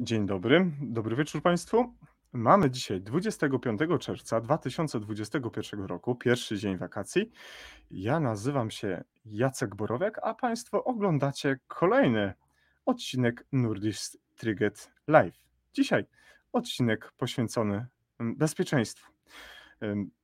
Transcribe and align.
Dzień 0.00 0.26
dobry, 0.26 0.70
dobry 0.80 1.16
wieczór 1.16 1.42
Państwu. 1.42 1.94
Mamy 2.32 2.70
dzisiaj 2.70 3.00
25 3.00 3.80
czerwca 4.00 4.40
2021 4.40 5.84
roku, 5.84 6.14
pierwszy 6.14 6.58
dzień 6.58 6.76
wakacji. 6.76 7.30
Ja 7.90 8.20
nazywam 8.20 8.70
się 8.70 9.04
Jacek 9.24 9.76
Borowiak, 9.76 10.20
a 10.22 10.34
Państwo 10.34 10.84
oglądacie 10.84 11.58
kolejny 11.66 12.32
odcinek 12.86 13.46
Nordist 13.52 14.20
Triget 14.36 14.90
Live. 15.06 15.40
Dzisiaj 15.74 16.06
odcinek 16.52 17.12
poświęcony 17.16 17.86
mm, 18.18 18.36
bezpieczeństwu. 18.36 19.12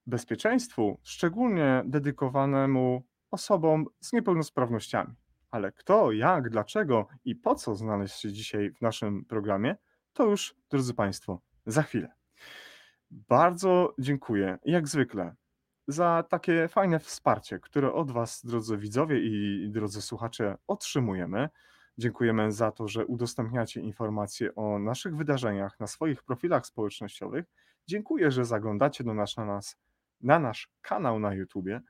Bezpieczeństwu 0.07 0.99
szczególnie 1.03 1.83
dedykowanemu 1.87 3.03
osobom 3.31 3.87
z 4.01 4.13
niepełnosprawnościami. 4.13 5.15
Ale 5.55 5.73
kto, 5.73 6.13
jak, 6.13 6.51
dlaczego 6.51 7.07
i 7.25 7.35
po 7.37 7.55
co 7.55 7.75
znaleźć 7.75 8.21
się 8.21 8.33
dzisiaj 8.33 8.71
w 8.71 8.81
naszym 8.81 9.25
programie, 9.25 9.77
to 10.13 10.25
już, 10.27 10.55
drodzy 10.71 10.95
Państwo, 10.95 11.41
za 11.67 11.83
chwilę. 11.83 12.13
Bardzo 13.11 13.95
dziękuję, 13.99 14.59
jak 14.65 14.89
zwykle, 14.89 15.35
za 15.89 16.25
takie 16.29 16.69
fajne 16.69 16.99
wsparcie, 16.99 17.59
które 17.59 17.93
od 17.93 18.11
Was, 18.11 18.45
drodzy 18.45 18.77
widzowie 18.79 19.21
i 19.21 19.69
drodzy 19.71 20.03
słuchacze, 20.03 20.57
otrzymujemy. 20.67 21.49
Dziękujemy 21.99 22.53
za 22.53 22.73
to, 22.73 22.89
że 22.89 23.07
udostępniacie 23.07 23.81
informacje 23.81 24.55
o 24.55 24.79
naszych 24.79 25.17
wydarzeniach 25.17 25.81
na 25.81 25.87
swoich 25.87 26.23
profilach 26.23 26.67
społecznościowych. 26.67 27.45
Dziękuję, 27.87 28.31
że 28.31 28.45
zaglądacie 28.45 29.05
do 29.05 29.15
nas 29.15 29.37
na, 29.37 29.45
nas, 29.45 29.77
na 30.21 30.39
nasz 30.39 30.69
kanał 30.83 31.19
na 31.19 31.35
YouTubie. 31.35 31.81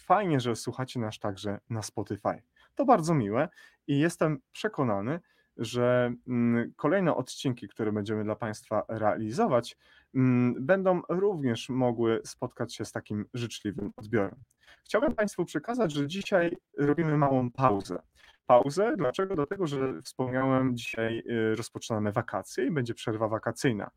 Fajnie, 0.00 0.40
że 0.40 0.56
słuchacie 0.56 1.00
nas 1.00 1.18
także 1.18 1.60
na 1.70 1.82
Spotify. 1.82 2.42
To 2.74 2.84
bardzo 2.84 3.14
miłe 3.14 3.48
i 3.86 3.98
jestem 3.98 4.38
przekonany, 4.52 5.20
że 5.56 6.14
mm, 6.28 6.72
kolejne 6.76 7.14
odcinki, 7.14 7.68
które 7.68 7.92
będziemy 7.92 8.24
dla 8.24 8.36
Państwa 8.36 8.84
realizować, 8.88 9.76
mm, 10.14 10.66
będą 10.66 11.02
również 11.08 11.68
mogły 11.68 12.20
spotkać 12.24 12.74
się 12.74 12.84
z 12.84 12.92
takim 12.92 13.24
życzliwym 13.34 13.92
odbiorem. 13.96 14.42
Chciałbym 14.84 15.14
Państwu 15.14 15.44
przekazać, 15.44 15.92
że 15.92 16.06
dzisiaj 16.06 16.56
robimy 16.78 17.16
małą 17.16 17.50
pauzę. 17.50 18.02
Pauzę, 18.46 18.94
dlaczego? 18.96 19.34
Dlatego, 19.34 19.66
że 19.66 20.02
wspomniałem, 20.02 20.76
dzisiaj 20.76 21.18
y, 21.18 21.54
rozpoczynamy 21.54 22.12
wakacje 22.12 22.66
i 22.66 22.70
będzie 22.70 22.94
przerwa 22.94 23.28
wakacyjna. 23.28 23.90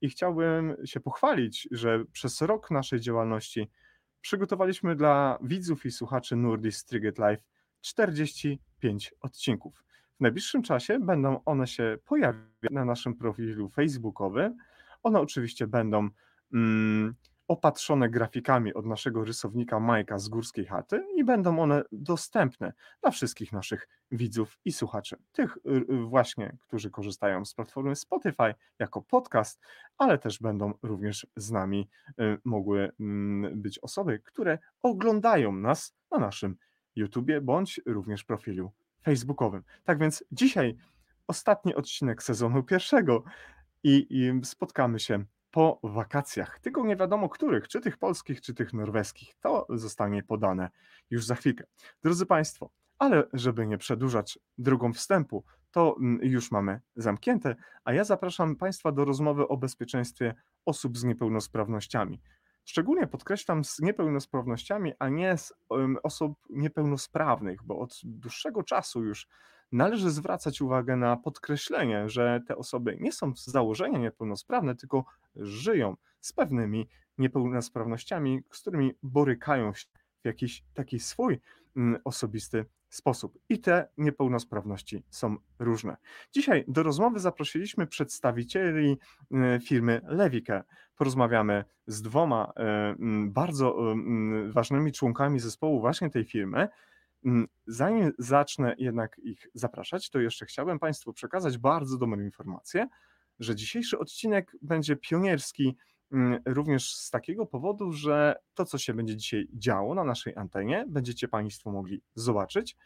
I 0.00 0.08
chciałbym 0.08 0.76
się 0.84 1.00
pochwalić, 1.00 1.68
że 1.70 2.04
przez 2.12 2.42
rok 2.42 2.70
naszej 2.70 3.00
działalności 3.00 3.70
przygotowaliśmy 4.20 4.96
dla 4.96 5.38
widzów 5.42 5.86
i 5.86 5.90
słuchaczy 5.90 6.36
Nurdis 6.36 6.84
Triget 6.84 7.18
Live 7.18 7.42
45 7.80 9.14
odcinków. 9.20 9.84
W 10.16 10.20
najbliższym 10.20 10.62
czasie 10.62 10.98
będą 10.98 11.44
one 11.44 11.66
się 11.66 11.98
pojawiać 12.04 12.70
na 12.70 12.84
naszym 12.84 13.14
profilu 13.14 13.68
facebookowym. 13.68 14.56
One 15.02 15.20
oczywiście 15.20 15.66
będą 15.66 16.08
mm, 16.52 17.14
opatrzone 17.48 18.10
grafikami 18.10 18.74
od 18.74 18.86
naszego 18.86 19.24
rysownika 19.24 19.80
Majka 19.80 20.18
z 20.18 20.28
Górskiej 20.28 20.66
Chaty 20.66 21.04
i 21.16 21.24
będą 21.24 21.58
one 21.58 21.82
dostępne 21.92 22.72
dla 23.00 23.10
wszystkich 23.10 23.52
naszych 23.52 23.88
widzów 24.10 24.58
i 24.64 24.72
słuchaczy. 24.72 25.16
Tych 25.32 25.56
y, 25.56 25.60
y, 25.70 26.04
właśnie, 26.04 26.56
którzy 26.60 26.90
korzystają 26.90 27.44
z 27.44 27.54
platformy 27.54 27.96
Spotify 27.96 28.54
jako 28.78 29.02
podcast, 29.02 29.60
ale 29.98 30.18
też 30.18 30.38
będą 30.38 30.72
również 30.82 31.26
z 31.36 31.50
nami 31.50 31.88
y, 32.08 32.38
mogły 32.44 32.92
mm, 33.00 33.60
być 33.60 33.78
osoby, 33.78 34.18
które 34.24 34.58
oglądają 34.82 35.52
nas 35.52 35.94
na 36.10 36.18
naszym 36.18 36.56
YouTubie 36.98 37.40
bądź 37.40 37.80
również 37.86 38.24
profilu 38.24 38.72
facebookowym. 39.02 39.62
Tak 39.84 39.98
więc 39.98 40.24
dzisiaj 40.32 40.76
ostatni 41.26 41.74
odcinek 41.74 42.22
sezonu 42.22 42.62
pierwszego 42.62 43.24
i, 43.82 44.06
i 44.10 44.44
spotkamy 44.44 45.00
się 45.00 45.24
po 45.50 45.80
wakacjach. 45.82 46.60
Tylko 46.60 46.86
nie 46.86 46.96
wiadomo 46.96 47.28
których, 47.28 47.68
czy 47.68 47.80
tych 47.80 47.96
polskich, 47.96 48.40
czy 48.40 48.54
tych 48.54 48.72
norweskich. 48.72 49.34
To 49.40 49.66
zostanie 49.70 50.22
podane 50.22 50.70
już 51.10 51.24
za 51.24 51.34
chwilkę. 51.34 51.64
Drodzy 52.02 52.26
Państwo, 52.26 52.70
ale 52.98 53.24
żeby 53.32 53.66
nie 53.66 53.78
przedłużać 53.78 54.38
drogą 54.58 54.92
wstępu, 54.92 55.44
to 55.70 55.96
mm, 56.00 56.20
już 56.22 56.50
mamy 56.50 56.80
zamknięte, 56.96 57.56
a 57.84 57.92
ja 57.92 58.04
zapraszam 58.04 58.56
Państwa 58.56 58.92
do 58.92 59.04
rozmowy 59.04 59.48
o 59.48 59.56
bezpieczeństwie 59.56 60.34
osób 60.64 60.98
z 60.98 61.04
niepełnosprawnościami. 61.04 62.20
Szczególnie 62.68 63.06
podkreślam 63.06 63.64
z 63.64 63.78
niepełnosprawnościami, 63.78 64.92
a 64.98 65.08
nie 65.08 65.36
z 65.38 65.52
osób 66.02 66.38
niepełnosprawnych, 66.50 67.62
bo 67.62 67.78
od 67.78 68.00
dłuższego 68.04 68.62
czasu 68.62 69.04
już 69.04 69.28
należy 69.72 70.10
zwracać 70.10 70.60
uwagę 70.60 70.96
na 70.96 71.16
podkreślenie, 71.16 72.08
że 72.08 72.40
te 72.46 72.56
osoby 72.56 72.96
nie 73.00 73.12
są 73.12 73.34
z 73.36 73.46
założenia 73.46 73.98
niepełnosprawne, 73.98 74.74
tylko 74.74 75.04
żyją 75.36 75.96
z 76.20 76.32
pewnymi 76.32 76.88
niepełnosprawnościami, 77.18 78.40
z 78.52 78.60
którymi 78.60 78.94
borykają 79.02 79.74
się 79.74 79.86
w 80.22 80.26
jakiś 80.26 80.64
taki 80.74 81.00
swój 81.00 81.40
mm, 81.76 82.00
osobisty 82.04 82.64
sposób. 82.88 83.38
I 83.48 83.60
te 83.60 83.88
niepełnosprawności 83.98 85.02
są 85.10 85.36
różne. 85.58 85.96
Dzisiaj 86.32 86.64
do 86.68 86.82
rozmowy 86.82 87.20
zaprosiliśmy 87.20 87.86
przedstawicieli 87.86 88.98
e, 89.32 89.60
firmy 89.60 90.00
Lewike. 90.04 90.64
Porozmawiamy 90.96 91.64
z 91.86 92.02
dwoma 92.02 92.52
e, 92.56 92.94
bardzo 93.26 93.92
e, 93.92 93.96
ważnymi 94.52 94.92
członkami 94.92 95.40
zespołu 95.40 95.80
właśnie 95.80 96.10
tej 96.10 96.24
firmy. 96.24 96.68
Zanim 97.66 98.12
zacznę 98.18 98.74
jednak 98.78 99.18
ich 99.18 99.48
zapraszać, 99.54 100.10
to 100.10 100.20
jeszcze 100.20 100.46
chciałbym 100.46 100.78
Państwu 100.78 101.12
przekazać 101.12 101.58
bardzo 101.58 101.98
dobrą 101.98 102.20
informację, 102.20 102.88
że 103.38 103.54
dzisiejszy 103.54 103.98
odcinek 103.98 104.56
będzie 104.62 104.96
pionierski 104.96 105.76
również 106.46 106.94
z 106.94 107.10
takiego 107.10 107.46
powodu, 107.46 107.92
że 107.92 108.36
to, 108.54 108.64
co 108.64 108.78
się 108.78 108.94
będzie 108.94 109.16
dzisiaj 109.16 109.48
działo 109.52 109.94
na 109.94 110.04
naszej 110.04 110.36
antenie, 110.36 110.84
będziecie 110.88 111.28
Państwo 111.28 111.72
mogli 111.72 112.02
zobaczyć 112.14 112.76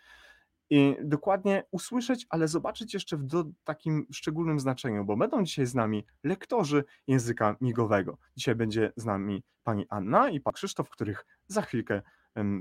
i 0.71 0.97
dokładnie 1.05 1.65
usłyszeć, 1.71 2.27
ale 2.31 2.49
zobaczyć 2.49 2.95
jeszcze 2.95 3.17
w 3.17 3.23
do, 3.23 3.45
takim 3.65 4.07
szczególnym 4.13 4.61
znaczeniu, 4.61 5.05
bo 5.05 5.17
będą 5.17 5.45
dzisiaj 5.45 5.67
z 5.67 5.75
nami 5.75 6.05
lektorzy 6.25 6.85
języka 7.07 7.57
migowego. 7.61 8.19
Dzisiaj 8.37 8.55
będzie 8.55 8.93
z 8.97 9.05
nami 9.05 9.43
pani 9.63 9.87
Anna 9.89 10.31
i 10.31 10.41
pan 10.41 10.53
Krzysztof, 10.53 10.91
których 10.91 11.27
za 11.47 11.63
chwilkę 11.63 12.03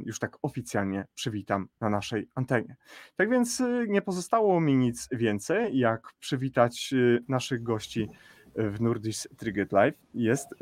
już 0.05 0.19
tak 0.19 0.37
oficjalnie 0.41 1.05
przywitam 1.15 1.67
na 1.81 1.89
naszej 1.89 2.29
antenie. 2.35 2.75
Tak 3.15 3.29
więc 3.29 3.59
y, 3.59 3.85
nie 3.89 4.01
pozostało 4.01 4.61
mi 4.61 4.77
nic 4.77 5.07
więcej, 5.11 5.77
jak 5.77 6.13
przywitać 6.19 6.89
y, 6.93 7.23
naszych 7.27 7.63
gości 7.63 8.09
w 8.55 8.81
Nurdis 8.81 9.27
Triget 9.37 9.71
Live. 9.71 9.95
Jest 10.13 10.51
y, 10.51 10.55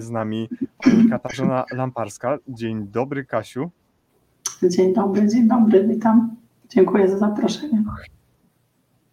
z 0.00 0.10
nami 0.10 0.48
Katarzyna 1.10 1.64
Lamparska. 1.72 2.38
Dzień 2.48 2.86
dobry, 2.88 3.24
Kasiu. 3.24 3.70
Dzień 4.62 4.94
dobry, 4.94 5.28
dzień 5.28 5.48
dobry, 5.48 5.88
witam. 5.88 6.36
Dziękuję 6.68 7.08
za 7.08 7.18
zaproszenie. 7.18 7.84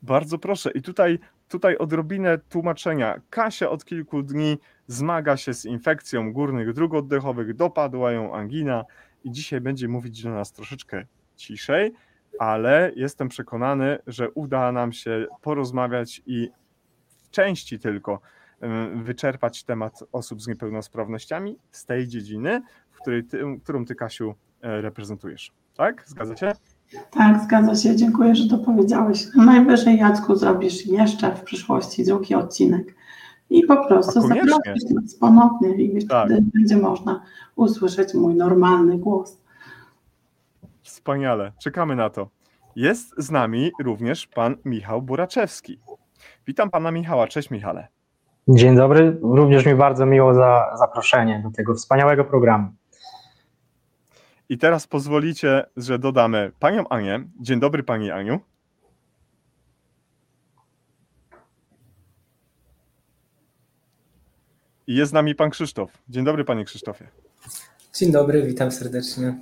Bardzo 0.02 0.38
proszę. 0.38 0.72
I 0.72 0.82
tutaj, 0.82 1.20
tutaj 1.50 1.78
odrobinę 1.78 2.38
tłumaczenia. 2.38 3.22
Kasia 3.30 3.70
od 3.70 3.86
kilku 3.86 4.24
dni 4.24 4.58
zmaga 4.88 5.38
się 5.38 5.54
z 5.54 5.66
infekcją 5.66 6.34
górnych 6.34 6.74
dróg 6.74 6.94
oddechowych, 6.94 7.56
dopadła 7.56 8.12
ją 8.12 8.36
angina 8.36 8.86
i 9.24 9.32
dzisiaj 9.32 9.62
będzie 9.62 9.88
mówić 9.88 10.24
do 10.24 10.30
nas 10.30 10.52
troszeczkę 10.52 11.06
ciszej, 11.36 11.94
ale 12.40 12.92
jestem 12.96 13.30
przekonany, 13.30 13.98
że 14.08 14.32
uda 14.32 14.72
nam 14.72 14.94
się 14.94 15.26
porozmawiać 15.42 16.22
i 16.26 16.50
części 17.36 17.80
tylko 17.80 18.20
wyczerpać 18.96 19.64
temat 19.64 20.04
osób 20.12 20.42
z 20.42 20.48
niepełnosprawnościami 20.48 21.58
z 21.72 21.86
tej 21.86 22.08
dziedziny, 22.08 22.62
w 22.92 23.02
której 23.02 23.24
ty, 23.24 23.40
którą 23.64 23.86
ty, 23.86 23.96
Kasiu, 23.96 24.36
e, 24.62 24.82
reprezentujesz. 24.82 25.52
Tak? 25.78 26.04
Zgadza 26.08 26.36
się? 26.36 26.54
Tak, 27.12 27.44
zgadza 27.44 27.76
się. 27.76 27.96
Dziękuję, 27.96 28.36
że 28.36 28.50
to 28.50 28.58
powiedziałeś. 28.58 29.28
Najwyżej, 29.36 29.98
Jacku, 29.98 30.36
zrobisz 30.36 30.86
jeszcze 30.86 31.36
w 31.36 31.44
przyszłości 31.44 32.06
drugi 32.06 32.36
odcinek. 32.36 32.96
I 33.50 33.64
po 33.64 33.88
prostu 33.88 34.22
zaprosisz 34.22 34.90
nas 34.90 35.16
ponownie 35.16 35.70
i 35.70 36.08
tak. 36.08 36.28
wtedy 36.28 36.46
będzie 36.54 36.78
można 36.78 37.22
usłyszeć 37.56 38.14
mój 38.14 38.36
normalny 38.36 38.98
głos. 38.98 39.38
Wspaniale, 40.84 41.52
czekamy 41.60 41.96
na 41.96 42.10
to. 42.10 42.30
Jest 42.76 43.14
z 43.18 43.32
nami 43.32 43.72
również 43.80 44.28
pan 44.28 44.56
Michał 44.66 45.02
Buraczewski. 45.02 45.80
Witam 46.48 46.70
pana 46.70 46.92
Michała. 46.92 47.28
Cześć 47.28 47.50
Michale. 47.50 47.88
Dzień 48.48 48.76
dobry. 48.76 49.18
Również 49.22 49.66
mi 49.66 49.76
bardzo 49.76 50.06
miło 50.06 50.34
za 50.34 50.76
zaproszenie 50.78 51.42
do 51.44 51.52
tego 51.52 51.76
wspaniałego 51.76 52.26
programu. 52.26 52.74
I 54.50 54.58
teraz 54.58 54.88
pozwolicie, 54.88 55.66
że 55.78 56.00
dodamy 56.00 56.52
panią 56.60 56.88
Anię. 56.88 57.28
Dzień 57.42 57.60
dobry 57.60 57.84
pani 57.84 58.12
Aniu. 58.12 58.40
I 64.88 64.96
jest 64.96 65.10
z 65.10 65.14
nami 65.14 65.36
pan 65.36 65.50
Krzysztof. 65.50 65.92
Dzień 66.10 66.26
dobry 66.26 66.46
panie 66.46 66.66
Krzysztofie. 66.66 67.08
Dzień 67.94 68.12
dobry, 68.12 68.44
witam 68.44 68.72
serdecznie. 68.72 69.42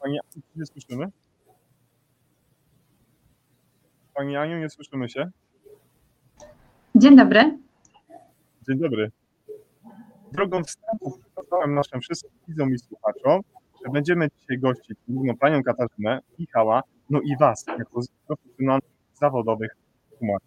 Pani 0.00 0.18
Aniu, 0.20 0.42
nie 0.56 0.66
słyszymy? 0.66 1.06
Pani 4.14 4.36
Aniu, 4.36 4.58
nie 4.58 4.70
słyszymy 4.70 5.08
się? 5.08 5.30
Dzień 7.04 7.16
dobry. 7.16 7.58
Dzień 8.68 8.78
dobry. 8.78 9.10
Drogą 10.32 10.64
wstępu 10.64 11.18
przedstawiam 11.34 11.74
naszym 11.74 12.00
wszystkim 12.00 12.30
widzom 12.48 12.74
i 12.74 12.78
słuchaczom, 12.78 13.40
że 13.84 13.92
będziemy 13.92 14.28
dzisiaj 14.40 14.58
gościć 14.58 14.98
główną 15.08 15.36
panią 15.36 15.62
Katarzynę, 15.62 16.20
Michała, 16.38 16.82
no 17.10 17.20
i 17.20 17.36
was, 17.40 17.64
jako 17.78 18.00
profesjonalnych, 18.26 18.90
zawodowych 19.14 19.76
tłumaczy 20.18 20.46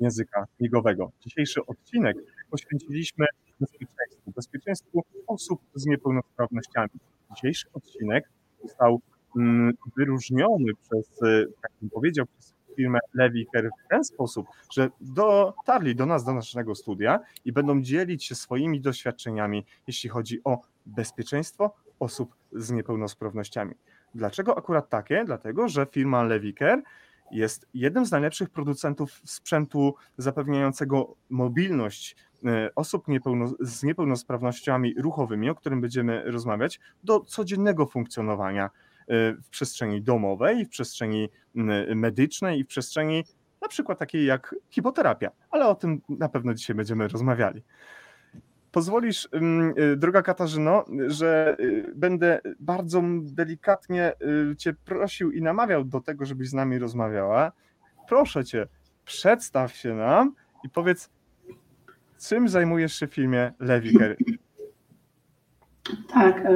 języka 0.00 0.46
migowego. 0.60 1.12
Dzisiejszy 1.20 1.66
odcinek 1.66 2.16
poświęciliśmy 2.50 3.26
bezpieczeństwu, 3.60 4.30
bezpieczeństwu 4.36 5.02
osób 5.26 5.60
z 5.74 5.86
niepełnosprawnościami. 5.86 6.90
Dzisiejszy 7.34 7.66
odcinek 7.72 8.28
został 8.62 9.00
mm, 9.36 9.72
wyróżniony 9.96 10.72
przez, 10.82 11.18
tak 11.62 11.70
bym 11.80 11.90
powiedział, 11.90 12.26
przez 12.26 12.54
firmę 12.76 12.98
Lewiker 13.14 13.70
w 13.84 13.88
ten 13.88 14.04
sposób, 14.04 14.46
że 14.72 14.90
dotarli 15.00 15.96
do 15.96 16.06
nas, 16.06 16.24
do 16.24 16.32
naszego 16.32 16.74
studia 16.74 17.20
i 17.44 17.52
będą 17.52 17.82
dzielić 17.82 18.24
się 18.24 18.34
swoimi 18.34 18.80
doświadczeniami, 18.80 19.66
jeśli 19.86 20.10
chodzi 20.10 20.40
o 20.44 20.60
bezpieczeństwo 20.86 21.74
osób 22.00 22.34
z 22.52 22.70
niepełnosprawnościami. 22.70 23.74
Dlaczego 24.14 24.58
akurat 24.58 24.88
takie? 24.88 25.24
Dlatego, 25.24 25.68
że 25.68 25.86
firma 25.86 26.22
Lewiker 26.22 26.82
jest 27.30 27.66
jednym 27.74 28.06
z 28.06 28.10
najlepszych 28.10 28.50
producentów 28.50 29.20
sprzętu 29.24 29.94
zapewniającego 30.16 31.14
mobilność 31.30 32.16
e, 32.44 32.70
osób 32.74 33.08
niepełno, 33.08 33.52
z 33.60 33.82
niepełnosprawnościami 33.82 34.94
ruchowymi, 34.98 35.50
o 35.50 35.54
którym 35.54 35.80
będziemy 35.80 36.22
rozmawiać, 36.30 36.80
do 37.04 37.20
codziennego 37.20 37.86
funkcjonowania 37.86 38.70
w 39.08 39.48
przestrzeni 39.50 40.02
domowej, 40.02 40.64
w 40.64 40.68
przestrzeni 40.68 41.28
medycznej 41.94 42.58
i 42.58 42.64
w 42.64 42.66
przestrzeni 42.66 43.24
na 43.62 43.68
przykład 43.68 43.98
takiej 43.98 44.26
jak 44.26 44.54
hipoterapia, 44.70 45.30
ale 45.50 45.66
o 45.68 45.74
tym 45.74 46.00
na 46.08 46.28
pewno 46.28 46.54
dzisiaj 46.54 46.76
będziemy 46.76 47.08
rozmawiali. 47.08 47.62
Pozwolisz, 48.72 49.28
y, 49.92 49.96
droga 49.96 50.22
Katarzyno, 50.22 50.84
że 51.06 51.56
y, 51.60 51.92
będę 51.94 52.40
bardzo 52.60 53.02
delikatnie 53.22 54.12
y, 54.52 54.56
Cię 54.56 54.74
prosił 54.84 55.30
i 55.30 55.42
namawiał 55.42 55.84
do 55.84 56.00
tego, 56.00 56.24
żebyś 56.24 56.48
z 56.48 56.54
nami 56.54 56.78
rozmawiała. 56.78 57.52
Proszę 58.08 58.44
Cię, 58.44 58.66
przedstaw 59.04 59.72
się 59.72 59.94
nam 59.94 60.34
i 60.64 60.68
powiedz, 60.68 61.10
czym 62.28 62.48
zajmujesz 62.48 62.94
się 62.94 63.06
w 63.06 63.14
filmie 63.14 63.52
Lewiker? 63.58 64.16
Tak, 66.12 66.48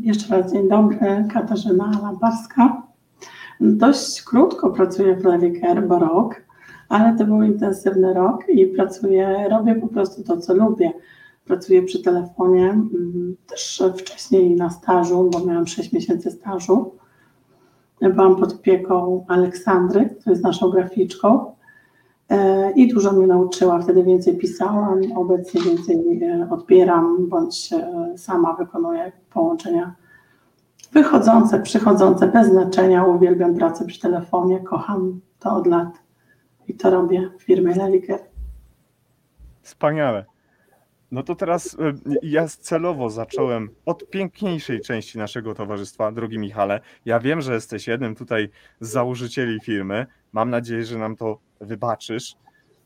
jeszcze 0.00 0.36
raz 0.36 0.52
dzień 0.52 0.68
dobry, 0.68 1.24
Katarzyna 1.32 1.90
Lamparska. 2.02 2.82
Dość 3.60 4.22
krótko 4.22 4.70
pracuję 4.70 5.16
w 5.16 5.24
Lewiker, 5.24 5.88
bo 5.88 5.98
rok, 5.98 6.34
ale 6.88 7.18
to 7.18 7.24
był 7.24 7.42
intensywny 7.42 8.14
rok 8.14 8.48
i 8.48 8.66
pracuję, 8.66 9.48
robię 9.50 9.74
po 9.74 9.88
prostu 9.88 10.22
to, 10.22 10.36
co 10.36 10.54
lubię 10.54 10.92
pracuję 11.44 11.82
przy 11.82 12.02
telefonie, 12.02 12.70
mm, 12.70 13.36
też 13.46 13.82
wcześniej 13.98 14.56
na 14.56 14.70
stażu, 14.70 15.30
bo 15.32 15.46
miałam 15.46 15.66
6 15.66 15.92
miesięcy 15.92 16.30
stażu. 16.30 16.94
Byłam 18.00 18.36
pod 18.36 18.52
opieką 18.52 19.24
Aleksandry, 19.28 20.10
która 20.20 20.30
jest 20.32 20.44
naszą 20.44 20.70
graficzką 20.70 21.46
e, 21.46 21.54
i 22.76 22.88
dużo 22.88 23.12
mnie 23.12 23.26
nauczyła. 23.26 23.80
Wtedy 23.80 24.04
więcej 24.04 24.36
pisałam, 24.36 25.00
obecnie 25.16 25.62
więcej 25.62 26.22
e, 26.22 26.48
odbieram, 26.50 27.28
bądź 27.28 27.72
e, 27.72 28.18
sama 28.18 28.52
wykonuję 28.52 29.12
połączenia 29.30 29.94
wychodzące, 30.94 31.60
przychodzące, 31.60 32.28
bez 32.28 32.48
znaczenia. 32.48 33.04
Uwielbiam 33.04 33.54
pracę 33.54 33.86
przy 33.86 34.00
telefonie, 34.00 34.60
kocham 34.60 35.20
to 35.38 35.56
od 35.56 35.66
lat 35.66 35.98
i 36.68 36.74
to 36.74 36.90
robię 36.90 37.30
w 37.38 37.42
firmie 37.42 37.74
Leliker. 37.74 38.18
Wspaniale. 39.62 40.24
No 41.10 41.22
to 41.22 41.34
teraz 41.34 41.76
e, 41.80 41.92
ja 42.22 42.48
celowo 42.48 43.10
zacząłem 43.10 43.68
od 43.86 44.10
piękniejszej 44.10 44.80
części 44.80 45.18
naszego 45.18 45.54
towarzystwa, 45.54 46.12
drogi 46.12 46.38
Michale. 46.38 46.80
Ja 47.04 47.20
wiem, 47.20 47.40
że 47.40 47.54
jesteś 47.54 47.88
jednym 47.88 48.14
tutaj 48.14 48.48
z 48.80 48.88
założycieli 48.88 49.60
firmy. 49.60 50.06
Mam 50.34 50.50
nadzieję, 50.50 50.84
że 50.84 50.98
nam 50.98 51.16
to 51.16 51.38
wybaczysz. 51.60 52.36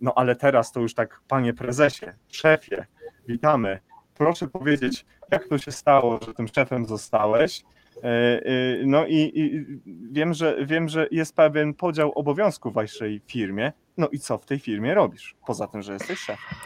No 0.00 0.12
ale 0.16 0.36
teraz 0.36 0.72
to 0.72 0.80
już 0.80 0.94
tak, 0.94 1.20
panie 1.28 1.54
prezesie, 1.54 2.06
szefie, 2.28 2.86
witamy. 3.28 3.80
Proszę 4.14 4.48
powiedzieć, 4.48 5.06
jak 5.30 5.48
to 5.48 5.58
się 5.58 5.72
stało, 5.72 6.20
że 6.26 6.34
tym 6.34 6.48
szefem 6.48 6.86
zostałeś? 6.86 7.64
E, 7.96 8.06
e, 8.06 8.40
no 8.84 9.06
i, 9.06 9.32
i 9.34 9.66
wiem, 10.12 10.34
że, 10.34 10.66
wiem, 10.66 10.88
że 10.88 11.08
jest 11.10 11.36
pewien 11.36 11.74
podział 11.74 12.12
obowiązków 12.12 12.72
w 12.72 12.74
waszej 12.74 13.20
firmie. 13.26 13.72
No 13.96 14.08
i 14.08 14.18
co 14.18 14.38
w 14.38 14.46
tej 14.46 14.58
firmie 14.58 14.94
robisz, 14.94 15.36
poza 15.46 15.66
tym, 15.66 15.82
że 15.82 15.92
jesteś 15.92 16.18
szefem? 16.18 16.58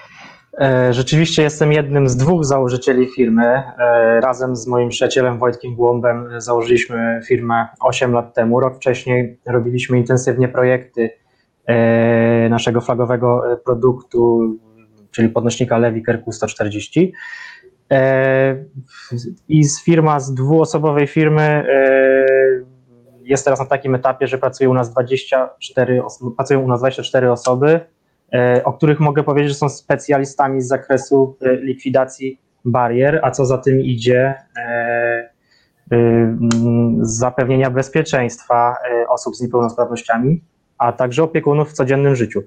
E, 0.60 0.93
rzeczywiście 0.93 1.43
jestem 1.43 1.72
jednym 1.72 2.08
z 2.08 2.16
dwóch 2.16 2.44
założycieli 2.44 3.08
firmy. 3.08 3.44
E, 3.44 4.20
razem 4.20 4.56
z 4.56 4.66
moim 4.66 4.88
przyjacielem 4.88 5.38
Wojtkiem 5.38 5.75
Głąbem 5.75 6.28
założyliśmy 6.40 7.20
firmę 7.26 7.66
8 7.81 8.12
lat 8.12 8.34
temu. 8.34 8.60
Rok 8.60 8.76
wcześniej 8.76 9.38
robiliśmy 9.46 9.99
intensywnie 9.99 10.49
projekty 10.49 11.10
e, 11.66 12.49
naszego 12.49 12.81
flagowego 12.81 13.43
produktu, 13.64 14.40
czyli 15.10 15.28
podnośnika 15.28 15.78
Levi 15.78 16.02
Kerku 16.02 16.32
140. 16.32 17.12
I 19.48 19.64
z 19.64 19.84
firma 19.84 20.20
z 20.20 20.34
dwuosobowej 20.34 21.06
firmy 21.06 21.64
jest 23.22 23.44
teraz 23.44 23.60
na 23.60 23.66
takim 23.66 23.94
etapie, 23.94 24.26
że 24.26 24.38
pracuje 24.38 24.70
u 24.70 24.75
nas 24.75 24.90
24, 24.90 26.02
pracują 26.37 26.60
u 26.60 26.69
nas 26.69 26.81
24 26.81 27.31
osoby 27.31 27.81
o 28.64 28.73
których 28.73 29.00
mogę 29.00 29.23
powiedzieć, 29.23 29.49
że 29.49 29.58
są 29.58 29.69
specjalistami 29.69 30.61
z 30.61 30.69
zakresu 30.69 31.37
e, 31.40 31.56
likwidacji 31.56 32.40
barier, 32.64 33.20
a 33.23 33.31
co 33.31 33.46
za 33.46 33.58
tym 33.58 33.81
idzie, 33.81 34.34
e, 34.56 35.32
zapewnienia 37.00 37.70
bezpieczeństwa 37.70 38.76
osób 39.08 39.36
z 39.36 39.41
niepełnosprawnościami, 39.41 40.43
a 40.79 40.93
także 40.93 41.22
opiekunów 41.22 41.70
w 41.70 41.72
codziennym 41.72 42.17
życiu. 42.17 42.43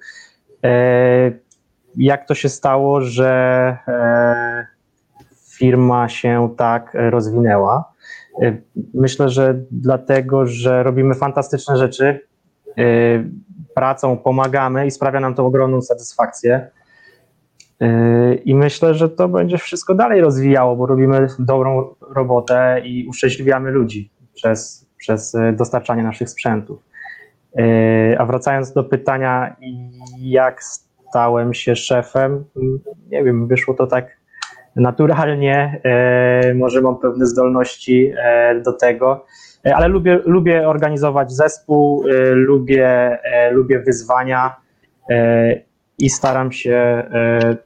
Jak 1.98 2.27
to 2.27 2.36
się 2.36 2.50
stało, 2.50 3.01
że 3.01 3.77
firma 5.58 6.10
się 6.10 6.54
tak 6.58 6.92
rozwinęła? 6.94 7.94
Myślę, 8.94 9.30
że 9.30 9.60
dlatego, 9.72 10.46
że 10.46 10.84
robimy 10.84 11.15
fantastyczne 11.15 11.77
rzeczy 11.77 12.20
pracą 13.75 14.17
pomagamy 14.17 14.88
i 14.88 14.91
sprawia 14.91 15.20
nam 15.20 15.36
to 15.36 15.46
ogromną 15.46 15.82
satysfakcję. 15.82 16.70
Yy, 17.79 18.36
I 18.36 18.55
myślę, 18.55 18.94
że 18.94 19.10
to 19.10 19.27
będzie 19.27 19.58
wszystko 19.58 19.96
dalej 19.96 20.22
rozwijało, 20.22 20.75
bo 20.75 20.86
robimy 20.86 21.27
dobrą 21.39 21.96
robotę 22.15 22.82
i 22.84 23.08
uszczęśliwiamy 23.08 23.72
ludzi 23.72 24.12
przez, 24.34 24.89
przez 24.98 25.38
dostarczanie 25.53 26.03
naszych 26.03 26.29
sprzętów. 26.29 26.79
A 28.17 28.25
wracając 28.25 28.74
do 28.74 28.84
pytania, 28.84 29.55
jak 30.20 30.63
stałem 30.63 31.53
się 31.53 31.75
szefem, 31.75 32.46
nie 33.10 33.24
wiem, 33.24 33.48
wyszło 33.48 33.74
to 33.74 33.88
tak 33.88 34.17
naturalnie, 34.75 35.82
może 36.55 36.82
mam 36.82 37.00
pewne 37.00 37.25
zdolności 37.25 38.13
do 38.65 38.74
tego. 38.74 39.25
E, 39.65 39.75
ale 39.75 39.88
lubię, 39.88 40.22
lubię 40.25 40.67
organizować 40.67 41.31
zespół, 41.31 42.07
e, 42.10 42.31
lubię, 42.31 43.19
e, 43.24 43.51
lubię 43.51 43.79
wyzwania 43.79 44.55
i 45.98 46.10
staram 46.10 46.51
się 46.51 47.03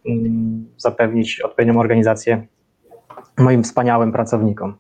mm, 0.06 0.66
zapewnić 0.78 1.42
odpowiednią 1.42 1.80
organizację 1.80 2.48
moim 3.38 3.64
wspaniałym 3.64 4.12
pracownikom. 4.12 4.78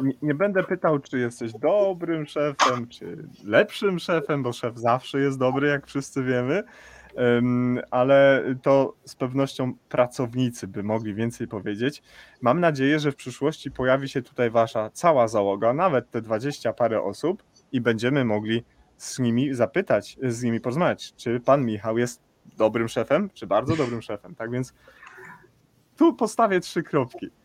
Nie, 0.00 0.12
nie, 0.22 0.34
będę 0.34 0.62
pytał, 0.62 0.98
czy 0.98 1.18
jesteś 1.18 1.52
dobrym 1.52 2.26
szefem, 2.26 2.88
czy 2.88 3.28
lepszym 3.44 3.98
szefem, 3.98 4.42
bo 4.42 4.52
szef 4.52 4.76
zawsze 4.76 5.20
jest 5.20 5.38
dobry, 5.38 5.68
jak 5.68 5.86
wszyscy 5.86 6.22
wiemy 6.22 6.62
ale 7.90 8.44
to 8.62 8.94
z 9.04 9.14
pewnością 9.14 9.74
pracownicy 9.88 10.68
by 10.68 10.82
mogli 10.82 11.14
więcej 11.14 11.48
powiedzieć. 11.48 12.02
Mam 12.40 12.60
nadzieję, 12.60 12.98
że 12.98 13.12
w 13.12 13.16
przyszłości 13.16 13.70
pojawi 13.70 14.08
się 14.08 14.22
tutaj 14.22 14.50
wasza 14.50 14.90
cała 14.90 15.28
załoga, 15.28 15.72
nawet 15.72 16.10
te 16.10 16.22
dwadzieścia 16.22 16.72
parę 16.72 17.02
osób 17.02 17.42
i 17.72 17.80
będziemy 17.80 18.24
mogli 18.24 18.64
z 18.96 19.18
nimi 19.18 19.54
zapytać, 19.54 20.16
z 20.22 20.42
nimi 20.42 20.60
porozmawiać, 20.60 21.14
czy 21.16 21.40
pan 21.40 21.64
Michał 21.64 21.98
jest 21.98 22.22
dobrym 22.56 22.88
szefem, 22.88 23.30
czy 23.34 23.46
bardzo 23.46 23.76
dobrym 23.76 24.02
szefem. 24.02 24.34
Tak 24.34 24.50
więc 24.50 24.74
tu 25.96 26.14
postawię 26.14 26.60
trzy 26.60 26.82
kropki. 26.82 27.30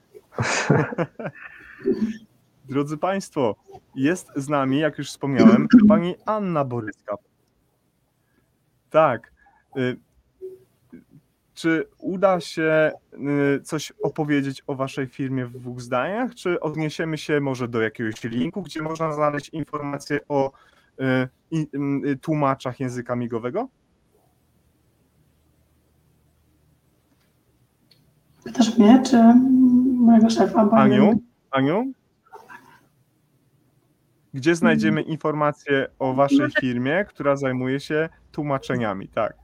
Drodzy 2.70 2.98
Państwo, 2.98 3.56
jest 3.96 4.28
z 4.36 4.50
nami, 4.50 4.80
jak 4.80 4.98
już 4.98 5.10
wspomniałem, 5.10 5.68
pani 5.88 6.16
Anna 6.26 6.66
Boryska. 6.66 7.16
Tak, 8.90 9.33
Y, 9.78 9.98
czy 11.54 11.88
uda 11.98 12.40
się 12.40 12.92
y, 13.58 13.62
coś 13.64 13.94
opowiedzieć 14.04 14.64
o 14.68 14.76
waszej 14.76 15.08
firmie 15.08 15.46
w 15.46 15.52
dwóch 15.52 15.82
zdaniach, 15.82 16.36
czy 16.36 16.60
odniesiemy 16.60 17.18
się 17.18 17.40
może 17.40 17.68
do 17.68 17.82
jakiegoś 17.82 18.24
linku, 18.24 18.62
gdzie 18.62 18.82
można 18.82 19.14
znaleźć 19.14 19.50
informacje 19.50 20.20
o 20.30 20.52
y, 22.04 22.18
tłumaczach 22.22 22.80
języka 22.80 23.16
migowego? 23.16 23.68
Pytasz 28.44 28.78
mnie, 28.78 29.02
czy 29.06 29.18
mojego 30.00 30.30
szefa? 30.30 30.66
Bo 30.66 30.78
Aniu? 30.78 31.20
Aniu? 31.52 31.94
Gdzie 34.34 34.56
znajdziemy 34.56 34.96
hmm. 35.02 35.12
informacje 35.12 35.88
o 36.00 36.14
waszej 36.14 36.52
firmie, 36.60 37.06
która 37.06 37.36
zajmuje 37.36 37.80
się 37.80 38.10
tłumaczeniami, 38.32 39.08
tak? 39.08 39.43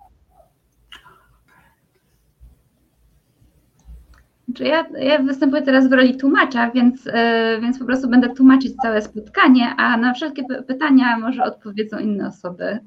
Czy 4.55 4.63
ja, 4.63 4.85
ja 4.99 5.19
występuję 5.23 5.61
teraz 5.61 5.87
w 5.89 5.91
roli 5.93 6.17
tłumacza, 6.17 6.71
więc, 6.71 7.07
e, 7.07 7.59
więc 7.61 7.79
po 7.79 7.85
prostu 7.85 8.09
będę 8.09 8.29
tłumaczyć 8.35 8.75
całe 8.81 9.01
spotkanie, 9.01 9.75
a 9.77 9.97
na 9.97 10.13
wszelkie 10.13 10.43
py- 10.43 10.63
pytania 10.63 11.17
może 11.19 11.43
odpowiedzą 11.43 11.97
inne 11.99 12.27
osoby. 12.27 12.79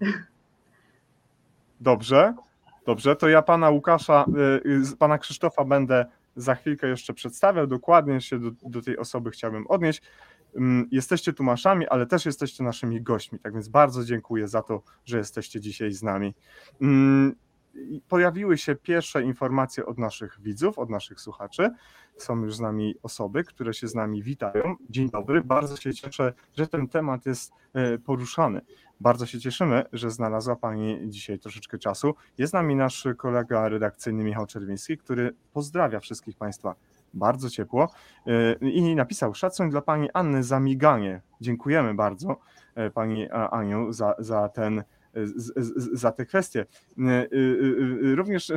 Dobrze, 1.81 2.35
dobrze. 2.87 3.17
To 3.17 3.29
ja 3.29 3.43
pana 3.43 3.71
Łukasza, 3.71 4.25
z- 4.83 4.95
pana 4.97 5.19
Krzysztofa 5.19 5.65
będę 5.65 6.07
za 6.37 6.55
chwilkę 6.55 6.89
jeszcze 6.89 7.15
przedstawiał. 7.15 7.67
Dokładnie 7.67 8.21
się 8.21 8.39
do, 8.39 8.51
do 8.63 8.83
tej 8.83 8.99
osoby 8.99 9.31
chciałbym 9.31 9.67
odnieść. 9.67 10.03
Ym, 10.57 10.89
Jesteście 10.91 11.33
tłumaczami, 11.33 11.89
ale 11.89 12.07
też 12.07 12.27
jesteście 12.27 12.65
naszymi 12.65 13.03
gośćmi, 13.03 13.39
tak 13.39 13.53
więc 13.55 13.69
bardzo 13.69 14.05
dziękuję 14.05 14.49
za 14.49 14.63
to, 14.63 14.83
że 15.05 15.19
jesteście 15.19 15.61
dzisiaj 15.61 15.93
z 15.93 16.03
nami. 16.03 16.35
Pojawiły 18.09 18.59
się 18.59 18.75
pierwsze 18.75 19.23
informacje 19.23 19.87
od 19.87 19.99
naszych 19.99 20.41
widzów, 20.41 20.79
od 20.79 20.91
naszych 20.91 21.21
słuchaczy. 21.21 21.71
Są 22.17 22.43
już 22.45 22.57
z 22.57 22.61
nami 22.61 22.95
osoby, 23.03 23.45
które 23.45 23.75
się 23.75 23.89
z 23.89 23.95
nami 23.95 24.23
witają. 24.23 24.77
Dzień 24.91 25.11
dobry, 25.11 25.45
bardzo 25.45 25.77
się 25.77 25.95
cieszę, 25.95 26.33
że 26.57 26.67
ten 26.67 26.89
temat 26.89 27.27
jest 27.27 27.53
e, 27.75 27.99
poruszany. 27.99 28.61
Bardzo 29.01 29.27
się 29.27 29.41
cieszymy, 29.41 29.85
że 29.93 30.11
znalazła 30.11 30.57
Pani 30.57 30.99
dzisiaj 31.05 31.39
troszeczkę 31.39 31.79
czasu. 31.79 32.15
Jest 32.39 32.51
z 32.51 32.55
nami 32.55 32.77
nasz 32.77 33.07
kolega 33.17 33.69
redakcyjny 33.69 34.25
Michał 34.25 34.47
Czerwiński, 34.47 34.99
który 34.99 35.35
pozdrawia 35.53 36.01
wszystkich 36.01 36.37
Państwa 36.37 36.75
bardzo 37.15 37.51
ciepło 37.51 37.91
yy, 38.27 38.71
i 38.71 38.95
napisał 38.95 39.35
szacunek 39.35 39.73
dla 39.73 39.83
Pani 39.83 40.09
Anny 40.15 40.43
za 40.43 40.61
miganie. 40.61 41.21
Dziękujemy 41.41 41.95
bardzo 41.95 42.37
e, 42.75 42.91
Pani 42.91 43.31
Aniu 43.31 43.93
za, 43.93 44.15
za 44.19 44.49
ten 44.49 44.83
za 45.93 46.13
te 46.13 46.27
kwestie. 46.27 46.67
Yy, 46.97 47.29
yy, 47.33 47.99
yy, 48.03 48.15
Również 48.15 48.53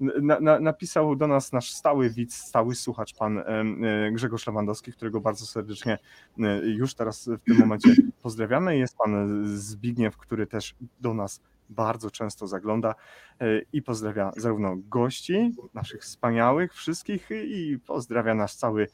na, 0.00 0.40
na, 0.40 0.60
napisał 0.60 1.16
do 1.16 1.26
nas 1.26 1.52
nasz 1.52 1.72
stały 1.72 2.10
widz, 2.10 2.34
stały 2.34 2.74
słuchacz, 2.74 3.14
pan 3.14 3.34
yy, 3.80 4.12
Grzegorz 4.12 4.46
Lewandowski, 4.46 4.92
którego 4.92 5.20
bardzo 5.20 5.46
serdecznie 5.46 5.98
yy, 6.38 6.60
już 6.64 6.94
teraz 6.94 7.28
w 7.28 7.44
tym 7.44 7.58
momencie 7.58 7.88
pozdrawiamy. 8.22 8.78
Jest 8.78 8.96
pan 8.96 9.42
Zbigniew, 9.56 10.16
który 10.16 10.46
też 10.46 10.74
do 11.00 11.14
nas 11.14 11.40
bardzo 11.70 12.10
często 12.10 12.46
zagląda 12.46 12.94
e, 13.40 13.60
i 13.72 13.82
pozdrawia 13.82 14.32
zarówno 14.36 14.76
gości, 14.76 15.52
naszych 15.74 16.02
wspaniałych 16.02 16.74
wszystkich 16.74 17.28
i 17.30 17.78
pozdrawia 17.86 18.34
nasz 18.34 18.54
cały 18.54 18.88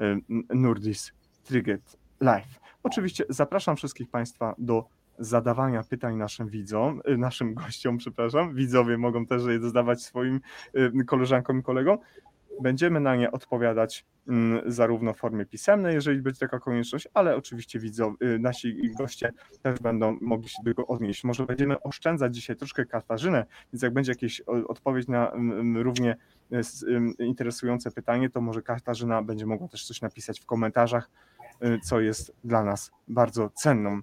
e, 0.00 0.18
Nurdis 0.54 1.12
Triget 1.44 1.96
Live. 2.20 2.60
Oczywiście 2.82 3.24
zapraszam 3.28 3.76
wszystkich 3.76 4.10
Państwa 4.10 4.54
do 4.58 4.88
zadawania 5.20 5.82
pytań 5.82 6.16
naszym 6.16 6.48
widzom, 6.48 7.00
e, 7.04 7.16
naszym 7.16 7.54
gościom, 7.64 7.98
przepraszam. 7.98 8.54
Widzowie 8.54 8.98
mogą 8.98 9.26
też 9.26 9.42
je 9.44 9.60
zadawać 9.60 10.02
swoim 10.02 10.40
e, 10.74 11.04
koleżankom 11.04 11.58
i 11.58 11.62
kolegom. 11.62 11.98
Będziemy 12.62 13.00
na 13.00 13.16
nie 13.16 13.32
odpowiadać 13.32 14.06
mm, 14.28 14.72
zarówno 14.72 15.12
w 15.12 15.16
formie 15.16 15.46
pisemnej, 15.46 15.94
jeżeli 15.94 16.22
będzie 16.22 16.40
taka 16.40 16.58
konieczność, 16.58 17.08
ale 17.14 17.36
oczywiście 17.36 17.78
widzowie, 17.78 18.16
nasi 18.38 18.90
goście 18.98 19.32
też 19.62 19.80
będą 19.80 20.18
mogli 20.20 20.48
się 20.48 20.56
do 20.64 20.70
tego 20.70 20.86
odnieść. 20.86 21.24
Może 21.24 21.46
będziemy 21.46 21.82
oszczędzać 21.82 22.34
dzisiaj 22.34 22.56
troszkę 22.56 22.86
Katarzynę, 22.86 23.46
więc 23.72 23.82
jak 23.82 23.92
będzie 23.92 24.12
jakieś 24.12 24.40
odpowiedź 24.40 25.08
na 25.08 25.32
równie 25.74 26.16
interesujące 27.18 27.90
pytanie, 27.90 28.30
to 28.30 28.40
może 28.40 28.62
Katarzyna 28.62 29.22
będzie 29.22 29.46
mogła 29.46 29.68
też 29.68 29.84
coś 29.84 30.00
napisać 30.00 30.40
w 30.40 30.46
komentarzach, 30.46 31.10
y, 31.64 31.78
co 31.84 32.00
jest 32.00 32.32
dla 32.44 32.64
nas 32.64 32.90
bardzo 33.08 33.50
cenną 33.50 33.98
y, 33.98 34.00
y, 34.00 34.02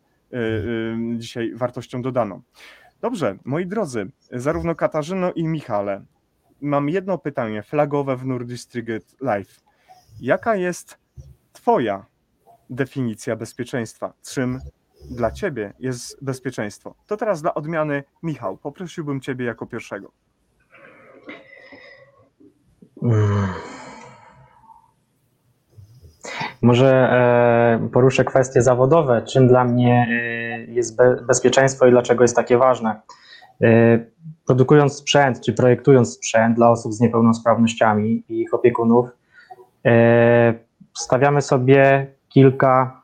dzisiaj 1.17 1.55
wartością 1.55 2.01
dodaną. 2.01 2.41
Dobrze, 3.01 3.37
moi 3.45 3.65
drodzy, 3.65 4.11
zarówno 4.31 4.75
Katarzyno 4.75 5.31
i 5.31 5.47
Michale, 5.47 6.05
mam 6.61 6.89
jedno 6.89 7.17
pytanie 7.17 7.63
flagowe 7.63 8.17
w 8.17 8.25
Nurdistrigget 8.25 9.15
Live. 9.21 9.61
Jaka 10.21 10.55
jest 10.55 10.97
Twoja 11.53 12.05
definicja 12.69 13.35
bezpieczeństwa? 13.35 14.13
Czym 14.23 14.59
dla 15.11 15.31
Ciebie 15.31 15.73
jest 15.79 16.23
bezpieczeństwo? 16.23 16.95
To 17.07 17.17
teraz 17.17 17.41
dla 17.41 17.53
odmiany, 17.53 18.03
Michał, 18.23 18.57
poprosiłbym 18.57 19.21
Ciebie 19.21 19.45
jako 19.45 19.65
pierwszego. 19.65 20.11
Może 26.61 26.87
e, 26.89 27.89
poruszę 27.93 28.23
kwestie 28.23 28.61
zawodowe. 28.61 29.21
Czym 29.21 29.47
dla 29.47 29.63
mnie 29.63 30.07
e, 30.11 30.71
jest 30.71 30.97
be, 30.97 31.17
bezpieczeństwo 31.27 31.87
i 31.87 31.91
dlaczego 31.91 32.23
jest 32.23 32.35
takie 32.35 32.57
ważne? 32.57 33.01
E, 33.63 33.99
produkując 34.45 34.93
sprzęt, 34.93 35.41
czy 35.41 35.53
projektując 35.53 36.13
sprzęt 36.13 36.55
dla 36.55 36.69
osób 36.69 36.93
z 36.93 36.99
niepełnosprawnościami 36.99 38.23
i 38.29 38.41
ich 38.41 38.53
opiekunów, 38.53 39.09
stawiamy 40.97 41.41
sobie 41.41 42.07
kilka 42.29 43.01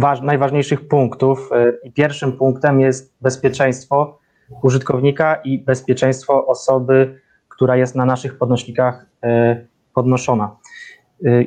waż, 0.00 0.20
najważniejszych 0.20 0.88
punktów. 0.88 1.50
I 1.84 1.92
pierwszym 1.92 2.32
punktem 2.32 2.80
jest 2.80 3.14
bezpieczeństwo 3.20 4.18
użytkownika 4.62 5.34
i 5.34 5.58
bezpieczeństwo 5.58 6.46
osoby, 6.46 7.20
która 7.48 7.76
jest 7.76 7.94
na 7.94 8.04
naszych 8.04 8.38
podnośnikach 8.38 9.06
podnoszona. 9.94 10.56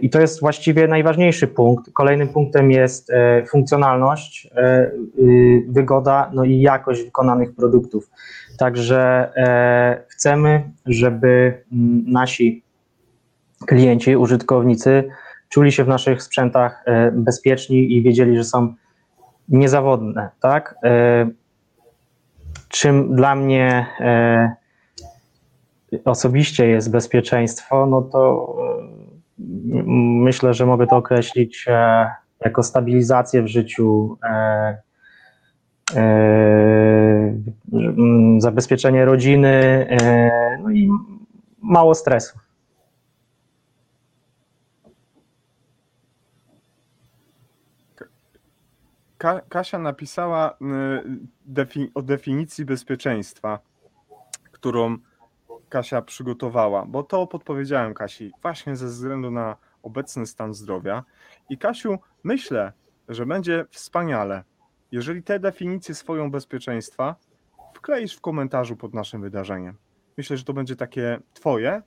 I 0.01 0.09
to 0.09 0.21
jest 0.21 0.39
właściwie 0.39 0.87
najważniejszy 0.87 1.47
punkt. 1.47 1.91
Kolejnym 1.93 2.27
punktem 2.29 2.71
jest 2.71 3.09
e, 3.09 3.45
funkcjonalność, 3.45 4.49
e, 4.55 4.91
y, 5.19 5.65
wygoda, 5.69 6.31
no 6.33 6.43
i 6.43 6.59
jakość 6.59 7.03
wykonanych 7.03 7.55
produktów. 7.55 8.09
Także 8.57 9.31
e, 9.35 10.03
chcemy, 10.07 10.71
żeby 10.85 11.63
mm, 11.71 12.03
nasi 12.07 12.63
klienci, 13.67 14.15
użytkownicy 14.15 15.03
czuli 15.49 15.71
się 15.71 15.83
w 15.83 15.87
naszych 15.87 16.23
sprzętach 16.23 16.85
bezpieczni 17.11 17.97
i 17.97 18.01
wiedzieli, 18.01 18.37
że 18.37 18.43
są 18.43 18.73
niezawodne, 19.49 20.29
tak? 20.41 20.75
Czym 22.69 23.15
dla 23.15 23.35
mnie 23.35 23.85
osobiście 26.05 26.67
jest 26.67 26.91
bezpieczeństwo, 26.91 27.85
no 27.85 28.01
to 28.01 28.55
myślę, 29.37 30.53
że 30.53 30.65
mogę 30.65 30.87
to 30.87 30.97
określić 30.97 31.65
e, 31.67 32.09
jako 32.45 32.63
stabilizację 32.63 33.41
w 33.43 33.47
życiu, 33.47 34.17
e, 34.23 34.77
e, 35.95 37.33
zabezpieczenie 38.37 39.05
rodziny, 39.05 39.87
no 40.63 40.71
i 40.71 40.89
mało 41.61 41.95
stresu. 41.95 42.39
Ka- 49.17 49.41
Kasia 49.49 49.79
napisała 49.79 50.57
o 51.93 52.01
definicji 52.01 52.65
bezpieczeństwa, 52.65 53.59
którą 54.51 54.97
Kasia 55.73 56.01
przygotowała, 56.01 56.85
bo 56.85 57.03
to 57.03 57.27
podpowiedziałem 57.27 57.93
Kasi 57.93 58.31
właśnie 58.41 58.75
ze 58.75 58.85
względu 58.87 59.31
na 59.31 59.57
obecny 59.83 60.25
stan 60.25 60.53
zdrowia. 60.53 61.03
I 61.49 61.57
Kasiu, 61.57 61.99
myślę, 62.23 62.73
że 63.09 63.25
będzie 63.25 63.65
wspaniale, 63.69 64.43
jeżeli 64.91 65.23
tę 65.23 65.39
definicję 65.39 65.95
swoją 65.95 66.31
bezpieczeństwa 66.31 67.15
wkleisz 67.73 68.15
w 68.15 68.21
komentarzu 68.21 68.75
pod 68.75 68.93
naszym 68.93 69.21
wydarzeniem. 69.21 69.77
Myślę, 70.17 70.37
że 70.37 70.43
to 70.43 70.53
będzie 70.53 70.75
takie 70.75 71.19
Twoje, 71.33 71.81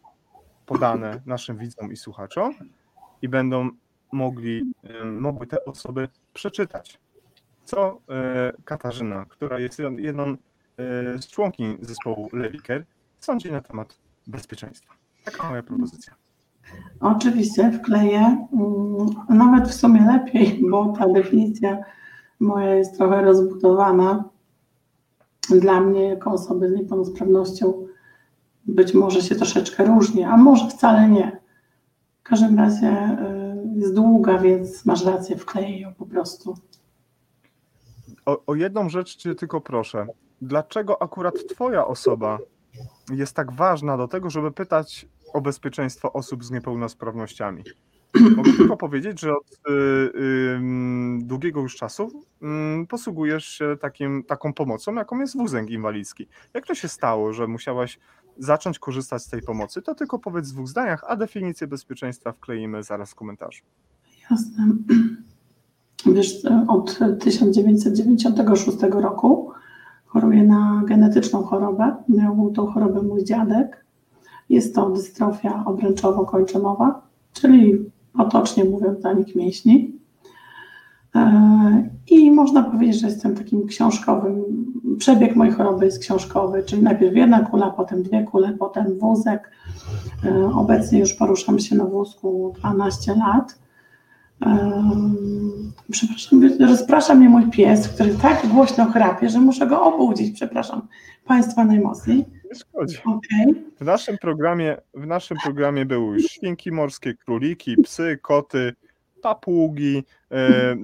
podane 0.66 1.20
naszym 1.26 1.58
widzom 1.58 1.92
i 1.92 1.96
słuchaczom 1.96 2.54
i 3.22 3.28
będą 3.28 3.70
mogli, 4.12 4.72
mogły 5.04 5.46
te 5.46 5.64
osoby 5.64 6.08
przeczytać 6.34 6.98
co 7.64 8.00
e, 8.08 8.52
Katarzyna, 8.64 9.24
która 9.28 9.58
jest 9.58 9.78
jedną- 9.78 9.98
jedną 9.98 10.24
e, 10.24 10.36
z 11.18 11.28
członkiń 11.28 11.78
zespołu 11.80 12.28
Lewiker, 12.32 12.84
sądzi 13.26 13.52
na 13.52 13.60
temat 13.60 13.98
bezpieczeństwa. 14.26 14.94
Taka 15.24 15.48
moja 15.48 15.62
propozycja. 15.62 16.14
Oczywiście 17.00 17.72
wkleję, 17.72 18.46
mm, 18.52 19.06
nawet 19.28 19.68
w 19.68 19.74
sumie 19.74 20.06
lepiej, 20.06 20.60
bo 20.70 20.94
ta 20.98 21.08
definicja 21.08 21.78
moja 22.40 22.74
jest 22.74 22.96
trochę 22.96 23.22
rozbudowana. 23.22 24.24
Dla 25.50 25.80
mnie, 25.80 26.02
jako 26.08 26.30
osoby 26.30 26.70
z 26.70 26.74
niepełnosprawnością, 26.74 27.86
być 28.64 28.94
może 28.94 29.22
się 29.22 29.34
troszeczkę 29.34 29.84
różni, 29.84 30.24
a 30.24 30.36
może 30.36 30.68
wcale 30.68 31.08
nie. 31.08 31.40
W 32.20 32.28
każdym 32.28 32.58
razie 32.58 33.18
y, 33.76 33.80
jest 33.80 33.94
długa, 33.94 34.38
więc 34.38 34.86
masz 34.86 35.04
rację, 35.04 35.36
wkleję 35.36 35.80
ją 35.80 35.94
po 35.94 36.06
prostu. 36.06 36.54
O, 38.26 38.42
o 38.46 38.54
jedną 38.54 38.88
rzecz 38.88 39.16
cię 39.16 39.34
tylko 39.34 39.60
proszę. 39.60 40.06
Dlaczego 40.42 41.02
akurat 41.02 41.34
twoja 41.48 41.86
osoba 41.86 42.38
jest 43.10 43.36
tak 43.36 43.52
ważna 43.52 43.96
do 43.96 44.08
tego, 44.08 44.30
żeby 44.30 44.52
pytać 44.52 45.08
o 45.34 45.40
bezpieczeństwo 45.40 46.12
osób 46.12 46.44
z 46.44 46.50
niepełnosprawnościami? 46.50 47.64
Mogę 48.36 48.52
tylko 48.58 48.76
powiedzieć, 48.76 49.20
że 49.20 49.32
od 49.32 49.52
y, 49.52 49.72
y, 49.72 50.60
długiego 51.18 51.60
już 51.60 51.76
czasu 51.76 52.22
y, 52.82 52.86
posługujesz 52.86 53.46
się 53.46 53.76
takim, 53.80 54.24
taką 54.24 54.52
pomocą, 54.52 54.94
jaką 54.94 55.20
jest 55.20 55.36
wózek 55.36 55.70
inwalidzki. 55.70 56.28
Jak 56.54 56.66
to 56.66 56.74
się 56.74 56.88
stało, 56.88 57.32
że 57.32 57.46
musiałaś 57.46 57.98
zacząć 58.38 58.78
korzystać 58.78 59.22
z 59.22 59.28
tej 59.28 59.42
pomocy? 59.42 59.82
To 59.82 59.94
tylko 59.94 60.18
powiedz 60.18 60.50
w 60.50 60.52
dwóch 60.52 60.68
zdaniach, 60.68 61.04
a 61.06 61.16
definicję 61.16 61.66
bezpieczeństwa 61.66 62.32
wkleimy 62.32 62.82
zaraz 62.82 63.10
w 63.10 63.14
komentarzu. 63.14 63.64
Jasne. 64.30 64.66
Wiesz, 66.14 66.42
od 66.68 66.98
1996 67.20 68.78
roku 68.90 69.52
choruję 70.06 70.42
na 70.42 70.82
genetyczną 70.86 71.42
chorobę. 71.42 71.96
Miał 72.08 72.50
tą 72.50 72.66
chorobę 72.66 73.02
mój 73.02 73.24
dziadek. 73.24 73.84
Jest 74.48 74.74
to 74.74 74.90
dystrofia 74.90 75.64
obręczowo-kończynowa, 75.66 77.02
czyli 77.32 77.90
potocznie 78.12 78.64
mówiąc 78.64 79.02
zanik 79.02 79.34
mięśni. 79.34 79.98
E, 81.14 81.88
I 82.10 82.30
można 82.30 82.62
powiedzieć, 82.62 83.00
że 83.00 83.06
jestem 83.06 83.34
takim 83.34 83.66
książkowym, 83.66 84.44
przebieg 84.98 85.36
mojej 85.36 85.52
choroby 85.52 85.84
jest 85.84 85.98
książkowy, 85.98 86.62
czyli 86.62 86.82
najpierw 86.82 87.16
jedna 87.16 87.40
kula, 87.40 87.70
potem 87.70 88.02
dwie 88.02 88.24
kule, 88.24 88.52
potem 88.52 88.98
wózek. 88.98 89.50
E, 90.24 90.50
obecnie 90.54 90.98
już 90.98 91.14
poruszam 91.14 91.58
się 91.58 91.76
na 91.76 91.84
wózku 91.84 92.54
12 92.58 93.14
lat. 93.14 93.65
Przepraszam, 95.90 96.56
rozprasza 96.60 97.14
mnie 97.14 97.28
mój 97.28 97.50
pies, 97.50 97.88
który 97.88 98.14
tak 98.14 98.46
głośno 98.46 98.86
chrapie, 98.92 99.28
że 99.28 99.40
muszę 99.40 99.66
go 99.66 99.82
obudzić. 99.82 100.34
Przepraszam 100.34 100.88
Państwa 101.24 101.64
najmocniej. 101.64 102.18
Nie 102.18 102.54
szkodzi. 102.54 102.96
Okay. 103.04 103.64
W, 103.80 103.84
naszym 103.84 104.18
programie, 104.18 104.76
w 104.94 105.06
naszym 105.06 105.36
programie 105.44 105.86
były 105.86 106.14
już 106.14 106.26
świnki 106.26 106.72
morskie, 106.72 107.14
króliki, 107.14 107.76
psy, 107.76 108.18
koty, 108.22 108.72
papugi, 109.22 110.04
e, 110.30 110.76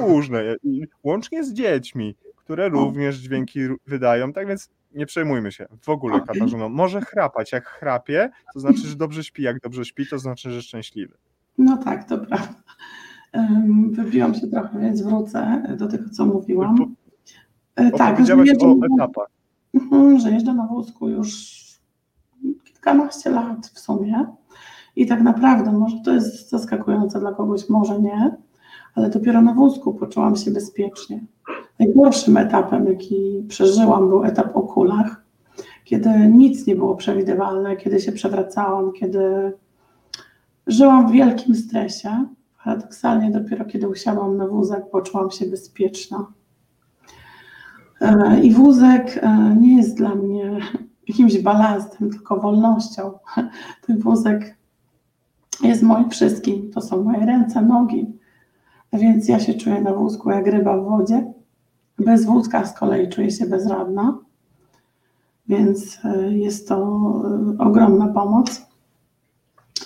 różne, 0.00 0.42
łącznie 1.02 1.44
z 1.44 1.52
dziećmi, 1.52 2.14
które 2.36 2.68
również 2.68 3.16
dźwięki 3.16 3.60
wydają. 3.86 4.32
Tak 4.32 4.46
więc 4.48 4.70
nie 4.94 5.06
przejmujmy 5.06 5.52
się 5.52 5.66
w 5.82 5.88
ogóle, 5.88 6.14
okay. 6.14 6.68
Może 6.70 7.00
chrapać. 7.00 7.52
Jak 7.52 7.66
chrapie, 7.66 8.30
to 8.54 8.60
znaczy, 8.60 8.88
że 8.88 8.96
dobrze 8.96 9.24
śpi. 9.24 9.42
Jak 9.42 9.60
dobrze 9.60 9.84
śpi, 9.84 10.06
to 10.06 10.18
znaczy, 10.18 10.50
że 10.50 10.62
szczęśliwy. 10.62 11.14
No 11.58 11.76
tak, 11.76 12.04
to 12.04 12.18
prawda. 12.18 12.54
Wybiłam 13.90 14.34
się 14.34 14.46
trochę, 14.46 14.80
więc 14.80 15.02
wrócę 15.02 15.62
do 15.78 15.88
tego, 15.88 16.10
co 16.10 16.26
mówiłam. 16.26 16.94
E, 17.76 17.90
tak, 17.90 18.26
że 18.26 18.36
jeżdżę, 18.36 18.66
o 18.66 18.76
etapach. 18.94 19.28
Mhm, 19.74 20.18
że 20.18 20.30
jeżdżę 20.30 20.54
na 20.54 20.66
wózku 20.66 21.08
już 21.08 21.62
kilkanaście 22.64 23.30
lat 23.30 23.66
w 23.66 23.80
sumie. 23.80 24.26
I 24.96 25.06
tak 25.06 25.22
naprawdę, 25.22 25.72
może 25.72 25.96
to 26.04 26.12
jest 26.12 26.50
zaskakujące 26.50 27.20
dla 27.20 27.32
kogoś, 27.32 27.68
może 27.68 28.00
nie, 28.00 28.36
ale 28.94 29.10
dopiero 29.10 29.42
na 29.42 29.54
wózku 29.54 29.94
poczułam 29.94 30.36
się 30.36 30.50
bezpiecznie. 30.50 31.20
Najgorszym 31.78 32.36
etapem, 32.36 32.86
jaki 32.86 33.44
przeżyłam, 33.48 34.08
był 34.08 34.24
etap 34.24 34.56
o 34.56 34.62
kulach, 34.62 35.24
kiedy 35.84 36.10
nic 36.28 36.66
nie 36.66 36.76
było 36.76 36.94
przewidywalne, 36.94 37.76
kiedy 37.76 38.00
się 38.00 38.12
przewracałam, 38.12 38.92
kiedy 38.92 39.52
Żyłam 40.66 41.08
w 41.08 41.12
wielkim 41.12 41.54
stresie. 41.54 42.26
Paradoksalnie 42.64 43.30
dopiero 43.30 43.64
kiedy 43.64 43.88
usiadłam 43.88 44.36
na 44.36 44.46
wózek, 44.46 44.90
poczułam 44.90 45.30
się 45.30 45.46
bezpieczna. 45.46 46.26
E, 48.00 48.40
I 48.40 48.52
wózek 48.52 49.18
e, 49.22 49.56
nie 49.60 49.76
jest 49.76 49.96
dla 49.96 50.14
mnie 50.14 50.58
jakimś 51.08 51.38
balastem, 51.38 52.10
tylko 52.10 52.36
wolnością. 52.36 53.12
Ten 53.86 53.98
wózek 53.98 54.56
jest 55.62 55.82
moim 55.82 56.10
wszystkim. 56.10 56.70
To 56.70 56.80
są 56.80 57.04
moje 57.04 57.26
ręce, 57.26 57.62
nogi. 57.62 58.18
Więc 58.92 59.28
ja 59.28 59.40
się 59.40 59.54
czuję 59.54 59.80
na 59.80 59.94
wózku 59.94 60.30
jak 60.30 60.46
ryba 60.46 60.78
w 60.78 60.84
wodzie. 60.84 61.32
Bez 61.98 62.24
wózka 62.24 62.66
z 62.66 62.78
kolei 62.78 63.08
czuję 63.08 63.30
się 63.30 63.46
bezradna. 63.46 64.18
Więc 65.48 65.98
e, 66.04 66.32
jest 66.32 66.68
to 66.68 66.84
ogromna 67.58 68.08
pomoc. 68.08 68.71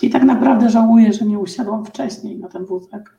I 0.01 0.09
tak 0.09 0.23
naprawdę 0.23 0.69
żałuję, 0.69 1.13
że 1.13 1.25
nie 1.25 1.39
usiadłam 1.39 1.85
wcześniej 1.85 2.39
na 2.39 2.47
ten 2.47 2.65
wózek, 2.65 3.17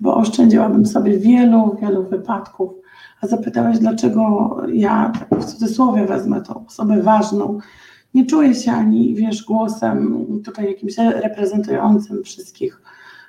bo 0.00 0.16
oszczędziłabym 0.16 0.86
sobie 0.86 1.18
wielu, 1.18 1.76
wielu 1.80 2.02
wypadków. 2.02 2.70
A 3.20 3.26
zapytałeś, 3.26 3.78
dlaczego 3.78 4.56
ja, 4.72 5.12
tak 5.18 5.40
w 5.40 5.44
cudzysłowie 5.44 6.06
wezmę 6.06 6.42
tą 6.42 6.66
osobę 6.66 7.02
ważną, 7.02 7.58
nie 8.14 8.26
czuję 8.26 8.54
się 8.54 8.72
ani, 8.72 9.14
wiesz, 9.14 9.44
głosem 9.44 10.26
tutaj 10.44 10.66
jakimś 10.66 10.98
reprezentującym 10.98 12.22
wszystkich, 12.24 12.82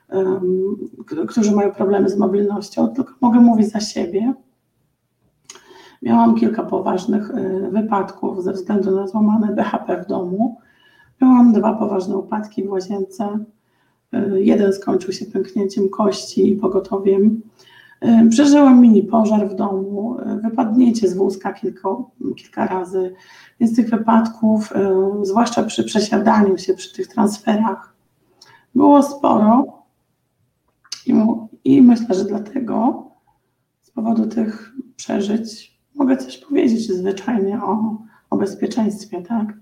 um, 0.10 0.76
którzy 1.28 1.52
mają 1.52 1.72
problemy 1.72 2.10
z 2.10 2.17
mobilnością, 2.17 2.88
tylko 2.88 3.13
mogę 3.22 3.39
mówić 3.39 3.69
za 3.69 3.80
siebie. 3.80 4.34
Miałam 6.02 6.36
kilka 6.36 6.63
poważnych 6.63 7.30
y, 7.30 7.69
wypadków 7.72 8.43
ze 8.43 8.54
względu 8.54 8.95
na 8.95 9.08
złamane 9.08 9.56
BHP 9.56 10.04
w 10.04 10.08
domu 10.08 10.58
Miałam 11.22 11.54
dwa 11.54 11.74
poważne 11.74 12.18
upadki 12.18 12.64
w 12.64 12.72
łazience. 12.72 13.40
Y, 14.14 14.44
jeden 14.44 14.74
skończył 14.74 15.14
się 15.14 15.26
pęknięciem 15.26 15.90
kości 15.90 16.50
i 16.50 16.56
pogotowiem. 16.56 17.42
Y, 18.06 18.30
przeżyłam 18.30 18.82
mini 18.82 19.04
pożar 19.04 19.50
w 19.50 19.56
domu, 19.56 20.18
y, 20.20 20.42
wypadnięcie 20.42 21.08
z 21.08 21.18
wózka 21.18 21.54
kilka, 21.54 21.90
kilka 22.38 22.68
razy. 22.68 23.14
Więc 23.60 23.76
tych 23.76 23.90
wypadków, 23.90 24.74
zwłaszcza 25.22 25.64
przy 25.64 25.84
przesiadaniu 25.84 26.58
się, 26.58 26.74
przy 26.74 26.94
tych 26.94 27.08
transferach, 27.08 27.96
było 28.76 29.04
sporo. 29.04 29.80
I, 31.06 31.14
I 31.64 31.82
myślę, 31.82 32.16
że 32.16 32.26
dlatego 32.26 33.04
z 33.82 33.92
powodu 33.92 34.26
tych 34.26 34.74
przeżyć 34.96 35.80
mogę 35.96 36.18
coś 36.18 36.38
powiedzieć 36.38 36.92
zwyczajnie 36.92 37.64
o, 37.64 37.98
o 38.30 38.38
bezpieczeństwie, 38.38 39.22
tak? 39.22 39.54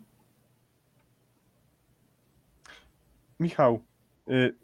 Michał, 3.39 3.84
y, 4.30 4.56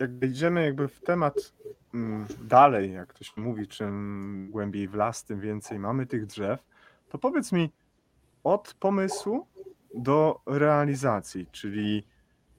jak 0.00 0.18
wejdziemy 0.18 0.64
jakby 0.64 0.88
w 0.88 1.00
temat 1.00 1.54
mm, 1.94 2.26
dalej, 2.42 2.92
jak 2.92 3.12
to 3.14 3.24
się 3.24 3.40
mówi, 3.40 3.68
czym 3.68 4.48
głębiej 4.50 4.88
w 4.88 4.94
las, 4.94 5.24
tym 5.24 5.40
więcej 5.40 5.78
mamy 5.78 6.06
tych 6.06 6.26
drzew, 6.26 6.64
to 7.08 7.18
powiedz 7.18 7.52
mi 7.52 7.72
od 8.44 8.74
pomysłu 8.74 9.46
do 9.94 10.40
realizacji, 10.46 11.46
czyli 11.52 12.06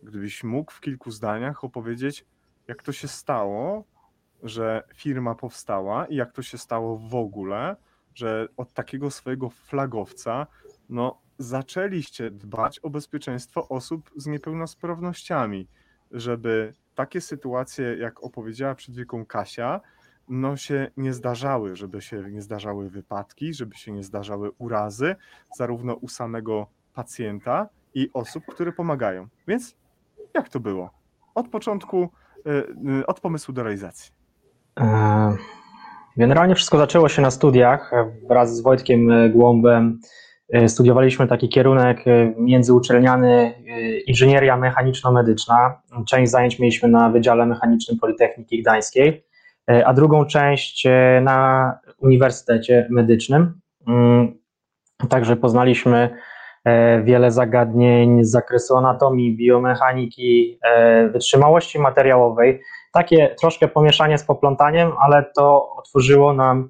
gdybyś 0.04 0.44
mógł 0.44 0.72
w 0.72 0.82
kilku 0.82 1.12
zdaniach 1.12 1.64
opowiedzieć, 1.64 2.26
jak 2.68 2.84
to 2.84 2.92
się 2.92 3.08
stało, 3.08 3.84
że 4.44 4.84
firma 4.96 5.36
powstała 5.36 6.06
i 6.06 6.16
jak 6.16 6.32
to 6.32 6.42
się 6.42 6.58
stało 6.58 6.98
w 6.98 7.16
ogóle, 7.16 7.76
że 8.16 8.48
od 8.58 8.74
takiego 8.74 9.12
swojego 9.12 9.50
flagowca, 9.50 10.48
no 10.90 11.22
zaczęliście 11.38 12.32
dbać 12.32 12.80
o 12.80 12.90
bezpieczeństwo 12.90 13.68
osób 13.68 14.12
z 14.16 14.28
niepełnosprawnościami, 14.28 15.68
żeby 16.12 16.74
takie 16.96 17.22
sytuacje, 17.22 17.98
jak 17.98 18.24
opowiedziała 18.24 18.76
przed 18.76 18.96
wieką 18.96 19.26
Kasia, 19.26 19.82
no 20.30 20.58
się 20.58 20.92
nie 20.98 21.14
zdarzały, 21.14 21.76
żeby 21.76 22.02
się 22.02 22.24
nie 22.32 22.42
zdarzały 22.42 22.90
wypadki, 22.90 23.54
żeby 23.54 23.76
się 23.76 23.92
nie 23.92 24.04
zdarzały 24.04 24.52
urazy, 24.58 25.16
zarówno 25.56 25.94
u 25.94 26.08
samego 26.08 26.68
pacjenta 26.94 27.70
i 27.94 28.10
osób, 28.14 28.44
które 28.46 28.72
pomagają. 28.72 29.28
Więc 29.48 29.76
jak 30.34 30.50
to 30.50 30.60
było? 30.60 30.90
Od 31.36 31.48
początku, 31.48 32.10
y, 32.48 32.50
y, 33.00 33.06
od 33.06 33.20
pomysłu 33.20 33.54
do 33.54 33.64
realizacji. 33.64 34.12
E, 34.80 35.38
generalnie 36.18 36.56
wszystko 36.56 36.78
zaczęło 36.78 37.10
się 37.10 37.22
na 37.22 37.32
studiach 37.32 37.92
wraz 38.28 38.56
z 38.56 38.62
Wojtkiem 38.62 39.32
Głąbem 39.32 40.00
E, 40.02 40.27
studiowaliśmy 40.68 41.28
taki 41.28 41.50
kierunek 41.50 42.08
e, 42.08 42.34
międzyuczelniany 42.38 43.30
e, 43.32 43.98
inżynieria 44.00 44.58
mechaniczno-medyczna. 44.58 45.82
Część 46.08 46.32
zajęć 46.32 46.60
mieliśmy 46.60 46.90
na 46.90 47.10
Wydziale 47.10 47.46
Mechanicznym 47.46 48.00
Politechniki 48.00 48.62
Gdańskiej, 48.62 49.28
a 49.86 49.94
drugą 49.94 50.26
część 50.26 50.88
na 51.22 51.72
Uniwersytecie 52.02 52.88
Medycznym. 52.90 53.60
Mm, 53.88 54.38
także 55.10 55.36
poznaliśmy 55.36 56.10
wiele 57.04 57.32
zagadnień 57.32 58.24
z 58.24 58.32
zakresu 58.32 58.78
anatomii, 58.78 59.38
biomechaniki, 59.38 60.60
wytrzymałości 61.12 61.80
materiałowej. 61.80 62.62
Takie 62.94 63.36
troszkę 63.42 63.68
pomieszanie 63.68 64.18
z 64.18 64.24
poplątaniem, 64.24 64.92
ale 65.02 65.26
to 65.36 65.76
otworzyło 65.76 66.34
nam 66.34 66.70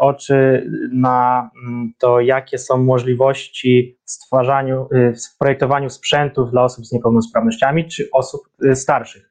oczy 0.00 0.70
na 0.92 1.50
mm, 1.66 1.92
to, 1.98 2.20
jakie 2.20 2.58
są 2.58 2.76
możliwości 2.76 3.98
w 4.04 4.10
stwarzaniu, 4.10 4.88
y, 4.92 5.14
w 5.14 5.38
projektowaniu 5.38 5.90
sprzętów 5.90 6.50
dla 6.50 6.64
osób 6.64 6.86
z 6.86 6.92
niepełnosprawnościami 6.92 7.88
czy 7.88 8.08
osób 8.12 8.40
starszych. 8.74 9.28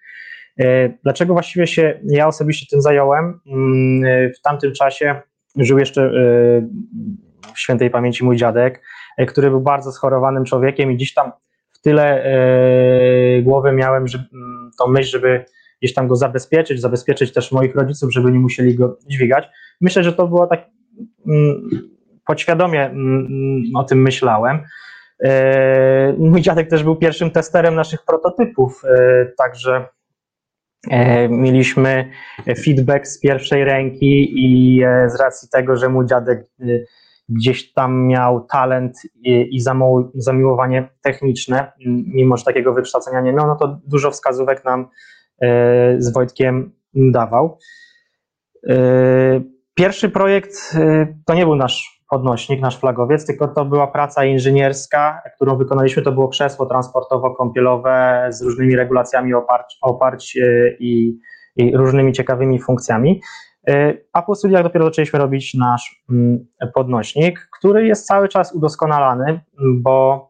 Dlaczego 1.04 1.34
właściwie 1.34 1.68
się 1.68 2.00
ja 2.04 2.28
osobiście 2.28 2.66
tym 2.70 2.82
zająłem? 2.82 3.40
Mm, 3.48 4.32
w 4.34 4.42
tamtym 4.42 4.74
czasie 4.74 5.22
żył 5.58 5.80
jeszcze 5.80 6.12
w 7.54 7.60
świętej 7.60 7.90
pamięci 7.90 8.26
mój 8.26 8.38
dziadek, 8.38 8.82
który 9.28 9.50
był 9.50 9.62
bardzo 9.62 9.92
schorowanym 9.92 10.46
człowiekiem 10.46 10.92
i 10.92 10.96
gdzieś 10.96 11.14
tam 11.14 11.32
w 11.74 11.82
tyle 11.82 12.24
głowy 13.44 13.72
miałem 13.72 14.08
że, 14.08 14.18
mm, 14.34 14.72
tą 14.80 14.88
myśl, 14.88 15.10
żeby 15.10 15.46
gdzieś 15.84 15.94
tam 15.94 16.08
go 16.08 16.16
zabezpieczyć, 16.16 16.82
zabezpieczyć 16.82 17.34
też 17.34 17.52
moich 17.52 17.76
rodziców, 17.76 18.14
żeby 18.14 18.32
nie 18.32 18.40
musieli 18.40 18.76
go 18.76 18.98
dźwigać. 19.08 19.46
Myślę, 19.84 20.04
że 20.04 20.14
to 20.14 20.28
było 20.28 20.48
tak 20.48 20.66
mm, 21.28 21.70
podświadomie 22.26 22.86
mm, 22.86 23.64
o 23.76 23.84
tym 23.84 24.02
myślałem. 24.02 24.60
E, 25.24 26.14
mój 26.18 26.42
dziadek 26.42 26.70
też 26.70 26.84
był 26.84 26.96
pierwszym 26.96 27.32
testerem 27.32 27.76
naszych 27.76 28.06
prototypów, 28.06 28.82
e, 28.86 29.26
także 29.38 29.88
e, 30.90 31.30
mieliśmy 31.30 32.12
feedback 32.66 33.08
z 33.08 33.20
pierwszej 33.20 33.64
ręki 33.64 34.34
i 34.36 34.82
z 35.08 35.16
racji 35.20 35.50
tego, 35.50 35.78
że 35.78 35.90
mój 35.90 36.06
dziadek 36.06 36.46
gdzieś 37.30 37.74
tam 37.74 38.08
miał 38.08 38.46
talent 38.46 38.98
i 39.24 39.62
zamiłowanie 40.16 40.90
techniczne, 41.02 41.72
mimo 41.86 42.38
że 42.38 42.44
takiego 42.44 42.74
wykształcenia 42.74 43.22
nie 43.22 43.34
miał, 43.34 43.48
no 43.48 43.56
to 43.56 43.80
dużo 43.88 44.12
wskazówek 44.12 44.66
nam 44.66 44.88
z 45.98 46.14
Wojtkiem 46.14 46.72
dawał. 46.94 47.58
Pierwszy 49.76 50.10
projekt 50.10 50.76
to 51.26 51.34
nie 51.34 51.46
był 51.46 51.56
nasz 51.56 52.04
podnośnik, 52.14 52.62
nasz 52.62 52.80
flagowiec, 52.80 53.26
tylko 53.26 53.48
to 53.48 53.66
była 53.66 53.88
praca 53.88 54.26
inżynierska, 54.26 55.22
którą 55.36 55.58
wykonaliśmy. 55.58 56.04
To 56.04 56.12
było 56.12 56.28
krzesło 56.28 56.66
transportowo-kąpielowe 56.66 58.28
z 58.30 58.42
różnymi 58.42 58.76
regulacjami 58.76 59.34
oparć, 59.34 59.78
oparć 59.82 60.38
e, 60.38 60.70
i, 60.80 61.20
i 61.56 61.78
różnymi 61.78 62.14
ciekawymi 62.14 62.62
funkcjami. 62.62 63.22
E, 63.68 63.94
a 64.14 64.22
po 64.22 64.36
studiach 64.36 64.64
dopiero 64.64 64.86
zaczęliśmy 64.86 65.20
robić 65.20 65.54
nasz 65.54 66.04
mm, 66.10 66.46
podnośnik, 66.74 67.48
który 67.60 67.88
jest 67.88 68.08
cały 68.08 68.28
czas 68.28 68.56
udoskonalany, 68.56 69.42
bo 69.82 70.30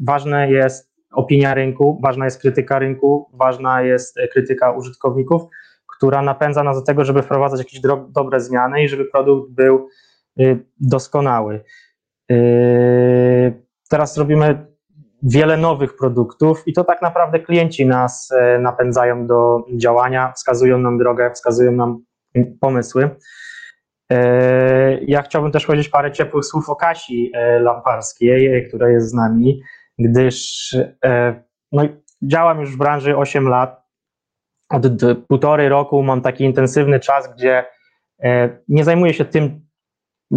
ważne 0.00 0.50
jest 0.50 0.94
opinia 1.12 1.54
rynku, 1.54 2.00
ważna 2.02 2.24
jest 2.24 2.40
krytyka 2.40 2.78
rynku, 2.78 3.30
ważna 3.32 3.82
jest 3.82 4.18
krytyka 4.32 4.72
użytkowników, 4.72 5.42
która 5.96 6.22
napędza 6.22 6.62
nas 6.62 6.76
do 6.76 6.84
tego, 6.84 7.04
żeby 7.04 7.22
wprowadzać 7.22 7.58
jakieś 7.58 7.80
dobre 8.08 8.40
zmiany 8.40 8.82
i 8.82 8.88
żeby 8.88 9.04
produkt 9.04 9.50
był 9.50 9.88
Y, 10.40 10.64
doskonały. 10.80 11.64
Y, 12.32 13.62
teraz 13.90 14.16
robimy 14.16 14.66
wiele 15.22 15.56
nowych 15.56 15.96
produktów 15.96 16.62
i 16.66 16.72
to 16.72 16.84
tak 16.84 17.02
naprawdę 17.02 17.40
klienci 17.40 17.86
nas 17.86 18.32
e, 18.32 18.58
napędzają 18.58 19.26
do 19.26 19.64
działania, 19.76 20.32
wskazują 20.32 20.78
nam 20.78 20.98
drogę, 20.98 21.30
wskazują 21.34 21.72
nam 21.72 22.04
pomysły. 22.60 23.10
E, 24.10 24.98
ja 25.00 25.22
chciałbym 25.22 25.52
też 25.52 25.66
powiedzieć 25.66 25.88
parę 25.88 26.12
ciepłych 26.12 26.44
słów 26.44 26.70
o 26.70 26.76
Kasi 26.76 27.30
e, 27.34 27.60
Lamparskiej, 27.60 28.68
która 28.68 28.90
jest 28.90 29.10
z 29.10 29.14
nami, 29.14 29.60
gdyż 29.98 30.68
no, 31.72 31.82
działam 32.22 32.60
już 32.60 32.74
w 32.74 32.78
branży 32.78 33.16
8 33.16 33.48
lat. 33.48 33.83
Od 34.68 34.86
półtorej 35.28 35.68
roku 35.68 36.02
mam 36.02 36.20
taki 36.20 36.44
intensywny 36.44 37.00
czas, 37.00 37.34
gdzie 37.34 37.64
nie 38.68 38.84
zajmuję 38.84 39.14
się 39.14 39.24
tym, 39.24 39.60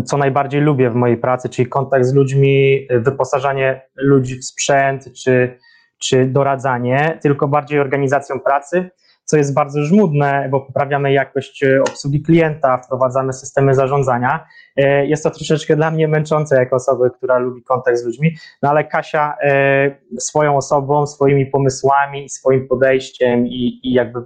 co 0.05 0.17
najbardziej 0.17 0.61
lubię 0.61 0.89
w 0.89 0.95
mojej 0.95 1.17
pracy, 1.17 1.49
czyli 1.49 1.69
kontakt 1.69 2.05
z 2.05 2.13
ludźmi, 2.13 2.87
wyposażanie 2.89 3.81
ludzi 3.95 4.39
w 4.39 4.45
sprzęt, 4.45 5.13
czy, 5.13 5.57
czy 5.99 6.25
doradzanie, 6.25 7.19
tylko 7.21 7.47
bardziej 7.47 7.79
organizacją 7.79 8.39
pracy, 8.39 8.89
co 9.27 9.37
jest 9.37 9.53
bardzo 9.53 9.83
żmudne, 9.83 10.47
bo 10.51 10.61
poprawiamy 10.61 11.11
jakość 11.13 11.63
e, 11.63 11.81
obsługi 11.81 12.21
klienta, 12.21 12.77
wprowadzamy 12.77 13.33
systemy 13.33 13.73
zarządzania. 13.73 14.45
E, 14.77 15.05
jest 15.05 15.23
to 15.23 15.31
troszeczkę 15.31 15.75
dla 15.75 15.91
mnie 15.91 16.07
męczące 16.07 16.55
jako 16.55 16.75
osoby, 16.75 17.09
która 17.17 17.37
lubi 17.37 17.63
kontakt 17.63 17.97
z 17.97 18.05
ludźmi, 18.05 18.35
no 18.61 18.69
ale 18.69 18.83
Kasia 18.83 19.37
e, 19.41 20.19
swoją 20.19 20.57
osobą, 20.57 21.07
swoimi 21.07 21.45
pomysłami, 21.45 22.29
swoim 22.29 22.67
podejściem 22.67 23.47
i, 23.47 23.79
i 23.83 23.93
jakby 23.93 24.19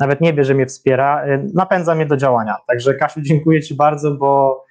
nawet 0.00 0.20
nie 0.20 0.34
wie, 0.34 0.44
że 0.44 0.54
mnie 0.54 0.66
wspiera, 0.66 1.24
napędza 1.54 1.94
mnie 1.94 2.06
do 2.06 2.16
działania. 2.16 2.56
Także 2.68 2.94
Kasiu, 2.94 3.20
dziękuję 3.20 3.62
Ci 3.62 3.74
bardzo, 3.74 4.10
bo 4.10 4.64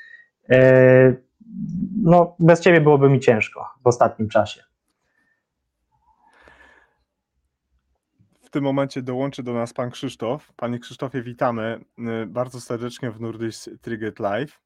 no, 2.03 2.35
bez 2.39 2.61
ciebie 2.61 2.81
byłoby 2.81 3.09
mi 3.09 3.19
ciężko 3.19 3.65
w 3.83 3.87
ostatnim 3.87 4.29
czasie. 4.29 4.74
Tym 8.55 8.63
momencie 8.63 9.01
dołączy 9.01 9.43
do 9.43 9.53
nas 9.53 9.73
pan 9.73 9.91
Krzysztof. 9.91 10.53
Panie 10.55 10.79
Krzysztofie, 10.79 11.21
witamy 11.21 11.79
y, 12.23 12.25
bardzo 12.25 12.61
serdecznie 12.61 13.11
w 13.11 13.21
Nordic 13.21 13.69
Trigger 13.81 14.19
Live. 14.19 14.59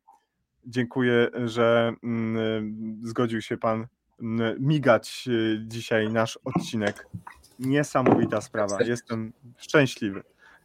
Dziękuję, 0.66 1.28
że 1.46 1.94
mm, 2.04 3.00
zgodził 3.04 3.42
się 3.42 3.58
pan 3.58 3.88
mm, 4.22 4.56
migać 4.60 5.26
y, 5.28 5.62
dzisiaj 5.68 6.10
nasz 6.10 6.40
odcinek. 6.46 7.08
Niesamowita 7.60 8.42
sprawa. 8.42 8.84
Jestem 8.84 9.34
szczęśliwy. 9.58 10.24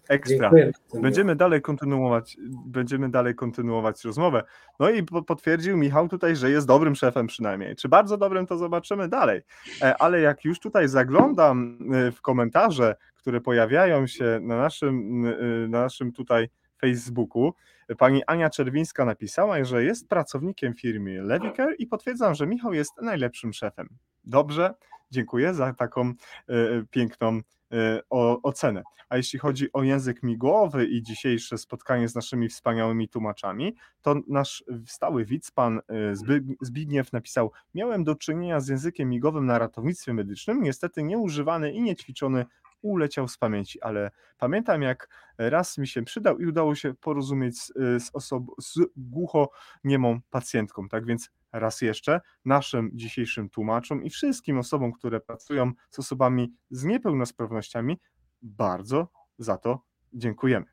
Ekstra. 0.08 0.50
Będziemy 0.94 1.36
dalej 1.36 1.62
kontynuować, 1.62 2.36
będziemy 2.66 3.08
dalej 3.08 3.34
kontynuować 3.34 4.04
rozmowę. 4.04 4.42
No 4.80 4.90
i 4.90 5.02
potwierdził 5.02 5.76
Michał 5.76 6.08
tutaj, 6.08 6.36
że 6.36 6.50
jest 6.50 6.66
dobrym 6.66 6.94
szefem 6.94 7.26
przynajmniej. 7.26 7.76
Czy 7.76 7.88
bardzo 7.88 8.16
dobrym, 8.16 8.46
to 8.46 8.58
zobaczymy 8.58 9.08
dalej. 9.08 9.42
E, 9.82 9.96
ale 10.02 10.20
jak 10.20 10.44
już 10.44 10.60
tutaj 10.60 10.88
zaglądam 10.88 11.78
e, 11.92 12.12
w 12.12 12.20
komentarze, 12.20 12.96
które 13.16 13.40
pojawiają 13.40 14.06
się 14.06 14.38
na 14.42 14.56
naszym, 14.56 15.26
e, 15.26 15.68
na 15.68 15.80
naszym 15.80 16.12
tutaj 16.12 16.48
Facebooku, 16.80 17.54
pani 17.98 18.22
Ania 18.26 18.50
Czerwińska 18.50 19.04
napisała, 19.04 19.64
że 19.64 19.84
jest 19.84 20.08
pracownikiem 20.08 20.74
firmy 20.74 21.22
Leviker 21.22 21.74
i 21.78 21.86
potwierdzam, 21.86 22.34
że 22.34 22.46
Michał 22.46 22.72
jest 22.72 22.92
najlepszym 23.02 23.52
szefem. 23.52 23.88
Dobrze, 24.24 24.74
dziękuję 25.10 25.54
za 25.54 25.74
taką 25.74 26.12
piękną 26.90 27.40
Y, 27.74 28.00
o, 28.10 28.42
ocenę. 28.42 28.82
A 29.08 29.16
jeśli 29.16 29.38
chodzi 29.38 29.72
o 29.72 29.82
język 29.82 30.22
migłowy 30.22 30.86
i 30.86 31.02
dzisiejsze 31.02 31.58
spotkanie 31.58 32.08
z 32.08 32.14
naszymi 32.14 32.48
wspaniałymi 32.48 33.08
tłumaczami, 33.08 33.74
to 34.02 34.14
nasz 34.28 34.64
stały 34.86 35.24
widz, 35.24 35.50
pan 35.50 35.80
Zbigniew 36.60 37.12
napisał, 37.12 37.52
miałem 37.74 38.04
do 38.04 38.14
czynienia 38.14 38.60
z 38.60 38.68
językiem 38.68 39.08
migowym 39.08 39.46
na 39.46 39.58
ratownictwie 39.58 40.14
medycznym, 40.14 40.62
niestety 40.62 41.02
nieużywany 41.02 41.72
i 41.72 41.82
niećwiczony 41.82 42.46
uleciał 42.82 43.28
z 43.28 43.38
pamięci, 43.38 43.82
ale 43.82 44.10
pamiętam 44.38 44.82
jak 44.82 45.08
raz 45.38 45.78
mi 45.78 45.88
się 45.88 46.02
przydał 46.02 46.38
i 46.38 46.46
udało 46.46 46.74
się 46.74 46.94
porozumieć 46.94 47.58
z, 47.58 47.72
z, 48.04 48.10
osobą, 48.12 48.52
z 48.58 48.78
głuchoniemą 48.96 50.20
pacjentką. 50.30 50.88
Tak 50.88 51.06
więc 51.06 51.30
raz 51.54 51.80
jeszcze 51.80 52.20
naszym 52.44 52.90
dzisiejszym 52.94 53.48
tłumaczom 53.48 54.04
i 54.04 54.10
wszystkim 54.10 54.58
osobom, 54.58 54.92
które 54.92 55.20
pracują 55.20 55.72
z 55.90 55.98
osobami 55.98 56.54
z 56.70 56.84
niepełnosprawnościami, 56.84 58.00
bardzo 58.42 59.08
za 59.38 59.56
to 59.56 59.80
dziękujemy. 60.12 60.66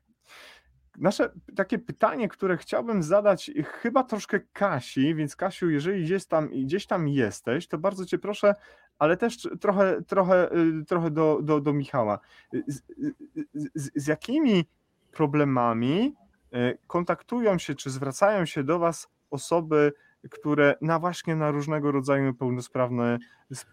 Nasze 0.98 1.32
takie 1.56 1.78
pytanie, 1.78 2.28
które 2.28 2.56
chciałbym 2.56 3.02
zadać 3.02 3.50
chyba 3.64 4.04
troszkę 4.04 4.40
Kasi, 4.40 5.14
więc 5.14 5.36
Kasiu, 5.36 5.70
jeżeli 5.70 6.04
gdzieś 6.04 6.26
tam, 6.26 6.48
gdzieś 6.48 6.86
tam 6.86 7.08
jesteś, 7.08 7.68
to 7.68 7.78
bardzo 7.78 8.06
Cię 8.06 8.18
proszę, 8.18 8.54
ale 8.98 9.16
też 9.16 9.48
trochę, 9.60 10.02
trochę, 10.02 10.56
y, 10.56 10.84
trochę 10.84 11.10
do, 11.10 11.38
do, 11.42 11.60
do 11.60 11.72
Michała. 11.72 12.18
Z, 12.66 12.82
z, 13.54 13.90
z 13.94 14.06
jakimi 14.06 14.64
problemami 15.12 16.14
y, 16.54 16.78
kontaktują 16.86 17.58
się, 17.58 17.74
czy 17.74 17.90
zwracają 17.90 18.46
się 18.46 18.64
do 18.64 18.78
Was 18.78 19.08
osoby 19.30 19.92
które 20.30 20.74
na 20.80 20.98
właśnie 20.98 21.36
na 21.36 21.50
różnego 21.50 21.92
rodzaju 21.92 22.24
niepełnosprawne, 22.24 23.18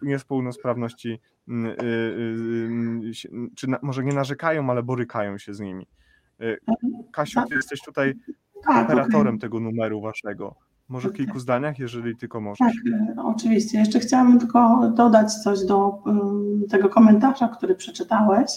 niepełnosprawności, 0.02 1.20
mm, 1.48 1.66
y, 1.66 1.84
y, 1.84 3.10
y, 3.24 3.50
czy 3.56 3.70
na, 3.70 3.78
może 3.82 4.04
nie 4.04 4.12
narzekają, 4.12 4.70
ale 4.70 4.82
borykają 4.82 5.38
się 5.38 5.54
z 5.54 5.60
nimi. 5.60 5.86
Kasiu, 7.12 7.40
ty 7.48 7.54
jesteś 7.54 7.82
tutaj 7.82 8.14
tak, 8.66 8.84
operatorem 8.84 9.38
tego 9.38 9.60
numeru 9.60 10.00
waszego. 10.00 10.56
Może 10.88 11.08
w 11.08 11.12
kilku 11.12 11.38
zdaniach, 11.38 11.78
jeżeli 11.78 12.16
tylko 12.16 12.40
możesz. 12.40 12.58
Tak, 12.58 13.24
oczywiście. 13.24 13.78
Jeszcze 13.78 14.00
chciałabym 14.00 14.38
tylko 14.38 14.90
dodać 14.94 15.34
coś 15.34 15.64
do 15.64 15.88
um, 15.88 16.64
tego 16.70 16.88
komentarza, 16.88 17.48
który 17.48 17.74
przeczytałeś. 17.74 18.50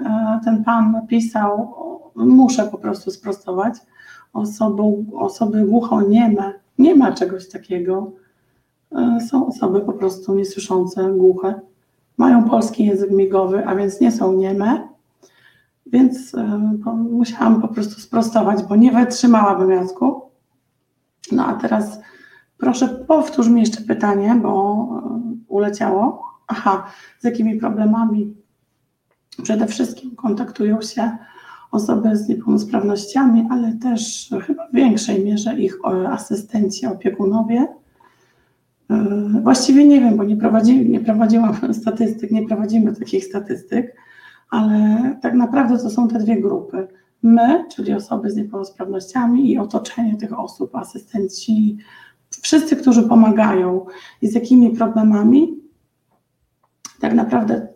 E, 0.00 0.40
ten 0.44 0.64
pan 0.64 1.06
pisał, 1.06 1.74
muszę 2.16 2.66
po 2.66 2.78
prostu 2.78 3.10
sprostować, 3.10 3.74
osoby, 4.32 4.82
osoby 5.14 5.64
głuchonieme 5.66 6.54
nie 6.78 6.94
ma 6.94 7.12
czegoś 7.12 7.48
takiego. 7.48 8.12
E, 8.92 9.18
są 9.20 9.46
osoby 9.46 9.80
po 9.80 9.92
prostu 9.92 10.34
niesłyszące, 10.34 11.12
głuche. 11.12 11.60
Mają 12.16 12.44
polski 12.44 12.84
język 12.86 13.10
migowy, 13.10 13.66
a 13.66 13.74
więc 13.74 14.00
nie 14.00 14.12
są 14.12 14.32
nieme. 14.32 14.88
Więc 15.86 16.34
e, 16.34 16.58
musiałam 17.10 17.60
po 17.60 17.68
prostu 17.68 18.00
sprostować, 18.00 18.62
bo 18.62 18.76
nie 18.76 18.92
wytrzymałabym 18.92 19.70
Jacku. 19.70 20.22
No 21.32 21.46
a 21.46 21.54
teraz 21.54 22.00
proszę 22.58 22.88
powtórz 22.88 23.48
mi 23.48 23.60
jeszcze 23.60 23.80
pytanie, 23.80 24.38
bo 24.42 24.74
e, 25.04 25.20
uleciało. 25.48 26.24
Aha, 26.46 26.84
z 27.18 27.24
jakimi 27.24 27.56
problemami 27.56 28.34
przede 29.42 29.66
wszystkim 29.66 30.16
kontaktują 30.16 30.82
się 30.82 31.18
osoby 31.70 32.16
z 32.16 32.28
niepełnosprawnościami, 32.28 33.46
ale 33.50 33.72
też 33.72 34.30
chyba 34.46 34.68
w 34.68 34.74
większej 34.74 35.24
mierze 35.24 35.60
ich 35.60 35.78
asystenci, 36.08 36.86
opiekunowie. 36.86 37.66
Właściwie 39.42 39.84
nie 39.84 40.00
wiem, 40.00 40.16
bo 40.16 40.24
nie, 40.24 40.36
prowadzi, 40.36 40.90
nie 40.90 41.00
prowadziłam 41.00 41.54
statystyk, 41.82 42.30
nie 42.30 42.46
prowadzimy 42.46 42.96
takich 42.96 43.24
statystyk, 43.24 43.96
ale 44.50 44.98
tak 45.22 45.34
naprawdę 45.34 45.78
to 45.78 45.90
są 45.90 46.08
te 46.08 46.18
dwie 46.18 46.40
grupy. 46.40 46.88
My, 47.22 47.64
czyli 47.74 47.92
osoby 47.92 48.30
z 48.30 48.36
niepełnosprawnościami 48.36 49.50
i 49.50 49.58
otoczenie 49.58 50.16
tych 50.16 50.38
osób, 50.38 50.76
asystenci, 50.76 51.78
wszyscy, 52.42 52.76
którzy 52.76 53.02
pomagają 53.02 53.86
i 54.22 54.28
z 54.28 54.34
jakimi 54.34 54.70
problemami. 54.70 55.58
Tak 57.00 57.14
naprawdę 57.14 57.68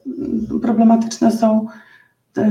problematyczne 0.63 1.33
są 1.33 1.67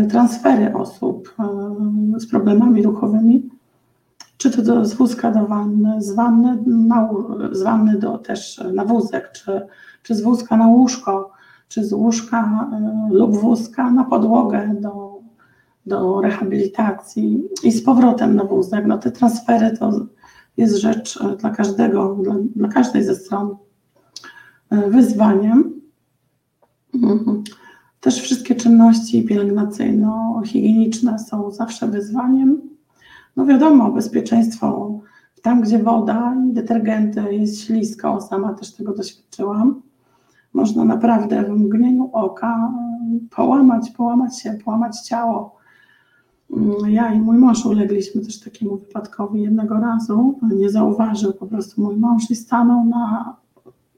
transfery 0.09 0.73
osób 0.73 1.35
e, 1.39 2.19
z 2.19 2.27
problemami 2.27 2.83
ruchowymi, 2.83 3.49
czy 4.37 4.51
to 4.51 4.61
do, 4.61 4.85
z 4.85 4.93
wózka 4.93 5.31
do 5.31 5.45
wanny, 5.45 6.01
z 6.01 6.15
wanny, 6.15 6.63
na, 6.65 7.09
z 7.51 7.63
wanny 7.63 7.99
do 7.99 8.17
też 8.17 8.63
na 8.73 8.85
wózek, 8.85 9.31
czy, 9.31 9.61
czy 10.03 10.15
z 10.15 10.21
wózka 10.21 10.57
na 10.57 10.67
łóżko, 10.67 11.31
czy 11.67 11.85
z 11.85 11.93
łóżka 11.93 12.69
e, 12.73 13.13
lub 13.13 13.37
wózka 13.37 13.91
na 13.91 14.03
podłogę 14.03 14.75
do, 14.79 15.19
do 15.85 16.21
rehabilitacji 16.21 17.43
i 17.63 17.71
z 17.71 17.83
powrotem 17.83 18.35
na 18.35 18.43
wózek. 18.43 18.85
No 18.87 18.97
te 18.97 19.11
transfery 19.11 19.77
to 19.77 19.91
jest 20.57 20.75
rzecz 20.75 21.21
e, 21.21 21.35
dla 21.35 21.49
każdego, 21.49 22.15
dla, 22.15 22.35
dla 22.55 22.67
każdej 22.67 23.03
ze 23.03 23.15
stron 23.15 23.55
wyzwaniem. 24.87 25.81
Mhm. 26.93 27.43
Też 28.01 28.21
wszystkie 28.21 28.55
czynności 28.55 29.25
pielęgnacyjno-higieniczne 29.25 31.19
są 31.19 31.51
zawsze 31.51 31.87
wyzwaniem. 31.87 32.61
No 33.35 33.45
wiadomo, 33.45 33.91
bezpieczeństwo 33.91 34.99
tam, 35.41 35.61
gdzie 35.61 35.83
woda 35.83 36.35
i 36.49 36.53
detergenty 36.53 37.35
jest 37.35 37.61
ślisko, 37.61 38.21
sama 38.21 38.53
też 38.53 38.73
tego 38.73 38.93
doświadczyłam. 38.93 39.81
Można 40.53 40.85
naprawdę 40.85 41.43
w 41.43 41.49
mgnieniu 41.49 42.09
oka 42.13 42.73
połamać, 43.35 43.89
połamać 43.89 44.39
się, 44.39 44.57
połamać 44.65 45.01
ciało. 45.01 45.55
Ja 46.87 47.13
i 47.13 47.19
mój 47.19 47.37
mąż 47.37 47.65
ulegliśmy 47.65 48.21
też 48.21 48.39
takiemu 48.39 48.77
wypadkowi 48.77 49.41
jednego 49.41 49.79
razu. 49.79 50.39
Nie 50.55 50.69
zauważył 50.69 51.33
po 51.33 51.47
prostu 51.47 51.81
mój 51.81 51.97
mąż 51.97 52.31
i 52.31 52.35
stanął 52.35 52.85
na 52.85 53.35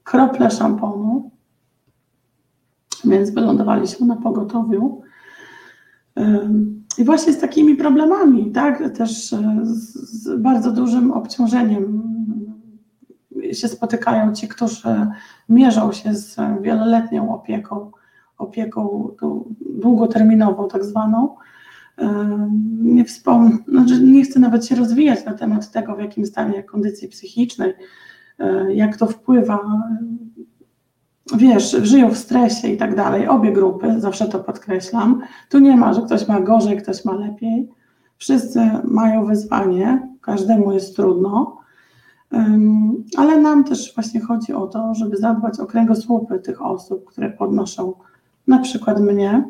krople 0.04 0.50
szamponu 0.50 1.30
więc 3.06 3.30
wylądowaliśmy 3.30 4.06
na 4.06 4.16
pogotowiu. 4.16 5.02
I 6.98 7.04
właśnie 7.04 7.32
z 7.32 7.40
takimi 7.40 7.76
problemami, 7.76 8.52
tak, 8.52 8.96
też 8.96 9.32
e, 9.32 9.60
z 9.64 10.40
bardzo 10.40 10.72
dużym 10.72 11.12
obciążeniem 11.12 12.02
się 13.52 13.68
spotykają 13.68 14.34
ci, 14.34 14.48
którzy 14.48 15.06
mierzą 15.48 15.92
się 15.92 16.14
z 16.14 16.36
wieloletnią 16.62 17.34
opieką, 17.34 17.90
opieką 18.38 19.10
długoterminową 19.60 20.68
tak 20.68 20.84
zwaną. 20.84 21.36
Nie 22.82 23.04
wspomnę, 23.04 23.58
znaczy 23.68 24.02
nie 24.02 24.24
chcę 24.24 24.40
nawet 24.40 24.66
się 24.66 24.74
rozwijać 24.74 25.24
na 25.24 25.34
temat 25.34 25.70
tego, 25.70 25.96
w 25.96 26.00
jakim 26.00 26.26
stanie 26.26 26.62
kondycji 26.62 27.08
psychicznej, 27.08 27.74
e, 28.38 28.74
jak 28.74 28.96
to 28.96 29.06
wpływa 29.06 29.82
wiesz, 31.32 31.76
żyją 31.82 32.10
w 32.10 32.18
stresie 32.18 32.68
i 32.68 32.76
tak 32.76 32.96
dalej, 32.96 33.28
obie 33.28 33.52
grupy, 33.52 34.00
zawsze 34.00 34.28
to 34.28 34.38
podkreślam. 34.38 35.20
Tu 35.50 35.58
nie 35.58 35.76
ma, 35.76 35.94
że 35.94 36.02
ktoś 36.02 36.28
ma 36.28 36.40
gorzej, 36.40 36.82
ktoś 36.82 37.04
ma 37.04 37.12
lepiej. 37.12 37.68
Wszyscy 38.16 38.70
mają 38.84 39.26
wyzwanie, 39.26 40.08
każdemu 40.20 40.72
jest 40.72 40.96
trudno, 40.96 41.56
ale 43.16 43.40
nam 43.40 43.64
też 43.64 43.94
właśnie 43.94 44.20
chodzi 44.20 44.52
o 44.52 44.66
to, 44.66 44.94
żeby 44.94 45.16
zadbać 45.16 45.60
o 45.60 45.66
kręgosłupy 45.66 46.38
tych 46.38 46.62
osób, 46.62 47.04
które 47.04 47.30
podnoszą 47.30 47.92
na 48.46 48.58
przykład 48.58 49.00
mnie. 49.00 49.44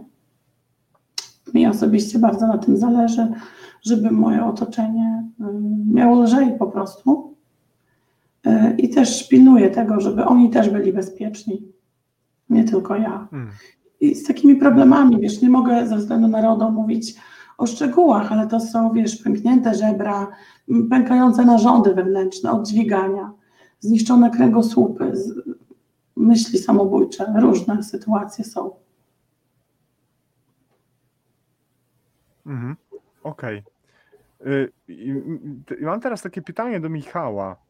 Mi 1.54 1.66
osobiście 1.66 2.18
bardzo 2.18 2.46
na 2.46 2.58
tym 2.58 2.76
zależy, 2.76 3.32
żeby 3.82 4.10
moje 4.10 4.44
otoczenie 4.44 5.24
miało 5.86 6.22
lżej 6.22 6.58
po 6.58 6.66
prostu, 6.66 7.33
i 8.78 8.88
też 8.88 9.28
pilnuję 9.28 9.70
tego, 9.70 10.00
żeby 10.00 10.24
oni 10.24 10.50
też 10.50 10.70
byli 10.70 10.92
bezpieczni, 10.92 11.72
nie 12.50 12.64
tylko 12.64 12.96
ja. 12.96 13.28
Hmm. 13.30 13.50
I 14.00 14.14
z 14.14 14.26
takimi 14.26 14.56
problemami, 14.56 15.20
wiesz, 15.20 15.42
nie 15.42 15.50
mogę 15.50 15.86
ze 15.86 15.96
względu 15.96 16.28
na 16.28 16.42
RODO 16.42 16.70
mówić 16.70 17.14
o 17.58 17.66
szczegółach, 17.66 18.32
ale 18.32 18.46
to 18.46 18.60
są, 18.60 18.92
wiesz, 18.92 19.16
pęknięte 19.16 19.74
żebra, 19.74 20.28
pękające 20.90 21.44
narządy 21.44 21.94
wewnętrzne 21.94 22.52
od 22.52 22.68
dźwigania, 22.68 23.32
zniszczone 23.80 24.30
kręgosłupy, 24.30 25.12
myśli 26.16 26.58
samobójcze, 26.58 27.34
różne 27.36 27.82
sytuacje 27.82 28.44
są. 28.44 28.70
Mhm. 32.46 32.76
Okej. 33.22 33.62
Okay. 34.40 34.72
Mam 35.80 36.00
teraz 36.00 36.22
takie 36.22 36.42
pytanie 36.42 36.80
do 36.80 36.88
Michała 36.88 37.63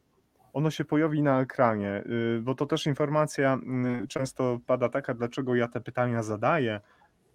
ono 0.55 0.71
się 0.71 0.85
pojawi 0.85 1.23
na 1.23 1.41
ekranie, 1.41 2.05
y, 2.37 2.41
bo 2.43 2.55
to 2.55 2.67
też 2.67 2.87
informacja 2.87 3.59
y, 4.05 4.09
często 4.09 4.61
pada 4.67 4.89
taka, 4.89 5.15
dlaczego 5.15 5.55
ja 5.55 5.69
te 5.69 5.81
pytania 5.81 6.23
zadaję, 6.23 6.81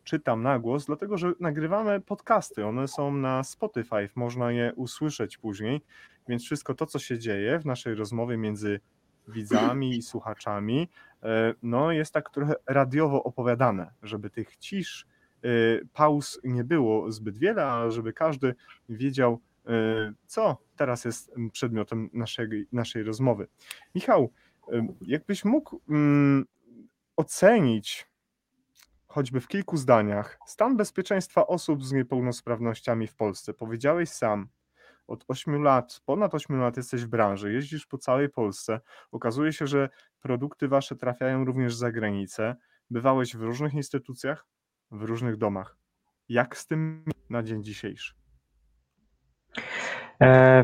czytam 0.03 0.43
na 0.43 0.59
głos, 0.59 0.85
dlatego 0.85 1.17
że 1.17 1.33
nagrywamy 1.39 2.01
podcasty, 2.01 2.65
one 2.65 2.87
są 2.87 3.13
na 3.13 3.43
Spotify, 3.43 4.09
można 4.15 4.51
je 4.51 4.73
usłyszeć 4.75 5.37
później, 5.37 5.81
więc 6.27 6.43
wszystko 6.43 6.73
to, 6.73 6.85
co 6.85 6.99
się 6.99 7.19
dzieje 7.19 7.59
w 7.59 7.65
naszej 7.65 7.95
rozmowie 7.95 8.37
między 8.37 8.79
widzami 9.27 9.97
i 9.97 10.01
słuchaczami, 10.01 10.89
e, 11.23 11.53
no 11.63 11.91
jest 11.91 12.13
tak 12.13 12.29
trochę 12.29 12.53
radiowo 12.67 13.23
opowiadane, 13.23 13.91
żeby 14.03 14.29
tych 14.29 14.57
cisz, 14.57 15.05
y, 15.45 15.87
pauz 15.93 16.39
nie 16.43 16.63
było 16.63 17.11
zbyt 17.11 17.37
wiele, 17.37 17.65
a 17.65 17.91
żeby 17.91 18.13
każdy 18.13 18.55
wiedział, 18.89 19.39
co 20.25 20.57
teraz 20.75 21.05
jest 21.05 21.31
przedmiotem 21.51 22.09
naszej, 22.13 22.67
naszej 22.71 23.03
rozmowy. 23.03 23.47
Michał, 23.95 24.31
e, 24.71 24.87
jakbyś 25.01 25.45
mógł 25.45 25.81
mm, 25.89 26.45
ocenić 27.15 28.09
choćby 29.07 29.41
w 29.41 29.47
kilku 29.47 29.77
zdaniach 29.77 30.39
stan 30.45 30.77
bezpieczeństwa 30.77 31.47
osób 31.47 31.85
z 31.85 31.91
niepełnosprawnościami 31.91 33.07
w 33.07 33.15
Polsce. 33.15 33.53
Powiedziałeś 33.53 34.09
sam, 34.09 34.49
od 35.09 35.25
8 35.27 35.63
lat, 35.63 36.01
ponad 36.05 36.35
8 36.35 36.59
lat 36.59 36.77
jesteś 36.77 37.03
w 37.03 37.07
branży, 37.07 37.53
jeździsz 37.53 37.85
po 37.85 37.97
całej 37.97 38.29
Polsce. 38.29 38.79
Okazuje 39.11 39.53
się, 39.53 39.67
że 39.67 39.89
produkty 40.19 40.67
wasze 40.67 40.95
trafiają 40.95 41.45
również 41.45 41.75
za 41.75 41.91
granicę. 41.91 42.55
Bywałeś 42.89 43.35
w 43.35 43.41
różnych 43.41 43.73
instytucjach, 43.73 44.45
w 44.91 45.01
różnych 45.01 45.37
domach. 45.37 45.77
Jak 46.29 46.57
z 46.57 46.67
tym 46.67 47.05
na 47.29 47.43
dzień 47.43 47.63
dzisiejszy? 47.63 48.18
E, 50.21 50.63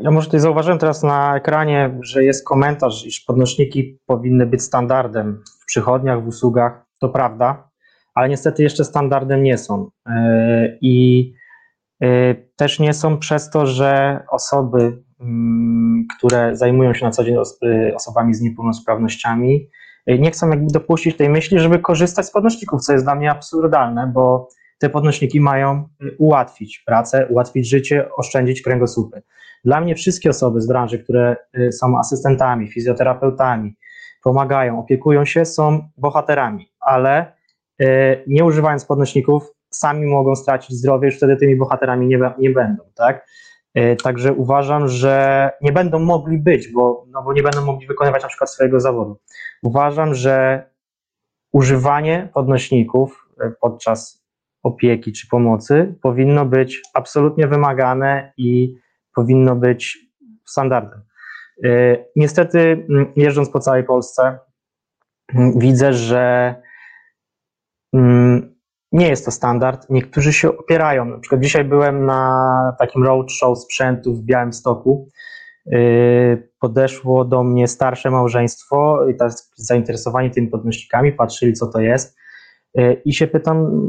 ja 0.00 0.10
może 0.10 0.26
tutaj 0.26 0.40
zauważyłem 0.40 0.78
teraz 0.78 1.02
na 1.02 1.36
ekranie, 1.36 1.98
że 2.00 2.24
jest 2.24 2.46
komentarz, 2.46 3.06
iż 3.06 3.20
podnośniki 3.20 3.98
powinny 4.06 4.46
być 4.46 4.62
standardem 4.62 5.42
w 5.62 5.66
przychodniach, 5.66 6.24
w 6.24 6.26
usługach. 6.26 6.86
To 6.98 7.08
prawda, 7.08 7.70
ale 8.14 8.28
niestety 8.28 8.62
jeszcze 8.62 8.84
standardem 8.84 9.42
nie 9.42 9.58
są. 9.58 9.90
E, 10.06 10.78
I 10.80 11.32
e, 12.02 12.34
też 12.34 12.78
nie 12.78 12.94
są 12.94 13.18
przez 13.18 13.50
to, 13.50 13.66
że 13.66 14.20
osoby, 14.30 15.02
mm, 15.20 16.06
które 16.16 16.56
zajmują 16.56 16.94
się 16.94 17.04
na 17.04 17.10
co 17.10 17.24
dzień 17.24 17.36
osobami 17.94 18.34
z 18.34 18.40
niepełnosprawnościami, 18.40 19.68
nie 20.06 20.30
chcą 20.30 20.48
jakby 20.48 20.72
dopuścić 20.72 21.16
tej 21.16 21.28
myśli, 21.28 21.58
żeby 21.58 21.78
korzystać 21.78 22.26
z 22.26 22.30
podnośników, 22.30 22.80
co 22.80 22.92
jest 22.92 23.04
dla 23.04 23.14
mnie 23.14 23.30
absurdalne, 23.30 24.10
bo 24.14 24.48
te 24.78 24.90
podnośniki 24.90 25.40
mają 25.40 25.88
y, 26.02 26.16
ułatwić 26.18 26.78
pracę, 26.86 27.26
ułatwić 27.26 27.68
życie, 27.68 28.08
oszczędzić 28.16 28.62
kręgosłupy. 28.62 29.22
Dla 29.64 29.80
mnie 29.80 29.94
wszystkie 29.94 30.30
osoby 30.30 30.60
z 30.60 30.66
branży, 30.66 30.98
które 30.98 31.36
y, 31.58 31.72
są 31.72 31.98
asystentami, 31.98 32.68
fizjoterapeutami, 32.68 33.76
pomagają, 34.22 34.80
opiekują 34.80 35.24
się, 35.24 35.44
są 35.44 35.88
bohaterami, 35.96 36.72
ale 36.80 37.32
y, 37.82 38.24
nie 38.26 38.44
używając 38.44 38.84
podnośników, 38.84 39.52
sami 39.70 40.06
mogą 40.06 40.36
stracić 40.36 40.76
zdrowie, 40.76 41.06
już 41.06 41.16
wtedy 41.16 41.36
tymi 41.36 41.56
bohaterami 41.56 42.06
nie, 42.06 42.18
nie 42.38 42.50
będą, 42.50 42.82
tak? 42.94 43.26
Także 44.02 44.32
uważam, 44.32 44.88
że 44.88 45.50
nie 45.62 45.72
będą 45.72 45.98
mogli 45.98 46.38
być, 46.38 46.72
bo, 46.72 47.04
no 47.08 47.22
bo 47.22 47.32
nie 47.32 47.42
będą 47.42 47.64
mogli 47.64 47.86
wykonywać 47.86 48.22
na 48.22 48.28
przykład 48.28 48.50
swojego 48.50 48.80
zawodu. 48.80 49.18
Uważam, 49.62 50.14
że 50.14 50.64
używanie 51.52 52.28
podnośników 52.34 53.28
podczas 53.60 54.25
opieki 54.66 55.12
czy 55.12 55.28
pomocy 55.28 55.94
powinno 56.02 56.46
być 56.46 56.82
absolutnie 56.94 57.46
wymagane 57.46 58.32
i 58.36 58.74
powinno 59.14 59.56
być 59.56 59.98
standardem. 60.44 61.02
E, 61.64 61.68
niestety, 62.16 62.86
jeżdżąc 63.16 63.50
po 63.50 63.60
całej 63.60 63.84
Polsce, 63.84 64.38
widzę, 65.56 65.92
że 65.92 66.54
nie 68.92 69.08
jest 69.08 69.24
to 69.24 69.30
standard. 69.30 69.90
Niektórzy 69.90 70.32
się 70.32 70.58
opierają. 70.58 71.04
Na 71.04 71.18
przykład 71.18 71.40
dzisiaj 71.40 71.64
byłem 71.64 72.06
na 72.06 72.76
takim 72.78 73.04
roadshow 73.04 73.58
sprzętu 73.58 74.14
w 74.14 74.22
Białymstoku. 74.22 75.08
Yy, 75.66 76.48
podeszło 76.60 77.24
do 77.24 77.42
mnie 77.42 77.68
starsze 77.68 78.10
małżeństwo 78.10 79.08
i 79.08 79.16
tak 79.16 79.32
zainteresowani 79.56 80.30
tymi 80.30 80.48
podnośnikami, 80.48 81.12
patrzyli 81.12 81.52
co 81.52 81.66
to 81.66 81.80
jest 81.80 82.16
yy, 82.74 83.02
i 83.04 83.14
się 83.14 83.26
pytam, 83.26 83.82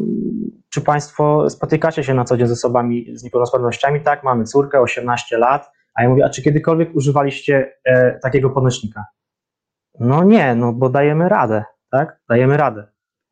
czy 0.69 0.81
Państwo 0.81 1.49
spotykacie 1.49 2.03
się 2.03 2.13
na 2.13 2.23
co 2.23 2.37
dzień 2.37 2.47
z 2.47 2.51
osobami 2.51 3.05
z 3.13 3.23
niepełnosprawnościami? 3.23 4.01
Tak, 4.01 4.23
mamy 4.23 4.43
córkę, 4.43 4.81
18 4.81 5.37
lat, 5.37 5.71
a 5.95 6.03
ja 6.03 6.09
mówię, 6.09 6.25
a 6.25 6.29
czy 6.29 6.43
kiedykolwiek 6.43 6.95
używaliście 6.95 7.73
e, 7.85 8.19
takiego 8.19 8.49
podnośnika? 8.49 9.05
No 9.99 10.23
nie, 10.23 10.55
no 10.55 10.73
bo 10.73 10.89
dajemy 10.89 11.29
radę, 11.29 11.63
tak? 11.91 12.19
Dajemy 12.29 12.57
radę. 12.57 12.87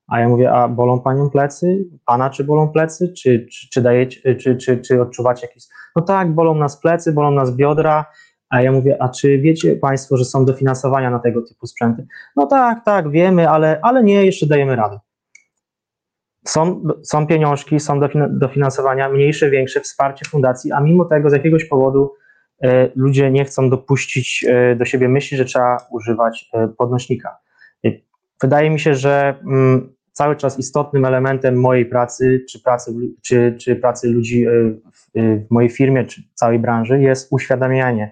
A 0.08 0.20
ja 0.20 0.30
mówię, 0.30 0.52
a 0.52 0.68
bolą 0.68 1.00
panią 1.00 1.30
plecy? 1.30 1.86
Pana 2.06 2.30
czy 2.30 2.44
bolą 2.44 2.70
plecy? 2.70 3.14
Czy, 3.14 3.48
czy, 3.52 3.70
czy, 3.70 3.82
dajecie, 3.82 4.36
czy, 4.36 4.56
czy, 4.58 4.78
czy 4.78 5.02
odczuwacie 5.02 5.48
jakieś. 5.48 5.64
No 5.96 6.02
tak, 6.02 6.34
bolą 6.34 6.56
nas 6.56 6.82
plecy, 6.82 7.14
bolą 7.14 7.32
nas 7.32 7.56
biodra. 7.56 8.06
A 8.50 8.62
ja 8.62 8.72
mówię, 8.72 8.98
a 9.02 9.10
czy 9.10 9.38
wiecie 9.38 9.76
Państwo, 9.76 10.18
że 10.18 10.26
są 10.26 10.46
dofinansowania 10.46 11.10
na 11.10 11.20
tego 11.20 11.42
typu 11.42 11.68
sprzęty? 11.68 12.08
No 12.36 12.48
tak, 12.48 12.86
tak, 12.86 13.10
wiemy, 13.10 13.50
ale, 13.50 13.80
ale 13.82 14.04
nie, 14.04 14.26
jeszcze 14.26 14.48
dajemy 14.48 14.76
radę. 14.76 15.00
Są, 16.48 16.84
są 17.04 17.28
pieniążki, 17.28 17.80
są 17.80 18.00
dofinansowania, 18.30 19.10
mniejsze, 19.10 19.50
większe, 19.50 19.82
wsparcie 19.82 20.26
fundacji, 20.30 20.72
a 20.72 20.80
mimo 20.80 21.06
tego 21.06 21.30
z 21.30 21.34
jakiegoś 21.34 21.66
powodu 21.66 22.14
e, 22.64 22.90
ludzie 22.96 23.32
nie 23.32 23.46
chcą 23.46 23.70
dopuścić 23.70 24.46
e, 24.48 24.76
do 24.76 24.86
siebie 24.86 25.10
myśli, 25.10 25.38
że 25.38 25.46
trzeba 25.46 25.78
używać 25.92 26.50
e, 26.54 26.68
podnośnika. 26.68 27.38
Wydaje 28.42 28.70
mi 28.70 28.80
się, 28.80 28.96
że 28.96 29.36
mm, 29.46 29.94
cały 30.12 30.36
czas 30.36 30.60
istotnym 30.60 31.06
elementem 31.06 31.62
mojej 31.62 31.86
pracy, 31.86 32.46
czy 32.50 32.64
pracy, 32.64 32.92
czy, 33.22 33.56
czy 33.62 33.76
pracy 33.76 34.10
ludzi 34.10 34.46
w, 34.94 35.20
w 35.48 35.52
mojej 35.52 35.70
firmie, 35.70 36.06
czy 36.06 36.22
całej 36.34 36.60
branży 36.60 37.02
jest 37.02 37.28
uświadamianie 37.32 38.12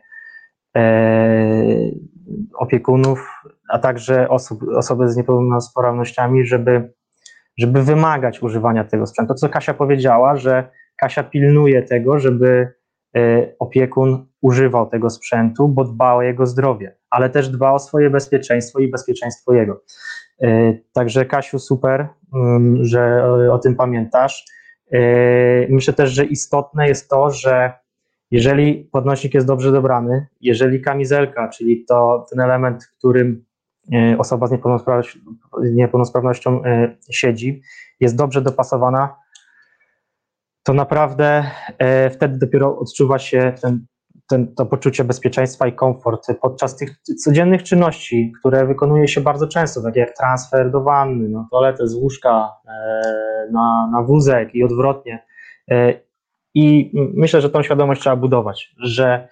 opiekunów, 2.53 3.29
a 3.69 3.79
także 3.79 4.29
osób, 4.29 4.63
osoby 4.77 5.09
z 5.09 5.17
niepełnosprawnościami, 5.17 6.45
żeby 6.45 6.93
żeby 7.57 7.83
wymagać 7.83 8.43
używania 8.43 8.83
tego 8.83 9.07
sprzętu. 9.07 9.33
To, 9.33 9.39
co 9.39 9.49
Kasia 9.49 9.73
powiedziała, 9.73 10.35
że 10.35 10.69
Kasia 10.97 11.23
pilnuje 11.23 11.83
tego, 11.83 12.19
żeby 12.19 12.67
e, 13.15 13.47
opiekun 13.59 14.25
używał 14.41 14.89
tego 14.89 15.09
sprzętu, 15.09 15.67
bo 15.67 15.83
dba 15.83 16.13
o 16.13 16.21
jego 16.21 16.45
zdrowie, 16.45 16.95
ale 17.09 17.29
też 17.29 17.49
dba 17.49 17.71
o 17.71 17.79
swoje 17.79 18.09
bezpieczeństwo 18.09 18.79
i 18.79 18.87
bezpieczeństwo 18.87 19.53
jego. 19.53 19.83
E, 20.41 20.73
także 20.93 21.25
Kasiu, 21.25 21.59
super, 21.59 22.07
że 22.81 23.25
o 23.51 23.59
tym 23.59 23.75
pamiętasz. 23.75 24.45
Myślę 25.69 25.93
też, 25.93 26.11
że 26.11 26.25
istotne 26.25 26.87
jest 26.87 27.09
to, 27.09 27.29
że 27.29 27.73
jeżeli 28.31 28.89
podnośnik 28.91 29.33
jest 29.33 29.47
dobrze 29.47 29.71
dobrany, 29.71 30.27
jeżeli 30.41 30.81
kamizelka, 30.81 31.49
czyli 31.49 31.85
to 31.85 32.25
ten 32.29 32.39
element, 32.39 32.85
którym 32.97 33.45
osoba 34.17 34.47
z 34.47 34.51
niepełnosprawnością, 34.51 35.19
niepełnosprawnością 35.63 36.63
e, 36.63 36.95
siedzi, 37.11 37.61
jest 37.99 38.15
dobrze 38.15 38.41
dopasowana, 38.41 39.15
to 40.63 40.73
naprawdę 40.73 41.51
e, 41.77 42.09
wtedy 42.09 42.37
dopiero 42.37 42.79
odczuwa 42.79 43.19
się 43.19 43.53
ten, 43.61 43.85
ten, 44.29 44.55
to 44.55 44.65
poczucie 44.65 45.03
bezpieczeństwa 45.03 45.67
i 45.67 45.73
komfort 45.73 46.27
podczas 46.41 46.75
tych 46.75 47.01
codziennych 47.23 47.63
czynności, 47.63 48.33
które 48.39 48.65
wykonuje 48.65 49.07
się 49.07 49.21
bardzo 49.21 49.47
często, 49.47 49.81
takie 49.81 49.99
jak 49.99 50.17
transfer 50.17 50.71
do 50.71 50.81
wanny, 50.81 51.29
no, 51.29 51.47
toaletę 51.51 51.87
z 51.87 51.95
łóżka 51.95 52.51
na, 53.51 53.89
na 53.91 54.03
wózek 54.03 54.55
i 54.55 54.63
odwrotnie. 54.63 55.25
I 56.53 56.91
myślę, 56.93 57.41
że 57.41 57.49
tą 57.49 57.63
świadomość 57.63 58.01
trzeba 58.01 58.15
budować, 58.15 58.75
że 58.83 59.27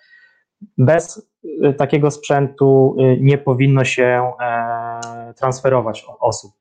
bez 0.77 1.29
y, 1.43 1.73
takiego 1.73 2.11
sprzętu 2.11 2.95
y, 2.99 3.17
nie 3.21 3.37
powinno 3.37 3.83
się 3.83 4.31
e, 4.41 5.33
transferować 5.33 6.05
osób. 6.19 6.51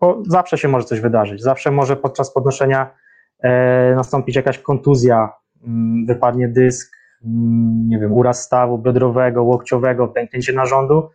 No, 0.00 0.22
zawsze 0.26 0.58
się 0.58 0.68
może 0.68 0.86
coś 0.86 1.00
wydarzyć, 1.00 1.42
zawsze 1.42 1.70
może 1.70 1.96
podczas 1.96 2.32
podnoszenia 2.32 2.94
e, 3.40 3.94
nastąpić 3.94 4.36
jakaś 4.36 4.58
kontuzja, 4.58 5.32
mm, 5.64 6.06
wypadnie 6.06 6.48
dysk, 6.48 6.96
mm, 7.24 7.88
nie 7.88 7.98
wiem, 7.98 8.12
uraz 8.12 8.42
stawu 8.42 8.78
biodrowego, 8.78 9.42
łokciowego, 9.42 10.08
pęknięcie 10.08 10.52
narządu 10.52 11.10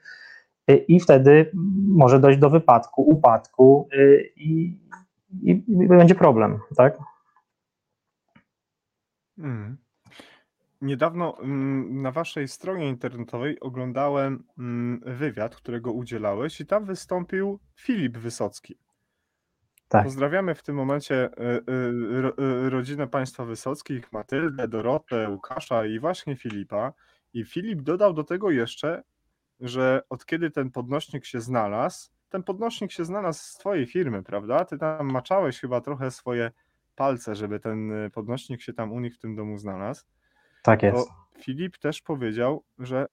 y, 0.72 0.76
i 0.76 1.00
wtedy 1.00 1.52
może 1.88 2.20
dojść 2.20 2.40
do 2.40 2.50
wypadku, 2.50 3.02
upadku 3.02 3.88
i, 4.36 4.80
i, 5.42 5.64
i 5.68 5.88
będzie 5.88 6.16
problem, 6.16 6.60
tak? 6.78 6.98
Hmm. 9.42 9.81
Niedawno 10.82 11.38
mm, 11.40 12.02
na 12.02 12.12
waszej 12.12 12.48
stronie 12.48 12.90
internetowej 12.90 13.60
oglądałem 13.60 14.44
mm, 14.58 15.02
wywiad, 15.06 15.56
którego 15.56 15.92
udzielałeś 15.92 16.62
i 16.62 16.66
tam 16.66 16.86
wystąpił 16.86 17.60
Filip 17.76 18.18
Wysocki. 18.18 18.78
Tak. 19.88 20.04
Pozdrawiamy 20.04 20.56
w 20.56 20.64
tym 20.64 20.76
momencie 20.76 21.26
y, 21.26 21.72
y, 22.40 22.44
y, 22.44 22.70
rodzinę 22.70 23.08
państwa 23.08 23.46
Wysockich, 23.46 24.12
Matyldę, 24.12 24.68
Dorotę, 24.68 25.30
Łukasza 25.30 25.86
i 25.86 26.00
właśnie 26.00 26.36
Filipa. 26.36 26.94
I 27.34 27.46
Filip 27.46 27.82
dodał 27.82 28.14
do 28.14 28.24
tego 28.24 28.52
jeszcze, 28.52 29.04
że 29.60 30.02
od 30.10 30.26
kiedy 30.26 30.52
ten 30.52 30.72
podnośnik 30.72 31.26
się 31.26 31.42
znalazł, 31.42 32.10
ten 32.30 32.44
podnośnik 32.44 32.92
się 32.92 33.06
znalazł 33.06 33.44
z 33.44 33.54
twojej 33.54 33.88
firmy, 33.88 34.24
prawda? 34.24 34.66
Ty 34.66 34.78
tam 34.78 35.12
maczałeś 35.12 35.60
chyba 35.60 35.82
trochę 35.82 36.12
swoje 36.12 36.52
palce, 36.96 37.36
żeby 37.36 37.60
ten 37.60 37.92
podnośnik 38.14 38.62
się 38.62 38.74
tam 38.74 38.92
u 38.92 39.00
nich 39.00 39.16
w 39.16 39.20
tym 39.20 39.36
domu 39.36 39.58
znalazł. 39.58 40.06
Tak 40.62 40.84
jest. 40.84 41.10
Filip 41.40 41.78
też 41.78 42.02
powiedział, 42.02 42.64
że 42.80 43.08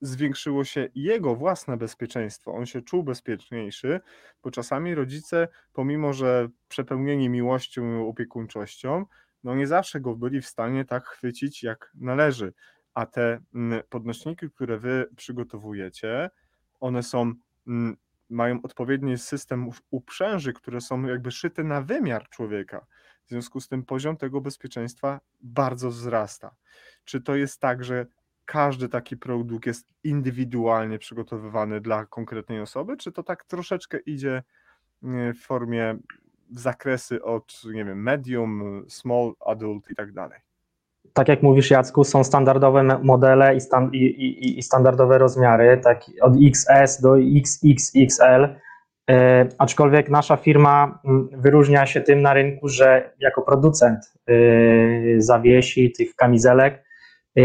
zwiększyło 0.00 0.64
się 0.64 0.88
jego 0.94 1.34
własne 1.34 1.76
bezpieczeństwo. 1.76 2.54
On 2.54 2.66
się 2.66 2.82
czuł 2.82 3.04
bezpieczniejszy, 3.04 4.00
bo 4.42 4.50
czasami 4.50 4.94
rodzice, 4.94 5.48
pomimo 5.72 6.12
że 6.12 6.48
przepełnieni 6.68 7.28
miłością 7.28 8.00
i 8.00 8.08
opiekuńczością, 8.08 9.06
no 9.44 9.54
nie 9.54 9.66
zawsze 9.66 10.00
go 10.00 10.16
byli 10.16 10.40
w 10.40 10.46
stanie 10.46 10.84
tak 10.84 11.06
chwycić, 11.06 11.62
jak 11.62 11.92
należy. 11.94 12.52
A 12.94 13.06
te 13.06 13.40
mm, 13.54 13.82
podnośniki, 13.88 14.50
które 14.50 14.78
wy 14.78 15.06
przygotowujecie, 15.16 16.30
one 16.80 17.02
są, 17.02 17.32
mm, 17.66 17.96
mają 18.30 18.62
odpowiedni 18.62 19.18
system 19.18 19.70
uprzęży, 19.90 20.52
które 20.52 20.80
są 20.80 21.02
jakby 21.02 21.30
szyte 21.30 21.64
na 21.64 21.82
wymiar 21.82 22.28
człowieka. 22.28 22.86
W 23.24 23.28
związku 23.28 23.60
z 23.60 23.68
tym 23.68 23.84
poziom 23.84 24.16
tego 24.16 24.40
bezpieczeństwa 24.40 25.20
bardzo 25.40 25.90
wzrasta. 25.90 26.54
Czy 27.04 27.20
to 27.20 27.36
jest 27.36 27.60
tak, 27.60 27.84
że 27.84 28.06
każdy 28.44 28.88
taki 28.88 29.16
produkt 29.16 29.66
jest 29.66 29.88
indywidualnie 30.04 30.98
przygotowywany 30.98 31.80
dla 31.80 32.06
konkretnej 32.06 32.60
osoby, 32.60 32.96
czy 32.96 33.12
to 33.12 33.22
tak 33.22 33.44
troszeczkę 33.44 33.98
idzie 33.98 34.42
w 35.34 35.38
formie 35.38 35.98
zakresy 36.50 37.22
od, 37.22 37.62
nie 37.64 37.84
wiem, 37.84 38.02
medium, 38.02 38.84
small, 38.88 39.32
adult 39.46 39.90
i 39.90 39.94
tak 39.94 40.12
dalej? 40.12 40.40
Tak 41.14 41.28
jak 41.28 41.42
mówisz, 41.42 41.70
Jacku, 41.70 42.04
są 42.04 42.24
standardowe 42.24 42.82
modele 43.02 43.56
i, 43.56 43.60
stan 43.60 43.90
i, 43.92 44.04
i, 44.04 44.58
i 44.58 44.62
standardowe 44.62 45.18
rozmiary, 45.18 45.80
tak 45.84 46.04
od 46.20 46.32
XS 46.42 47.00
do 47.00 47.16
XXXL. 47.18 48.48
E, 49.10 49.46
aczkolwiek 49.58 50.10
nasza 50.10 50.36
firma 50.36 50.98
mm, 51.04 51.28
wyróżnia 51.32 51.86
się 51.86 52.00
tym 52.00 52.22
na 52.22 52.34
rynku, 52.34 52.68
że 52.68 53.10
jako 53.20 53.42
producent 53.42 53.98
e, 54.26 54.32
zawiesi 55.18 55.92
tych 55.92 56.14
kamizelek 56.16 56.84
e, 57.36 57.40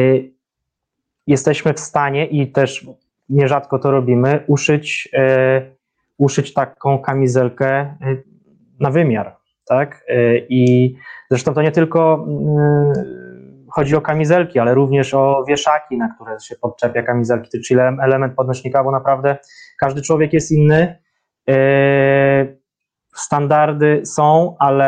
jesteśmy 1.28 1.74
w 1.74 1.80
stanie 1.80 2.26
i 2.26 2.51
też 2.51 2.88
nierzadko 3.30 3.80
to 3.80 3.91
robimy, 3.91 4.43
uszyć, 4.47 5.09
uszyć 6.17 6.53
taką 6.53 6.99
kamizelkę 6.99 7.95
na 8.80 8.91
wymiar. 8.91 9.36
Tak? 9.67 10.05
I 10.49 10.95
zresztą 11.30 11.53
to 11.53 11.61
nie 11.61 11.72
tylko 11.72 12.26
mm, 12.28 13.18
chodzi 13.72 13.95
o 13.95 14.01
kamizelki, 14.01 14.59
ale 14.59 14.74
również 14.74 15.13
o 15.13 15.43
wieszaki, 15.47 15.97
na 15.97 16.15
które 16.15 16.39
się 16.39 16.55
podczepia 16.55 17.03
kamizelki, 17.03 17.61
czyli 17.61 17.80
element 17.80 18.36
podnośnika, 18.36 18.84
bo 18.84 18.91
naprawdę 18.91 19.38
każdy 19.78 20.01
człowiek 20.01 20.34
jest 20.34 20.51
inny 20.51 20.99
E, 21.49 22.55
standardy 23.15 24.01
są, 24.05 24.55
ale 24.59 24.88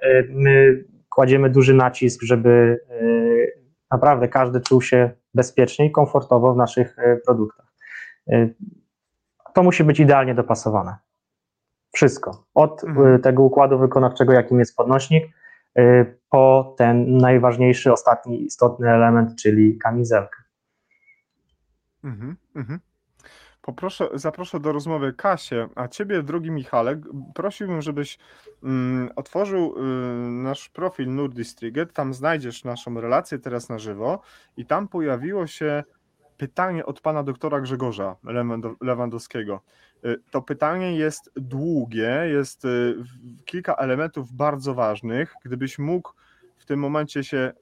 e, 0.00 0.22
my 0.30 0.84
kładziemy 1.08 1.50
duży 1.50 1.74
nacisk, 1.74 2.22
żeby 2.22 2.80
e, 2.90 2.94
naprawdę 3.90 4.28
każdy 4.28 4.60
czuł 4.60 4.82
się 4.82 5.10
bezpiecznie 5.34 5.86
i 5.86 5.90
komfortowo 5.90 6.54
w 6.54 6.56
naszych 6.56 6.96
produktach. 7.24 7.66
To 9.54 9.62
musi 9.62 9.84
być 9.84 10.00
idealnie 10.00 10.34
dopasowane. 10.34 10.96
Wszystko. 11.92 12.44
Od 12.54 12.84
mhm. 12.84 13.22
tego 13.22 13.42
układu 13.42 13.78
wykonawczego, 13.78 14.32
jakim 14.32 14.58
jest 14.58 14.76
podnośnik, 14.76 15.24
po 16.30 16.74
ten 16.78 17.16
najważniejszy, 17.16 17.92
ostatni 17.92 18.44
istotny 18.44 18.90
element, 18.90 19.36
czyli 19.42 19.78
kamizelkę. 19.78 20.42
Mhm, 22.04 22.36
mhm. 22.54 22.80
poproszę, 23.62 24.08
zaproszę 24.14 24.60
do 24.60 24.72
rozmowy 24.72 25.12
Kasię, 25.12 25.68
a 25.74 25.88
ciebie, 25.88 26.22
drogi 26.22 26.50
Michale, 26.50 27.00
prosiłbym, 27.34 27.82
żebyś 27.82 28.18
mm, 28.62 29.10
otworzył 29.16 29.74
y, 29.78 29.82
nasz 30.30 30.68
profil 30.68 31.14
Nurdistriget, 31.14 31.92
tam 31.92 32.14
znajdziesz 32.14 32.64
naszą 32.64 33.00
relację 33.00 33.38
teraz 33.38 33.68
na 33.68 33.78
żywo 33.78 34.20
i 34.56 34.66
tam 34.66 34.88
pojawiło 34.88 35.46
się 35.46 35.84
pytanie 36.36 36.86
od 36.86 37.00
pana 37.00 37.22
doktora 37.22 37.60
Grzegorza 37.60 38.16
Lewandowskiego. 38.80 39.60
Y, 40.06 40.20
to 40.30 40.42
pytanie 40.42 40.96
jest 40.96 41.30
długie, 41.36 42.20
jest 42.32 42.64
y, 42.64 42.96
kilka 43.44 43.74
elementów 43.74 44.32
bardzo 44.32 44.74
ważnych. 44.74 45.34
Gdybyś 45.44 45.78
mógł 45.78 46.12
w 46.58 46.66
tym 46.66 46.80
momencie 46.80 47.24
się 47.24 47.52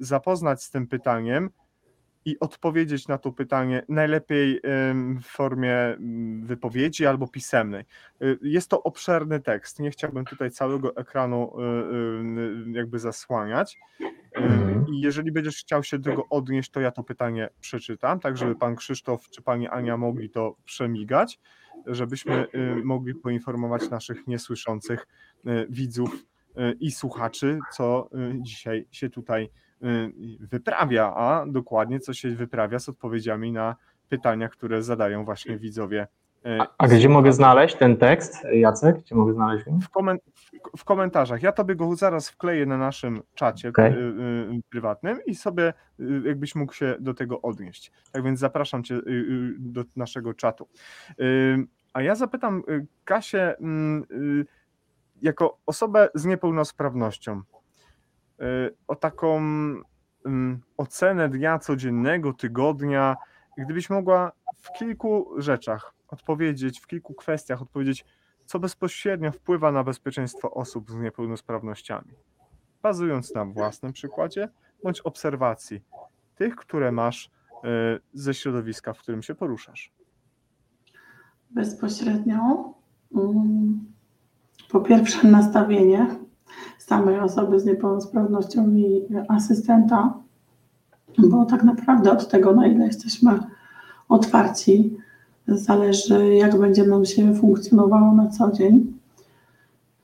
zapoznać 0.00 0.62
z 0.62 0.70
tym 0.70 0.86
pytaniem, 0.86 1.50
i 2.24 2.40
odpowiedzieć 2.40 3.08
na 3.08 3.18
to 3.18 3.32
pytanie 3.32 3.82
najlepiej 3.88 4.60
w 5.22 5.24
formie 5.24 5.96
wypowiedzi 6.42 7.06
albo 7.06 7.28
pisemnej. 7.28 7.84
Y, 8.22 8.38
jest 8.42 8.68
to 8.70 8.82
obszerny 8.82 9.40
tekst. 9.40 9.78
Nie 9.78 9.90
chciałbym 9.90 10.24
tutaj 10.24 10.50
całego 10.50 10.96
ekranu 10.96 11.52
y, 11.60 12.68
y, 12.68 12.72
jakby 12.72 12.98
zasłaniać. 12.98 13.78
Mhm. 14.44 14.86
I 14.88 15.00
jeżeli 15.00 15.32
będziesz 15.32 15.56
chciał 15.56 15.82
się 15.82 15.98
do 15.98 16.10
tego 16.10 16.28
odnieść, 16.30 16.70
to 16.70 16.80
ja 16.80 16.90
to 16.90 17.02
pytanie 17.02 17.48
przeczytam, 17.60 18.20
tak 18.20 18.36
żeby 18.36 18.54
pan 18.54 18.76
Krzysztof 18.76 19.30
czy 19.30 19.42
pani 19.42 19.68
Ania 19.68 19.96
mogli 19.96 20.30
to 20.30 20.56
przemigać, 20.64 21.40
żebyśmy 21.86 22.46
mogli 22.84 23.14
poinformować 23.14 23.90
naszych 23.90 24.26
niesłyszących 24.26 25.06
widzów 25.68 26.24
i 26.80 26.90
słuchaczy, 26.90 27.58
co 27.72 28.10
dzisiaj 28.42 28.86
się 28.90 29.10
tutaj 29.10 29.50
Y, 29.84 30.12
wyprawia, 30.40 31.14
a 31.14 31.46
dokładnie 31.46 32.00
co 32.00 32.14
się 32.14 32.30
wyprawia 32.30 32.78
z 32.78 32.88
odpowiedziami 32.88 33.52
na 33.52 33.76
pytania, 34.08 34.48
które 34.48 34.82
zadają 34.82 35.24
właśnie 35.24 35.58
widzowie. 35.58 36.06
Y, 36.46 36.60
a, 36.60 36.66
a 36.78 36.88
gdzie 36.88 37.08
mogę 37.08 37.32
znaleźć 37.32 37.74
ten 37.74 37.96
tekst, 37.96 38.44
Jacek? 38.52 38.98
Gdzie 38.98 39.14
mogę 39.14 39.32
znaleźć 39.32 39.64
go? 39.64 39.70
W, 39.82 39.88
komen 39.88 40.18
w 40.76 40.84
komentarzach. 40.84 41.42
Ja 41.42 41.52
tobie 41.52 41.74
go 41.74 41.96
zaraz 41.96 42.28
wkleję 42.28 42.66
na 42.66 42.78
naszym 42.78 43.22
czacie 43.34 43.68
okay. 43.68 43.90
y, 43.90 44.60
prywatnym 44.70 45.18
i 45.26 45.34
sobie 45.34 45.72
jakbyś 46.24 46.54
mógł 46.54 46.72
się 46.72 46.96
do 47.00 47.14
tego 47.14 47.42
odnieść. 47.42 47.92
Tak 48.12 48.22
więc 48.22 48.40
zapraszam 48.40 48.84
cię 48.84 49.00
do 49.58 49.84
naszego 49.96 50.34
czatu. 50.34 50.68
A 51.92 52.02
ja 52.02 52.14
zapytam 52.14 52.62
Kasię 53.04 53.56
mm, 53.58 54.04
jako 55.22 55.58
osobę 55.66 56.08
z 56.14 56.24
niepełnosprawnością. 56.24 57.42
Y, 58.40 58.76
o 58.88 58.96
taką 58.96 59.36
mm, 60.26 60.60
ocenę 60.76 61.28
dnia 61.28 61.58
codziennego, 61.58 62.32
tygodnia, 62.32 63.16
gdybyś 63.58 63.90
mogła 63.90 64.32
w 64.56 64.78
kilku 64.78 65.30
rzeczach 65.36 65.94
odpowiedzieć, 66.12 66.80
w 66.80 66.86
kilku 66.86 67.14
kwestiach 67.14 67.62
odpowiedzieć, 67.62 68.04
co 68.46 68.58
bezpośrednio 68.58 69.32
wpływa 69.32 69.72
na 69.72 69.84
bezpieczeństwo 69.84 70.50
osób 70.50 70.90
z 70.90 70.94
niepełnosprawnościami, 70.94 72.12
bazując 72.82 73.34
na 73.34 73.44
własnym 73.44 73.92
przykładzie 73.92 74.48
bądź 74.82 75.00
obserwacji 75.00 75.80
tych, 76.34 76.56
które 76.56 76.92
masz 76.92 77.26
y, 77.26 77.68
ze 78.14 78.34
środowiska, 78.34 78.92
w 78.92 78.98
którym 78.98 79.22
się 79.22 79.34
poruszasz. 79.34 79.92
Bezpośrednio. 81.50 82.74
Mm, 83.14 83.92
po 84.70 84.80
pierwsze, 84.80 85.28
nastawienie 85.28 86.16
samej 86.78 87.18
osoby 87.18 87.60
z 87.60 87.64
niepełnosprawnością 87.64 88.74
i 88.74 89.06
asystenta, 89.28 90.14
bo 91.18 91.44
tak 91.44 91.62
naprawdę 91.62 92.12
od 92.12 92.28
tego, 92.28 92.54
na 92.54 92.66
ile 92.66 92.86
jesteśmy 92.86 93.40
otwarci, 94.08 94.96
zależy, 95.48 96.34
jak 96.34 96.58
będzie 96.58 96.86
nam 96.86 97.04
się 97.04 97.34
funkcjonowało 97.34 98.14
na 98.14 98.28
co 98.28 98.52
dzień. 98.52 98.92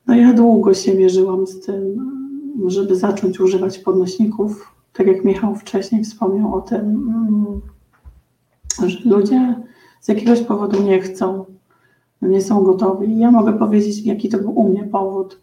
No 0.06 0.14
ja 0.14 0.32
długo 0.32 0.74
się 0.74 0.94
mierzyłam 0.94 1.46
z 1.46 1.60
tym, 1.60 2.10
żeby 2.66 2.96
zacząć 2.96 3.40
używać 3.40 3.78
podnośników. 3.78 4.74
Tak 4.92 5.06
jak 5.06 5.24
Michał 5.24 5.54
wcześniej 5.54 6.04
wspomniał 6.04 6.54
o 6.54 6.60
tym, 6.60 7.12
że 8.86 8.98
ludzie 9.04 9.54
z 10.00 10.08
jakiegoś 10.08 10.40
powodu 10.40 10.82
nie 10.82 11.00
chcą, 11.00 11.44
nie 12.22 12.42
są 12.42 12.62
gotowi. 12.62 13.18
Ja 13.18 13.30
mogę 13.30 13.52
powiedzieć, 13.52 14.06
jaki 14.06 14.28
to 14.28 14.38
był 14.38 14.58
u 14.58 14.68
mnie 14.68 14.84
powód. 14.84 15.40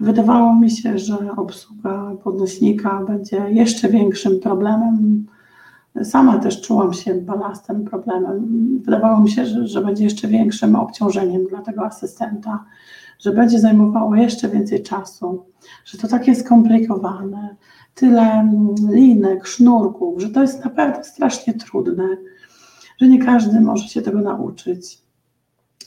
Wydawało 0.00 0.54
mi 0.54 0.70
się, 0.70 0.98
że 0.98 1.18
obsługa 1.36 2.12
podnośnika 2.24 3.04
będzie 3.06 3.36
jeszcze 3.50 3.88
większym 3.88 4.40
problemem. 4.40 5.26
Sama 6.02 6.38
też 6.38 6.60
czułam 6.60 6.92
się 6.92 7.14
balastem, 7.14 7.84
problemem. 7.84 8.78
Wydawało 8.84 9.20
mi 9.20 9.30
się, 9.30 9.46
że, 9.46 9.66
że 9.66 9.80
będzie 9.80 10.04
jeszcze 10.04 10.28
większym 10.28 10.76
obciążeniem 10.76 11.46
dla 11.46 11.62
tego 11.62 11.86
asystenta, 11.86 12.64
że 13.18 13.32
będzie 13.32 13.58
zajmowało 13.58 14.16
jeszcze 14.16 14.48
więcej 14.48 14.82
czasu, 14.82 15.44
że 15.84 15.98
to 15.98 16.08
takie 16.08 16.34
skomplikowane, 16.34 17.56
tyle 17.94 18.48
linek, 18.90 19.46
sznurków, 19.46 20.22
że 20.22 20.30
to 20.30 20.42
jest 20.42 20.64
naprawdę 20.64 21.04
strasznie 21.04 21.54
trudne, 21.54 22.08
że 23.00 23.08
nie 23.08 23.18
każdy 23.18 23.60
może 23.60 23.88
się 23.88 24.02
tego 24.02 24.20
nauczyć 24.20 25.04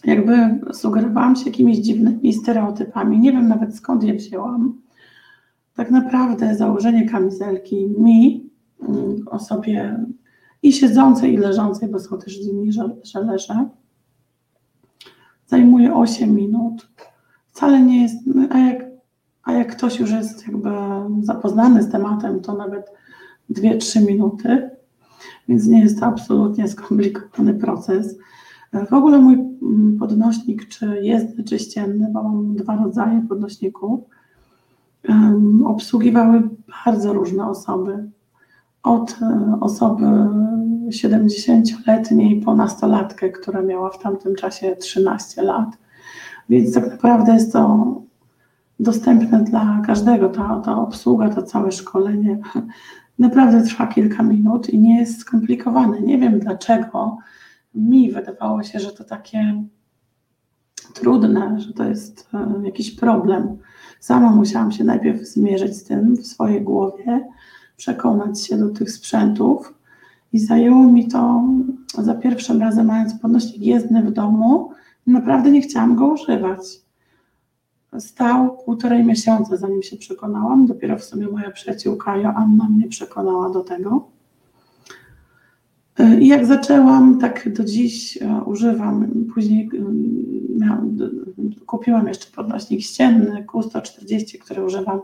jakby 0.06 0.60
sugerowałam 0.74 1.36
się 1.36 1.46
jakimiś 1.46 1.78
dziwnymi 1.78 2.34
stereotypami. 2.34 3.20
Nie 3.20 3.32
wiem 3.32 3.48
nawet 3.48 3.76
skąd 3.76 4.04
je 4.04 4.14
wzięłam. 4.14 4.82
Tak 5.76 5.92
naprawdę 5.92 6.56
założenie 6.56 7.10
kamizelki 7.10 7.88
mi, 7.98 8.36
mm, 8.36 8.47
osobie 9.26 10.06
i 10.64 10.74
siedzącej, 10.74 11.34
i 11.34 11.38
leżącej, 11.38 11.90
bo 11.90 12.00
są 12.00 12.18
też 12.18 12.40
dni, 12.40 12.72
że, 12.72 12.90
że 13.04 13.20
leżę, 13.20 13.70
zajmuje 15.48 15.96
8 15.96 16.36
minut. 16.36 16.90
Wcale 17.48 17.82
nie 17.82 18.02
jest, 18.02 18.18
a 18.50 18.58
jak, 18.58 18.86
a 19.44 19.52
jak 19.52 19.76
ktoś 19.76 20.00
już 20.00 20.12
jest 20.12 20.48
jakby 20.48 20.70
zapoznany 21.22 21.84
z 21.84 21.92
tematem, 21.92 22.40
to 22.40 22.54
nawet 22.54 22.92
2-3 23.52 24.08
minuty, 24.08 24.70
więc 25.48 25.68
nie 25.68 25.82
jest 25.82 26.00
to 26.00 26.06
absolutnie 26.06 26.68
skomplikowany 26.68 27.54
proces. 27.54 28.18
W 28.90 28.94
ogóle 28.94 29.20
mój 29.20 29.34
mm, 29.34 29.98
podnośnik, 30.00 30.68
czy 30.68 31.02
jezdny, 31.02 31.44
czy 31.44 31.60
ścienny, 31.60 32.10
bo 32.14 32.24
mam 32.24 32.56
dwa 32.56 32.76
rodzaje 32.76 33.26
podnośników, 33.30 34.00
obsługiwały 35.66 36.50
bardzo 36.86 37.14
różne 37.14 37.50
osoby. 37.50 38.10
Od 38.88 39.18
e, 39.22 39.58
osoby 39.62 40.06
70-letniej 40.90 42.42
po 42.42 42.56
nastolatkę, 42.56 43.30
która 43.30 43.62
miała 43.62 43.90
w 43.90 44.00
tamtym 44.00 44.36
czasie 44.36 44.76
13 44.76 45.42
lat. 45.42 45.70
Więc 46.50 46.74
tak 46.74 46.92
naprawdę 46.92 47.34
jest 47.34 47.54
to 47.54 47.96
dostępne 48.80 49.44
dla 49.44 49.82
każdego. 49.86 50.30
Ta, 50.30 50.62
ta 50.66 50.78
obsługa, 50.78 51.30
to 51.30 51.44
całe 51.44 51.72
szkolenie 51.72 52.40
naprawdę 53.20 53.64
trwa 53.64 53.88
kilka 53.88 54.24
minut 54.24 54.70
i 54.70 54.80
nie 54.80 55.00
jest 55.00 55.20
skomplikowane. 55.20 56.02
Nie 56.02 56.18
wiem 56.18 56.40
dlaczego 56.40 57.18
mi 57.76 58.12
wydawało 58.12 58.64
się, 58.64 58.80
że 58.80 58.92
to 58.92 59.04
takie 59.04 59.64
trudne, 60.94 61.60
że 61.60 61.74
to 61.74 61.84
jest 61.84 62.30
e, 62.34 62.66
jakiś 62.66 62.92
problem. 62.96 63.58
Sama 64.00 64.32
musiałam 64.32 64.72
się 64.72 64.84
najpierw 64.84 65.22
zmierzyć 65.22 65.76
z 65.76 65.84
tym 65.84 66.16
w 66.16 66.28
swojej 66.28 66.62
głowie, 66.62 67.28
przekonać 67.78 68.46
się 68.46 68.58
do 68.58 68.70
tych 68.70 68.92
sprzętów 68.92 69.74
i 70.34 70.40
zajęło 70.40 70.84
mi 70.84 71.08
to 71.08 71.44
za 71.98 72.16
pierwszym 72.16 72.62
razem, 72.62 72.86
mając 72.86 73.20
podnośnik 73.20 73.62
jezdny 73.62 74.04
w 74.04 74.12
domu, 74.12 74.72
naprawdę 75.08 75.52
nie 75.52 75.62
chciałam 75.62 75.96
go 75.96 76.08
używać. 76.08 76.60
Stał 78.00 78.58
półtorej 78.66 79.04
miesiąca, 79.04 79.58
zanim 79.58 79.84
się 79.84 79.98
przekonałam. 79.98 80.66
Dopiero 80.66 80.98
w 80.98 81.04
sumie 81.04 81.28
moja 81.28 81.52
przyjaciółka 81.52 82.18
Joanna 82.18 82.70
mnie 82.70 82.88
przekonała 82.88 83.50
do 83.50 83.62
tego. 83.62 84.08
I 86.20 86.28
jak 86.28 86.46
zaczęłam, 86.46 87.20
tak 87.20 87.54
do 87.54 87.64
dziś 87.64 88.18
e, 88.22 88.42
używam. 88.46 89.08
Później 89.34 89.70
e, 89.74 89.80
miałam, 90.60 90.98
kupiłam 91.66 92.08
jeszcze 92.08 92.32
podnośnik 92.36 92.82
ścienny 92.82 93.46
Q140, 93.48 94.38
który 94.40 94.66
używam 94.66 95.00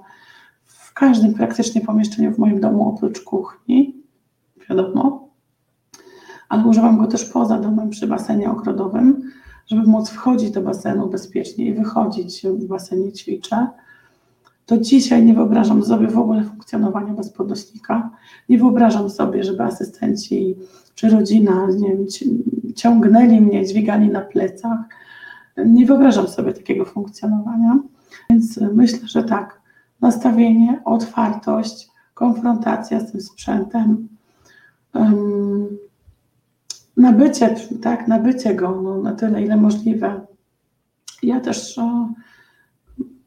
w 0.94 0.96
każdym 0.96 1.34
praktycznie 1.34 1.82
pomieszczeniu 1.82 2.34
w 2.34 2.38
moim 2.38 2.60
domu 2.60 2.89
oprócz 2.89 3.24
kuchni, 3.24 3.96
wiadomo. 4.70 5.30
Ale 6.50 6.64
używam 6.64 6.98
go 6.98 7.08
też 7.08 7.26
poza 7.26 7.60
domem 7.60 7.89
przy 7.89 8.08
basenie 8.08 8.52
ogrodowym, 8.52 9.32
żeby 9.68 9.84
móc 9.84 10.10
wchodzić 10.10 10.52
do 10.52 10.62
basenu 10.62 11.08
bezpiecznie 11.08 11.66
i 11.66 11.74
wychodzić 11.74 12.41
w 12.48 12.66
basenie 12.68 13.12
ćwiczę. 13.12 13.68
To 14.66 14.78
dzisiaj 14.78 15.26
nie 15.26 15.34
wyobrażam 15.34 15.84
sobie 15.84 16.08
w 16.08 16.18
ogóle 16.18 16.44
funkcjonowania 16.44 17.14
bez 17.14 17.30
podnośnika. 17.30 18.10
Nie 18.50 18.58
wyobrażam 18.58 19.10
sobie, 19.10 19.44
żeby 19.44 19.64
asystenci 19.64 20.56
czy 20.96 21.10
rodzina 21.10 21.68
nie 21.78 21.89
wiem, 21.89 22.06
ciągnęli 22.76 23.41
mnie, 23.41 23.66
dźwigali 23.66 24.10
na 24.10 24.22
plecach. 24.22 24.80
Nie 25.66 25.86
wyobrażam 25.86 26.28
sobie 26.28 26.54
takiego 26.54 26.86
funkcjonowania, 26.86 27.80
więc 28.30 28.60
myślę, 28.74 29.08
że 29.08 29.24
tak, 29.24 29.62
nastawienie, 30.04 30.82
otwartość, 30.86 31.89
konfrontacja 32.14 32.99
z 32.99 33.12
tym 33.12 33.22
sprzętem. 33.22 34.08
Um, 34.93 35.78
nabycie, 36.97 37.56
tak, 37.82 38.08
nabycie 38.08 38.56
go 38.56 38.82
no, 38.82 38.97
na 38.97 39.14
tyle, 39.14 39.43
ile 39.43 39.58
możliwe. 39.58 40.22
Ja 41.24 41.39
też 41.39 41.78
o, 41.78 42.10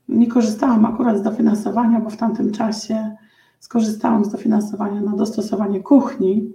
nie 0.09 0.27
korzystałam 0.27 0.85
akurat 0.85 1.19
z 1.19 1.23
dofinansowania, 1.23 2.01
bo 2.01 2.11
w 2.11 2.17
tamtym 2.17 2.53
czasie 2.53 3.17
skorzystałam 3.61 4.25
z 4.25 4.29
dofinansowania 4.29 5.01
na 5.01 5.17
dostosowanie 5.17 5.81
kuchni 5.81 6.53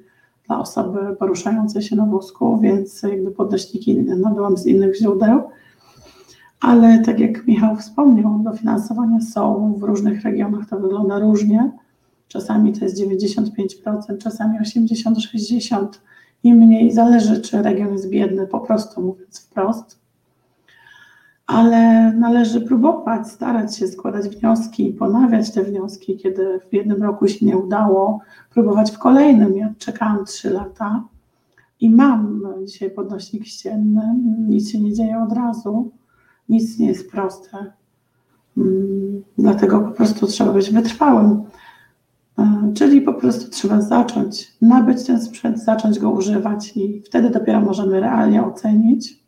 dla 0.48 0.60
osoby 0.60 1.16
poruszającej 1.20 1.82
się 1.82 1.96
na 1.96 2.06
wózku, 2.06 2.60
więc 2.60 3.04
jakby 3.04 3.32
podnośniki 3.32 3.98
nabyłam 4.04 4.58
z 4.58 4.66
innych 4.66 4.98
źródeł. 4.98 5.42
Ale 6.62 7.00
tak 7.00 7.20
jak 7.20 7.48
Michał 7.48 7.76
wspomniał, 7.76 8.40
dofinansowania 8.40 9.22
są 9.22 9.74
w 9.78 9.84
różnych 9.84 10.22
regionach, 10.22 10.70
to 10.70 10.80
wygląda 10.80 11.20
różnie. 11.20 11.72
Czasami 12.28 12.74
to 12.74 12.86
jest 12.86 13.02
95%, 13.02 14.18
czasami 14.20 14.60
80-60% 14.60 15.88
i 16.44 16.54
mniej. 16.54 16.92
Zależy, 16.92 17.42
czy 17.42 17.62
region 17.62 17.92
jest 17.92 18.10
biedny, 18.10 18.48
po 18.48 18.60
prostu 18.60 19.02
mówiąc 19.02 19.40
wprost. 19.40 20.00
Ale 21.48 22.14
należy 22.14 22.62
próbować, 22.62 23.28
starać 23.28 23.78
się 23.78 23.88
składać 23.88 24.28
wnioski, 24.28 24.94
ponawiać 24.94 25.52
te 25.52 25.64
wnioski, 25.64 26.18
kiedy 26.18 26.60
w 26.70 26.74
jednym 26.74 27.04
roku 27.04 27.28
się 27.28 27.46
nie 27.46 27.58
udało, 27.58 28.20
próbować 28.54 28.92
w 28.92 29.00
kolejnym. 29.00 29.58
Ja 29.58 29.74
czekałam 29.78 30.26
3 30.26 30.50
lata 30.50 31.04
i 31.80 31.90
mam 31.90 32.44
dzisiaj 32.66 32.92
podnośnik 32.92 33.46
ścienny, 33.46 34.16
nic 34.48 34.70
się 34.72 34.80
nie 34.80 34.94
dzieje 34.94 35.20
od 35.20 35.34
razu, 35.34 35.92
nic 36.50 36.80
nie 36.80 36.88
jest 36.88 37.12
proste. 37.12 37.74
Mm, 38.58 39.24
Dlatego 39.38 39.80
po 39.80 39.92
prostu 39.92 40.28
trzeba 40.28 40.54
być 40.54 40.72
wytrwałym. 40.72 41.44
E, 42.40 42.72
Czyli 42.76 43.02
po 43.02 43.14
prostu 43.14 43.52
trzeba 43.52 43.82
zacząć 43.82 44.58
nabyć 44.62 45.04
ten 45.04 45.22
sprzęt, 45.22 45.64
zacząć 45.64 46.00
go 46.00 46.12
używać 46.12 46.78
i 46.78 47.02
wtedy 47.02 47.30
dopiero 47.30 47.62
możemy 47.62 48.00
realnie 48.00 48.44
ocenić 48.44 49.24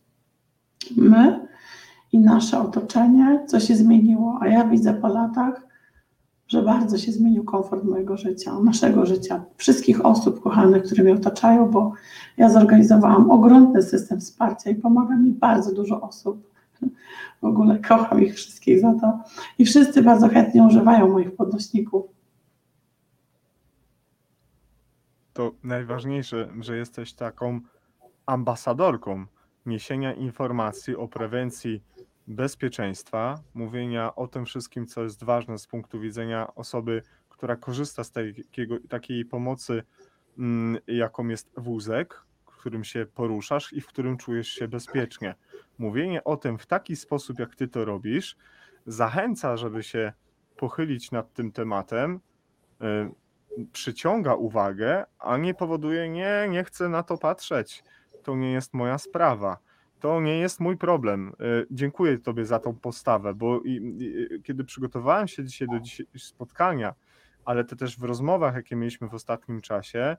my 0.97 1.47
i 2.11 2.20
nasze 2.20 2.59
otoczenie, 2.59 3.45
co 3.47 3.59
się 3.59 3.76
zmieniło. 3.76 4.38
A 4.41 4.47
ja 4.47 4.68
widzę 4.68 4.93
po 4.93 5.07
latach, 5.07 5.68
że 6.47 6.61
bardzo 6.61 6.97
się 6.97 7.11
zmienił 7.11 7.43
komfort 7.43 7.84
mojego 7.84 8.18
życia, 8.18 8.59
naszego 8.59 9.05
życia, 9.05 9.43
wszystkich 9.57 10.05
osób 10.05 10.41
kochanych, 10.41 10.84
które 10.84 11.03
mnie 11.03 11.14
otaczają, 11.14 11.72
bo 11.72 11.93
ja 12.38 12.49
zorganizowałam 12.49 13.32
ogromny 13.32 13.82
system 13.82 14.20
wsparcia 14.20 14.70
i 14.70 14.76
pomaga 14.76 15.18
mi 15.18 15.32
bardzo 15.32 15.74
dużo 15.74 16.01
osób. 16.01 16.53
W 17.42 17.46
ogóle 17.46 17.80
kocham 17.80 18.24
ich 18.24 18.36
wszystkich 18.36 18.80
za 18.80 18.94
to. 18.94 19.24
I 19.58 19.66
wszyscy 19.66 20.04
bardzo 20.04 20.28
chętnie 20.28 20.64
używają 20.64 21.10
moich 21.10 21.36
podnośników. 21.36 22.06
To 25.34 25.52
najważniejsze, 25.64 26.50
że 26.60 26.78
jesteś 26.78 27.14
taką 27.14 27.60
ambasadorką 28.26 29.26
niesienia 29.66 30.14
informacji 30.14 30.96
o 30.96 31.08
prewencji 31.08 31.84
bezpieczeństwa, 32.28 33.40
mówienia 33.54 34.16
o 34.16 34.28
tym 34.28 34.46
wszystkim, 34.46 34.88
co 34.88 35.04
jest 35.04 35.24
ważne 35.24 35.58
z 35.58 35.68
punktu 35.68 36.00
widzenia 36.00 36.56
osoby, 36.56 37.02
która 37.30 37.56
korzysta 37.56 38.04
z 38.04 38.12
takiego, 38.12 38.76
takiej 38.90 39.26
pomocy, 39.26 39.84
mm, 40.38 40.78
jaką 40.88 41.28
jest 41.28 41.52
wózek, 41.58 42.26
którym 42.64 42.84
się 42.84 43.05
poruszasz 43.05 43.74
i 43.74 43.82
w 43.82 43.88
którym 43.88 44.18
czujesz 44.18 44.47
się 44.47 44.68
bezpiecznie. 44.68 45.36
Mówienie 45.78 46.24
o 46.24 46.38
tym 46.38 46.57
w 46.57 46.66
taki 46.66 46.95
sposób, 46.95 47.39
jak 47.39 47.55
ty 47.55 47.68
to 47.68 47.86
robisz, 47.86 48.36
zachęca, 48.86 49.57
żeby 49.57 49.84
się 49.84 50.14
pochylić 50.57 51.11
nad 51.11 51.34
tym 51.34 51.51
tematem, 51.51 52.20
y, 52.82 53.66
przyciąga 53.72 54.36
uwagę, 54.36 55.05
a 55.20 55.38
nie 55.38 55.53
powoduje, 55.53 56.09
nie, 56.09 56.47
nie 56.49 56.64
chcę 56.64 56.89
na 56.89 57.03
to 57.03 57.18
patrzeć, 57.18 57.84
to 58.24 58.36
nie 58.36 58.51
jest 58.51 58.74
moja 58.74 58.97
sprawa, 58.97 59.57
to 59.99 60.22
nie 60.22 60.39
jest 60.39 60.59
mój 60.59 60.78
problem. 60.78 61.34
Y, 61.41 61.68
Dziękuję 61.72 62.18
Tobie 62.18 62.45
za 62.45 62.59
tą 62.59 62.76
postawę, 62.76 63.34
bo 63.34 63.61
kiedy 64.43 64.64
przygotowałem 64.64 65.28
się 65.28 65.43
dzisiaj 65.43 65.68
do 65.68 65.80
spotkania, 66.20 66.93
ale 67.45 67.64
to 67.64 67.76
też 67.76 67.99
w 67.99 68.03
rozmowach, 68.03 68.55
jakie 68.55 68.76
mieliśmy 68.76 69.09
w 69.09 69.14
ostatnim 69.14 69.61
czasie, 69.61 70.18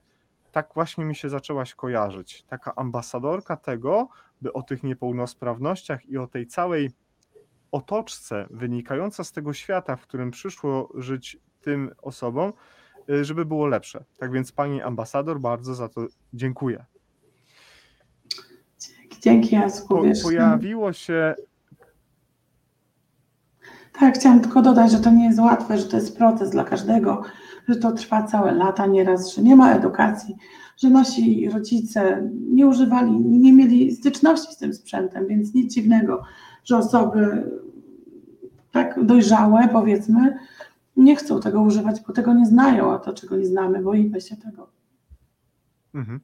tak 0.55 0.71
właśnie 0.75 1.05
mi 1.05 1.15
się 1.15 1.29
zaczęłaś 1.29 1.75
kojarzyć. 1.75 2.43
Taka 2.43 2.75
ambasadorka 2.75 3.57
tego, 3.57 4.09
by 4.43 4.53
o 4.53 4.63
tych 4.63 4.83
niepełnosprawnościach 4.83 6.07
i 6.07 6.19
o 6.19 6.27
tej 6.27 6.47
całej 6.47 6.91
otoczce 7.73 8.47
wynikająca 8.51 9.25
z 9.25 9.33
tego 9.33 9.53
świata, 9.53 9.97
w 9.97 10.03
którym 10.03 10.31
przyszło 10.31 10.93
żyć 10.95 11.37
tym 11.61 11.91
osobom, 12.03 12.53
y, 13.11 13.25
żeby 13.25 13.45
było 13.45 13.67
lepsze. 13.67 14.05
Tak 14.19 14.33
więc 14.33 14.53
Pani 14.53 14.83
ambasador, 14.83 15.41
bardzo 15.41 15.75
za 15.75 15.89
to 15.89 16.07
dziękuję. 16.35 16.85
Dzięki, 18.79 19.21
dzięki 19.21 19.55
Jacku. 19.55 19.89
Po, 19.89 20.03
wiesz, 20.03 20.23
pojawiło 20.23 20.93
się 20.93 21.35
Tak, 24.01 24.15
chciałam 24.15 24.41
tylko 24.41 24.63
dodać, 24.63 24.93
że 24.93 25.01
to 25.01 25.11
nie 25.11 25.25
jest 25.25 25.39
łatwe, 25.39 25.79
że 25.79 25.85
to 25.85 25.97
jest 25.97 26.19
proces 26.19 26.51
dla 26.51 26.65
każdego, 26.65 27.23
że 27.69 27.77
to 27.77 27.93
trwa 27.93 28.23
całe 28.23 28.53
lata 28.53 28.87
nieraz, 28.87 29.35
że 29.35 29.43
nie 29.43 29.57
ma 29.57 29.75
edukacji, 29.75 30.37
że 30.77 30.91
nasi 30.91 31.51
rodzice 31.51 32.31
nie 32.51 32.67
używali, 32.67 33.13
nie 33.21 33.53
mieli 33.53 33.97
styczności 33.97 34.55
z 34.55 34.57
tym 34.57 34.75
sprzętem, 34.75 35.27
więc 35.27 35.55
nic 35.55 35.75
dziwnego, 35.75 36.23
że 36.65 36.77
osoby 36.77 37.51
tak 38.71 39.05
dojrzałe, 39.05 39.69
powiedzmy, 39.73 40.39
nie 40.97 41.17
chcą 41.17 41.41
tego 41.41 41.63
używać, 41.63 42.01
bo 42.07 42.13
tego 42.13 42.35
nie 42.35 42.47
znają, 42.47 42.93
a 42.93 42.99
to 42.99 43.13
czego 43.13 43.37
nie 43.37 43.47
znamy, 43.47 43.83
boimy 43.83 44.21
się 44.21 44.37
tego. 44.37 44.69
Mhm. 45.95 46.21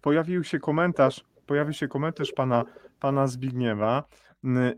Pojawił 0.00 0.44
się 0.44 0.58
komentarz, 0.58 1.24
pojawił 1.46 1.72
się 1.72 1.88
komentarz 1.88 2.32
pana, 2.32 2.64
pana 3.00 3.26
Zbigniewa. 3.26 4.04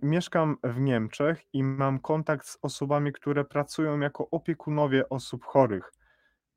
Mieszkam 0.03 0.57
w 0.65 0.81
Niemczech 0.81 1.45
i 1.53 1.65
mam 1.65 1.99
kontakt 1.99 2.47
z 2.47 2.59
osobami, 2.62 3.12
które 3.12 3.45
pracują 3.45 4.01
jako 4.01 4.31
opiekunowie 4.31 5.09
osób 5.09 5.45
chorych, 5.45 5.93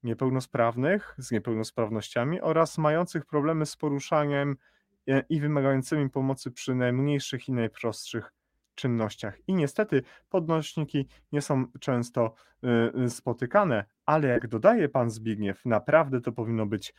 niepełnosprawnych, 0.03 1.15
z 1.17 1.31
niepełnosprawnościami 1.31 2.41
oraz 2.41 2.77
mających 2.77 3.25
problemy 3.25 3.65
z 3.65 3.75
poruszaniem 3.75 4.57
e, 5.07 5.23
i 5.29 5.41
wymagającymi 5.41 6.09
pomocy 6.09 6.51
przy 6.51 6.75
najmniejszych 6.75 7.47
i 7.47 7.53
najprostszych 7.53 8.33
czynnościach. 8.77 9.37
I 9.47 9.53
niestety 9.53 10.03
podnośniki 10.29 11.07
nie 11.31 11.41
są 11.41 11.65
często 11.79 12.33
y, 13.05 13.09
spotykane, 13.09 13.85
ale 14.05 14.27
jak 14.27 14.47
dodaje 14.47 14.89
pan 14.89 15.09
Zbigniew, 15.09 15.65
naprawdę 15.65 16.21
to 16.21 16.31
powinno 16.31 16.65
być 16.65 16.93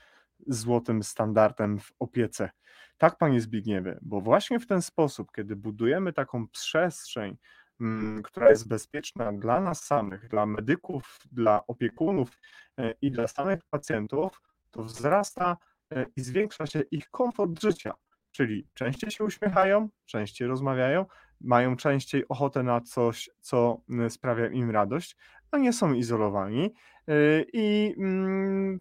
złotym 0.47 1.03
standardem 1.03 1.79
w 1.79 1.93
opiece. 1.99 2.51
Tak, 2.99 3.19
panie 3.19 3.41
Zbigniewie, 3.41 3.99
bo 4.03 4.21
właśnie 4.21 4.61
w 4.61 4.67
ten 4.67 4.83
sposób, 4.83 5.33
kiedy 5.33 5.57
budujemy 5.57 6.13
taką 6.13 6.49
przestrzeń, 6.49 7.37
mm, 7.81 8.23
która 8.23 8.51
jest 8.51 8.69
bezpieczna 8.69 9.33
dla 9.33 9.61
nas 9.61 9.85
samych, 9.85 10.29
dla 10.29 10.47
medyków, 10.47 11.19
dla 11.33 11.67
opiekunów 11.67 12.39
e, 12.79 12.95
i 13.03 13.11
dla 13.11 13.29
samych 13.29 13.61
pacjentów, 13.71 14.43
to 14.71 14.83
wzrasta 14.83 15.57
e, 15.93 16.07
i 16.17 16.21
zwiększa 16.21 16.67
się 16.67 16.81
ich 16.81 17.11
komfort 17.11 17.63
życia. 17.63 17.95
Czyli 18.33 18.67
częściej 18.75 19.11
się 19.11 19.25
uśmiechają, 19.25 19.89
częściej 20.07 20.49
rozmawiają, 20.49 21.07
mają 21.41 21.77
częściej 21.77 22.29
ochotę 22.29 22.63
na 22.63 22.81
coś, 22.81 23.31
co 23.41 23.81
sprawia 24.09 24.47
im 24.47 24.71
radość, 24.71 25.17
a 25.51 25.59
nie 25.59 25.73
są 25.73 25.93
izolowani 25.93 26.75
e, 27.09 27.13
i 27.53 27.95
mm, 27.99 28.81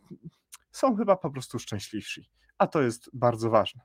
są 0.77 0.95
chyba 0.95 1.15
po 1.15 1.29
prostu 1.29 1.59
szczęśliwsi. 1.59 2.29
A 2.57 2.67
to 2.67 2.81
jest 2.81 3.09
bardzo 3.13 3.49
ważne. 3.49 3.81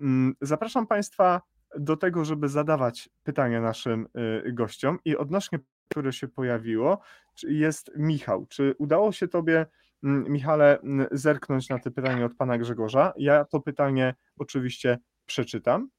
Mm, 0.00 0.34
Zapraszam 0.40 0.86
Państwa 0.86 1.42
do 1.78 1.96
tego, 1.96 2.24
żeby 2.24 2.48
zadawać 2.48 3.10
pytania 3.22 3.60
naszym 3.60 4.08
y, 4.46 4.52
gościom 4.52 4.98
i 5.04 5.16
odnośnie, 5.16 5.58
które 5.88 6.12
się 6.12 6.28
pojawiło, 6.28 7.00
jest 7.42 7.90
Michał. 7.96 8.46
Czy 8.46 8.74
udało 8.78 9.12
się 9.12 9.28
Tobie, 9.28 9.66
mm, 10.04 10.32
Michale, 10.32 10.80
mm, 10.80 11.06
zerknąć 11.12 11.68
na 11.68 11.78
te 11.78 11.90
pytanie 11.90 12.24
od 12.24 12.34
Pana 12.34 12.58
Grzegorza? 12.58 13.12
Ja 13.16 13.44
to 13.44 13.60
pytanie 13.60 14.14
oczywiście 14.38 14.98
przeczytam. 15.26 15.90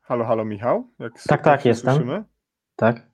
Halo, 0.00 0.24
halo 0.24 0.44
Michał? 0.44 0.90
Jak 0.98 1.22
Tak, 1.22 1.42
tak, 1.42 1.64
jestem. 1.64 1.94
Słyszymy? 1.94 2.24
Tak? 2.76 3.13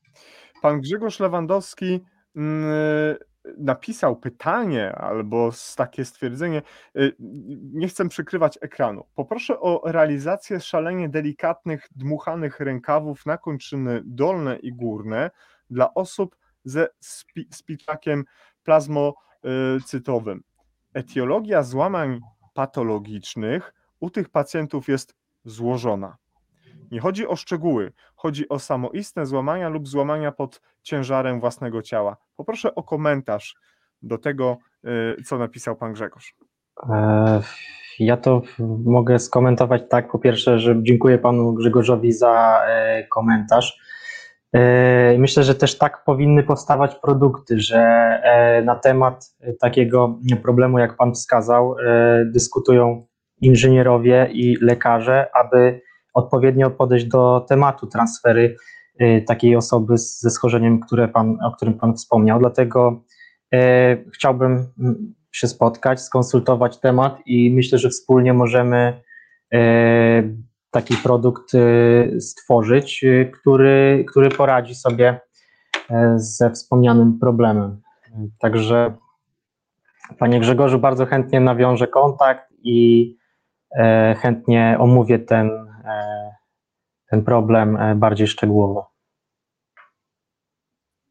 Pan 0.63 0.81
Grzegorz 0.81 1.21
Lewandowski 1.21 2.01
mm, 2.37 3.17
napisał 3.59 4.17
pytanie 4.17 4.93
albo 4.93 5.51
takie 5.77 6.05
stwierdzenie. 6.05 6.63
y, 6.97 7.17
Nie 7.73 7.89
chcę 7.89 8.09
przykrywać 8.09 8.59
ekranu. 8.61 9.05
Poproszę 9.15 9.61
o 9.61 9.83
realizację 9.85 10.61
szalenie 10.61 11.09
delikatnych, 11.09 11.89
dmuchanych 11.97 12.61
rękawów 12.61 13.27
na 13.27 13.39
kończyny 13.39 14.03
dolne 14.05 14.57
i 14.57 14.73
górne 14.73 15.31
dla 15.71 15.95
osób 15.95 16.37
ze 16.65 16.89
spi- 17.01 17.49
spiczakiem 17.55 18.25
plazmocytowym. 18.63 20.43
Etiologia 20.95 21.63
złamań 21.63 22.21
patologicznych 22.55 23.75
u 24.01 24.11
tych 24.11 24.29
pacjentów 24.29 24.89
jest 24.89 25.15
złożona. 25.45 26.17
Nie 26.91 27.01
chodzi 27.01 27.27
o 27.27 27.37
szczegóły, 27.37 27.93
chodzi 28.17 28.49
o 28.49 28.59
samoistne 28.59 29.27
złamania 29.27 29.69
lub 29.69 29.89
złamania 29.89 30.33
pod 30.33 30.61
ciężarem 30.83 31.41
własnego 31.41 31.83
ciała. 31.83 32.17
Poproszę 32.37 32.75
o 32.75 32.83
komentarz 32.83 33.55
do 34.03 34.19
tego, 34.19 34.57
co 35.27 35.39
napisał 35.39 35.77
pan 35.77 35.93
Grzegorz? 35.93 36.35
Ja 37.99 38.17
to 38.17 38.43
mogę 38.85 39.19
skomentować 39.19 39.83
tak. 39.91 40.11
Po 40.11 40.19
pierwsze, 40.19 40.59
że 40.59 40.75
dziękuję 40.83 41.19
panu 41.19 41.53
Grzegorzowi 41.53 42.13
za 42.13 42.63
komentarz. 43.11 43.81
Myślę, 45.19 45.43
że 45.43 45.55
też 45.55 45.79
tak 45.79 46.05
powinny 46.05 46.43
powstawać 46.43 46.95
produkty, 46.95 47.61
że 47.61 47.83
na 48.65 48.77
temat 48.77 49.37
takiego 49.61 50.19
problemu, 50.43 50.79
jak 50.79 50.97
Pan 50.97 51.13
wskazał, 51.13 51.77
dyskutują 52.25 53.07
inżynierowie 53.41 54.29
i 54.33 54.57
lekarze, 54.61 55.29
aby 55.35 55.81
odpowiednio 56.15 56.71
podejść 56.71 57.05
do 57.05 57.47
tematu 57.49 57.87
transfery 57.87 58.57
takiej 59.27 59.57
osoby 59.57 59.99
ze 59.99 60.31
schorzeniem, 60.31 60.81
które 60.81 61.09
pan, 61.09 61.39
o 61.43 61.53
którym 61.53 61.75
Pan 61.75 61.95
wspomniał. 61.95 62.39
Dlatego 62.39 63.03
chciałbym 64.15 64.67
się 65.33 65.49
spotkać, 65.49 66.01
skonsultować 66.01 66.79
temat 66.79 67.19
i 67.27 67.51
myślę, 67.55 67.79
że 67.79 67.89
wspólnie 67.89 68.33
możemy 68.33 69.03
taki 70.71 70.97
produkt 70.97 71.55
y, 71.55 72.21
stworzyć, 72.21 73.05
y, 73.05 73.31
który, 73.41 74.05
który 74.09 74.29
poradzi 74.31 74.75
sobie 74.75 75.21
ze 76.17 76.51
wspomnianym 76.51 77.19
problemem. 77.19 77.81
Także 78.39 78.95
Panie 80.19 80.41
Grzegorzu, 80.41 80.79
bardzo 80.79 81.07
chętnie 81.07 81.41
nawiążę 81.41 81.87
kontakt 81.87 82.53
i 82.63 83.17
chętnie 84.17 84.77
omówię 84.81 85.19
ten, 85.19 85.51
ten 87.07 87.25
problem 87.25 87.79
bardziej 87.97 88.27
szczegółowo. 88.27 88.91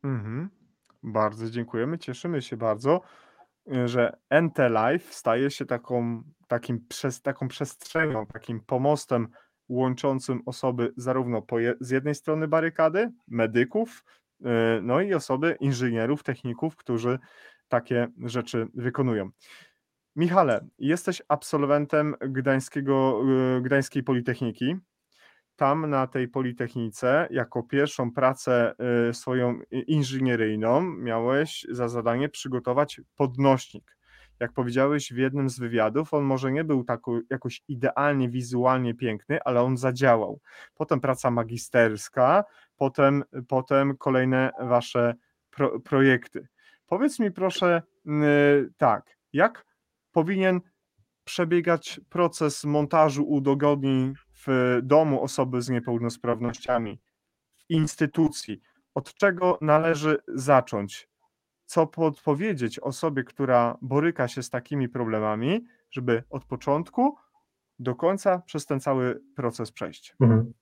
Mhm. 0.04 0.50
Bardzo 1.04 1.50
dziękujemy, 1.50 1.98
cieszymy 1.98 2.42
się 2.42 2.58
bardzo, 2.58 3.02
że 3.86 4.18
NT 4.42 4.58
Live 4.70 5.14
staje 5.14 5.52
się 5.52 5.66
taką, 5.66 6.24
takim, 6.48 6.86
przez, 6.88 7.22
taką 7.22 7.48
przestrzenią, 7.48 8.26
takim 8.26 8.60
pomostem 8.60 9.28
łączącym 9.70 10.42
osoby 10.46 10.94
zarówno 10.98 11.42
je, 11.52 11.74
z 11.80 11.90
jednej 11.90 12.16
strony 12.16 12.48
barykady, 12.48 13.12
medyków, 13.28 14.04
no 14.82 15.02
i 15.02 15.14
osoby 15.14 15.58
inżynierów, 15.60 16.24
techników, 16.24 16.76
którzy 16.76 17.20
takie 17.68 18.08
rzeczy 18.26 18.68
wykonują. 18.74 19.30
Michale, 20.16 20.68
jesteś 20.80 21.22
absolwentem 21.28 22.16
Gdańskiego, 22.22 23.22
y, 23.58 23.62
Gdańskiej 23.62 24.04
Politechniki. 24.04 24.76
Tam 25.56 25.90
na 25.90 26.08
tej 26.08 26.28
Politechnice, 26.28 27.28
jako 27.32 27.64
pierwszą 27.64 28.12
pracę 28.12 28.74
y, 29.10 29.14
swoją 29.14 29.60
inżynieryjną, 29.72 30.82
miałeś 30.82 31.66
za 31.70 31.88
zadanie 31.88 32.30
przygotować 32.30 33.02
podnośnik 33.16 34.00
jak 34.40 34.54
powiedziałeś 34.54 35.14
w 35.14 35.18
jednym 35.18 35.50
z 35.50 35.60
wywiadów, 35.60 36.14
on 36.14 36.24
może 36.24 36.52
nie 36.52 36.64
był 36.64 36.84
tak 36.84 37.02
jakoś 37.30 37.64
idealnie 37.68 38.30
wizualnie 38.30 38.94
piękny, 38.94 39.40
ale 39.44 39.62
on 39.62 39.78
zadziałał. 39.78 40.40
Potem 40.76 41.02
praca 41.02 41.32
magisterska, 41.32 42.44
potem, 42.78 43.24
potem 43.48 43.98
kolejne 43.98 44.52
wasze 44.60 45.16
pro, 45.50 45.80
projekty. 45.80 46.48
Powiedz 46.88 47.20
mi 47.20 47.32
proszę 47.32 47.82
yy, 48.06 48.70
tak, 48.78 49.18
jak 49.34 49.66
powinien 50.12 50.62
przebiegać 51.24 52.02
proces 52.10 52.64
montażu 52.64 53.24
udogodnień 53.24 54.14
w 54.48 54.80
domu 54.84 55.24
osoby 55.24 55.62
z 55.62 55.70
niepełnosprawnościami, 55.70 57.02
w 57.58 57.70
instytucji? 57.70 58.62
Od 58.96 59.14
czego 59.14 59.58
należy 59.62 60.18
zacząć? 60.28 61.10
co 61.70 61.88
podpowiedzieć 61.88 62.80
osobie, 62.80 63.24
która 63.24 63.78
boryka 63.82 64.28
się 64.28 64.44
z 64.44 64.50
takimi 64.50 64.90
problemami, 64.90 65.66
żeby 65.92 66.24
od 66.30 66.46
początku 66.46 67.16
do 67.80 67.96
końca 67.96 68.40
przez 68.40 68.66
ten 68.66 68.80
cały 68.80 69.22
proces 69.36 69.72
przejść? 69.72 70.16
Mhm. 70.20 70.54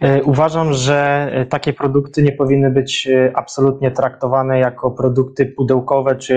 E, 0.00 0.22
uważam, 0.22 0.72
że 0.72 1.28
e, 1.32 1.46
takie 1.46 1.72
produkty 1.72 2.22
nie 2.22 2.32
powinny 2.32 2.70
być 2.70 3.06
e, 3.06 3.32
absolutnie 3.34 3.90
traktowane 3.90 4.58
jako 4.58 4.90
produkty 4.90 5.46
pudełkowe 5.46 6.16
czy 6.16 6.36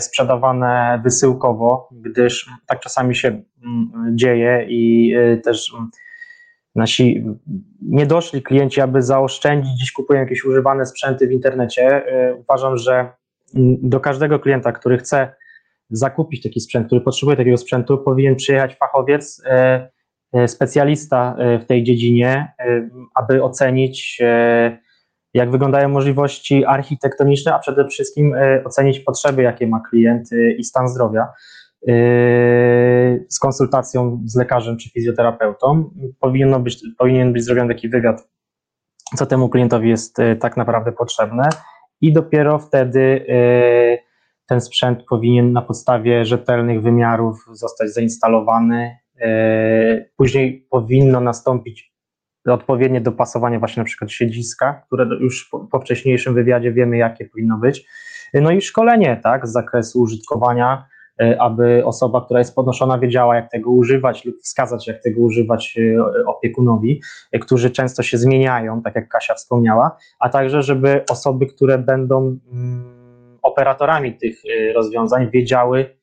sprzedawane 0.00 1.00
wysyłkowo, 1.04 1.88
gdyż 1.92 2.50
tak 2.66 2.80
czasami 2.80 3.16
się 3.16 3.28
mm, 3.28 4.16
dzieje 4.16 4.66
i 4.68 5.14
też 5.44 5.74
mm, 5.74 5.90
nasi 6.74 7.24
niedoszli 7.82 8.42
klienci, 8.42 8.80
aby 8.80 9.02
zaoszczędzić, 9.02 9.78
dziś 9.78 9.92
kupują 9.92 10.20
jakieś 10.20 10.44
używane 10.44 10.86
sprzęty 10.86 11.26
w 11.26 11.32
internecie. 11.32 12.02
Uważam, 12.38 12.76
że 12.76 13.10
do 13.82 14.00
każdego 14.00 14.38
klienta, 14.38 14.72
który 14.72 14.98
chce 14.98 15.34
zakupić 15.90 16.42
taki 16.42 16.60
sprzęt, 16.60 16.86
który 16.86 17.00
potrzebuje 17.00 17.36
takiego 17.36 17.56
sprzętu, 17.56 17.98
powinien 17.98 18.36
przyjechać 18.36 18.76
fachowiec, 18.76 19.42
specjalista 20.46 21.36
w 21.62 21.64
tej 21.66 21.84
dziedzinie, 21.84 22.52
aby 23.14 23.42
ocenić, 23.42 24.18
jak 25.34 25.50
wyglądają 25.50 25.88
możliwości 25.88 26.64
architektoniczne, 26.64 27.54
a 27.54 27.58
przede 27.58 27.88
wszystkim 27.88 28.34
ocenić 28.64 29.00
potrzeby, 29.00 29.42
jakie 29.42 29.66
ma 29.66 29.80
klient 29.90 30.30
i 30.58 30.64
stan 30.64 30.88
zdrowia. 30.88 31.28
Z 33.28 33.38
konsultacją 33.38 34.22
z 34.24 34.36
lekarzem 34.36 34.76
czy 34.76 34.90
fizjoterapeutą. 34.90 35.90
Powinno 36.20 36.60
być, 36.60 36.78
powinien 36.98 37.32
być 37.32 37.44
zrobiony 37.44 37.74
taki 37.74 37.88
wywiad, 37.88 38.28
co 39.16 39.26
temu 39.26 39.48
klientowi 39.48 39.88
jest 39.88 40.16
tak 40.40 40.56
naprawdę 40.56 40.92
potrzebne, 40.92 41.48
i 42.00 42.12
dopiero 42.12 42.58
wtedy 42.58 43.26
ten 44.48 44.60
sprzęt 44.60 45.04
powinien 45.08 45.52
na 45.52 45.62
podstawie 45.62 46.24
rzetelnych 46.24 46.82
wymiarów 46.82 47.44
zostać 47.52 47.90
zainstalowany. 47.90 48.96
Później 50.16 50.66
powinno 50.70 51.20
nastąpić 51.20 51.92
odpowiednie 52.46 53.00
dopasowanie 53.00 53.58
właśnie 53.58 53.80
na 53.80 53.84
przykład 53.84 54.10
siedziska, 54.10 54.82
które 54.86 55.04
już 55.20 55.48
po, 55.70 55.80
wcześniejszym 55.80 56.34
wywiadzie 56.34 56.72
wiemy, 56.72 56.96
jakie 56.96 57.24
powinno 57.24 57.58
być. 57.58 57.86
No 58.34 58.50
i 58.50 58.60
szkolenie, 58.60 59.20
tak, 59.22 59.46
z 59.46 59.52
zakresu 59.52 60.00
użytkowania, 60.00 60.86
E, 61.20 61.40
aby 61.40 61.84
osoba, 61.84 62.24
która 62.24 62.40
jest 62.40 62.54
podnoszona, 62.54 62.98
wiedziała, 62.98 63.36
jak 63.36 63.50
tego 63.50 63.70
używać 63.70 64.24
lub 64.24 64.36
wskazać, 64.42 64.86
jak 64.86 65.02
tego 65.02 65.20
używać 65.20 65.78
e, 65.78 66.26
opiekunowi, 66.26 67.02
e, 67.32 67.38
którzy 67.38 67.70
często 67.70 68.02
się 68.02 68.18
zmieniają, 68.18 68.82
tak 68.82 68.94
jak 68.94 69.08
Kasia 69.08 69.34
wspomniała, 69.34 69.96
a 70.18 70.28
także, 70.28 70.62
żeby 70.62 71.04
osoby, 71.10 71.46
które 71.46 71.78
będą 71.78 72.38
mm, 72.52 73.38
operatorami 73.42 74.14
tych 74.14 74.42
rozwiązań, 74.74 75.30
wiedziały, 75.30 75.96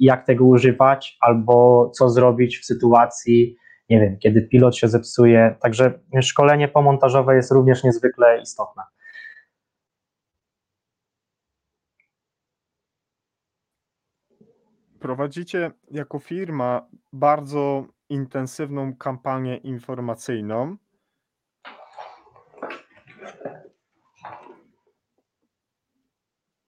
jak 0.00 0.26
tego 0.26 0.44
używać 0.44 1.16
albo 1.20 1.90
co 1.90 2.08
zrobić 2.08 2.58
w 2.58 2.64
sytuacji, 2.64 3.56
nie 3.88 4.00
wiem, 4.00 4.18
kiedy 4.18 4.42
pilot 4.42 4.76
się 4.76 4.88
zepsuje. 4.88 5.56
Także 5.60 6.00
szkolenie 6.22 6.68
pomontażowe 6.68 7.36
jest 7.36 7.52
również 7.52 7.84
niezwykle 7.84 8.40
istotne. 8.42 8.82
prowadzicie 15.06 15.70
jako 15.90 16.18
firma 16.18 16.88
bardzo 17.12 17.86
intensywną 18.08 18.96
kampanię 18.96 19.56
informacyjną. 19.56 20.76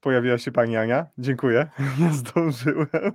Pojawiła 0.00 0.38
się 0.38 0.52
pani 0.52 0.76
Ania. 0.76 1.06
Dziękuję. 1.18 1.68
Nie 2.00 2.12
zdążyłem. 2.12 3.12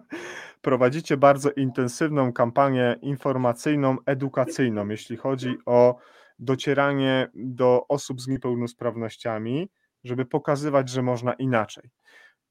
Prowadzicie 0.61 1.17
bardzo 1.17 1.51
intensywną 1.51 2.33
kampanię 2.33 2.95
informacyjną, 3.01 3.97
edukacyjną, 4.05 4.87
jeśli 4.89 5.17
chodzi 5.17 5.57
o 5.65 5.97
docieranie 6.39 7.29
do 7.35 7.87
osób 7.87 8.21
z 8.21 8.27
niepełnosprawnościami, 8.27 9.69
żeby 10.03 10.25
pokazywać, 10.25 10.89
że 10.89 11.01
można 11.01 11.33
inaczej 11.33 11.89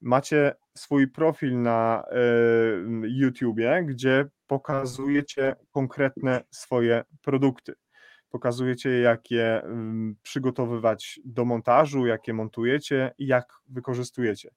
macie 0.02 0.54
swój 0.76 1.08
profil 1.08 1.62
na 1.62 2.04
YouTubie, 3.02 3.84
gdzie 3.86 4.24
pokazujecie 4.46 5.56
konkretne 5.70 6.44
swoje 6.50 7.04
produkty. 7.22 7.72
Pokazujecie, 8.32 8.90
jak 8.90 9.30
je 9.30 9.62
przygotowywać 10.22 11.20
do 11.24 11.44
montażu, 11.44 12.06
jak 12.06 12.28
je 12.28 12.34
montujecie 12.34 13.14
i 13.18 13.26
jak 13.26 13.52
wykorzystujecie. 13.68 14.50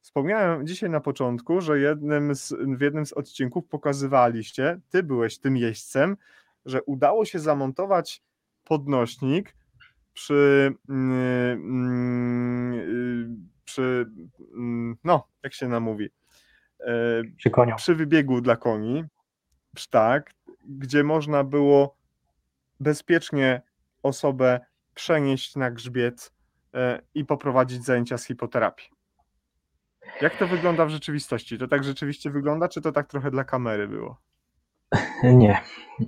Wspomniałem 0.00 0.66
dzisiaj 0.66 0.90
na 0.90 1.00
początku, 1.00 1.60
że 1.60 1.78
jednym 1.78 2.34
z, 2.34 2.54
w 2.76 2.80
jednym 2.80 3.06
z 3.06 3.12
odcinków 3.12 3.66
pokazywaliście, 3.66 4.80
ty 4.90 5.02
byłeś 5.02 5.38
tym 5.38 5.56
jeźdźcem, 5.56 6.16
że 6.64 6.82
udało 6.82 7.24
się 7.24 7.38
zamontować 7.38 8.22
podnośnik 8.64 9.56
przy, 10.12 10.74
przy 13.64 14.10
no, 15.04 15.28
jak 15.42 15.54
się 15.54 15.68
namówi, 15.68 16.10
e, 16.80 17.22
przy, 17.36 17.50
koniu. 17.50 17.76
przy 17.76 17.94
wybiegu 17.94 18.40
dla 18.40 18.56
koni, 18.56 19.04
tak, 19.90 20.34
gdzie 20.68 21.04
można 21.04 21.44
było 21.44 21.97
bezpiecznie 22.80 23.62
osobę 24.02 24.60
przenieść 24.94 25.56
na 25.56 25.70
grzbiet 25.70 26.32
e, 26.74 27.00
i 27.14 27.24
poprowadzić 27.24 27.84
zajęcia 27.84 28.18
z 28.18 28.24
hipoterapii. 28.24 28.88
Jak 30.20 30.36
to 30.36 30.46
wygląda 30.46 30.86
w 30.86 30.90
rzeczywistości? 30.90 31.58
To 31.58 31.68
tak 31.68 31.84
rzeczywiście 31.84 32.30
wygląda, 32.30 32.68
czy 32.68 32.80
to 32.80 32.92
tak 32.92 33.06
trochę 33.06 33.30
dla 33.30 33.44
kamery 33.44 33.88
było? 33.88 34.20
Nie. 35.22 35.60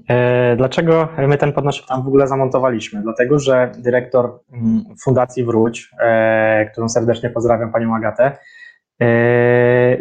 E, 0.09 0.57
dlaczego 0.57 1.09
my 1.19 1.39
ten 1.39 1.53
podnośnik 1.53 1.87
tam 1.89 2.03
w 2.03 2.07
ogóle 2.07 2.27
zamontowaliśmy? 2.27 3.03
Dlatego, 3.03 3.39
że 3.39 3.73
dyrektor 3.79 4.41
mm, 4.53 4.85
Fundacji 5.05 5.45
Wróć, 5.45 5.91
e, 6.01 6.71
którą 6.73 6.89
serdecznie 6.89 7.31
pozdrawiam, 7.31 7.73
panią 7.73 7.97
Agatę, 7.97 8.39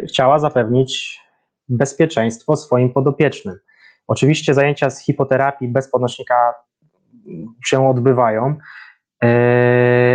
chciała 0.06 0.38
zapewnić 0.38 1.20
bezpieczeństwo 1.68 2.56
swoim 2.56 2.92
podopiecznym. 2.92 3.58
Oczywiście 4.10 4.54
zajęcia 4.54 4.90
z 4.90 5.04
hipoterapii 5.04 5.68
bez 5.68 5.90
podnośnika 5.90 6.54
się 7.66 7.88
odbywają, 7.88 8.56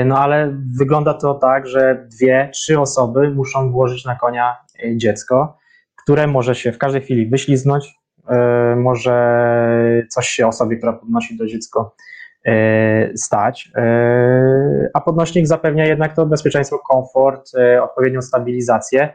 no 0.05 0.19
ale 0.19 0.57
wygląda 0.77 1.13
to 1.13 1.33
tak, 1.33 1.67
że 1.67 2.07
dwie, 2.11 2.49
trzy 2.53 2.79
osoby 2.79 3.29
muszą 3.29 3.71
włożyć 3.71 4.05
na 4.05 4.15
konia 4.15 4.57
dziecko, 4.95 5.57
które 6.03 6.27
może 6.27 6.55
się 6.55 6.71
w 6.71 6.77
każdej 6.77 7.01
chwili 7.01 7.27
wyśliznąć, 7.29 7.95
E, 8.27 8.75
może 8.75 10.05
coś 10.09 10.27
się 10.27 10.47
osobie, 10.47 10.77
która 10.77 10.93
podnosi 10.93 11.37
to 11.37 11.45
dziecko 11.45 11.95
stać, 13.15 13.71
a 14.93 15.01
podnośnik 15.01 15.47
zapewnia 15.47 15.85
jednak 15.85 16.15
to 16.15 16.25
bezpieczeństwo, 16.25 16.79
komfort, 16.79 17.51
odpowiednią 17.81 18.21
stabilizację 18.21 19.13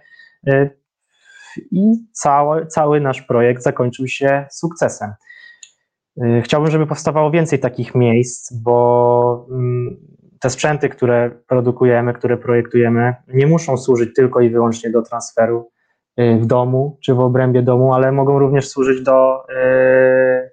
i 1.70 1.92
cały, 2.12 2.66
cały 2.66 3.01
nasz 3.01 3.22
projekt 3.22 3.62
zakończył 3.62 4.09
się 4.09 4.46
sukcesem. 4.51 5.12
Chciałbym, 6.42 6.70
żeby 6.70 6.86
powstawało 6.86 7.30
więcej 7.30 7.59
takich 7.59 7.94
miejsc, 7.94 8.53
bo 8.53 9.46
mm, 9.51 9.96
te 10.40 10.51
sprzęty, 10.51 10.88
które 10.88 11.30
produkujemy, 11.48 12.14
które 12.14 12.36
projektujemy, 12.36 13.14
nie 13.28 13.46
muszą 13.46 13.76
służyć 13.76 14.14
tylko 14.16 14.40
i 14.40 14.51
wyłącznie 14.51 14.90
do 14.90 15.03
transferu 15.03 15.70
Y, 16.20 16.38
w 16.38 16.46
domu 16.46 16.98
czy 17.05 17.14
w 17.14 17.20
obrębie 17.20 17.62
domu, 17.62 17.94
ale 17.94 18.12
mogą 18.12 18.38
również 18.38 18.68
służyć 18.68 19.03
do 19.03 19.44
y, 19.44 20.51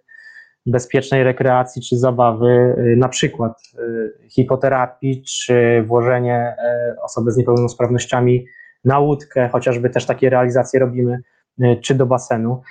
bezpiecznej 0.65 1.23
rekreacji 1.23 1.81
czy 1.81 1.97
zabawy, 1.97 2.75
y, 2.77 2.95
na 2.97 3.09
przykład 3.09 3.53
hipoterapii, 4.29 5.23
czy 5.23 5.83
włożenie 5.87 6.55
osoby 7.03 7.31
z 7.31 7.37
niepełnosprawnościami 7.37 8.45
na 8.86 8.99
łódkę, 8.99 9.49
chociażby 9.49 9.89
też 9.89 10.05
takie 10.05 10.30
realizacje 10.30 10.80
robimy, 10.80 11.21
czy 11.82 11.95
do 11.95 12.05
basenu. 12.05 12.61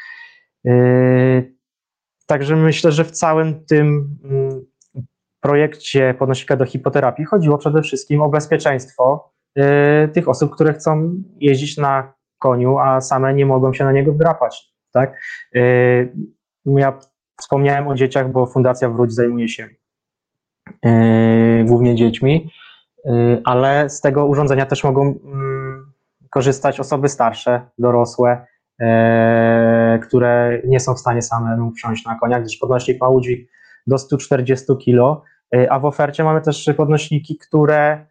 Także 2.26 2.56
myślę, 2.56 2.92
że 2.92 3.04
w 3.04 3.10
całym 3.10 3.64
tym 3.64 4.16
mm, 4.24 4.64
projekcie 5.40 6.14
podnosika 6.18 6.56
do 6.56 6.66
hipoterapii 6.66 7.24
chodziło 7.24 7.58
przede 7.58 7.82
wszystkim 7.82 8.22
o 8.22 8.28
bezpieczeństwo 8.28 9.32
tych 10.12 10.28
osób, 10.28 10.54
które 10.54 10.72
chcą 10.72 11.14
jeździć 11.40 11.76
na 11.76 12.14
koniu, 12.38 12.78
a 12.78 13.00
same 13.00 13.34
nie 13.34 13.46
mogą 13.46 13.74
się 13.74 13.84
na 13.84 13.92
niego 13.92 14.12
wdrapać. 14.12 14.72
Tak? 14.92 15.20
Y, 15.56 16.12
ja 16.66 16.98
wspomniałem 17.40 17.88
o 17.88 17.94
dzieciach, 17.94 18.32
bo 18.32 18.46
Fundacja 18.46 18.90
Wróć 18.90 19.12
zajmuje 19.12 19.48
się 19.48 19.68
y, 20.86 21.64
głównie 21.64 21.94
dziećmi, 21.94 22.50
y, 23.06 23.10
ale 23.44 23.90
z 23.90 24.00
tego 24.00 24.26
urządzenia 24.26 24.66
też 24.66 24.84
mogą 24.84 25.02
mm, 25.02 25.45
korzystać 26.36 26.80
osoby 26.80 27.08
starsze, 27.08 27.60
dorosłe, 27.78 28.46
które 30.02 30.60
nie 30.64 30.80
są 30.80 30.94
w 30.94 30.98
stanie 30.98 31.22
same 31.22 31.70
wsiąść 31.76 32.04
na 32.04 32.18
konia, 32.18 32.40
gdyż 32.40 32.56
podnośnik 32.56 33.00
ma 33.00 33.08
udźwig 33.08 33.50
do 33.86 33.98
140 33.98 34.66
kg, 34.84 35.22
a 35.70 35.78
w 35.78 35.84
ofercie 35.84 36.24
mamy 36.24 36.40
też 36.40 36.70
podnośniki, 36.76 37.38
które 37.38 38.06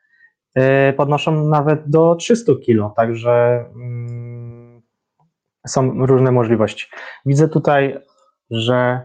Y, 0.59 0.93
podnoszą 0.93 1.47
nawet 1.47 1.89
do 1.89 2.15
300 2.15 2.51
kg, 2.65 2.95
także 2.95 3.65
mm, 3.75 4.81
są 5.67 6.05
różne 6.05 6.31
możliwości. 6.31 6.87
Widzę 7.25 7.47
tutaj, 7.47 7.99
że 8.49 9.01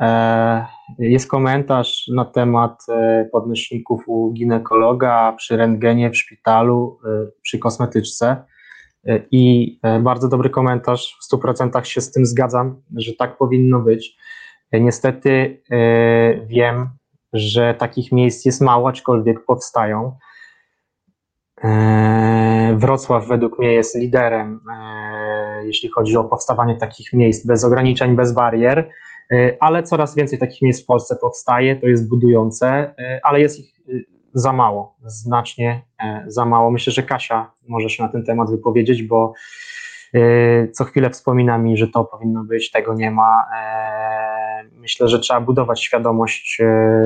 e, 0.00 0.66
jest 0.98 1.28
komentarz 1.28 2.10
na 2.14 2.24
temat 2.24 2.82
e, 2.88 3.28
podnośników 3.32 4.02
u 4.06 4.32
ginekologa 4.32 5.32
przy 5.32 5.56
rentgenie 5.56 6.10
w 6.10 6.16
szpitalu, 6.16 6.98
e, 7.04 7.30
przy 7.42 7.58
kosmetyczce. 7.58 8.44
I 9.30 9.78
bardzo 10.02 10.28
dobry 10.28 10.50
komentarz, 10.50 11.18
w 11.20 11.34
100% 11.34 11.84
się 11.84 12.00
z 12.00 12.12
tym 12.12 12.26
zgadzam, 12.26 12.82
że 12.96 13.12
tak 13.12 13.36
powinno 13.38 13.80
być. 13.80 14.16
Niestety 14.72 15.62
wiem, 16.46 16.88
że 17.32 17.74
takich 17.74 18.12
miejsc 18.12 18.44
jest 18.44 18.60
mało, 18.60 18.88
aczkolwiek 18.88 19.44
powstają. 19.44 20.16
E, 21.64 22.76
Wrocław 22.78 23.28
według 23.28 23.58
mnie 23.58 23.72
jest 23.72 23.96
liderem, 23.96 24.60
e, 24.72 25.66
jeśli 25.66 25.88
chodzi 25.88 26.16
o 26.16 26.24
powstawanie 26.24 26.76
takich 26.76 27.12
miejsc 27.12 27.46
bez 27.46 27.64
ograniczeń, 27.64 28.16
bez 28.16 28.32
barier, 28.32 28.78
e, 28.78 28.90
ale 29.60 29.82
coraz 29.82 30.14
więcej 30.14 30.38
takich 30.38 30.62
miejsc 30.62 30.82
w 30.82 30.86
Polsce 30.86 31.16
powstaje, 31.16 31.76
to 31.76 31.86
jest 31.86 32.08
budujące, 32.08 32.94
ale 33.22 33.40
jest 33.40 33.60
ich 33.60 33.80
za 34.34 34.52
mało, 34.52 34.96
znacznie 35.04 35.82
za 36.26 36.44
mało. 36.44 36.70
Myślę, 36.70 36.92
że 36.92 37.02
Kasia 37.02 37.52
może 37.68 37.90
się 37.90 38.02
na 38.02 38.08
ten 38.08 38.24
temat 38.24 38.50
wypowiedzieć, 38.50 39.02
bo 39.02 39.32
co 40.72 40.84
chwilę 40.84 41.10
wspomina 41.10 41.58
mi, 41.58 41.76
że 41.76 41.88
to 41.88 42.04
powinno 42.04 42.44
być, 42.44 42.70
tego 42.70 42.94
nie 42.94 43.10
ma. 43.10 43.44
Myślę, 44.72 45.08
że 45.08 45.18
trzeba 45.18 45.40
budować 45.40 45.82
świadomość 45.82 46.58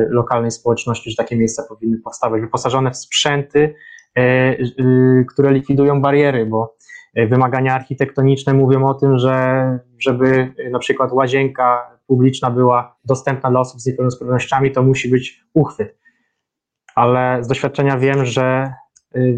lokalnej 0.08 0.50
społeczności, 0.50 1.10
że 1.10 1.16
takie 1.16 1.36
miejsca 1.36 1.62
powinny 1.68 1.98
powstawać, 1.98 2.40
wyposażone 2.40 2.90
w 2.90 2.96
sprzęty, 2.96 3.74
E, 4.18 4.20
e, 4.22 5.24
które 5.28 5.52
likwidują 5.52 6.02
bariery, 6.02 6.46
bo 6.46 6.76
e, 7.14 7.26
wymagania 7.26 7.74
architektoniczne 7.74 8.54
mówią 8.54 8.88
o 8.88 8.94
tym, 8.94 9.18
że 9.18 9.78
żeby 9.98 10.52
na 10.70 10.78
przykład 10.78 11.12
łazienka 11.12 11.93
publiczna 12.06 12.50
była 12.50 12.96
dostępna 13.04 13.50
dla 13.50 13.60
osób 13.60 13.80
z 13.80 13.86
niepełnosprawnościami, 13.86 14.72
to 14.72 14.82
musi 14.82 15.08
być 15.08 15.44
uchwyt. 15.54 15.98
Ale 16.94 17.44
z 17.44 17.48
doświadczenia 17.48 17.98
wiem, 17.98 18.24
że 18.24 18.74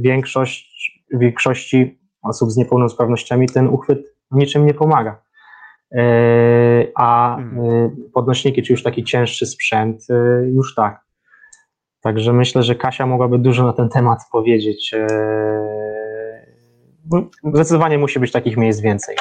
większość, 0.01 1.05
większości 1.13 2.01
osób 2.23 2.51
z 2.51 2.57
niepełnosprawnościami 2.57 3.49
ten 3.49 3.69
uchwyt 3.69 4.17
niczym 4.31 4.67
nie 4.67 4.75
pomaga. 4.75 5.23
A 6.95 7.37
hmm. 7.37 7.97
podnośniki, 8.15 8.63
czy 8.63 8.73
już 8.73 8.83
taki 8.83 9.05
cięższy 9.05 9.47
sprzęt, 9.47 10.07
już 10.53 10.75
tak. 10.75 11.07
Także 12.01 12.33
myślę, 12.33 12.63
że 12.63 12.75
Kasia 12.75 13.07
mogłaby 13.07 13.39
dużo 13.39 13.67
na 13.67 13.73
ten 13.73 13.89
temat 13.89 14.19
powiedzieć. 14.33 14.95
E, 14.95 15.07
zdecydowanie 17.55 17.99
musi 17.99 18.21
być 18.21 18.33
takich 18.33 18.57
miejsc 18.57 18.81
więcej. 18.81 19.17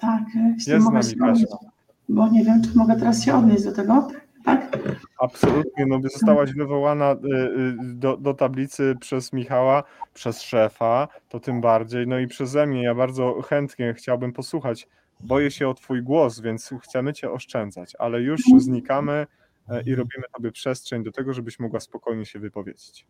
Tak, 0.00 0.22
jeśli 0.54 0.72
Jest 0.72 0.84
mogę 0.84 1.02
się 1.02 1.16
bo 2.08 2.28
nie 2.28 2.44
wiem, 2.44 2.62
czy 2.62 2.78
mogę 2.78 2.96
teraz 2.96 3.24
się 3.24 3.34
odnieść 3.34 3.64
do 3.64 3.72
tego, 3.72 4.08
tak? 4.44 4.78
Absolutnie, 5.20 5.86
no 5.86 5.98
by 5.98 6.08
zostałaś 6.08 6.52
wywołana 6.52 7.04
e, 7.04 7.14
e, 7.14 7.16
do, 7.94 8.16
do 8.16 8.34
tablicy 8.34 8.96
przez 9.00 9.32
Michała, 9.32 9.82
przez 10.14 10.42
szefa, 10.42 11.08
to 11.28 11.40
tym 11.40 11.60
bardziej, 11.60 12.06
no 12.06 12.18
i 12.18 12.26
przeze 12.26 12.66
mnie, 12.66 12.82
ja 12.82 12.94
bardzo 12.94 13.42
chętnie 13.42 13.94
chciałbym 13.94 14.32
posłuchać, 14.32 14.88
boję 15.20 15.50
się 15.50 15.68
o 15.68 15.74
twój 15.74 16.02
głos, 16.02 16.40
więc 16.40 16.70
chcemy 16.82 17.12
cię 17.12 17.30
oszczędzać, 17.30 17.96
ale 17.98 18.20
już 18.20 18.40
mhm. 18.40 18.60
znikamy 18.60 19.26
E, 19.68 19.82
i 19.82 19.94
robimy 19.94 20.24
tobie 20.36 20.52
przestrzeń 20.52 21.04
do 21.04 21.12
tego, 21.12 21.32
żebyś 21.32 21.60
mogła 21.60 21.80
spokojnie 21.80 22.26
się 22.26 22.38
wypowiedzieć. 22.38 23.06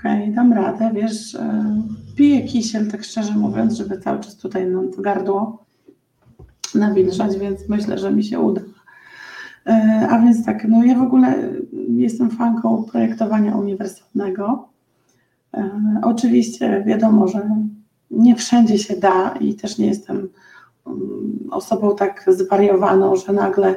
Okej, 0.00 0.22
okay, 0.22 0.34
dam 0.34 0.52
radę. 0.52 0.90
Wiesz, 0.94 1.34
e, 1.34 1.82
piję 2.16 2.44
kisiel, 2.44 2.90
tak 2.90 3.04
szczerze 3.04 3.32
mówiąc, 3.32 3.74
żeby 3.74 3.98
cały 3.98 4.20
czas 4.20 4.36
tutaj 4.36 4.66
nam 4.66 4.90
w 4.90 5.00
gardło 5.00 5.64
nawilżać, 6.74 7.38
więc 7.38 7.68
myślę, 7.68 7.98
że 7.98 8.12
mi 8.12 8.24
się 8.24 8.40
uda. 8.40 8.60
E, 9.66 10.06
a 10.10 10.18
więc 10.18 10.44
tak, 10.44 10.68
no 10.68 10.84
ja 10.84 10.98
w 10.98 11.02
ogóle 11.02 11.34
jestem 11.88 12.30
fanką 12.30 12.84
projektowania 12.84 13.56
uniwersalnego. 13.56 14.68
Oczywiście 16.02 16.84
wiadomo, 16.86 17.28
że 17.28 17.50
nie 18.10 18.36
wszędzie 18.36 18.78
się 18.78 18.96
da 18.96 19.34
i 19.40 19.54
też 19.54 19.78
nie 19.78 19.86
jestem 19.86 20.28
mm, 20.86 21.48
osobą 21.50 21.96
tak 21.96 22.24
zwariowaną, 22.28 23.16
że 23.16 23.32
nagle 23.32 23.76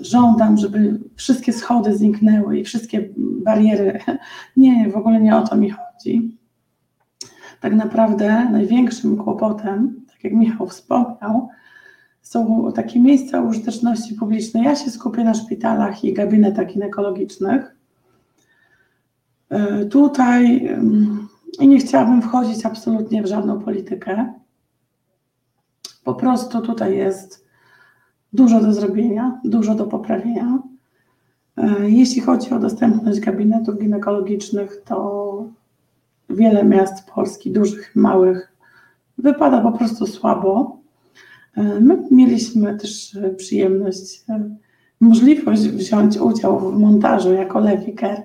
żądam, 0.00 0.58
żeby 0.58 1.00
wszystkie 1.16 1.52
schody 1.52 1.96
zniknęły 1.96 2.58
i 2.58 2.64
wszystkie 2.64 3.08
bariery. 3.16 3.98
Nie, 4.56 4.90
w 4.90 4.96
ogóle 4.96 5.20
nie 5.20 5.36
o 5.36 5.46
to 5.46 5.56
mi 5.56 5.70
chodzi. 5.70 6.38
Tak 7.60 7.74
naprawdę 7.74 8.48
największym 8.50 9.16
kłopotem, 9.16 10.04
tak 10.08 10.24
jak 10.24 10.32
Michał 10.32 10.66
wspomniał, 10.66 11.48
są 12.22 12.72
takie 12.74 13.00
miejsca 13.00 13.40
użyteczności 13.40 14.14
publicznej. 14.14 14.64
Ja 14.64 14.76
się 14.76 14.90
skupię 14.90 15.24
na 15.24 15.34
szpitalach 15.34 16.04
i 16.04 16.14
gabinetach 16.14 16.66
ginekologicznych. 16.66 17.76
E, 19.50 19.84
tutaj 19.84 20.68
i 21.60 21.68
nie 21.68 21.78
chciałabym 21.78 22.22
wchodzić 22.22 22.66
absolutnie 22.66 23.22
w 23.22 23.26
żadną 23.26 23.60
politykę. 23.60 24.32
Po 26.04 26.14
prostu 26.14 26.60
tutaj 26.60 26.96
jest 26.96 27.46
dużo 28.32 28.60
do 28.60 28.72
zrobienia, 28.72 29.40
dużo 29.44 29.74
do 29.74 29.86
poprawienia. 29.86 30.58
E, 31.56 31.90
jeśli 31.90 32.20
chodzi 32.20 32.50
o 32.50 32.58
dostępność 32.58 33.20
gabinetów 33.20 33.78
ginekologicznych, 33.78 34.82
to 34.84 35.46
wiele 36.30 36.64
miast 36.64 37.10
Polski, 37.10 37.50
dużych, 37.50 37.96
małych, 37.96 38.52
wypada 39.18 39.60
po 39.60 39.72
prostu 39.72 40.06
słabo. 40.06 40.81
My 41.56 42.02
mieliśmy 42.10 42.78
też 42.78 43.18
przyjemność, 43.36 44.24
możliwość 45.00 45.62
wziąć 45.62 46.16
udział 46.18 46.72
w 46.72 46.78
montażu 46.78 47.32
jako 47.32 47.60
Lewiker 47.60 48.22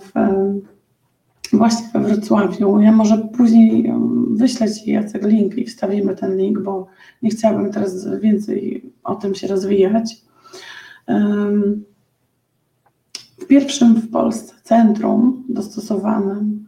w, 0.00 0.12
właśnie 1.52 1.86
we 1.92 2.00
Wrocławiu. 2.00 2.80
Ja 2.80 2.92
może 2.92 3.18
później 3.18 3.92
wyślę 4.30 4.74
Ci 4.74 4.90
Jacek 4.90 5.26
link 5.26 5.58
i 5.58 5.64
wstawimy 5.64 6.16
ten 6.16 6.36
link, 6.36 6.60
bo 6.60 6.86
nie 7.22 7.30
chciałabym 7.30 7.72
teraz 7.72 8.20
więcej 8.20 8.92
o 9.04 9.14
tym 9.14 9.34
się 9.34 9.46
rozwijać. 9.46 10.22
W 13.38 13.46
pierwszym 13.46 13.94
w 13.94 14.10
Polsce 14.10 14.54
centrum 14.62 15.44
dostosowanym 15.48 16.66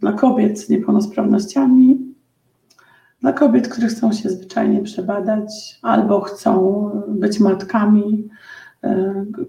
dla 0.00 0.12
kobiet 0.12 0.60
z 0.60 0.68
niepełnosprawnościami, 0.68 2.05
dla 3.26 3.32
kobiet, 3.32 3.68
które 3.68 3.88
chcą 3.88 4.12
się 4.12 4.30
zwyczajnie 4.30 4.82
przebadać 4.82 5.78
albo 5.82 6.20
chcą 6.20 6.90
być 7.08 7.40
matkami, 7.40 8.28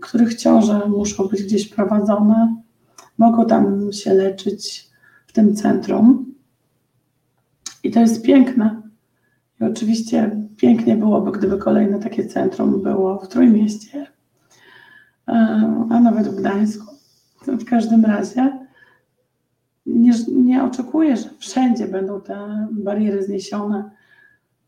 których 0.02 0.36
ciąże 0.36 0.90
muszą 0.90 1.28
być 1.28 1.44
gdzieś 1.44 1.68
prowadzone, 1.68 2.56
mogą 3.18 3.46
tam 3.46 3.94
się 3.94 4.14
leczyć 4.14 4.90
w 5.28 5.34
tym 5.34 5.56
centrum. 5.56 6.34
I 7.84 7.92
to 7.92 8.00
jest 8.00 8.24
piękne. 8.24 8.82
I 9.62 9.64
oczywiście 9.64 10.48
pięknie 10.56 10.98
byłoby, 10.98 11.32
gdyby 11.32 11.58
kolejne 11.58 12.00
takie 12.00 12.26
centrum 12.26 12.82
było 12.82 13.20
w 13.20 13.28
Trójmieście, 13.28 14.08
a 15.90 16.00
nawet 16.00 16.28
w 16.28 16.36
Gdańsku. 16.36 16.96
W 17.48 17.66
każdym 17.66 18.06
razie 18.06 18.67
nie, 19.88 20.12
nie 20.34 20.64
oczekuję, 20.64 21.18
że 21.18 21.30
wszędzie 21.40 21.88
będą 21.88 22.22
te 22.22 22.68
bariery 22.72 23.24
zniesione, 23.24 23.92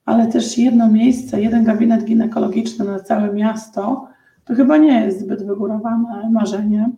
ale 0.06 0.28
też 0.28 0.58
jedno 0.58 0.92
miejsce, 0.92 1.42
jeden 1.42 1.64
gabinet 1.64 2.06
ginekologiczny 2.06 2.86
na 2.86 3.00
całe 3.00 3.34
miasto, 3.34 4.08
to 4.46 4.56
chyba 4.56 4.78
nie 4.78 5.06
jest 5.06 5.20
zbyt 5.20 5.46
wygórowane 5.46 6.30
marzenie. 6.30 6.90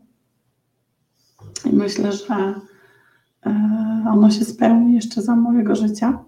I 1.65 1.75
myślę, 1.75 2.11
że 2.11 2.53
e, 3.45 3.51
ono 4.11 4.29
się 4.29 4.45
spełni 4.45 4.95
jeszcze 4.95 5.21
za 5.21 5.35
mojego 5.35 5.75
życia. 5.75 6.19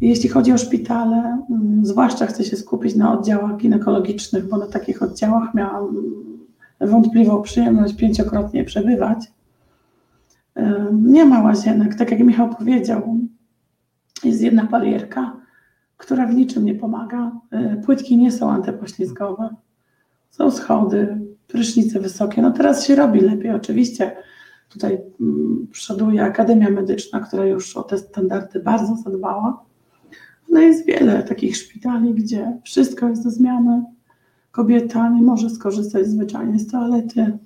Jeśli 0.00 0.28
chodzi 0.28 0.52
o 0.52 0.58
szpitale, 0.58 1.44
mm, 1.50 1.86
zwłaszcza 1.86 2.26
chcę 2.26 2.44
się 2.44 2.56
skupić 2.56 2.96
na 2.96 3.18
oddziałach 3.18 3.56
ginekologicznych, 3.56 4.48
bo 4.48 4.56
na 4.56 4.66
takich 4.66 5.02
oddziałach 5.02 5.54
miałam 5.54 5.96
wątpliwą 6.80 7.42
przyjemność 7.42 7.96
pięciokrotnie 7.96 8.64
przebywać. 8.64 9.35
Nie 10.92 11.24
ma 11.24 11.42
łazienek, 11.42 11.94
tak 11.94 12.10
jak 12.10 12.20
Michał 12.20 12.48
powiedział. 12.48 13.18
Jest 14.24 14.42
jedna 14.42 14.64
barierka, 14.64 15.36
która 15.96 16.26
w 16.26 16.34
niczym 16.34 16.64
nie 16.64 16.74
pomaga. 16.74 17.32
E, 17.50 17.76
płytki 17.76 18.16
nie 18.16 18.32
są 18.32 18.50
antypoślizgowe. 18.50 19.48
Są 20.30 20.50
schody, 20.50 21.20
prysznice 21.48 22.00
wysokie. 22.00 22.42
No 22.42 22.50
teraz 22.50 22.86
się 22.86 22.96
robi 22.96 23.20
lepiej, 23.20 23.50
oczywiście. 23.50 24.16
Tutaj 24.68 24.98
mm, 25.20 25.66
przoduje 25.72 26.22
Akademia 26.22 26.70
Medyczna, 26.70 27.20
która 27.20 27.44
już 27.44 27.76
o 27.76 27.82
te 27.82 27.98
standardy 27.98 28.60
bardzo 28.60 28.96
zadbała. 28.96 29.64
No 30.50 30.60
jest 30.60 30.86
wiele 30.86 31.22
takich 31.22 31.56
szpitali, 31.56 32.14
gdzie 32.14 32.60
wszystko 32.64 33.08
jest 33.08 33.24
do 33.24 33.30
zmiany. 33.30 33.84
Kobieta 34.50 35.08
nie 35.08 35.22
może 35.22 35.50
skorzystać 35.50 36.06
zwyczajnie 36.06 36.58
z 36.58 36.70
toalety. 36.70 37.38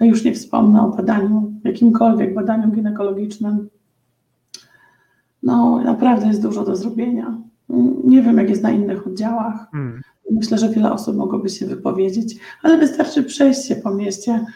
No 0.00 0.06
już 0.06 0.24
nie 0.24 0.34
wspomnę 0.34 0.82
o 0.82 0.88
badaniu, 0.88 1.49
jakimkolwiek 1.64 2.34
badaniu 2.34 2.70
ginekologicznym. 2.70 3.68
No 5.42 5.82
naprawdę 5.82 6.26
jest 6.26 6.42
dużo 6.42 6.64
do 6.64 6.76
zrobienia. 6.76 7.38
Nie 8.04 8.22
wiem, 8.22 8.38
jak 8.38 8.50
jest 8.50 8.62
na 8.62 8.70
innych 8.70 9.06
oddziałach. 9.06 9.70
Hmm. 9.70 10.00
Myślę, 10.30 10.58
że 10.58 10.68
wiele 10.68 10.92
osób 10.92 11.16
mogłoby 11.16 11.48
się 11.48 11.66
wypowiedzieć, 11.66 12.36
ale 12.62 12.78
wystarczy 12.78 13.22
przejść 13.22 13.64
się 13.64 13.76
po 13.76 13.94
mieście, 13.94 14.46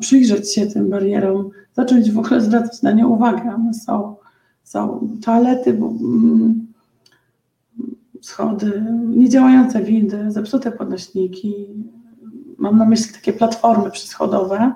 przyjrzeć 0.00 0.54
się 0.54 0.66
tym 0.66 0.90
barierom, 0.90 1.50
zacząć 1.72 2.10
w 2.10 2.18
ogóle 2.18 2.40
zwracać 2.40 2.82
na 2.82 2.92
nie 2.92 3.06
uwagę. 3.06 3.54
One 3.54 3.74
są, 3.74 4.16
są 4.62 5.08
toalety, 5.24 5.70
mm, 5.70 6.66
schody, 8.20 8.84
niedziałające 9.06 9.82
windy, 9.82 10.30
zepsute 10.30 10.72
podnośniki. 10.72 11.54
Mam 12.58 12.78
na 12.78 12.84
myśli 12.84 13.14
takie 13.14 13.32
platformy 13.32 13.90
przyschodowe, 13.90 14.72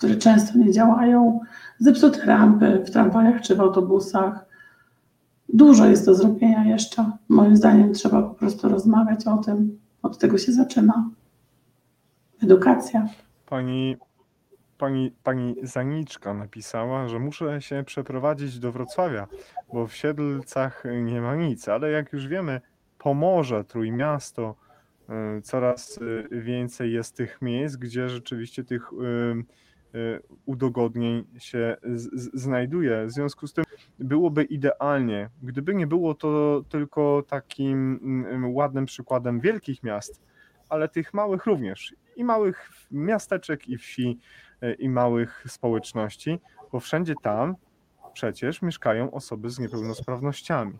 które 0.00 0.16
często 0.16 0.58
nie 0.58 0.72
działają, 0.72 1.40
zepsute 1.78 2.24
rampy 2.26 2.82
w 2.86 2.90
tramwajach 2.90 3.40
czy 3.40 3.56
w 3.56 3.60
autobusach. 3.60 4.44
Dużo 5.48 5.86
jest 5.86 6.06
do 6.06 6.14
zrobienia 6.14 6.64
jeszcze. 6.64 7.10
Moim 7.28 7.56
zdaniem 7.56 7.92
trzeba 7.92 8.22
po 8.22 8.34
prostu 8.34 8.68
rozmawiać 8.68 9.26
o 9.26 9.36
tym. 9.36 9.78
Od 10.02 10.18
tego 10.18 10.38
się 10.38 10.52
zaczyna. 10.52 11.10
Edukacja. 12.42 13.08
Pani, 13.46 13.96
pani, 14.78 15.12
pani 15.22 15.56
Zaniczka 15.62 16.34
napisała, 16.34 17.08
że 17.08 17.18
muszę 17.18 17.62
się 17.62 17.82
przeprowadzić 17.86 18.58
do 18.58 18.72
Wrocławia, 18.72 19.26
bo 19.72 19.86
w 19.86 19.94
Siedlcach 19.94 20.84
nie 21.02 21.20
ma 21.20 21.36
nic, 21.36 21.68
ale 21.68 21.90
jak 21.90 22.12
już 22.12 22.26
wiemy, 22.26 22.60
Pomorze, 22.98 23.64
Trójmiasto, 23.64 24.54
y, 25.38 25.42
coraz 25.42 25.98
y, 25.98 26.28
więcej 26.30 26.92
jest 26.92 27.16
tych 27.16 27.42
miejsc, 27.42 27.76
gdzie 27.76 28.08
rzeczywiście 28.08 28.64
tych 28.64 28.92
y, 28.92 29.44
udogodnień 30.46 31.24
się 31.38 31.76
znajduje. 32.34 33.06
W 33.06 33.10
związku 33.10 33.46
z 33.46 33.52
tym 33.52 33.64
byłoby 33.98 34.44
idealnie, 34.44 35.30
gdyby 35.42 35.74
nie 35.74 35.86
było 35.86 36.14
to 36.14 36.62
tylko 36.68 37.22
takim 37.28 38.00
mm, 38.02 38.54
ładnym 38.54 38.86
przykładem 38.86 39.40
wielkich 39.40 39.82
miast, 39.82 40.22
ale 40.68 40.88
tych 40.88 41.14
małych 41.14 41.46
również, 41.46 41.94
i 42.16 42.24
małych 42.24 42.70
miasteczek, 42.90 43.68
i 43.68 43.78
wsi, 43.78 44.18
y, 44.62 44.74
i 44.74 44.88
małych 44.88 45.44
społeczności, 45.48 46.40
bo 46.72 46.80
wszędzie 46.80 47.14
tam 47.22 47.56
przecież 48.12 48.62
mieszkają 48.62 49.10
osoby 49.10 49.50
z 49.50 49.58
niepełnosprawnościami. 49.58 50.78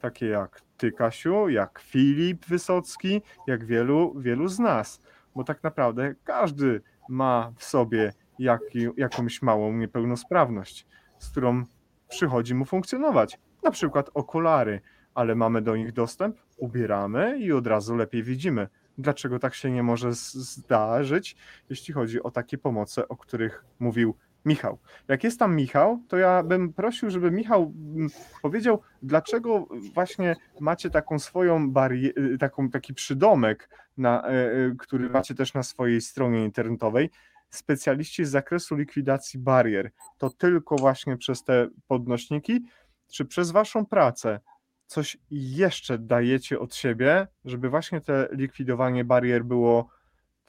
Takie 0.00 0.26
jak 0.26 0.60
ty, 0.76 0.92
Kasiu, 0.92 1.48
jak 1.48 1.78
Filip 1.78 2.46
Wysocki, 2.46 3.22
jak 3.46 3.64
wielu, 3.64 4.14
wielu 4.20 4.48
z 4.48 4.58
nas. 4.58 5.00
Bo 5.36 5.44
tak 5.44 5.62
naprawdę 5.62 6.14
każdy 6.24 6.80
ma 7.08 7.52
w 7.56 7.64
sobie 7.64 8.12
jak, 8.38 8.60
jakąś 8.96 9.42
małą 9.42 9.72
niepełnosprawność, 9.72 10.86
z 11.18 11.30
którą 11.30 11.64
przychodzi 12.08 12.54
mu 12.54 12.64
funkcjonować. 12.64 13.38
Na 13.62 13.70
przykład 13.70 14.10
okulary, 14.14 14.80
ale 15.14 15.34
mamy 15.34 15.62
do 15.62 15.76
nich 15.76 15.92
dostęp, 15.92 16.36
ubieramy 16.56 17.38
i 17.38 17.52
od 17.52 17.66
razu 17.66 17.96
lepiej 17.96 18.22
widzimy. 18.22 18.68
Dlaczego 18.98 19.38
tak 19.38 19.54
się 19.54 19.70
nie 19.70 19.82
może 19.82 20.12
zdarzyć, 20.12 21.36
jeśli 21.70 21.94
chodzi 21.94 22.22
o 22.22 22.30
takie 22.30 22.58
pomoce, 22.58 23.08
o 23.08 23.16
których 23.16 23.64
mówił 23.78 24.14
Michał. 24.44 24.78
Jak 25.08 25.24
jest 25.24 25.38
tam 25.38 25.56
Michał, 25.56 26.00
to 26.08 26.16
ja 26.16 26.42
bym 26.42 26.72
prosił, 26.72 27.10
żeby 27.10 27.30
Michał 27.30 27.72
mm, 27.96 28.08
powiedział, 28.42 28.80
dlaczego 29.02 29.66
właśnie 29.94 30.36
macie 30.60 30.90
taką 30.90 31.18
swoją 31.18 31.70
barierę, 31.70 32.38
taką, 32.38 32.70
taki 32.70 32.94
przydomek, 32.94 33.68
na, 33.96 34.28
e, 34.28 34.30
e, 34.30 34.74
który 34.78 35.10
macie 35.10 35.34
też 35.34 35.54
na 35.54 35.62
swojej 35.62 36.00
stronie 36.00 36.44
internetowej, 36.44 37.10
specjaliści 37.56 38.24
z 38.24 38.30
zakresu 38.30 38.76
likwidacji 38.76 39.40
barier, 39.40 39.90
to 40.18 40.30
tylko 40.30 40.76
właśnie 40.76 41.16
przez 41.16 41.44
te 41.44 41.68
podnośniki, 41.88 42.64
czy 43.12 43.24
przez 43.24 43.50
Waszą 43.50 43.86
pracę 43.86 44.40
coś 44.86 45.16
jeszcze 45.30 45.98
dajecie 45.98 46.60
od 46.60 46.74
siebie, 46.74 47.26
żeby 47.44 47.68
właśnie 47.68 48.00
te 48.00 48.28
likwidowanie 48.32 49.04
barier 49.04 49.44
było 49.44 49.88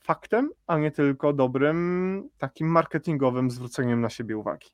faktem, 0.02 0.50
a 0.68 0.78
nie 0.78 0.92
tylko 0.92 1.34
dobrym 1.34 2.30
takim 2.38 2.68
marketingowym 2.68 3.52
zwróceniem 3.52 4.02
na 4.02 4.10
siebie 4.10 4.38
uwagi? 4.38 4.70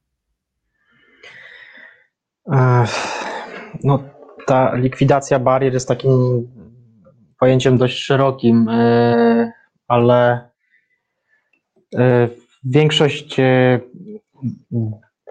No, 3.83 4.03
ta 4.47 4.75
likwidacja 4.75 5.39
barier 5.39 5.73
jest 5.73 5.87
takim 5.87 6.11
pojęciem 7.39 7.77
dość 7.77 8.03
szerokim, 8.03 8.69
e, 8.69 9.51
ale 9.87 10.50
większość 12.63 13.39
e, 13.39 13.79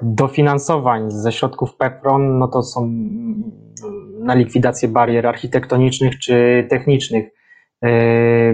dofinansowań 0.03 1.11
ze 1.11 1.33
środków 1.33 1.77
PEPRON 1.77 2.39
no 2.39 2.49
to 2.49 2.63
są 2.63 2.91
na 4.21 4.35
likwidację 4.35 4.89
barier 4.89 5.27
architektonicznych 5.27 6.19
czy 6.19 6.67
technicznych. 6.71 7.31
E, 7.83 7.89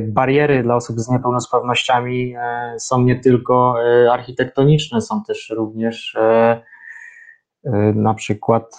bariery 0.01 0.63
dla 0.63 0.77
osób 0.77 1.01
z 1.01 1.09
niepełnosprawnościami 1.09 2.35
są 2.79 3.03
nie 3.03 3.21
tylko 3.21 3.75
architektoniczne, 4.13 5.01
są 5.01 5.23
też 5.25 5.53
również 5.57 6.17
na 7.95 8.15
przykład 8.15 8.79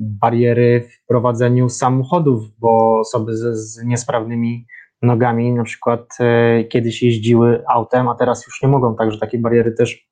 bariery 0.00 0.80
w 0.80 1.06
prowadzeniu 1.06 1.68
samochodów, 1.68 2.58
bo 2.58 3.00
osoby 3.00 3.36
z 3.36 3.84
niesprawnymi 3.84 4.66
nogami, 5.02 5.52
na 5.52 5.64
przykład 5.64 6.16
e, 6.20 6.64
kiedyś 6.64 7.02
jeździły 7.02 7.64
autem, 7.68 8.08
a 8.08 8.14
teraz 8.14 8.46
już 8.46 8.62
nie 8.62 8.68
mogą, 8.68 8.96
także 8.96 9.18
takie 9.18 9.38
bariery 9.38 9.72
też 9.72 10.08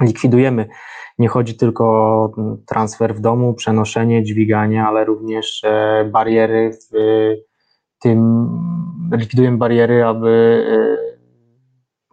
likwidujemy. 0.00 0.68
Nie 1.18 1.28
chodzi 1.28 1.56
tylko 1.56 1.84
o 1.84 2.32
transfer 2.66 3.14
w 3.14 3.20
domu, 3.20 3.54
przenoszenie, 3.54 4.24
dźwiganie, 4.24 4.84
ale 4.84 5.04
również 5.04 5.64
e, 5.64 6.04
bariery 6.12 6.70
w 6.72 6.96
tym, 8.00 8.48
likwidujemy 9.12 9.56
bariery, 9.56 10.04
aby 10.04 10.64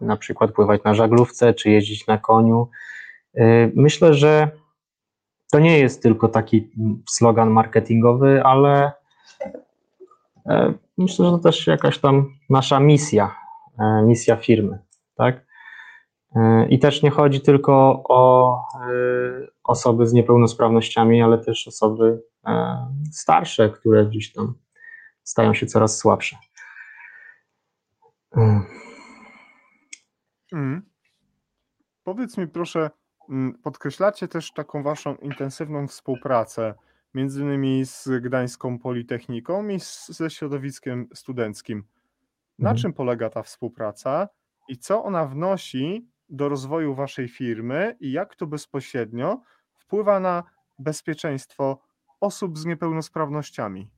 na 0.00 0.16
przykład 0.16 0.52
pływać 0.52 0.84
na 0.84 0.94
żaglówce 0.94 1.54
czy 1.54 1.70
jeździć 1.70 2.06
na 2.06 2.18
koniu. 2.18 2.68
Myślę, 3.74 4.14
że 4.14 4.50
to 5.54 5.58
nie 5.58 5.78
jest 5.78 6.02
tylko 6.02 6.28
taki 6.28 6.70
slogan 7.10 7.50
marketingowy, 7.50 8.42
ale 8.44 8.84
e, 8.86 8.92
myślę, 10.98 11.24
że 11.24 11.30
to 11.30 11.38
też 11.38 11.66
jakaś 11.66 11.98
tam 11.98 12.34
nasza 12.50 12.80
misja, 12.80 13.36
e, 13.78 14.02
misja 14.02 14.36
firmy, 14.36 14.78
tak? 15.14 15.46
E, 16.36 16.68
I 16.68 16.78
też 16.78 17.02
nie 17.02 17.10
chodzi 17.10 17.40
tylko 17.40 18.02
o 18.08 18.58
osoby 19.64 20.06
z 20.06 20.12
niepełnosprawnościami, 20.12 21.22
ale 21.22 21.38
też 21.38 21.68
osoby 21.68 22.22
starsze, 23.12 23.70
które 23.70 24.06
gdzieś 24.06 24.32
tam 24.32 24.54
stają 25.22 25.54
się 25.54 25.66
coraz 25.66 25.98
słabsze. 25.98 26.36
Mm. 30.52 30.82
Powiedz 32.04 32.38
mi 32.38 32.48
proszę, 32.48 32.90
Mm, 33.28 33.58
podkreślacie 33.62 34.28
też 34.28 34.52
taką 34.52 34.82
waszą 34.82 35.14
intensywną 35.14 35.88
współpracę, 35.88 36.74
między 37.14 37.42
innymi 37.42 37.86
z 37.86 38.08
Gdańską 38.22 38.78
Politechniką 38.78 39.68
i 39.68 39.80
z, 39.80 40.08
ze 40.08 40.30
środowiskiem 40.30 41.08
studenckim. 41.14 41.84
Na 42.58 42.70
Mhm. 42.70 42.76
czym 42.82 42.92
polega 42.92 43.30
ta 43.30 43.42
współpraca 43.42 44.28
i 44.68 44.78
co 44.78 45.04
ona 45.04 45.26
wnosi 45.26 46.08
do 46.28 46.48
rozwoju 46.48 46.94
waszej 46.94 47.28
firmy 47.28 47.96
i 48.00 48.12
jak 48.12 48.36
to 48.36 48.46
bezpośrednio 48.46 49.40
wpływa 49.78 50.20
na 50.20 50.42
bezpieczeństwo 50.78 51.78
osób 52.20 52.58
z 52.58 52.64
niepełnosprawnościami? 52.64 53.88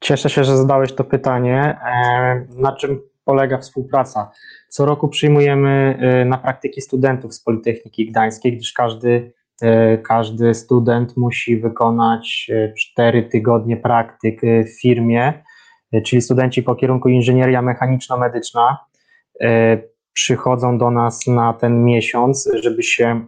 Cieszę 0.00 0.30
się, 0.30 0.44
że 0.44 0.56
zadałeś 0.56 0.92
to 0.94 1.04
pytanie. 1.04 1.78
E, 1.86 2.46
na 2.48 2.76
czym 2.76 3.00
polega 3.24 3.58
współpraca? 3.58 4.30
Co 4.68 4.84
roku 4.86 5.08
przyjmujemy 5.08 5.98
y, 6.22 6.24
na 6.24 6.38
praktyki 6.38 6.80
studentów 6.80 7.34
z 7.34 7.40
Politechniki 7.40 8.06
Gdańskiej, 8.10 8.56
gdyż 8.56 8.72
każdy, 8.72 9.32
każdy 10.02 10.54
student 10.54 11.16
musi 11.16 11.60
wykonać 11.60 12.50
4 12.78 13.18
y, 13.18 13.22
tygodnie 13.22 13.76
praktyk 13.76 14.40
w 14.42 14.80
firmie, 14.80 15.42
czyli 16.06 16.22
studenci 16.22 16.62
po 16.62 16.74
kierunku 16.74 17.08
inżynieria 17.08 17.62
mechaniczno-medyczna 17.62 18.78
przychodzą 20.12 20.78
do 20.78 20.90
nas 20.90 21.26
na 21.26 21.52
ten 21.52 21.84
miesiąc, 21.84 22.50
żeby 22.62 22.82
się 22.82 23.26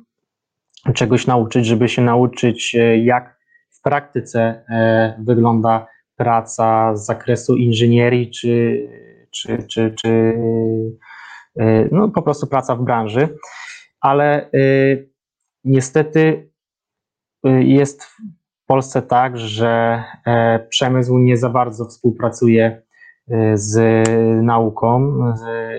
czegoś 0.95 1.27
nauczyć, 1.27 1.67
żeby 1.67 1.89
się 1.89 2.03
nauczyć, 2.03 2.77
jak 3.03 3.39
w 3.71 3.83
praktyce 3.83 4.65
wygląda 5.19 5.87
praca 6.17 6.97
z 6.97 7.07
zakresu 7.07 7.57
inżynierii 7.57 8.31
czy, 8.31 8.89
czy, 9.31 9.67
czy, 9.69 9.95
czy 10.03 10.35
E, 11.59 11.89
no 11.93 12.09
po 12.09 12.23
prostu 12.23 12.47
praca 12.47 12.77
w 12.77 12.83
branży, 12.83 13.29
ale 14.01 14.43
e, 14.43 14.49
niestety 15.65 16.51
e, 17.45 17.63
jest 17.63 18.05
w 18.05 18.17
Polsce 18.67 19.03
tak, 19.03 19.39
że 19.39 20.05
przemysł 20.69 21.19
nie 21.19 21.37
za 21.37 21.49
bardzo 21.49 21.85
współpracuje 21.85 22.83
z 23.55 23.77
nauką 24.43 25.17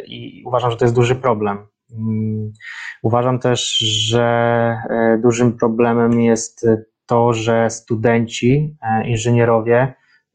i 0.08 0.44
uważam, 0.46 0.72
że 0.72 0.78
to 0.78 0.86
jest 0.86 0.96
duży 0.96 1.16
problem. 1.16 1.58
Mm, 1.92 2.54
uważam 3.02 3.40
też, 3.40 3.78
że 3.78 4.78
dużym 5.22 5.58
problemem 5.58 6.22
jest 6.22 6.68
to, 7.06 7.34
że 7.34 7.70
studenci, 7.70 8.78
inżynierowie 9.06 9.94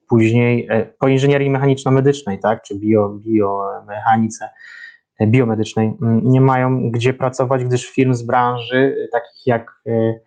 później 0.09 0.68
po 0.99 1.09
inżynierii 1.09 1.51
mechaniczno-medycznej, 1.51 2.38
tak, 2.38 2.62
czy 2.62 2.74
bio, 2.78 3.18
biomechanice, 3.26 4.49
biomedycznej 5.26 5.92
mm, 6.02 6.20
nie 6.24 6.40
mają 6.40 6.90
gdzie 6.90 7.14
pracować, 7.14 7.64
gdyż 7.64 7.90
firm 7.90 8.14
z 8.14 8.22
branży, 8.22 8.76
y, 8.76 9.08
takich 9.12 9.46
jak, 9.46 9.82
y, 9.86 10.20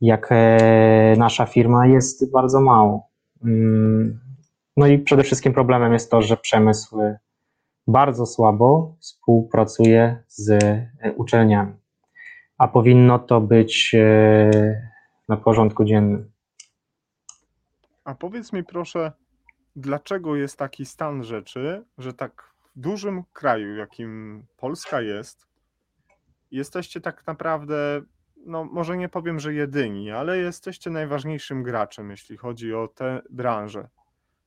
jak 0.00 0.28
e, 0.30 1.14
nasza 1.18 1.46
firma, 1.46 1.86
jest 1.86 2.32
bardzo 2.32 2.60
mało. 2.60 3.08
Mm, 3.44 4.20
no 4.76 4.86
i 4.86 4.98
przede 4.98 5.22
wszystkim 5.22 5.52
problemem 5.52 5.92
jest 5.92 6.10
to, 6.10 6.22
że 6.22 6.36
przemysł 6.36 6.98
bardzo 7.86 8.26
słabo 8.26 8.96
współpracuje 9.00 10.22
z 10.28 10.50
e, 10.50 11.12
uczelniami, 11.16 11.72
a 12.58 12.68
powinno 12.68 13.18
to 13.18 13.40
być 13.40 13.94
e, 13.94 14.50
na 15.28 15.36
porządku 15.36 15.84
dziennym. 15.84 16.32
A 18.04 18.14
powiedz 18.14 18.52
mi 18.52 18.64
proszę, 18.64 19.12
dlaczego 19.76 20.36
jest 20.36 20.58
taki 20.58 20.86
stan 20.86 21.24
rzeczy, 21.24 21.84
że 21.98 22.12
tak 22.12 22.55
dużym 22.76 23.24
kraju, 23.32 23.76
jakim 23.76 24.42
Polska 24.56 25.00
jest, 25.00 25.46
jesteście 26.50 27.00
tak 27.00 27.26
naprawdę, 27.26 28.02
no 28.46 28.64
może 28.64 28.96
nie 28.96 29.08
powiem, 29.08 29.40
że 29.40 29.54
jedyni, 29.54 30.10
ale 30.10 30.38
jesteście 30.38 30.90
najważniejszym 30.90 31.62
graczem, 31.62 32.10
jeśli 32.10 32.36
chodzi 32.36 32.74
o 32.74 32.88
tę 32.88 33.22
branżę. 33.30 33.88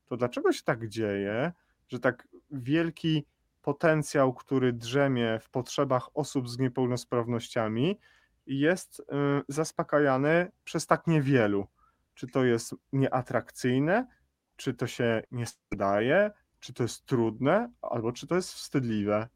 To 0.05 0.17
dlaczego 0.17 0.51
się 0.51 0.63
tak 0.63 0.87
dzieje, 0.87 1.51
że 1.87 1.99
tak 1.99 2.27
wielki 2.51 3.25
potencjał, 3.61 4.33
który 4.33 4.73
drzemie 4.73 5.39
w 5.41 5.49
potrzebach 5.49 6.09
osób 6.13 6.49
z 6.49 6.59
niepełnosprawnościami, 6.59 7.99
jest 8.45 8.99
y, 8.99 9.03
zaspokajany 9.47 10.51
przez 10.63 10.87
tak 10.87 11.07
niewielu? 11.07 11.67
Czy 12.13 12.27
to 12.27 12.43
jest 12.43 12.75
nieatrakcyjne? 12.93 14.07
Czy 14.55 14.73
to 14.73 14.87
się 14.87 15.23
nie 15.31 15.45
sprzedaje? 15.45 16.31
Czy 16.59 16.73
to 16.73 16.83
jest 16.83 17.05
trudne, 17.05 17.69
albo 17.81 18.11
czy 18.11 18.27
to 18.27 18.35
jest 18.35 18.53
wstydliwe. 18.53 19.27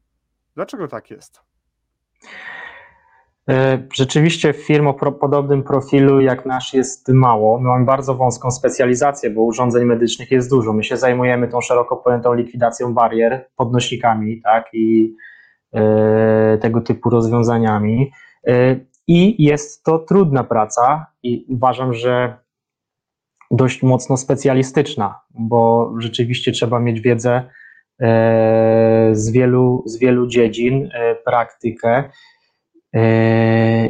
Dlaczego 0.54 0.88
tak 0.88 1.10
jest? 1.10 1.40
E, 3.50 3.86
rzeczywiście 3.94 4.52
firm 4.52 4.86
o 4.86 4.94
podobnym 4.94 5.62
profilu 5.62 6.20
jak 6.20 6.46
nasz 6.46 6.74
jest 6.74 7.08
mało. 7.08 7.60
My 7.60 7.68
mamy 7.68 7.84
bardzo 7.84 8.14
wąską 8.14 8.50
specjalizację, 8.50 9.30
bo 9.30 9.42
urządzeń 9.42 9.84
medycznych 9.84 10.30
jest 10.30 10.50
dużo. 10.50 10.72
My 10.72 10.84
się 10.84 10.96
zajmujemy 10.96 11.48
tą 11.48 11.60
szeroko 11.60 11.96
pojętą 11.96 12.34
likwidacją 12.34 12.94
barier, 12.94 13.46
podnośnikami 13.56 14.42
tak, 14.42 14.66
i 14.72 15.14
e, 15.74 16.58
tego 16.58 16.80
typu 16.80 17.10
rozwiązaniami. 17.10 18.10
E, 18.46 18.76
I 19.06 19.44
jest 19.44 19.84
to 19.84 19.98
trudna 19.98 20.44
praca 20.44 21.06
i 21.22 21.46
uważam, 21.48 21.94
że 21.94 22.43
dość 23.56 23.82
mocno 23.82 24.16
specjalistyczna, 24.16 25.20
bo 25.30 25.92
rzeczywiście 25.98 26.52
trzeba 26.52 26.80
mieć 26.80 27.00
wiedzę 27.00 27.42
e, 28.00 29.10
z 29.12 29.30
wielu, 29.30 29.82
z 29.86 29.98
wielu 29.98 30.26
dziedzin, 30.26 30.90
e, 30.94 31.14
praktykę. 31.14 32.04
E, 32.94 33.88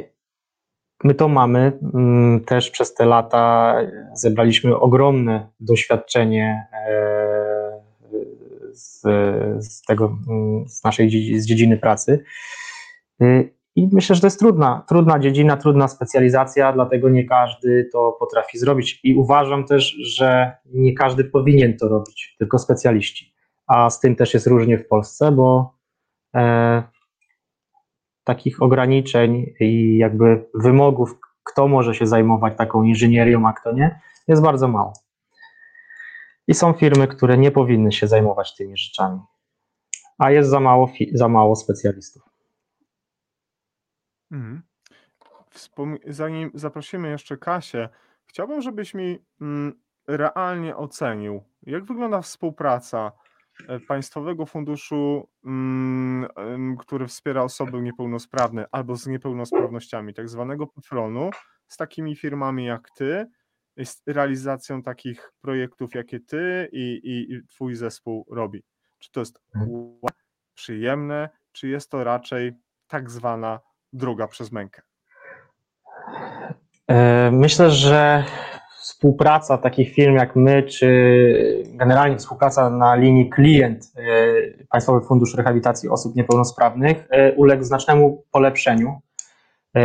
my 1.05 1.15
to 1.15 1.29
mamy 1.29 1.73
mm, 1.95 2.41
też 2.45 2.71
przez 2.71 2.95
te 2.95 3.05
lata, 3.05 3.77
zebraliśmy 4.15 4.77
ogromne 4.77 5.49
doświadczenie 5.61 6.67
z, 8.73 9.01
z 9.65 9.83
tego, 9.83 10.19
mm, 10.29 10.69
z 10.69 10.85
naszej 10.85 11.41
z 11.41 11.47
dziedziny 11.47 11.77
pracy. 11.77 12.25
I 13.77 13.89
myślę, 13.93 14.15
że 14.15 14.21
to 14.21 14.27
jest 14.27 14.39
trudna, 14.39 14.85
trudna 14.89 15.19
dziedzina, 15.19 15.57
trudna 15.57 15.89
specjalizacja, 15.89 16.73
dlatego 16.73 17.09
nie 17.09 17.25
każdy 17.25 17.89
to 17.93 18.17
potrafi 18.21 18.59
zrobić. 18.59 19.01
I 19.05 19.15
uważam 19.15 19.65
też, 19.65 19.97
że 20.03 20.57
nie 20.67 20.95
każdy 20.95 21.25
powinien 21.25 21.77
to 21.77 21.89
robić, 21.89 22.37
tylko 22.39 22.59
specjaliści. 22.59 23.35
A 23.67 23.91
z 23.91 24.01
tym 24.01 24.17
też 24.17 24.35
jest 24.35 24.47
różnie 24.47 24.79
w 24.79 24.89
Polsce, 24.89 25.33
bo 25.33 25.75
e, 26.35 26.83
takich 28.25 28.63
ograniczeń 28.63 29.55
i 29.61 29.97
jakby 29.99 30.47
wymogów, 30.55 31.19
kto 31.45 31.69
może 31.69 31.95
się 31.95 32.07
zajmować 32.07 32.57
taką 32.57 32.83
inżynierią, 32.83 33.49
a 33.49 33.53
kto 33.53 33.73
nie, 33.73 34.01
jest 34.29 34.43
bardzo 34.43 34.69
mało. 34.69 34.93
I 36.49 36.55
są 36.55 36.73
firmy, 36.73 37.09
które 37.09 37.39
nie 37.39 37.51
powinny 37.51 37.93
się 37.93 38.07
zajmować 38.09 38.57
tymi 38.57 38.77
rzeczami, 38.77 39.21
a 40.19 40.31
jest 40.31 40.51
za 40.51 40.61
mało, 40.61 40.91
za 41.13 41.29
mało 41.29 41.57
specjalistów. 41.57 42.34
Mhm. 44.35 44.63
Zanim 46.07 46.51
zaprosimy 46.55 47.09
jeszcze 47.09 47.37
Kasię, 47.37 47.89
chciałbym, 48.27 48.63
żebyś 48.63 48.95
mi 48.95 49.19
mm, 49.41 49.81
realnie 50.09 50.77
ocenił, 50.77 51.45
jak 51.63 51.85
wygląda 51.85 52.23
współpraca 52.23 53.13
e, 53.69 53.81
Państwowego 53.81 54.47
Funduszu, 54.47 55.29
mm, 55.45 56.77
który 56.79 57.07
wspiera 57.07 57.43
osoby 57.43 57.83
niepełnosprawne 57.83 58.67
albo 58.73 58.97
z 58.97 59.07
niepełnosprawnościami, 59.07 60.15
tak 60.15 60.29
zwanego 60.29 60.67
PFRON-u, 60.67 61.31
z 61.69 61.77
takimi 61.77 62.17
firmami 62.17 62.67
jak 62.67 62.89
ty 62.97 63.27
jest 63.77 64.03
realizacją 64.07 64.83
takich 64.83 65.33
projektów, 65.41 65.95
jakie 65.95 66.21
ty 66.21 66.69
i, 66.73 67.01
i, 67.05 67.35
i 67.35 67.47
twój 67.47 67.75
zespół 67.75 68.27
robi? 68.31 68.63
Czy 68.99 69.13
to 69.13 69.21
jest 69.21 69.41
Mhm. 69.55 69.93
przyjemne, 70.55 71.29
czy 71.53 71.69
jest 71.69 71.91
to 71.91 72.05
raczej 72.05 72.53
tak 72.87 73.11
zwana 73.11 73.61
droga 73.95 74.29
przez 74.29 74.53
mękę? 74.53 74.83
E, 76.89 77.31
myślę, 77.31 77.71
że 77.71 78.25
współpraca 78.81 79.59
takich 79.59 79.95
firm 79.95 80.15
jak 80.15 80.37
my, 80.37 80.63
czy 80.63 81.63
generalnie 81.69 82.17
współpraca 82.17 82.71
na 82.71 82.95
linii 82.95 83.31
klient 83.31 83.93
e, 83.97 84.67
Państwowy 84.71 85.07
Fundusz 85.07 85.35
Rehabilitacji 85.35 85.89
Osób 85.89 86.17
Niepełnosprawnych 86.17 87.07
e, 87.11 87.33
uległ 87.33 87.65
znacznemu 87.65 88.25
polepszeniu, 88.31 89.01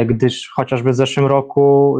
gdyż 0.05 0.49
chociażby 0.55 0.91
w 0.91 0.95
zeszłym 0.95 1.25
roku 1.25 1.97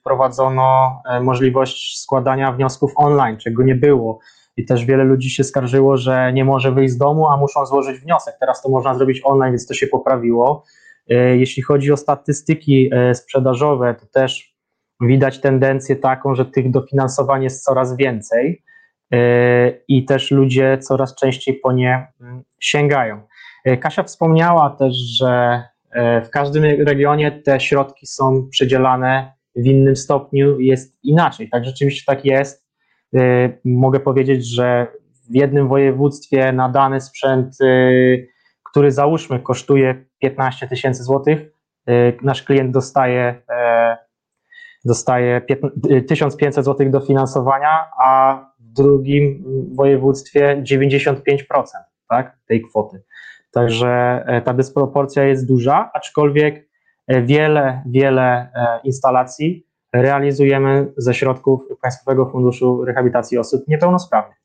wprowadzono 0.00 1.02
możliwość 1.22 2.00
składania 2.00 2.52
wniosków 2.52 2.92
online, 2.96 3.36
czego 3.36 3.62
nie 3.62 3.74
było. 3.74 4.18
I 4.56 4.64
też 4.64 4.84
wiele 4.84 5.04
ludzi 5.04 5.30
się 5.30 5.44
skarżyło, 5.44 5.96
że 5.96 6.32
nie 6.32 6.44
może 6.44 6.72
wyjść 6.72 6.94
z 6.94 6.96
domu, 6.96 7.28
a 7.28 7.36
muszą 7.36 7.66
złożyć 7.66 8.00
wniosek. 8.00 8.36
Teraz 8.40 8.62
to 8.62 8.68
można 8.68 8.94
zrobić 8.94 9.20
online, 9.24 9.52
więc 9.52 9.66
to 9.66 9.74
się 9.74 9.86
poprawiło. 9.86 10.64
Jeśli 11.08 11.62
chodzi 11.62 11.92
o 11.92 11.96
statystyki 11.96 12.90
sprzedażowe, 13.14 13.94
to 13.94 14.06
też 14.06 14.54
widać 15.00 15.40
tendencję 15.40 15.96
taką, 15.96 16.34
że 16.34 16.46
tych 16.46 16.70
dofinansowań 16.70 17.42
jest 17.42 17.64
coraz 17.64 17.96
więcej 17.96 18.62
e, 19.12 19.70
i 19.88 20.04
też 20.04 20.30
ludzie 20.30 20.78
coraz 20.78 21.14
częściej 21.14 21.54
po 21.54 21.72
nie 21.72 22.06
mm, 22.20 22.42
sięgają. 22.60 23.20
E, 23.64 23.76
Kasia 23.76 24.02
wspomniała 24.02 24.70
też, 24.70 24.96
że 24.96 25.62
e, 25.90 26.22
w 26.22 26.30
każdym 26.30 26.64
regionie 26.64 27.32
te 27.32 27.60
środki 27.60 28.06
są 28.06 28.48
przydzielane 28.50 29.32
w 29.56 29.66
innym 29.66 29.96
stopniu, 29.96 30.60
jest 30.60 30.98
inaczej. 31.02 31.48
Tak, 31.50 31.64
rzeczywiście 31.64 32.02
tak 32.06 32.24
jest. 32.24 32.64
Mogę 33.64 34.00
powiedzieć, 34.00 34.54
że 34.54 34.86
w 35.30 35.34
jednym 35.34 35.68
województwie 35.68 36.52
na 36.52 36.68
dany 36.68 37.00
sprzęt, 37.00 37.58
który 38.74 38.92
załóżmy 38.92 39.40
kosztuje 39.40 40.04
15 40.18 40.68
tysięcy 40.68 41.02
złotych, 41.02 41.38
nasz 42.22 42.42
klient 42.42 42.70
dostaje 42.70 43.42
dostaje 44.84 45.40
1500 46.08 46.64
zł 46.64 46.90
dofinansowania, 46.90 47.90
a 48.04 48.40
w 48.58 48.72
drugim 48.72 49.44
województwie 49.74 50.62
95% 50.62 51.16
tak, 52.08 52.38
tej 52.46 52.62
kwoty. 52.62 53.02
Także 53.50 54.24
e, 54.26 54.42
ta 54.42 54.54
dysproporcja 54.54 55.24
jest 55.24 55.48
duża, 55.48 55.90
aczkolwiek 55.94 56.68
e, 57.06 57.22
wiele, 57.22 57.82
wiele 57.86 58.22
e, 58.54 58.80
instalacji 58.84 59.66
realizujemy 59.92 60.92
ze 60.96 61.14
środków 61.14 61.60
Państwowego 61.82 62.30
Funduszu 62.30 62.84
Rehabilitacji 62.84 63.38
Osób 63.38 63.68
Niepełnosprawnych. 63.68 64.38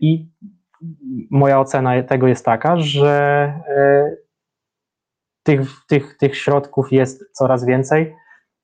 I 0.00 0.28
moja 1.30 1.60
ocena 1.60 2.02
tego 2.02 2.28
jest 2.28 2.44
taka, 2.44 2.76
że 2.76 3.52
tych, 5.42 5.60
tych, 5.88 6.16
tych 6.16 6.36
środków 6.36 6.92
jest 6.92 7.24
coraz 7.32 7.64
więcej 7.64 8.14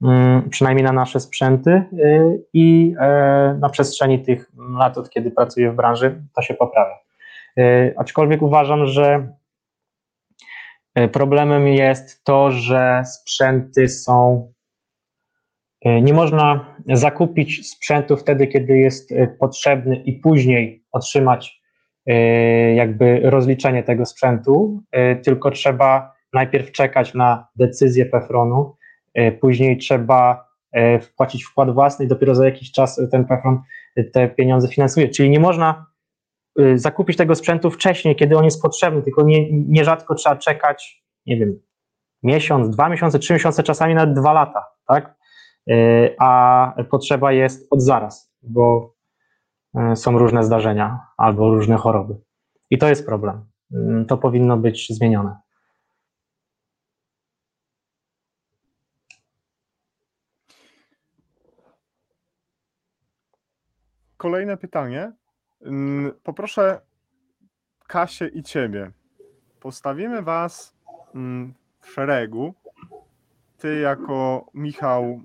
Mm, 0.05 0.51
przynajmniej 0.51 0.85
na 0.85 0.93
nasze 0.93 1.21
sprzęty 1.21 1.71
y, 1.71 2.45
i 2.53 2.95
e, 3.01 3.57
na 3.61 3.69
przestrzeni 3.69 4.23
tych 4.23 4.53
lat, 4.79 4.99
od 4.99 5.11
kiedy 5.11 5.31
pracuję 5.31 5.73
w 5.73 5.77
branży, 5.77 6.23
to 6.35 6.43
się 6.43 6.55
poprawia. 6.55 7.05
Aczkolwiek 7.97 8.43
uważam, 8.43 8.87
że 8.87 9.29
e, 10.95 11.09
problemem 11.09 11.69
jest 11.69 12.25
to, 12.25 12.51
że 12.51 13.03
sprzęty 13.05 13.89
są. 13.89 14.53
E, 15.85 16.03
nie 16.03 16.15
można 16.15 16.77
zakupić 16.89 17.71
sprzętu 17.71 18.17
wtedy, 18.17 18.47
kiedy 18.47 18.79
jest 18.79 19.15
potrzebny 19.39 19.97
i 19.97 20.13
później 20.13 20.85
otrzymać 20.93 21.63
jakby 22.75 23.21
rozliczenie 23.25 23.83
tego 23.83 24.07
sprzętu, 24.07 24.83
tylko 25.25 25.51
trzeba 25.51 26.15
najpierw 26.33 26.73
czekać 26.73 27.15
na 27.15 27.47
decyzję 27.57 28.07
PFRON-u, 28.07 28.77
E, 29.15 29.33
później 29.33 29.79
trzeba 29.79 30.49
e, 30.73 31.01
wpłacić 31.01 31.45
wkład 31.45 31.75
własny 31.75 32.05
i 32.05 32.09
dopiero 32.09 32.35
za 32.35 32.45
jakiś 32.45 32.73
czas 32.73 33.01
ten 33.11 33.25
PFRON 33.25 33.61
te 34.13 34.29
pieniądze 34.29 34.69
finansuje. 34.69 35.09
Czyli 35.09 35.31
nie 35.31 35.41
można 35.41 35.87
e, 36.59 36.79
zakupić 36.79 37.17
tego 37.17 37.35
sprzętu 37.35 37.71
wcześniej, 37.71 38.17
kiedy 38.17 38.37
on 38.37 38.45
jest 38.45 38.63
potrzebny, 38.63 39.03
tylko 39.03 39.23
nie, 39.23 39.53
nierzadko 39.53 40.15
trzeba 40.15 40.37
czekać, 40.37 41.05
nie 41.27 41.37
wiem, 41.37 41.61
miesiąc, 42.23 42.71
dwa 42.71 42.89
miesiące, 42.89 43.19
trzy 43.19 43.33
miesiące, 43.33 43.63
czasami 43.63 43.95
nawet 43.95 44.15
dwa 44.15 44.33
lata, 44.33 44.65
tak? 44.87 45.15
A 46.19 46.75
potrzeba 46.91 47.33
jest 47.33 47.67
od 47.71 47.83
zaraz, 47.83 48.35
bo 48.43 48.94
są 49.95 50.19
różne 50.19 50.45
zdarzenia 50.45 51.07
albo 51.17 51.49
różne 51.49 51.77
choroby. 51.77 52.17
I 52.71 52.79
to 52.79 52.89
jest 52.89 53.07
problem. 53.07 53.45
Mm, 53.73 54.07
to 54.07 54.17
powinno 54.17 54.57
być 54.57 54.89
zmienione. 54.89 55.37
kolejne 64.25 64.57
pytanie. 64.57 65.13
Mm, 65.63 66.13
poproszę 66.23 66.81
Kasię 67.87 68.27
i 68.27 68.43
Ciebie. 68.43 68.91
Postawimy 69.61 70.23
Was 70.23 70.77
mm, 71.15 71.55
w 71.81 71.91
szeregu. 71.91 72.55
Ty 73.59 73.81
jako 73.81 74.47
Michał, 74.55 75.21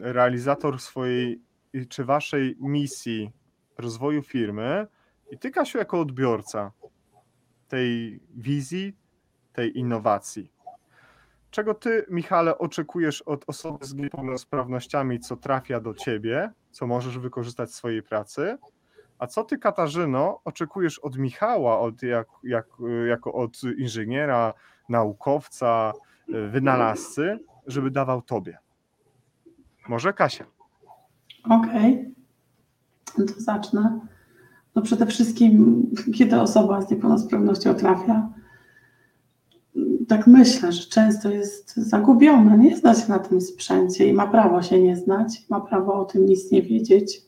realizator 0.00 0.80
swojej 0.80 1.42
czy 1.88 2.04
Waszej 2.04 2.56
misji 2.60 3.32
rozwoju 3.78 4.22
firmy 4.22 4.86
i 5.30 5.38
Ty 5.38 5.50
Kasiu 5.50 5.78
jako 5.78 6.00
odbiorca 6.00 6.72
tej 7.68 8.20
wizji, 8.36 8.96
tej 9.52 9.78
innowacji. 9.78 10.52
Czego 11.50 11.74
Ty, 11.74 12.06
Michale, 12.10 12.58
oczekujesz 12.58 13.22
od 13.22 13.44
osoby 13.46 13.86
z 13.86 13.94
niepełnosprawnościami, 13.94 15.20
co 15.20 15.36
trafia 15.36 15.80
do 15.80 15.94
Ciebie 15.94 16.50
co 16.74 16.86
możesz 16.86 17.18
wykorzystać 17.18 17.70
w 17.70 17.74
swojej 17.74 18.02
pracy. 18.02 18.58
A 19.18 19.26
co 19.26 19.44
ty, 19.44 19.58
Katarzyno, 19.58 20.40
oczekujesz 20.44 20.98
od 20.98 21.18
Michała, 21.18 21.80
od 21.80 22.02
jak, 22.02 22.28
jak, 22.42 22.66
jako 23.08 23.32
od 23.32 23.62
inżyniera, 23.78 24.54
naukowca, 24.88 25.92
wynalazcy, 26.48 27.38
żeby 27.66 27.90
dawał 27.90 28.22
tobie? 28.22 28.58
Może 29.88 30.12
Kasia? 30.12 30.44
Okej, 31.44 31.94
okay. 31.94 32.23
To 33.22 33.40
zacznę. 33.40 34.00
No 34.74 34.82
przede 34.82 35.06
wszystkim, 35.06 35.86
kiedy 36.14 36.40
osoba 36.40 36.82
z 36.82 36.90
niepełnosprawnością 36.90 37.74
trafia, 37.74 38.28
tak 40.08 40.26
myślę, 40.26 40.72
że 40.72 40.86
często 40.88 41.30
jest 41.30 41.76
zagubiona, 41.76 42.56
nie 42.56 42.76
zna 42.76 42.94
się 42.94 43.08
na 43.08 43.18
tym 43.18 43.40
sprzęcie 43.40 44.08
i 44.08 44.12
ma 44.12 44.26
prawo 44.26 44.62
się 44.62 44.82
nie 44.82 44.96
znać, 44.96 45.46
ma 45.48 45.60
prawo 45.60 45.94
o 45.94 46.04
tym 46.04 46.26
nic 46.26 46.50
nie 46.50 46.62
wiedzieć. 46.62 47.22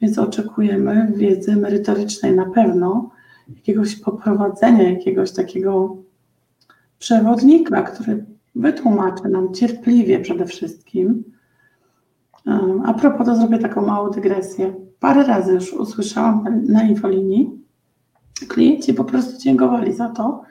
Więc 0.00 0.18
oczekujemy 0.18 1.12
wiedzy 1.16 1.56
merytorycznej 1.56 2.36
na 2.36 2.46
pewno, 2.50 3.10
jakiegoś 3.56 3.96
poprowadzenia, 3.96 4.90
jakiegoś 4.90 5.32
takiego 5.32 5.96
przewodnika, 6.98 7.82
który 7.82 8.24
wytłumaczy 8.54 9.28
nam 9.28 9.54
cierpliwie 9.54 10.20
przede 10.20 10.46
wszystkim. 10.46 11.24
A 12.84 12.94
propos, 12.94 13.26
to 13.26 13.36
zrobię 13.36 13.58
taką 13.58 13.86
małą 13.86 14.10
dygresję. 14.10 14.74
Parę 15.00 15.24
razy 15.24 15.52
już 15.52 15.72
usłyszałam 15.72 16.64
na 16.68 16.82
infolinii, 16.82 17.50
klienci 18.48 18.94
po 18.94 19.04
prostu 19.04 19.42
dziękowali 19.42 19.92
za 19.92 20.08
to, 20.08 20.42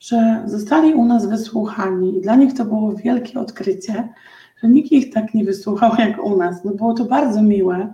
że 0.00 0.42
zostali 0.46 0.94
u 0.94 1.04
nas 1.04 1.28
wysłuchani 1.28 2.18
i 2.18 2.20
dla 2.20 2.36
nich 2.36 2.54
to 2.54 2.64
było 2.64 2.92
wielkie 2.92 3.40
odkrycie, 3.40 4.08
że 4.62 4.68
nikt 4.68 4.92
ich 4.92 5.12
tak 5.12 5.34
nie 5.34 5.44
wysłuchał 5.44 5.92
jak 5.98 6.24
u 6.24 6.36
nas. 6.36 6.64
No 6.64 6.74
było 6.74 6.94
to 6.94 7.04
bardzo 7.04 7.42
miłe. 7.42 7.92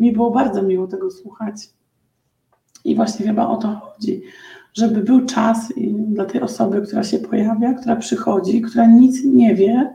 Mi 0.00 0.12
było 0.12 0.30
bardzo 0.30 0.62
miło 0.62 0.86
tego 0.86 1.10
słuchać. 1.10 1.70
I 2.84 2.96
właśnie 2.96 3.26
chyba 3.26 3.48
o 3.48 3.56
to 3.56 3.68
chodzi, 3.68 4.22
żeby 4.74 5.02
był 5.02 5.26
czas 5.26 5.72
dla 5.98 6.24
tej 6.24 6.40
osoby, 6.40 6.82
która 6.82 7.04
się 7.04 7.18
pojawia, 7.18 7.74
która 7.74 7.96
przychodzi, 7.96 8.62
która 8.62 8.86
nic 8.86 9.24
nie 9.24 9.54
wie, 9.54 9.94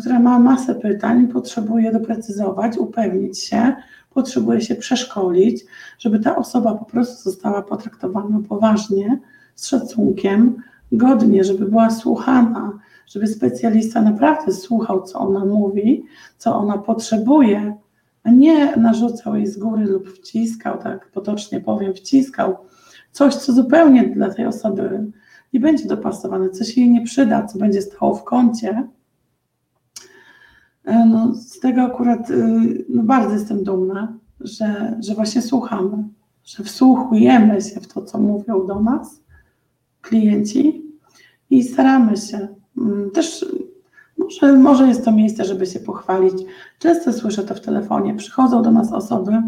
która 0.00 0.18
ma 0.18 0.38
masę 0.38 0.74
pytań, 0.74 1.28
potrzebuje 1.28 1.92
doprecyzować, 1.92 2.78
upewnić 2.78 3.38
się, 3.38 3.76
potrzebuje 4.14 4.60
się 4.60 4.74
przeszkolić, 4.74 5.64
żeby 5.98 6.20
ta 6.20 6.36
osoba 6.36 6.74
po 6.74 6.84
prostu 6.84 7.30
została 7.30 7.62
potraktowana 7.62 8.38
poważnie 8.48 9.18
z 9.54 9.66
szacunkiem, 9.66 10.56
godnie, 10.92 11.44
żeby 11.44 11.66
była 11.66 11.90
słuchana, 11.90 12.78
żeby 13.06 13.26
specjalista 13.26 14.02
naprawdę 14.02 14.52
słuchał, 14.52 15.02
co 15.02 15.18
ona 15.18 15.44
mówi, 15.44 16.04
co 16.38 16.56
ona 16.56 16.78
potrzebuje, 16.78 17.76
a 18.24 18.30
nie 18.30 18.76
narzucał 18.76 19.36
jej 19.36 19.46
z 19.46 19.58
góry 19.58 19.84
lub 19.84 20.08
wciskał, 20.08 20.78
tak 20.78 21.10
potocznie 21.10 21.60
powiem, 21.60 21.94
wciskał 21.94 22.56
coś, 23.12 23.34
co 23.34 23.52
zupełnie 23.52 24.08
dla 24.08 24.34
tej 24.34 24.46
osoby 24.46 25.06
nie 25.52 25.60
będzie 25.60 25.88
dopasowane, 25.88 26.50
co 26.50 26.64
się 26.64 26.80
jej 26.80 26.90
nie 26.90 27.04
przyda, 27.04 27.46
co 27.46 27.58
będzie 27.58 27.82
stało 27.82 28.14
w 28.14 28.24
kącie. 28.24 28.88
E, 30.86 31.06
no, 31.06 31.34
z 31.34 31.60
tego 31.60 31.82
akurat 31.82 32.30
y, 32.30 32.84
no, 32.88 33.02
bardzo 33.02 33.34
jestem 33.34 33.64
dumna, 33.64 34.18
że, 34.40 34.98
że 35.00 35.14
właśnie 35.14 35.42
słuchamy, 35.42 36.04
że 36.44 36.64
wsłuchujemy 36.64 37.60
się 37.60 37.80
w 37.80 37.86
to, 37.86 38.02
co 38.02 38.18
mówią 38.18 38.66
do 38.66 38.80
nas 38.80 39.20
klienci 40.02 40.82
i 41.50 41.62
staramy 41.62 42.16
się. 42.16 42.48
Mm, 42.78 43.10
Też 43.10 43.46
może, 44.18 44.52
może 44.52 44.88
jest 44.88 45.04
to 45.04 45.12
miejsce, 45.12 45.44
żeby 45.44 45.66
się 45.66 45.80
pochwalić. 45.80 46.34
Często 46.78 47.12
słyszę 47.12 47.44
to 47.44 47.54
w 47.54 47.60
telefonie. 47.60 48.14
Przychodzą 48.14 48.62
do 48.62 48.70
nas 48.70 48.92
osoby, 48.92 49.42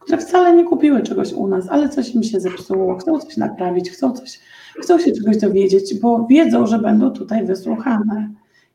które 0.00 0.18
wcale 0.18 0.56
nie 0.56 0.64
kupiły 0.64 1.02
czegoś 1.02 1.32
u 1.32 1.46
nas, 1.46 1.68
ale 1.68 1.88
coś 1.88 2.14
im 2.14 2.22
się 2.22 2.40
zepsuło, 2.40 2.98
chcą 2.98 3.18
coś 3.18 3.36
naprawić, 3.36 3.90
chcą, 3.90 4.12
coś, 4.12 4.40
chcą 4.82 4.98
się 4.98 5.12
czegoś 5.12 5.36
dowiedzieć, 5.36 6.00
bo 6.00 6.26
wiedzą, 6.26 6.66
że 6.66 6.78
będą 6.78 7.10
tutaj 7.10 7.46
wysłuchane. 7.46 8.30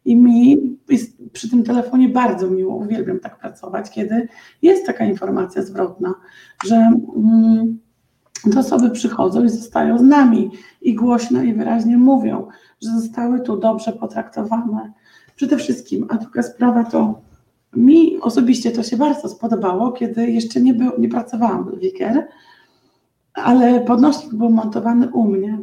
I 0.06 0.16
mi 0.16 0.78
jest 0.90 1.18
przy 1.34 1.50
tym 1.50 1.64
telefonie 1.64 2.10
bardzo 2.10 2.50
miło, 2.50 2.76
uwielbiam 2.76 3.20
tak 3.20 3.40
pracować, 3.40 3.92
kiedy 3.92 4.28
jest 4.62 4.86
taka 4.86 5.06
informacja 5.06 5.62
zwrotna, 5.62 6.14
że 6.66 6.76
mm, 7.16 7.80
te 8.54 8.60
osoby 8.60 8.90
przychodzą 8.90 9.44
i 9.44 9.50
zostają 9.50 9.98
z 9.98 10.02
nami 10.02 10.52
i 10.82 10.96
głośno 10.96 11.44
i 11.44 11.54
wyraźnie 11.54 11.98
mówią, 11.98 12.48
że 12.84 12.90
zostały 12.90 13.42
tu 13.42 13.58
dobrze 13.58 13.92
potraktowane. 13.92 14.94
Przede 15.36 15.58
wszystkim, 15.58 16.08
a 16.10 16.18
druga 16.18 16.44
sprawa 16.44 16.84
to 16.84 17.22
mi 17.76 18.20
osobiście 18.22 18.72
to 18.72 18.84
się 18.84 18.98
bardzo 18.98 19.30
spodobało, 19.30 19.92
kiedy 19.92 20.32
jeszcze 20.32 20.62
nie, 20.62 20.74
był, 20.74 20.92
nie 20.98 21.10
pracowałam 21.10 21.64
w 21.64 21.80
Wiker, 21.80 22.28
ale 23.34 23.82
podnośnik 23.82 24.34
był 24.34 24.50
montowany 24.50 25.10
u 25.12 25.24
mnie. 25.28 25.60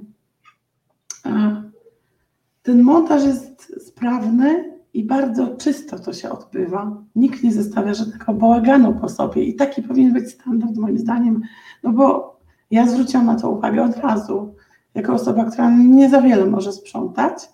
Ten 2.63 2.83
montaż 2.83 3.25
jest 3.25 3.73
sprawny 3.87 4.79
i 4.95 5.05
bardzo 5.05 5.57
czysto 5.57 5.99
to 5.99 6.13
się 6.13 6.31
odbywa. 6.31 7.03
Nikt 7.17 7.43
nie 7.43 7.53
zostawia 7.53 7.95
żadnego 7.95 8.35
bałaganu 8.35 8.95
po 8.95 9.09
sobie 9.09 9.45
i 9.45 9.55
taki 9.55 9.83
powinien 9.83 10.13
być 10.13 10.31
standard 10.31 10.77
moim 10.77 10.99
zdaniem, 10.99 11.43
no 11.83 11.93
bo 11.93 12.37
ja 12.71 12.87
zwróciłam 12.87 13.27
na 13.27 13.35
to 13.35 13.51
uwagę 13.51 13.83
od 13.83 13.97
razu. 13.97 14.55
Jako 14.95 15.13
osoba, 15.13 15.45
która 15.45 15.71
nie 15.71 16.11
za 16.11 16.21
wiele 16.21 16.47
może 16.47 16.73
sprzątać, 16.73 17.49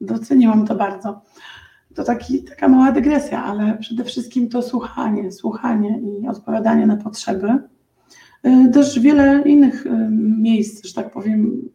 doceniłam 0.00 0.66
to 0.66 0.74
bardzo. 0.74 1.20
To 1.94 2.04
taki, 2.04 2.44
taka 2.44 2.68
mała 2.68 2.92
dygresja, 2.92 3.44
ale 3.44 3.78
przede 3.78 4.04
wszystkim 4.04 4.48
to 4.48 4.62
słuchanie, 4.62 5.32
słuchanie 5.32 6.00
i 6.00 6.28
odpowiadanie 6.28 6.86
na 6.86 6.96
potrzeby. 6.96 7.58
Też 8.72 9.00
wiele 9.00 9.42
innych 9.42 9.84
miejsc, 10.38 10.86
że 10.86 10.94
tak 10.94 11.10
powiem, 11.10 11.68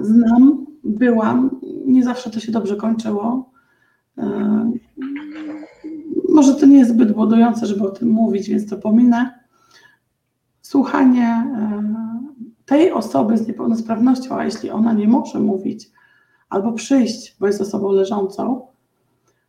znam, 0.00 0.67
byłam. 0.84 1.60
Nie 1.86 2.04
zawsze 2.04 2.30
to 2.30 2.40
się 2.40 2.52
dobrze 2.52 2.76
kończyło. 2.76 3.50
Może 6.28 6.54
to 6.54 6.66
nie 6.66 6.78
jest 6.78 6.90
zbyt 6.90 7.12
budujące, 7.12 7.66
żeby 7.66 7.84
o 7.84 7.90
tym 7.90 8.08
mówić, 8.08 8.48
więc 8.48 8.70
to 8.70 8.76
pominę. 8.76 9.38
Słuchanie 10.62 11.54
tej 12.66 12.92
osoby 12.92 13.38
z 13.38 13.46
niepełnosprawnością, 13.46 14.36
a 14.36 14.44
jeśli 14.44 14.70
ona 14.70 14.92
nie 14.92 15.08
może 15.08 15.40
mówić 15.40 15.90
albo 16.48 16.72
przyjść, 16.72 17.36
bo 17.40 17.46
jest 17.46 17.60
osobą 17.60 17.92
leżącą, 17.92 18.66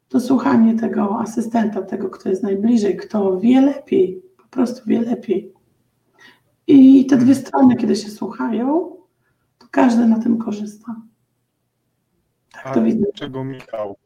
to 0.10 0.20
słuchanie 0.20 0.76
tego 0.76 1.20
asystenta, 1.20 1.82
tego, 1.82 2.10
kto 2.10 2.30
jest 2.30 2.44
najbliżej, 2.44 2.98
kto 2.98 3.40
wie 3.40 3.62
lepiej, 3.62 4.22
po 4.38 4.44
prostu 4.50 4.82
wie 4.86 5.02
lepiej. 5.02 5.54
I 6.68 7.06
te 7.06 7.18
dwie 7.18 7.36
strony, 7.36 7.76
kiedy 7.76 7.96
się 7.96 8.10
słuchają, 8.10 8.96
to 9.58 9.68
każdy 9.72 10.08
na 10.08 10.20
tym 10.20 10.38
korzysta. 10.38 10.96
To 12.54 12.70
A 12.70 12.82
widzę. 12.82 13.00
Dlaczego 13.00 13.44
Michał? 13.44 13.98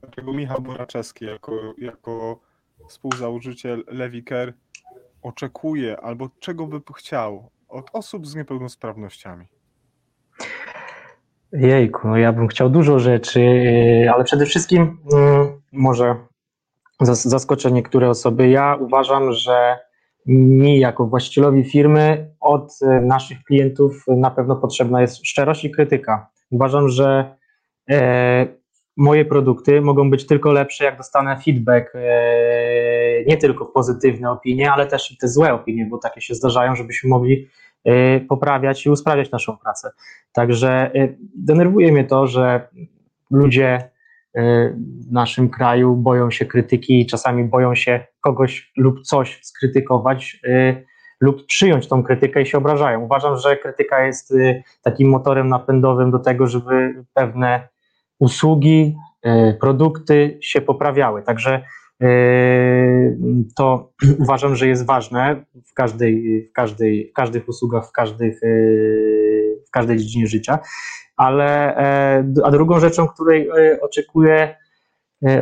Dlaczego 0.00 0.32
Michał 0.32 0.60
Boraczewski 0.60 1.24
jako, 1.24 1.74
jako 1.78 2.40
współzałożyciel 2.88 3.84
Lewiker 3.86 4.54
oczekuje 5.22 6.00
albo 6.00 6.28
czego 6.40 6.66
by 6.66 6.80
chciał 6.96 7.50
od 7.68 7.90
osób 7.92 8.26
z 8.26 8.34
niepełnosprawnościami? 8.34 9.46
Jejku, 11.52 12.08
no 12.08 12.16
ja 12.16 12.32
bym 12.32 12.48
chciał 12.48 12.70
dużo 12.70 12.98
rzeczy, 12.98 13.40
yy, 13.40 14.12
ale 14.12 14.24
przede 14.24 14.46
wszystkim 14.46 14.98
mm, 15.12 15.60
może 15.72 16.16
zaskoczę 17.12 17.72
niektóre 17.72 18.10
osoby. 18.10 18.48
Ja 18.48 18.76
uważam, 18.80 19.32
że 19.32 19.78
mi 20.26 20.78
jako 20.78 21.06
właścicielowi 21.06 21.64
firmy 21.64 22.30
od 22.40 22.78
y, 22.82 23.00
naszych 23.00 23.42
klientów 23.42 24.04
na 24.06 24.30
pewno 24.30 24.56
potrzebna 24.56 25.00
jest 25.00 25.26
szczerość 25.26 25.64
i 25.64 25.70
krytyka. 25.70 26.30
Uważam, 26.50 26.88
że 26.88 27.36
moje 28.98 29.24
produkty 29.24 29.80
mogą 29.80 30.10
być 30.10 30.26
tylko 30.26 30.52
lepsze, 30.52 30.84
jak 30.84 30.96
dostanę 30.96 31.40
feedback, 31.44 31.92
e, 31.94 33.24
nie 33.26 33.36
tylko 33.36 33.66
pozytywne 33.66 34.30
opinie, 34.30 34.72
ale 34.72 34.86
też 34.86 35.12
i 35.12 35.16
te 35.16 35.28
złe 35.28 35.52
opinie, 35.52 35.86
bo 35.90 35.98
takie 35.98 36.20
się 36.20 36.34
zdarzają, 36.34 36.76
żebyśmy 36.76 37.10
mogli 37.10 37.48
e, 37.84 38.20
poprawiać 38.20 38.86
i 38.86 38.90
usprawniać 38.90 39.30
naszą 39.30 39.56
pracę. 39.56 39.90
Także 40.32 40.90
denerwuje 41.36 41.92
mnie 41.92 42.04
to, 42.04 42.26
że 42.26 42.68
ludzie 43.30 43.90
w 45.08 45.12
naszym 45.12 45.48
kraju 45.48 45.96
boją 45.96 46.30
się 46.30 46.46
krytyki 46.46 47.00
i 47.00 47.06
czasami 47.06 47.44
boją 47.44 47.74
się 47.74 48.06
kogoś 48.20 48.72
lub 48.76 49.02
coś 49.02 49.40
skrytykować 49.42 50.40
lub 51.20 51.46
przyjąć 51.46 51.88
tą 51.88 52.02
krytykę 52.02 52.42
i 52.42 52.46
się 52.46 52.58
obrażają. 52.58 53.00
Uważam, 53.00 53.36
że 53.36 53.56
krytyka 53.56 54.06
jest 54.06 54.34
takim 54.82 55.08
motorem 55.08 55.48
napędowym 55.48 56.10
do 56.10 56.18
tego, 56.18 56.46
żeby 56.46 57.04
pewne 57.14 57.68
usługi, 58.18 58.96
e, 59.22 59.54
produkty 59.54 60.38
się 60.42 60.60
poprawiały. 60.60 61.22
Także 61.22 61.62
e, 62.02 62.08
to 63.56 63.92
uważam, 64.22 64.56
że 64.56 64.68
jest 64.68 64.86
ważne 64.86 65.44
w 65.66 65.74
każdej, 65.74 66.42
w 66.50 66.52
każdej, 66.52 67.10
w 67.10 67.12
każdych 67.12 67.48
usługach, 67.48 67.88
w, 67.88 67.92
każdych, 67.92 68.42
e, 68.42 68.48
w 69.68 69.70
każdej 69.70 69.96
dziedzinie 69.98 70.26
życia. 70.26 70.58
Ale 71.16 71.76
a 72.44 72.50
drugą 72.50 72.80
rzeczą, 72.80 73.08
której 73.08 73.50
oczekuję 73.80 74.56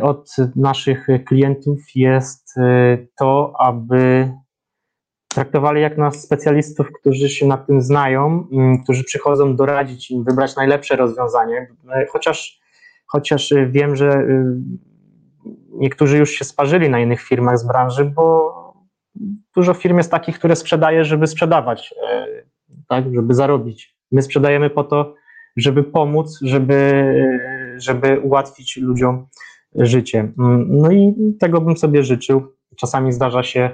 od 0.01 0.35
naszych 0.55 1.07
klientów 1.25 1.79
jest 1.95 2.55
to, 3.19 3.53
aby 3.59 4.31
traktowali 5.27 5.81
jak 5.81 5.97
nas 5.97 6.21
specjalistów, 6.21 6.87
którzy 6.99 7.29
się 7.29 7.47
na 7.47 7.57
tym 7.57 7.81
znają, 7.81 8.47
którzy 8.83 9.03
przychodzą 9.03 9.55
doradzić 9.55 10.11
im, 10.11 10.23
wybrać 10.23 10.55
najlepsze 10.55 10.95
rozwiązanie, 10.95 11.67
chociaż 12.11 12.59
chociaż 13.07 13.51
y, 13.51 13.67
wiem, 13.71 13.95
że 13.95 14.09
y, 14.11 14.57
niektórzy 15.71 16.17
już 16.17 16.31
się 16.31 16.45
sparzyli 16.45 16.89
na 16.89 16.99
innych 16.99 17.21
firmach 17.21 17.57
z 17.57 17.67
branży, 17.67 18.05
bo 18.05 18.53
dużo 19.55 19.73
firm 19.73 19.97
jest 19.97 20.11
takich, 20.11 20.39
które 20.39 20.55
sprzedaje, 20.55 21.05
żeby 21.05 21.27
sprzedawać, 21.27 21.93
e, 22.09 22.27
tak, 22.87 23.05
żeby 23.15 23.33
zarobić. 23.33 23.97
My 24.11 24.21
sprzedajemy 24.21 24.69
po 24.69 24.83
to, 24.83 25.15
żeby 25.57 25.83
pomóc, 25.83 26.39
żeby, 26.41 27.03
żeby 27.77 28.19
ułatwić 28.19 28.77
ludziom 28.77 29.27
życie. 29.75 30.19
Mm, 30.39 30.67
no 30.69 30.91
i 30.91 31.15
tego 31.39 31.61
bym 31.61 31.77
sobie 31.77 32.03
życzył. 32.03 32.55
Czasami 32.75 33.13
zdarza 33.13 33.43
się, 33.43 33.69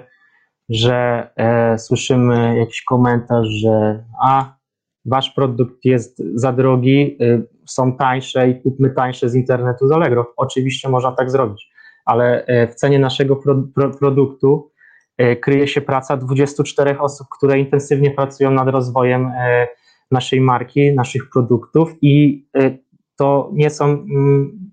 że 0.70 1.30
e, 1.36 1.80
słyszymy 1.80 2.58
jakiś 2.60 2.84
komentarz, 2.84 3.48
że 3.48 4.04
a 4.24 4.56
wasz 5.06 5.30
produkt 5.30 5.86
jest 5.86 6.22
za 6.36 6.54
drogi, 6.54 7.18
y, 7.22 7.48
są 7.66 7.98
tańsze 7.98 8.50
i 8.50 8.62
kupmy 8.62 8.90
tańsze 8.90 9.30
z 9.30 9.36
internetu 9.36 9.88
z 9.88 9.92
Allegro. 9.92 10.34
Oczywiście 10.38 10.90
można 10.90 11.12
tak 11.12 11.32
zrobić, 11.32 11.72
ale 12.06 12.46
e, 12.46 12.68
w 12.68 12.76
cenie 12.76 13.00
naszego 13.00 13.36
pro, 13.36 13.56
pro, 13.76 13.90
produktu 13.90 14.72
e, 15.18 15.36
kryje 15.36 15.68
się 15.68 15.82
praca 15.82 16.18
24 16.18 17.00
osób, 17.00 17.28
które 17.38 17.60
intensywnie 17.60 18.12
pracują 18.12 18.52
nad 18.52 18.68
rozwojem 18.68 19.32
e, 19.38 19.68
naszej 20.12 20.42
marki, 20.42 20.94
naszych 20.94 21.30
produktów 21.30 21.90
i 22.02 22.46
to 23.18 23.50
nie 23.54 23.70
są 23.70 23.86
mm, 23.86 24.72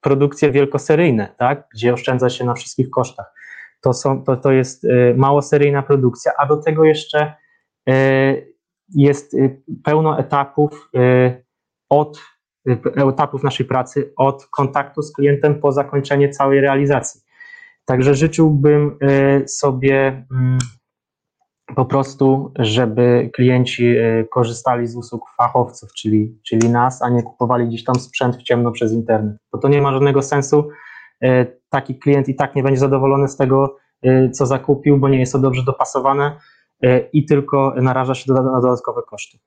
produkcje 0.00 0.50
wielkoseryjne, 0.50 1.34
tak, 1.38 1.68
gdzie 1.74 1.94
oszczędza 1.94 2.30
się 2.30 2.44
na 2.44 2.54
wszystkich 2.54 2.90
kosztach. 2.90 3.34
To, 3.80 3.92
są, 3.92 4.24
to, 4.24 4.36
to 4.36 4.52
jest 4.52 4.86
małoseryjna 5.16 5.82
produkcja, 5.82 6.32
a 6.38 6.46
do 6.46 6.56
tego 6.56 6.84
jeszcze 6.84 7.34
jest 8.94 9.36
pełno 9.84 10.18
etapów 10.18 10.90
od 11.90 12.18
y, 12.68 12.78
etapów 13.08 13.42
naszej 13.42 13.66
pracy, 13.66 14.12
od 14.16 14.46
kontaktu 14.46 15.02
z 15.02 15.12
klientem 15.12 15.60
po 15.60 15.72
zakończenie 15.72 16.28
całej 16.28 16.60
realizacji. 16.60 17.20
Także 17.84 18.14
życzyłbym 18.14 18.96
y, 19.02 19.48
sobie 19.48 20.26
mm, 20.32 20.58
po 21.76 21.84
prostu, 21.84 22.52
żeby 22.58 23.30
klienci 23.34 23.98
y, 23.98 24.28
korzystali 24.30 24.86
z 24.86 24.96
usług 24.96 25.22
fachowców, 25.36 25.92
czyli, 25.92 26.38
czyli 26.46 26.68
nas, 26.68 27.02
a 27.02 27.08
nie 27.08 27.22
kupowali 27.22 27.68
gdzieś 27.68 27.84
tam 27.84 27.94
sprzęt 27.94 28.36
w 28.36 28.42
ciemno 28.42 28.72
przez 28.72 28.92
internet. 28.92 29.36
Bo 29.52 29.58
to 29.58 29.68
nie 29.68 29.82
ma 29.82 29.92
żadnego 29.92 30.22
sensu. 30.22 30.68
Taki 31.70 31.98
klient 31.98 32.28
i 32.28 32.34
tak 32.34 32.54
nie 32.54 32.62
będzie 32.62 32.80
zadowolony 32.80 33.28
z 33.28 33.36
tego, 33.36 33.76
co 34.32 34.46
zakupił, 34.46 34.98
bo 34.98 35.08
nie 35.08 35.18
jest 35.18 35.32
to 35.32 35.38
dobrze 35.38 35.62
dopasowane 35.64 36.36
i 37.12 37.24
tylko 37.24 37.74
naraża 37.76 38.14
się 38.14 38.32
na 38.32 38.60
dodatkowe 38.60 39.02
koszty. 39.02 39.38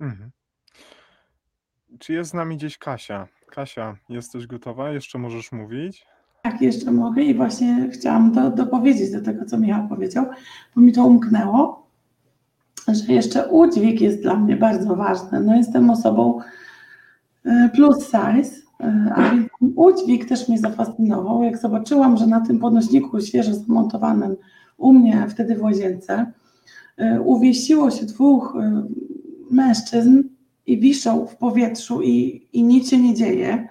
Mhm. 0.00 0.30
Czy 1.98 2.12
jest 2.12 2.30
z 2.30 2.34
nami 2.34 2.56
gdzieś 2.56 2.78
Kasia? 2.78 3.28
Kasia, 3.50 3.96
jesteś 4.08 4.46
gotowa? 4.46 4.90
Jeszcze 4.90 5.18
możesz 5.18 5.52
mówić? 5.52 6.06
Tak, 6.42 6.62
jeszcze 6.62 6.92
mogę 6.92 7.22
i 7.22 7.34
właśnie 7.34 7.88
chciałam 7.92 8.32
do, 8.32 8.50
dopowiedzieć 8.50 9.12
do 9.12 9.20
tego, 9.20 9.44
co 9.44 9.58
Michał 9.58 9.88
powiedział, 9.88 10.26
bo 10.76 10.80
mi 10.80 10.92
to 10.92 11.04
umknęło, 11.04 11.86
że 12.88 13.12
jeszcze 13.12 13.48
udźwig 13.48 14.00
jest 14.00 14.22
dla 14.22 14.36
mnie 14.36 14.56
bardzo 14.56 14.96
ważny. 14.96 15.40
No 15.40 15.56
jestem 15.56 15.90
osobą 15.90 16.40
e, 17.44 17.70
plus 17.74 18.04
size, 18.04 18.56
e, 18.80 19.12
a 19.14 19.30
więc 19.30 19.48
udźwig 19.76 20.28
też 20.28 20.48
mnie 20.48 20.58
zafascynował. 20.58 21.42
Jak 21.42 21.58
zobaczyłam, 21.58 22.16
że 22.16 22.26
na 22.26 22.40
tym 22.40 22.58
podnośniku 22.58 23.20
świeżo 23.20 23.54
zamontowanym 23.54 24.36
u 24.76 24.92
mnie 24.92 25.26
wtedy 25.28 25.56
w 25.56 25.62
łazience 25.62 26.32
e, 26.96 27.20
uwiesiło 27.20 27.90
się 27.90 28.06
dwóch 28.06 28.56
mężczyzn 29.50 30.22
i 30.66 30.80
wiszą 30.80 31.26
w 31.26 31.36
powietrzu 31.36 32.02
i, 32.02 32.48
i 32.52 32.62
nic 32.62 32.90
się 32.90 32.98
nie 32.98 33.14
dzieje, 33.14 33.68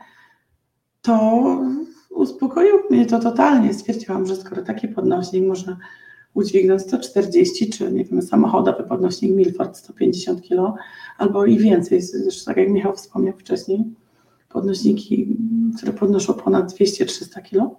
to 1.01 1.41
uspokoił 2.09 2.75
mnie 2.89 3.05
to 3.05 3.19
totalnie. 3.19 3.73
Stwierdziłam, 3.73 4.25
że 4.25 4.35
skoro 4.35 4.61
taki 4.61 4.87
podnośnik 4.87 5.47
można 5.47 5.77
udźwignąć 6.33 6.81
140, 6.81 7.69
czy 7.69 7.91
nie 7.91 8.05
wiem, 8.05 8.21
samochodowy 8.21 8.83
podnośnik 8.83 9.35
Milford 9.35 9.77
150 9.77 10.41
kg, 10.41 10.73
albo 11.17 11.45
i 11.45 11.57
więcej, 11.57 12.01
zresztą 12.01 12.45
tak 12.45 12.57
jak 12.57 12.69
Michał 12.69 12.95
wspomniał 12.95 13.33
wcześniej, 13.37 13.83
podnośniki, 14.49 15.37
które 15.77 15.93
podnoszą 15.93 16.33
ponad 16.33 16.73
200-300 16.73 17.41
kg, 17.49 17.75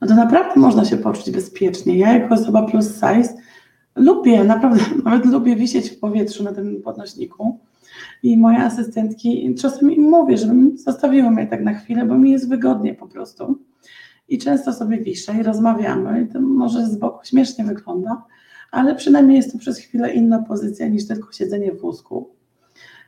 no 0.00 0.08
to 0.08 0.14
naprawdę 0.14 0.60
można 0.60 0.84
się 0.84 0.96
poczuć 0.96 1.30
bezpiecznie. 1.30 1.98
Ja 1.98 2.18
jako 2.18 2.34
osoba 2.34 2.62
plus 2.62 2.94
size 2.94 3.34
lubię, 3.96 4.44
naprawdę 4.44 4.80
nawet 5.04 5.26
lubię 5.26 5.56
wisieć 5.56 5.90
w 5.90 5.98
powietrzu 5.98 6.44
na 6.44 6.52
tym 6.52 6.82
podnośniku 6.82 7.58
i 8.22 8.36
moje 8.36 8.58
asystentki, 8.58 9.54
czasem 9.54 9.92
im 9.92 10.02
mówię, 10.02 10.38
żebym 10.38 10.78
zostawiła 10.78 11.30
mnie 11.30 11.46
tak 11.46 11.64
na 11.64 11.74
chwilę, 11.74 12.06
bo 12.06 12.18
mi 12.18 12.30
jest 12.30 12.48
wygodnie 12.48 12.94
po 12.94 13.06
prostu. 13.06 13.58
I 14.28 14.38
często 14.38 14.72
sobie 14.72 14.98
wiszę 14.98 15.34
i 15.40 15.42
rozmawiamy, 15.42 16.22
i 16.22 16.32
to 16.32 16.40
może 16.40 16.86
z 16.86 16.96
boku 16.96 17.26
śmiesznie 17.26 17.64
wygląda, 17.64 18.24
ale 18.70 18.94
przynajmniej 18.94 19.36
jest 19.36 19.52
to 19.52 19.58
przez 19.58 19.78
chwilę 19.78 20.14
inna 20.14 20.42
pozycja 20.42 20.88
niż 20.88 21.06
tylko 21.06 21.32
siedzenie 21.32 21.72
w 21.72 21.80
wózku. 21.80 22.28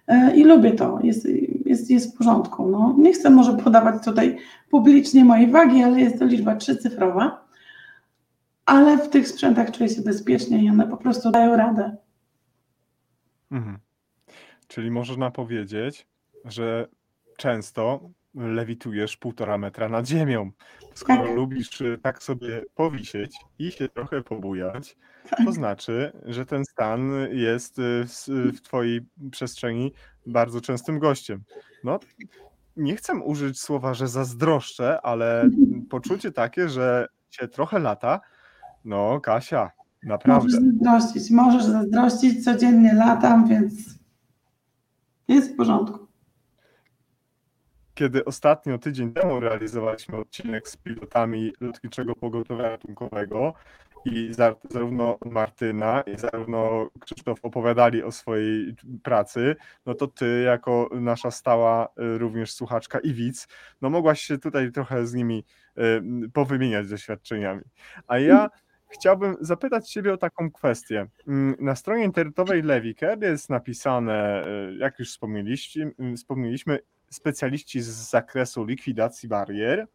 E, 0.07 0.37
I 0.37 0.45
lubię 0.45 0.73
to, 0.73 0.99
jest, 1.03 1.29
jest, 1.65 1.91
jest 1.91 2.15
w 2.15 2.19
porządku. 2.19 2.69
No, 2.69 2.95
nie 2.99 3.13
chcę 3.13 3.31
może 3.31 3.53
podawać 3.57 4.05
tutaj 4.05 4.37
publicznie 4.71 5.25
mojej 5.25 5.51
wagi, 5.51 5.83
ale 5.83 6.01
jest 6.01 6.19
to 6.19 6.25
liczba 6.25 6.57
trzycyfrowa. 6.57 7.46
Ale 8.67 8.99
w 8.99 9.09
tych 9.11 9.29
sprzętach 9.29 9.71
czuję 9.71 9.89
się 9.89 10.03
bezpiecznie 10.03 10.65
i 10.65 10.71
one 10.71 10.87
po 10.89 10.97
prostu 10.97 11.31
dają 11.31 11.57
radę. 11.57 11.97
Mhm. 13.51 13.79
Czyli 14.69 14.91
można 14.91 15.31
powiedzieć, 15.31 16.07
że 16.45 16.89
często 17.37 18.11
lewitujesz 18.35 19.17
półtora 19.17 19.59
metra 19.59 19.89
nad 19.89 20.07
ziemią. 20.09 20.51
Skoro 20.95 21.25
Tak. 21.27 21.35
lubisz 21.37 21.81
y, 21.81 21.99
tak 22.03 22.23
sobie 22.23 22.65
powisieć 22.75 23.37
i 23.59 23.71
się 23.71 23.89
trochę 23.89 24.23
pobujać, 24.23 24.97
to 25.31 25.37
Tak. 25.37 25.55
znaczy, 25.55 26.13
że 26.25 26.47
ten 26.47 26.65
stan 26.65 27.11
jest 27.33 27.79
y, 27.79 27.83
s- 28.05 28.31
w 28.33 28.61
twojej 28.61 29.01
przestrzeni 29.31 29.93
bardzo 30.27 30.61
częstym 30.61 30.99
gościem. 30.99 31.43
No, 31.85 31.99
nie 32.77 32.97
chcę 32.97 33.15
użyć 33.15 33.61
słowa, 33.61 33.95
że 33.95 34.09
zazdroszczę, 34.09 35.01
ale 35.01 35.51
poczucie 35.91 36.33
takie, 36.33 36.69
że 36.69 37.07
się 37.31 37.49
trochę 37.49 37.79
lata, 37.79 38.21
no 38.87 39.21
Kasia, 39.21 39.71
naprawdę. 40.03 40.45
Możesz 40.45 40.61
zazdrościć, 40.61 41.31
możesz 41.31 41.65
zazdrościć, 41.65 42.45
codziennie 42.45 42.95
latam, 42.95 43.49
więc 43.49 43.73
jest 45.29 45.53
w 45.53 45.57
porządku. 45.57 46.07
Kiedy 47.95 48.25
ostatnio 48.25 48.79
tydzień 48.79 49.13
temu 49.13 49.41
realizowaliśmy 49.41 50.17
odcinek 50.17 50.69
z 50.69 50.77
pilotami 50.77 51.53
lotniczego 51.61 52.15
pogotowia 52.15 52.69
ratunkowego 52.69 53.55
i 54.05 54.29
za- 54.35 54.55
zarówno 54.71 55.19
Martyna 55.25 56.01
i 56.01 56.19
zarówno 56.19 56.89
Krzysztof 57.01 57.39
opowiadali 57.43 58.03
o 58.03 58.13
swojej 58.13 58.77
pracy, 59.03 59.57
no 59.87 59.95
to 59.95 60.07
ty 60.07 60.43
jako 60.43 60.89
nasza 61.01 61.31
stała 61.31 61.87
y, 61.87 62.19
również 62.19 62.53
słuchaczka 62.53 62.99
i 62.99 63.13
widz, 63.15 63.49
no 63.83 63.91
mogłaś 63.91 64.21
się 64.21 64.39
tutaj 64.39 64.73
trochę 64.73 65.07
z 65.07 65.15
nimi 65.15 65.45
y, 65.79 66.31
powymieniać 66.33 66.89
doświadczeniami. 66.89 67.63
A 68.07 68.19
ja 68.19 68.49
chciałbym 68.89 69.37
zapytać 69.41 69.91
ciebie 69.91 70.13
o 70.13 70.17
taką 70.17 70.51
kwestię. 70.51 71.07
Mm, 71.29 71.57
Na 71.61 71.77
stronie 71.77 72.05
internetowej 72.05 72.63
Lewiker 72.63 73.23
jest 73.23 73.51
napisane, 73.51 74.47
y, 74.47 74.77
jak 74.77 74.99
już 74.99 75.09
wspomnieliśmy, 76.15 76.79
specjaliści 77.11 77.81
z 77.81 77.87
zakresu 77.87 78.65
likwidacji 78.65 79.29
barier. 79.29 79.87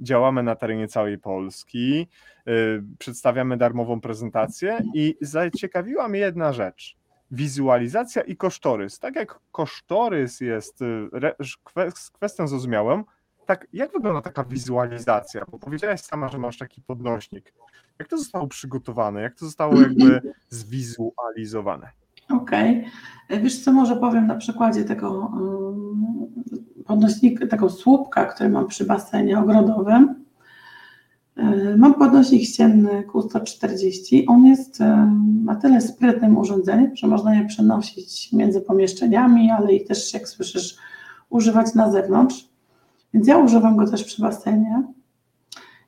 Działamy 0.00 0.42
na 0.42 0.56
terenie 0.56 0.88
całej 0.88 1.18
Polski, 1.18 2.06
y, 2.48 2.82
przedstawiamy 2.98 3.56
darmową 3.56 4.00
prezentację 4.00 4.78
i 4.94 5.16
zaciekawiła 5.20 6.08
mnie 6.08 6.20
jedna 6.20 6.52
rzecz. 6.52 6.96
Wizualizacja 7.30 8.22
i 8.22 8.36
kosztorys. 8.36 8.98
Tak 8.98 9.16
jak 9.16 9.38
kosztorys 9.52 10.40
jest 10.40 10.78
kwe- 11.64 12.10
kwestią 12.12 12.48
zrozumiałą, 12.48 13.04
tak 13.46 13.66
jak 13.72 13.92
wygląda 13.92 14.20
taka 14.20 14.44
wizualizacja? 14.44 15.44
Bo 15.50 15.58
powiedziałaś 15.58 16.00
sama, 16.00 16.28
że 16.28 16.38
masz 16.38 16.58
taki 16.58 16.82
podnośnik. 16.82 17.52
Jak 17.98 18.08
to 18.08 18.18
zostało 18.18 18.46
przygotowane? 18.46 19.22
Jak 19.22 19.34
to 19.34 19.44
zostało 19.44 19.80
jakby 19.80 20.20
zwizualizowane? 20.48 21.90
Okej. 22.30 22.86
Wiesz 23.30 23.64
co, 23.64 23.72
może 23.72 23.96
powiem 23.96 24.26
na 24.26 24.34
przykładzie 24.34 24.84
tego 24.84 25.32
y, 26.80 26.84
podnośnika, 26.84 27.46
tego 27.46 27.70
słupka, 27.70 28.24
który 28.24 28.48
mam 28.48 28.66
przy 28.66 28.84
basenie 28.84 29.38
ogrodowym. 29.38 30.24
Y, 31.38 31.76
Mam 31.76 31.94
podnośnik 31.94 32.42
ścienny 32.42 33.04
Q140. 33.06 34.24
On 34.28 34.46
jest 34.46 34.80
y, 34.80 34.84
na 35.44 35.54
tyle 35.54 35.80
sprytnym 35.80 36.38
urządzeniem, 36.38 36.96
że 36.96 37.06
można 37.06 37.34
je 37.34 37.44
przenosić 37.46 38.32
między 38.32 38.60
pomieszczeniami, 38.60 39.50
ale 39.50 39.74
i 39.74 39.84
też, 39.84 40.14
jak 40.14 40.28
słyszysz, 40.28 40.76
używać 41.30 41.74
na 41.74 41.92
zewnątrz. 41.92 42.48
Więc 43.16 43.28
ja 43.28 43.38
używam 43.38 43.76
go 43.76 43.90
też 43.90 44.04
przy 44.04 44.22
basenie. 44.22 44.82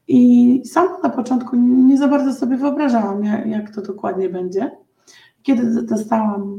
I 0.09 0.63
sama 0.65 0.99
na 1.03 1.11
początku 1.11 1.57
nie 1.57 1.99
za 1.99 2.09
bardzo 2.09 2.35
sobie 2.35 2.57
wyobrażałam, 2.57 3.25
jak, 3.25 3.47
jak 3.47 3.75
to 3.75 3.83
dokładnie 3.83 4.29
będzie. 4.29 4.71
Kiedy 5.43 5.83
dostałam 5.83 6.59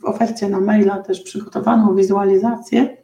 w 0.00 0.04
ofercie 0.04 0.48
na 0.48 0.60
maila 0.60 0.98
też 0.98 1.22
przygotowaną 1.22 1.94
wizualizację, 1.94 2.96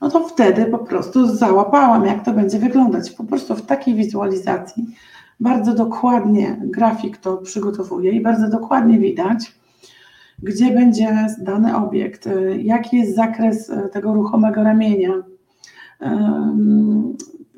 no 0.00 0.10
to 0.10 0.28
wtedy 0.28 0.66
po 0.66 0.78
prostu 0.78 1.26
załapałam, 1.36 2.06
jak 2.06 2.24
to 2.24 2.32
będzie 2.32 2.58
wyglądać. 2.58 3.10
Po 3.10 3.24
prostu 3.24 3.56
w 3.56 3.62
takiej 3.62 3.94
wizualizacji 3.94 4.86
bardzo 5.40 5.74
dokładnie 5.74 6.60
grafik 6.62 7.16
to 7.18 7.36
przygotowuje 7.36 8.12
i 8.12 8.20
bardzo 8.20 8.48
dokładnie 8.48 8.98
widać, 8.98 9.54
gdzie 10.42 10.70
będzie 10.70 11.26
dany 11.38 11.76
obiekt, 11.76 12.26
y, 12.26 12.62
jaki 12.62 12.96
jest 12.96 13.16
zakres 13.16 13.70
y, 13.70 13.88
tego 13.92 14.14
ruchomego 14.14 14.62
ramienia. 14.62 15.33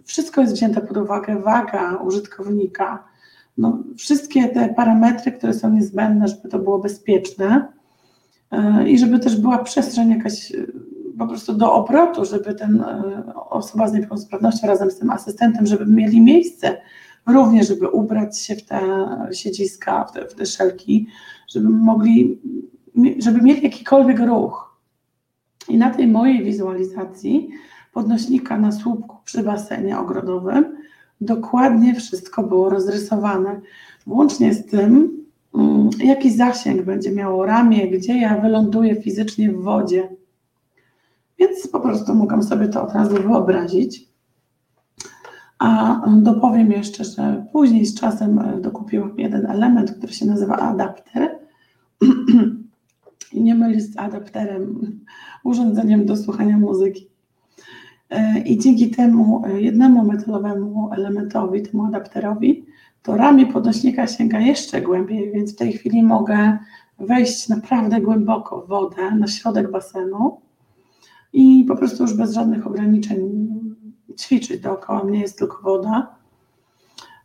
Wszystko 0.04 0.40
jest 0.40 0.54
wzięte 0.54 0.80
pod 0.80 0.96
uwagę, 0.96 1.40
waga 1.40 1.96
użytkownika, 1.96 3.04
no, 3.58 3.78
wszystkie 3.96 4.48
te 4.48 4.74
parametry, 4.74 5.32
które 5.32 5.54
są 5.54 5.70
niezbędne, 5.70 6.28
żeby 6.28 6.48
to 6.48 6.58
było 6.58 6.78
bezpieczne 6.78 7.68
yy, 8.52 8.90
i 8.90 8.98
żeby 8.98 9.18
też 9.18 9.40
była 9.40 9.58
przestrzeń 9.58 10.10
jakaś 10.10 10.50
yy, 10.50 10.72
po 11.18 11.26
prostu 11.26 11.54
do 11.54 11.72
obrotu, 11.72 12.24
żeby 12.24 12.54
ten 12.54 12.84
yy, 13.26 13.34
osoba 13.34 13.88
z 13.88 13.92
niepełnosprawnością 13.92 14.66
razem 14.66 14.90
z 14.90 14.98
tym 14.98 15.10
asystentem, 15.10 15.66
żeby 15.66 15.86
mieli 15.86 16.20
miejsce 16.20 16.76
również, 17.26 17.68
żeby 17.68 17.88
ubrać 17.88 18.38
się 18.38 18.56
w 18.56 18.64
te 18.64 18.80
siedziska, 19.32 20.04
w 20.04 20.12
te, 20.12 20.28
w 20.28 20.34
te 20.34 20.46
szelki, 20.46 21.06
żeby 21.48 21.68
mogli, 21.68 22.40
żeby 23.18 23.42
mieli 23.42 23.62
jakikolwiek 23.62 24.20
ruch. 24.20 24.76
I 25.68 25.78
na 25.78 25.90
tej 25.90 26.06
mojej 26.06 26.44
wizualizacji 26.44 27.50
podnośnika 27.96 28.58
na 28.58 28.72
słupku 28.72 29.16
przy 29.24 29.42
basenie 29.42 29.98
ogrodowym 29.98 30.76
dokładnie 31.20 31.94
wszystko 31.94 32.42
było 32.42 32.70
rozrysowane, 32.70 33.60
włącznie 34.06 34.54
z 34.54 34.66
tym, 34.66 35.10
mm, 35.54 35.90
jaki 36.04 36.30
zasięg 36.30 36.82
będzie 36.82 37.12
miało 37.12 37.46
ramię, 37.46 37.90
gdzie 37.90 38.18
ja 38.18 38.38
wyląduję 38.40 39.02
fizycznie 39.02 39.52
w 39.52 39.62
wodzie. 39.62 40.08
Więc 41.38 41.68
po 41.68 41.80
prostu 41.80 42.14
mogłam 42.14 42.42
sobie 42.42 42.68
to 42.68 42.82
od 42.82 42.92
razu 42.92 43.22
wyobrazić. 43.22 44.08
A 45.58 46.00
dopowiem 46.16 46.72
jeszcze, 46.72 47.04
że 47.04 47.46
później 47.52 47.86
z 47.86 48.00
czasem 48.00 48.38
e, 48.38 48.60
dokupiłam 48.60 49.14
jeden 49.18 49.46
element, 49.46 49.92
który 49.92 50.12
się 50.12 50.26
nazywa 50.26 50.56
adapter. 50.56 51.38
I 53.32 53.40
nie 53.40 53.54
mylić 53.54 53.92
z 53.92 53.98
adapterem, 53.98 54.80
urządzeniem 55.44 56.06
do 56.06 56.16
słuchania 56.16 56.58
muzyki. 56.58 57.15
E, 58.10 58.38
I 58.38 58.58
dzięki 58.58 58.90
temu 58.90 59.42
e, 59.46 59.60
jednemu 59.60 60.04
metalowemu 60.04 60.90
elementowi, 60.92 61.62
temu 61.62 61.84
adapterowi, 61.84 62.64
to 63.02 63.16
ramię 63.16 63.46
podnośnika 63.46 64.06
sięga 64.06 64.40
jeszcze 64.40 64.80
głębiej, 64.80 65.32
więc 65.32 65.52
w 65.52 65.56
tej 65.56 65.72
chwili 65.72 66.02
mogę 66.02 66.58
wejść 66.98 67.48
naprawdę 67.48 68.00
głęboko 68.00 68.60
w 68.60 68.68
wodę, 68.68 69.10
na 69.10 69.26
środek 69.26 69.70
basenu 69.70 70.40
i 71.32 71.64
po 71.68 71.76
prostu 71.76 72.02
już 72.02 72.14
bez 72.14 72.32
żadnych 72.32 72.66
ograniczeń 72.66 73.48
ćwiczyć 74.18 74.60
dookoła 74.60 75.04
mnie 75.04 75.20
jest 75.20 75.38
tylko 75.38 75.62
woda. 75.62 76.16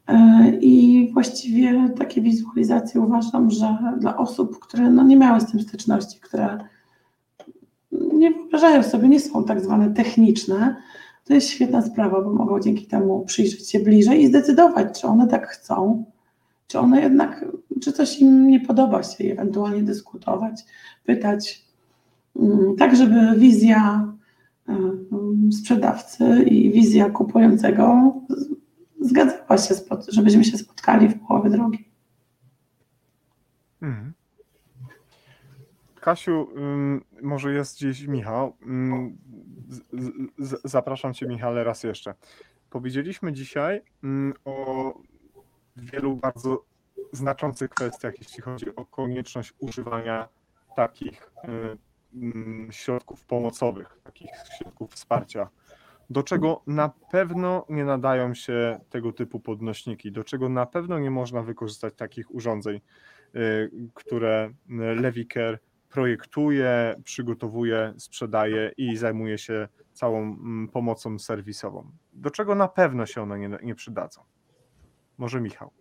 E, 0.07 0.51
I 0.61 1.09
właściwie 1.13 1.89
takie 1.89 2.21
wizualizacje 2.21 3.01
uważam, 3.01 3.51
że 3.51 3.77
dla 3.99 4.17
osób, 4.17 4.59
które 4.59 4.89
no 4.89 5.03
nie 5.03 5.17
miały 5.17 5.41
z 5.41 5.51
tym 5.51 5.59
styczności, 5.59 6.19
które 6.19 6.57
nie 7.91 8.31
wyobrażają 8.31 8.83
sobie, 8.83 9.07
nie 9.07 9.19
są 9.19 9.43
tak 9.43 9.61
zwane 9.61 9.93
techniczne, 9.93 10.75
to 11.25 11.33
jest 11.33 11.49
świetna 11.49 11.81
sprawa, 11.81 12.21
bo 12.21 12.33
mogą 12.33 12.59
dzięki 12.59 12.85
temu 12.85 13.25
przyjrzeć 13.25 13.69
się 13.69 13.79
bliżej 13.79 14.21
i 14.21 14.27
zdecydować, 14.27 15.01
czy 15.01 15.07
one 15.07 15.27
tak 15.27 15.47
chcą, 15.47 16.05
czy 16.67 16.79
one 16.79 17.01
jednak, 17.01 17.45
czy 17.81 17.91
coś 17.91 18.19
im 18.19 18.47
nie 18.47 18.59
podoba 18.59 19.03
się 19.03 19.23
ewentualnie 19.23 19.83
dyskutować, 19.83 20.65
pytać, 21.05 21.65
mm, 22.35 22.75
tak 22.75 22.95
żeby 22.95 23.39
wizja 23.39 24.11
sprzedawcy 25.51 26.43
i 26.43 26.71
wizja 26.71 27.09
kupującego 27.09 28.13
zgadzała 29.01 29.57
się, 29.57 29.75
żebyśmy 30.07 30.43
się 30.43 30.57
spotkali 30.57 31.07
w 31.07 31.19
połowie 31.19 31.49
drogi. 31.49 31.89
Mhm. 33.81 34.13
Kasiu, 36.01 36.47
może 37.21 37.53
jest 37.53 37.77
gdzieś 37.77 38.07
Michał. 38.07 38.57
Zapraszam 40.63 41.13
Cię, 41.13 41.27
Michale, 41.27 41.63
raz 41.63 41.83
jeszcze. 41.83 42.13
Powiedzieliśmy 42.69 43.33
dzisiaj 43.33 43.81
o 44.45 44.93
wielu 45.75 46.15
bardzo 46.15 46.65
znaczących 47.11 47.69
kwestiach, 47.69 48.13
jeśli 48.19 48.41
chodzi 48.41 48.75
o 48.75 48.85
konieczność 48.85 49.53
używania 49.59 50.29
takich 50.75 51.31
środków 52.69 53.25
pomocowych, 53.25 53.99
takich 54.03 54.29
środków 54.57 54.93
wsparcia, 54.93 55.49
do 56.09 56.23
czego 56.23 56.61
na 56.67 56.89
pewno 57.11 57.65
nie 57.69 57.85
nadają 57.85 58.33
się 58.33 58.79
tego 58.89 59.11
typu 59.11 59.39
podnośniki, 59.39 60.11
do 60.11 60.23
czego 60.23 60.49
na 60.49 60.65
pewno 60.65 60.99
nie 60.99 61.11
można 61.11 61.43
wykorzystać 61.43 61.93
takich 61.95 62.35
urządzeń, 62.35 62.81
y, 63.35 63.71
które 63.93 64.53
Lewiker 64.95 65.59
projektuje, 65.91 66.95
przygotowuje, 67.03 67.93
sprzedaje 67.97 68.71
i 68.77 68.97
zajmuje 68.97 69.37
się 69.37 69.67
całą 69.93 70.19
mm, 70.19 70.67
pomocą 70.67 71.19
serwisową. 71.19 71.91
Do 72.13 72.29
czego 72.29 72.55
na 72.55 72.67
pewno 72.67 73.05
się 73.05 73.21
one 73.21 73.39
nie, 73.39 73.49
nie 73.63 73.75
przydadzą? 73.75 74.21
Może 75.17 75.41
Michał. 75.41 75.71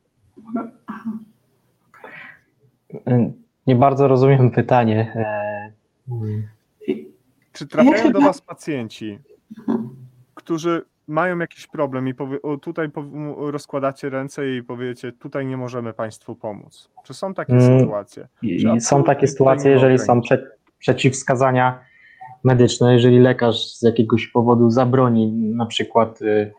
Nie 3.67 3.77
bardzo 3.77 4.09
rozumiem 4.09 4.51
pytanie. 4.51 5.27
Czy 7.53 7.67
trafiają 7.67 8.13
do 8.13 8.21
Was 8.21 8.41
pacjenci, 8.41 9.19
którzy 10.35 10.85
mają 11.11 11.39
jakiś 11.39 11.67
problem 11.67 12.09
i 12.09 12.15
powie, 12.15 12.43
o, 12.43 12.57
tutaj 12.57 12.91
rozkładacie 13.37 14.11
ręce 14.11 14.51
i 14.51 14.63
powiecie, 14.63 15.13
tutaj 15.13 15.47
nie 15.47 15.57
możemy 15.57 15.93
Państwu 15.93 16.35
pomóc. 16.35 16.91
Czy 17.05 17.15
są 17.15 17.35
takie 17.35 17.53
mm, 17.53 17.81
sytuacje? 17.81 18.29
I 18.43 18.81
są 18.81 19.05
takie 19.05 19.27
sytuacje, 19.27 19.71
jeżeli 19.71 19.99
są 19.99 20.21
prze, 20.21 20.47
przeciwwskazania 20.79 21.81
medyczne, 22.45 22.93
jeżeli 22.93 23.19
lekarz 23.19 23.75
z 23.75 23.83
jakiegoś 23.83 24.27
powodu 24.27 24.71
zabroni 24.71 25.33
na 25.33 25.67
przykład 25.67 26.23
y, 26.23 26.53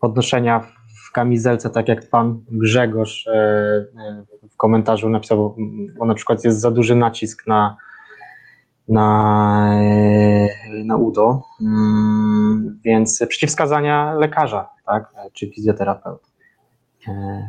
podnoszenia 0.00 0.60
w 1.08 1.12
kamizelce, 1.12 1.70
tak 1.70 1.88
jak 1.88 2.10
pan 2.10 2.44
Grzegorz 2.50 3.26
y, 3.26 3.30
y, 3.30 4.48
w 4.48 4.56
komentarzu 4.56 5.08
napisał, 5.08 5.56
bo 5.98 6.06
na 6.06 6.14
przykład 6.14 6.44
jest 6.44 6.60
za 6.60 6.70
duży 6.70 6.96
nacisk 6.96 7.46
na 7.46 7.76
na, 8.88 9.70
e, 9.82 10.84
na 10.84 10.96
UDO, 10.96 11.42
mm, 11.60 12.80
więc 12.84 13.24
przeciwwskazania 13.28 14.14
lekarza, 14.14 14.68
tak, 14.86 15.12
czy 15.32 15.50
fizjoterapeuty. 15.50 16.26
E, 17.08 17.42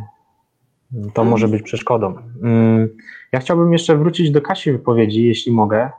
to 1.14 1.24
może 1.24 1.48
być 1.48 1.62
przeszkodą. 1.62 2.16
Mm, 2.44 2.90
ja 3.32 3.40
chciałbym 3.40 3.74
jeszcze 3.74 3.98
wrócić 3.98 4.32
do 4.32 4.42
Kasi 4.42 4.72
wypowiedzi, 4.72 5.28
jeśli 5.28 5.52
mogę, 5.52 5.80
e, 5.80 5.92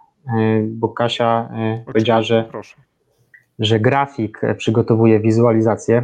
bo 0.63 0.89
Kasia 0.89 1.49
powiedziała, 1.87 2.23
że, 2.23 2.51
że 3.59 3.81
grafik 3.81 4.41
przygotowuje 4.57 5.21
wizualizację. 5.21 6.03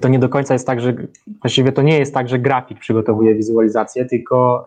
To 0.00 0.08
nie 0.08 0.18
do 0.18 0.28
końca 0.28 0.54
jest 0.54 0.66
tak, 0.66 0.80
że 0.80 0.94
właściwie 1.42 1.72
to 1.72 1.82
nie 1.82 1.98
jest 1.98 2.14
tak, 2.14 2.28
że 2.28 2.38
grafik 2.38 2.78
przygotowuje 2.78 3.34
wizualizację, 3.34 4.04
tylko 4.04 4.64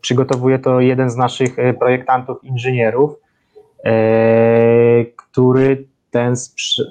przygotowuje 0.00 0.58
to 0.58 0.80
jeden 0.80 1.10
z 1.10 1.16
naszych 1.16 1.58
e, 1.58 1.74
projektantów, 1.74 2.44
inżynierów, 2.44 3.14
e, 3.84 5.04
który 5.04 5.88
ten, 6.10 6.34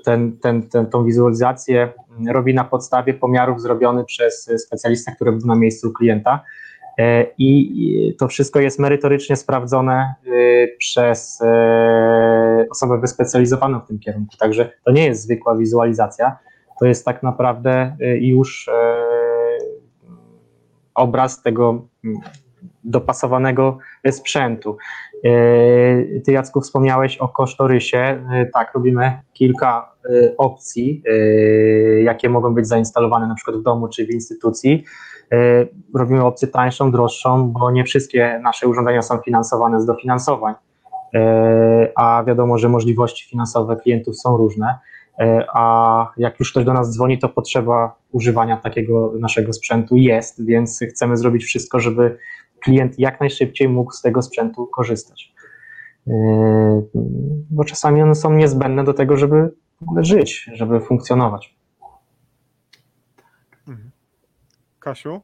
ten, 0.05 0.37
ten, 0.37 0.69
ten, 0.69 0.85
tą 0.85 1.05
wizualizację 1.05 1.93
robi 2.27 2.53
na 2.53 2.63
podstawie 2.63 3.13
pomiarów 3.13 3.61
zrobionych 3.61 4.05
przez 4.05 4.51
specjalistę, 4.57 5.11
który 5.11 5.31
był 5.31 5.47
na 5.47 5.55
miejscu 5.55 5.93
klienta. 5.93 6.43
E, 6.97 7.25
I 7.37 8.15
to 8.19 8.27
wszystko 8.27 8.59
jest 8.59 8.79
merytorycznie 8.79 9.35
sprawdzone 9.35 10.15
przez 10.77 11.39
osobę 12.71 12.99
wyspecjalizowaną 13.01 13.79
w 13.79 13.87
tym 13.87 13.99
kierunku. 13.99 14.37
Także 14.37 14.71
to 14.85 14.91
nie 14.91 15.05
jest 15.05 15.23
zwykła 15.23 15.57
wizualizacja, 15.57 16.37
to 16.79 16.85
jest 16.85 17.05
tak 17.05 17.23
naprawdę 17.23 17.97
już 18.19 18.69
obraz 20.97 21.41
tego 21.41 21.87
dopasowanego 22.87 23.77
sprzętu. 24.11 24.77
E, 25.23 25.29
ty, 26.25 26.31
Jacku, 26.31 26.61
wspomniałeś 26.61 27.17
o 27.17 27.27
kosztorysie. 27.27 27.97
E, 27.97 28.45
tak, 28.53 28.73
robimy 28.73 29.21
kilka 29.33 29.91
e, 30.05 30.37
opcji, 30.37 31.03
jakie 32.03 32.29
mogą 32.29 32.53
być 32.53 32.67
zainstalowane 32.67 33.27
na 33.27 33.35
przykład 33.35 33.57
w 33.57 33.63
domu 33.63 33.87
czy 33.87 34.05
w 34.05 34.09
instytucji. 34.09 34.83
Robimy 35.95 36.25
opcję 36.25 36.47
tańszą, 36.47 36.91
droższą, 36.91 37.51
bo 37.51 37.71
nie 37.71 37.83
wszystkie 37.83 38.39
nasze 38.43 38.67
urządzenia 38.67 39.01
są 39.01 39.17
finansowane 39.17 39.81
z 39.81 39.85
dofinansowań, 39.85 40.53
a 41.95 42.23
wiadomo, 42.27 42.57
że 42.57 42.69
możliwości 42.69 43.29
finansowe 43.29 43.75
klientów 43.75 44.17
są 44.17 44.37
różne. 44.37 44.75
A 45.53 46.07
jak 46.17 46.39
już 46.39 46.51
ktoś 46.51 46.65
do 46.65 46.73
nas 46.73 46.93
dzwoni, 46.93 47.19
to 47.19 47.29
potrzeba 47.29 47.95
używania 48.11 48.57
takiego 48.57 49.13
naszego 49.19 49.53
sprzętu 49.53 49.95
jest, 49.95 50.45
więc 50.45 50.79
chcemy 50.89 51.17
zrobić 51.17 51.43
wszystko, 51.43 51.79
żeby 51.79 52.17
klient 52.63 52.99
jak 52.99 53.19
najszybciej 53.19 53.69
mógł 53.69 53.91
z 53.91 54.01
tego 54.01 54.21
sprzętu 54.21 54.67
korzystać. 54.67 55.33
Yy, 56.07 56.13
bo 57.49 57.63
czasami 57.63 58.01
one 58.01 58.15
są 58.15 58.33
niezbędne 58.33 58.83
do 58.83 58.93
tego, 58.93 59.17
żeby 59.17 59.51
żyć, 59.97 60.49
żeby 60.53 60.79
funkcjonować. 60.79 61.55
Mhm. 63.67 63.91
Kasiu, 64.79 65.21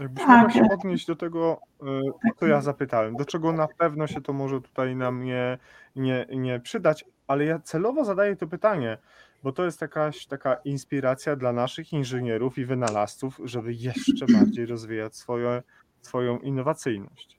jakbyś 0.00 0.24
tak. 0.24 0.36
mogła 0.36 0.50
się 0.50 0.74
odnieść 0.74 1.06
do 1.06 1.16
tego, 1.16 1.60
yy, 1.82 2.32
co 2.36 2.46
ja 2.46 2.60
zapytałem, 2.60 3.16
do 3.16 3.24
czego 3.24 3.52
na 3.52 3.68
pewno 3.78 4.06
się 4.06 4.20
to 4.20 4.32
może 4.32 4.60
tutaj 4.60 4.96
nam 4.96 5.24
nie, 5.24 5.58
nie, 5.96 6.26
nie 6.36 6.60
przydać, 6.60 7.04
ale 7.26 7.44
ja 7.44 7.58
celowo 7.58 8.04
zadaję 8.04 8.36
to 8.36 8.46
pytanie, 8.46 8.98
bo 9.42 9.52
to 9.52 9.64
jest 9.64 9.80
jakaś 9.80 10.26
taka 10.26 10.54
inspiracja 10.54 11.36
dla 11.36 11.52
naszych 11.52 11.92
inżynierów 11.92 12.58
i 12.58 12.64
wynalazców, 12.64 13.40
żeby 13.44 13.74
jeszcze 13.74 14.26
bardziej 14.32 14.66
rozwijać 14.66 15.16
swoje 15.16 15.62
Twoją 16.04 16.38
innowacyjność. 16.38 17.38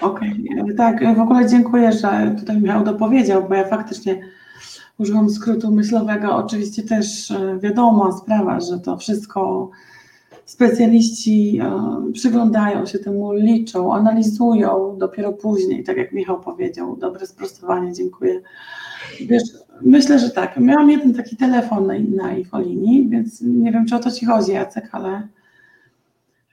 Okej, 0.00 0.48
okay. 0.60 0.74
tak, 0.74 1.16
w 1.16 1.20
ogóle 1.20 1.48
dziękuję, 1.48 1.92
że 1.92 2.34
tutaj 2.38 2.60
Michał 2.60 2.84
dopowiedział, 2.84 3.48
bo 3.48 3.54
ja 3.54 3.64
faktycznie 3.64 4.20
używam 4.98 5.30
skrótu 5.30 5.70
myślowego. 5.70 6.36
Oczywiście 6.36 6.82
też 6.82 7.30
e, 7.30 7.58
wiadoma 7.58 8.12
sprawa, 8.12 8.60
że 8.60 8.78
to 8.78 8.96
wszystko 8.96 9.70
specjaliści 10.44 11.60
e, 11.62 12.12
przyglądają 12.12 12.86
się 12.86 12.98
temu, 12.98 13.32
liczą, 13.32 13.94
analizują 13.94 14.98
dopiero 14.98 15.32
później, 15.32 15.84
tak 15.84 15.96
jak 15.96 16.12
Michał 16.12 16.40
powiedział. 16.40 16.96
Dobre 16.96 17.26
sprostowanie, 17.26 17.92
dziękuję. 17.92 18.40
Wiesz, 19.20 19.42
myślę, 19.82 20.18
że 20.18 20.30
tak. 20.30 20.56
Miałam 20.56 20.90
jeden 20.90 21.14
taki 21.14 21.36
telefon 21.36 21.86
na, 22.14 22.32
infolinii, 22.32 23.08
więc 23.08 23.40
nie 23.40 23.72
wiem, 23.72 23.86
czy 23.86 23.96
o 23.96 23.98
to 23.98 24.10
Ci 24.10 24.26
chodzi, 24.26 24.52
Jacek, 24.52 24.88
ale 24.92 25.08
E, 25.12 25.37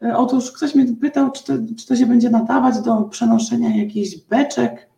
otóż 0.02 0.52
ktoś 0.52 0.76
mnie 0.76 0.86
pytał, 1.02 1.32
czy 1.32 1.44
to, 1.44 1.54
czy 1.78 1.88
to 1.88 1.96
się 1.96 2.06
będzie 2.06 2.30
nadawać 2.30 2.82
do 2.82 3.02
przenoszenia 3.02 3.76
jakichś 3.76 4.18
beczek. 4.18 4.90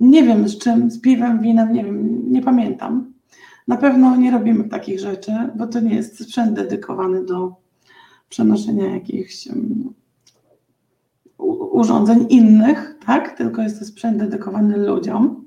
Nie 0.00 0.22
wiem 0.22 0.48
z 0.48 0.58
czym, 0.58 0.90
z 0.90 1.00
piwem, 1.00 1.40
winem, 1.40 1.72
nie 1.72 1.84
wiem, 1.84 2.22
nie 2.32 2.42
pamiętam. 2.42 3.12
Na 3.68 3.76
pewno 3.76 4.16
nie 4.16 4.30
robimy 4.30 4.64
takich 4.64 5.00
rzeczy, 5.00 5.32
bo 5.56 5.66
to 5.66 5.80
nie 5.80 5.94
jest 5.94 6.24
sprzęt 6.24 6.52
dedykowany 6.52 7.24
do 7.24 7.54
przenoszenia 8.28 8.94
jakichś 8.94 9.48
urządzeń 11.72 12.26
innych, 12.28 12.98
tak? 13.06 13.36
Tylko 13.36 13.62
jest 13.62 13.78
to 13.78 13.84
sprzęt 13.84 14.18
dedykowany 14.18 14.76
ludziom. 14.76 15.44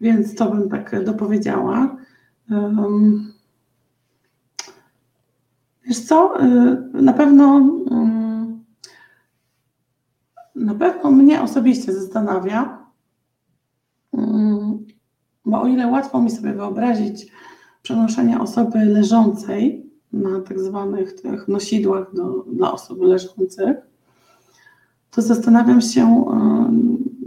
Więc 0.00 0.34
to 0.34 0.50
bym 0.50 0.68
tak 0.68 1.04
dopowiedziała. 1.04 1.96
Wiesz 5.90 6.00
co, 6.00 6.44
y, 6.44 7.02
na 7.02 7.12
pewno 7.12 7.56
mm, 7.90 8.64
na 10.54 10.74
pewno 10.74 11.10
mnie 11.10 11.42
osobiście 11.42 11.92
zastanawia, 11.92 12.86
mm, 14.12 14.86
Bo 15.44 15.62
o 15.62 15.66
ile 15.66 15.86
łatwo 15.86 16.22
mi 16.22 16.30
sobie 16.30 16.52
wyobrazić 16.52 17.32
przenoszenie 17.82 18.40
osoby 18.40 18.84
leżącej 18.84 19.90
na 20.12 20.40
tak 20.40 20.60
zwanych 20.60 21.20
tych 21.20 21.48
nosidłach 21.48 22.14
do, 22.14 22.44
dla 22.52 22.72
osób 22.72 23.02
leżących, 23.02 23.76
to 25.10 25.22
zastanawiam 25.22 25.80
się 25.80 26.24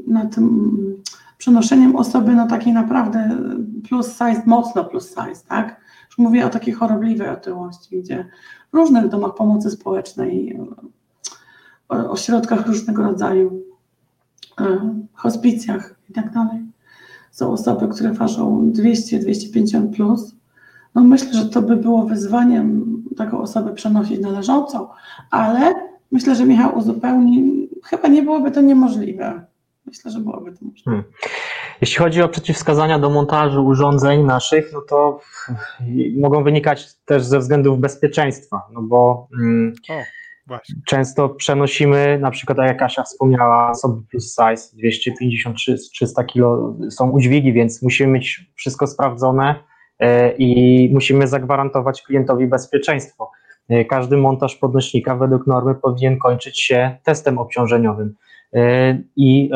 nad 0.07 0.35
tym 0.35 1.03
przenoszeniem 1.43 1.95
osoby 1.95 2.35
no 2.35 2.47
takiej 2.47 2.73
naprawdę 2.73 3.37
plus 3.89 4.07
size, 4.07 4.41
mocno 4.45 4.83
plus 4.83 5.09
size, 5.09 5.43
tak? 5.49 5.81
Już 6.07 6.17
mówię 6.17 6.45
o 6.45 6.49
takiej 6.49 6.73
chorobliwej 6.73 7.29
otyłości, 7.29 7.99
gdzie 7.99 8.25
w 8.73 8.75
różnych 8.75 9.07
domach 9.07 9.35
pomocy 9.35 9.71
społecznej, 9.71 10.59
ośrodkach 11.89 12.67
różnego 12.67 13.03
rodzaju, 13.03 13.61
hospicjach 15.13 15.95
i 16.09 16.13
tak 16.13 16.33
dalej, 16.33 16.65
są 17.31 17.51
osoby, 17.51 17.87
które 17.87 18.13
ważą 18.13 18.71
200-250 18.71 19.95
plus. 19.95 20.35
No 20.95 21.03
myślę, 21.03 21.33
że 21.33 21.45
to 21.45 21.61
by 21.61 21.75
było 21.75 22.05
wyzwaniem 22.05 23.03
taką 23.17 23.39
osobę 23.39 23.73
przenosić 23.73 24.19
na 24.19 24.29
leżącą, 24.29 24.87
ale 25.31 25.73
myślę, 26.11 26.35
że 26.35 26.45
Michał 26.45 26.77
uzupełni, 26.77 27.69
chyba 27.83 28.07
nie 28.07 28.23
byłoby 28.23 28.51
to 28.51 28.61
niemożliwe. 28.61 29.52
Myślę, 29.85 30.11
że 30.11 30.19
byłoby 30.19 30.51
to 30.51 30.65
możliwe. 30.65 30.83
Hmm. 30.85 31.03
Jeśli 31.81 31.97
chodzi 31.97 32.21
o 32.21 32.29
przeciwwskazania 32.29 32.99
do 32.99 33.09
montażu 33.09 33.65
urządzeń 33.65 34.23
naszych, 34.23 34.73
no 34.73 34.81
to 34.81 35.19
mogą 36.17 36.43
wynikać 36.43 36.93
też 37.05 37.23
ze 37.23 37.39
względów 37.39 37.79
bezpieczeństwa, 37.79 38.61
no 38.73 38.81
bo 38.81 39.27
mm, 39.39 39.73
o, 39.89 40.03
często 40.85 41.29
przenosimy, 41.29 42.19
na 42.21 42.31
przykład 42.31 42.57
jak 42.57 42.77
Kasia 42.77 43.03
wspomniała, 43.03 43.69
osoby 43.69 44.01
plus 44.11 44.35
size 44.35 44.77
250-300 44.77 46.25
kg 46.33 46.77
są 46.91 47.09
udźwigi, 47.09 47.53
więc 47.53 47.81
musimy 47.81 48.11
mieć 48.11 48.51
wszystko 48.55 48.87
sprawdzone 48.87 49.55
e, 49.99 50.31
i 50.37 50.89
musimy 50.93 51.27
zagwarantować 51.27 52.01
klientowi 52.01 52.47
bezpieczeństwo. 52.47 53.31
E, 53.69 53.85
każdy 53.85 54.17
montaż 54.17 54.55
podnośnika 54.55 55.15
według 55.15 55.47
normy 55.47 55.75
powinien 55.75 56.19
kończyć 56.19 56.61
się 56.61 56.97
testem 57.03 57.37
obciążeniowym. 57.37 58.15
E, 58.55 58.97
I 59.15 59.49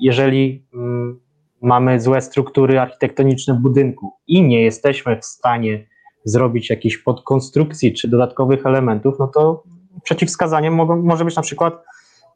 jeżeli 0.00 0.66
mm, 0.74 1.20
mamy 1.62 2.00
złe 2.00 2.20
struktury 2.20 2.80
architektoniczne 2.80 3.54
budynku 3.54 4.12
i 4.26 4.42
nie 4.42 4.62
jesteśmy 4.62 5.20
w 5.20 5.24
stanie 5.24 5.86
zrobić 6.24 6.70
jakiejś 6.70 6.98
podkonstrukcji 6.98 7.92
czy 7.92 8.08
dodatkowych 8.08 8.66
elementów, 8.66 9.14
no 9.18 9.26
to 9.26 9.62
przeciwwskazaniem 10.02 10.74
mogą, 10.74 11.02
może 11.02 11.24
być 11.24 11.36
na 11.36 11.42
przykład 11.42 11.84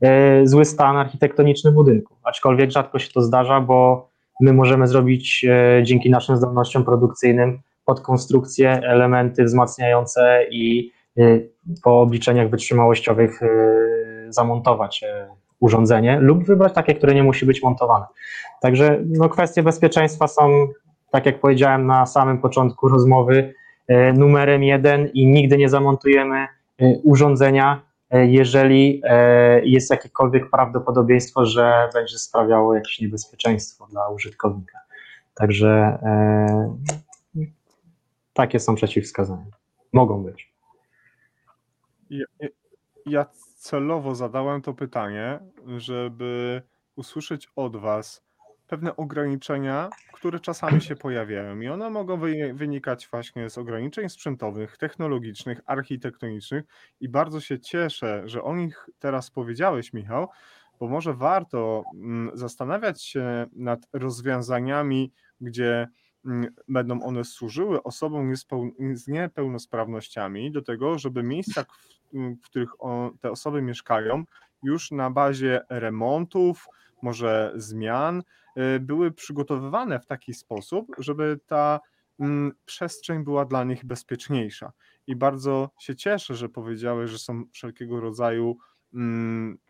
e, 0.02 0.47
zły 0.47 0.64
stan 0.64 0.97
architektoniczny 0.97 1.72
budynku. 1.72 2.14
Aczkolwiek 2.22 2.70
rzadko 2.70 2.98
się 2.98 3.12
to 3.12 3.22
zdarza, 3.22 3.60
bo 3.60 4.09
my 4.40 4.52
możemy 4.52 4.86
zrobić 4.86 5.44
e, 5.48 5.82
dzięki 5.84 6.10
naszym 6.10 6.36
zdolnościom 6.36 6.84
produkcyjnym 6.84 7.59
podkonstrukcje, 7.84 8.70
elementy 8.70 9.44
wzmacniające 9.44 10.47
i 10.51 10.93
e, 11.18 11.22
po 11.82 12.01
obliczeniach 12.01 12.51
wytrzymałościowych 12.51 13.43
e, 13.43 13.48
zamontować 14.28 15.02
e, 15.02 15.28
urządzenie 15.60 16.18
lub 16.20 16.44
wybrać 16.44 16.74
takie, 16.74 16.94
które 16.94 17.14
nie 17.14 17.22
musi 17.22 17.46
być 17.46 17.62
montowane. 17.62 18.06
Także 18.60 19.00
no, 19.06 19.28
kwestie 19.28 19.62
bezpieczeństwa 19.62 20.28
są, 20.28 20.68
tak 21.10 21.26
jak 21.26 21.40
powiedziałem 21.40 21.86
na 21.86 22.06
samym 22.06 22.38
początku 22.38 22.88
rozmowy, 22.88 23.54
e, 23.88 24.12
numerem 24.12 24.62
jeden 24.62 25.06
i 25.14 25.26
nigdy 25.26 25.56
nie 25.56 25.68
zamontujemy 25.68 26.36
e, 26.36 26.48
urządzenia, 27.04 27.82
e, 28.10 28.26
jeżeli 28.26 29.02
jest 29.62 29.90
jakiekolwiek 29.90 30.50
prawdopodobieństwo, 30.50 31.46
że 31.46 31.88
będzie 31.94 32.18
sprawiało 32.18 32.74
jakieś 32.74 33.00
niebezpieczeństwo 33.00 33.86
dla 33.86 34.08
użytkownika. 34.08 34.78
Także 35.34 35.98
takie 38.32 38.60
są 38.60 38.74
przeciwwskazania. 38.74 39.46
Mogą 39.92 40.22
być. 40.22 40.52
Ja, 42.10 42.26
ja 43.06 43.26
celowo 43.66 44.14
zadałem 44.14 44.62
to 44.62 44.74
pytanie, 44.74 45.38
żeby 45.76 46.62
usłyszeć 46.97 47.48
od 47.56 47.76
Was 47.76 48.26
pewne 48.66 48.97
ograniczenia, 48.97 49.90
które 50.12 50.40
czasami 50.40 50.80
się 50.80 50.97
pojawiają. 50.97 51.60
I 51.60 51.68
one 51.68 51.90
mogą 51.90 52.20
wynikać 52.55 53.09
właśnie 53.09 53.51
z 53.51 53.59
ograniczeń 53.59 54.09
sprzętowych, 54.09 54.76
technologicznych, 54.76 55.60
architektonicznych. 55.66 56.64
I 57.01 57.09
bardzo 57.09 57.40
się 57.40 57.60
cieszę, 57.60 58.22
że 58.24 58.43
o 58.43 58.56
nich 58.56 58.86
teraz 58.98 59.30
powiedziałeś, 59.30 59.93
Michał, 59.93 60.28
bo 60.80 60.88
może 60.88 61.14
warto 61.14 61.82
mm, 61.94 62.30
zastanawiać 62.34 63.02
się 63.02 63.47
nad 63.52 63.88
rozwiązaniami, 63.93 65.12
gdzie 65.40 65.88
mm, 66.24 66.55
będą 66.68 67.02
one 67.02 67.24
służyły 67.24 67.82
osobom 67.82 68.32
z 68.93 69.09
niepełnosprawnościami 69.09 70.52
do 70.52 70.62
tego, 70.62 70.98
żeby 70.98 71.22
miejsca, 71.22 71.64
w 72.12 72.40
których 72.40 72.70
te 73.20 73.30
osoby 73.30 73.62
mieszkają, 73.62 74.24
już 74.62 74.90
na 74.90 75.10
bazie 75.10 75.60
remontów, 75.68 76.66
może 77.02 77.52
zmian, 77.56 78.22
y, 78.76 78.80
były 78.80 79.12
przygotowywane 79.12 80.00
w 80.00 80.06
taki 80.06 80.34
sposób, 80.34 80.86
żeby 80.98 81.40
ta 81.46 81.80
przestrzeń 82.64 83.24
była 83.24 83.44
dla 83.44 83.64
nich 83.64 83.84
bezpieczniejsza. 83.84 84.72
I 85.06 85.16
bardzo 85.16 85.70
się 85.78 85.96
cieszę, 85.96 86.34
że 86.34 86.48
powiedziałeś, 86.48 87.10
że 87.10 87.18
są 87.18 87.44
wszelkiego 87.52 88.00
rodzaju 88.00 88.58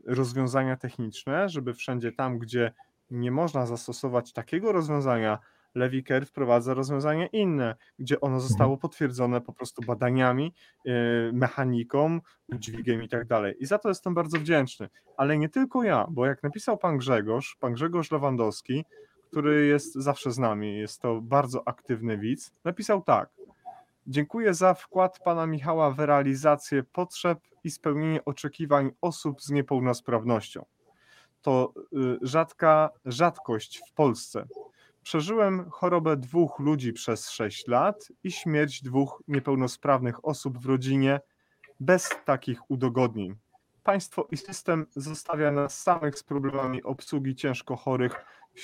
rozwiązania 0.06 0.76
techniczne, 0.76 1.48
żeby 1.48 1.74
wszędzie 1.74 2.12
tam, 2.12 2.38
gdzie 2.38 2.72
nie 3.10 3.30
można 3.30 3.66
zastosować 3.66 4.32
takiego 4.32 4.72
rozwiązania, 4.72 5.38
Lewiker 5.77 6.27
wprowadza 6.27 6.74
rozwiązanie 6.74 7.27
inne, 7.27 7.77
gdzie 7.98 8.20
ono 8.20 8.35
mhm. 8.35 8.48
zostało 8.48 8.77
potwierdzone 8.77 9.40
po 9.40 9.53
prostu 9.53 9.82
badaniami, 9.82 10.55
yy, 10.85 10.93
mechaniką, 11.32 12.20
dźwigiem 12.53 13.03
i 13.03 13.09
tak 13.09 13.27
dalej. 13.27 13.55
I 13.61 13.66
za 13.66 13.78
to 13.78 13.89
jestem 13.89 14.15
bardzo 14.15 14.39
wdzięczny. 14.39 14.89
Ale 15.16 15.39
nie 15.39 15.48
tylko 15.48 15.82
ja, 15.82 16.07
bo 16.11 16.27
jak 16.27 16.43
napisał 16.43 16.78
pan 16.78 16.98
Grzegorz, 16.98 17.57
pan 17.61 17.73
Grzegorz 17.73 18.11
Lewandowski, 18.11 18.85
który 19.31 19.66
jest 19.66 19.94
zawsze 19.94 20.32
z 20.32 20.39
nami, 20.39 20.78
jest 20.78 21.03
to 21.03 21.20
bardzo 21.20 21.69
aktywny 21.69 22.19
widz, 22.19 22.53
napisał 22.65 23.03
tak. 23.03 23.28
Dziękuję 24.07 24.55
za 24.55 24.74
wkład 24.74 25.19
pana 25.19 25.47
Michała 25.47 25.90
w 25.90 25.98
realizację 25.98 26.82
potrzeb 26.82 27.39
i 27.65 27.70
spełnienie 27.70 28.24
oczekiwań 28.24 28.90
osób 29.01 29.43
z 29.43 29.51
niepełnosprawnością. 29.51 30.65
To 31.43 31.73
y, 31.77 32.19
rzadka 32.23 32.90
rzadkość 33.05 33.82
w 33.90 33.93
Polsce. 33.93 34.47
Przeżyłem 35.06 35.70
chorobę 35.70 36.16
dwóch 36.16 36.58
ludzi 36.58 36.92
przez 36.92 37.30
sześć 37.30 37.66
lat 37.66 38.08
i 38.24 38.30
śmierć 38.30 38.82
dwóch 38.82 39.22
niepełnosprawnych 39.28 40.24
osób 40.24 40.58
w 40.58 40.66
rodzinie 40.66 41.20
bez 41.80 42.10
takich 42.24 42.70
udogodnień. 42.70 43.34
Państwo 43.82 44.28
i 44.30 44.36
system 44.36 44.86
zostawia 44.96 45.52
nas 45.52 45.82
samych 45.82 46.18
z 46.18 46.22
problemami 46.22 46.82
obsługi 46.82 47.34
ciężko 47.34 47.76
chorych 47.76 48.24
w 48.54 48.60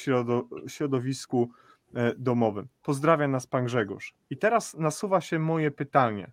środowisku 0.69 1.51
e, 1.95 2.15
domowym. 2.15 2.69
Pozdrawiam 2.83 3.31
nas 3.31 3.47
pan 3.47 3.65
Grzegorz. 3.65 4.15
I 4.31 4.37
teraz 4.37 4.75
nasuwa 4.75 5.21
się 5.21 5.39
moje 5.39 5.71
pytanie. 5.71 6.33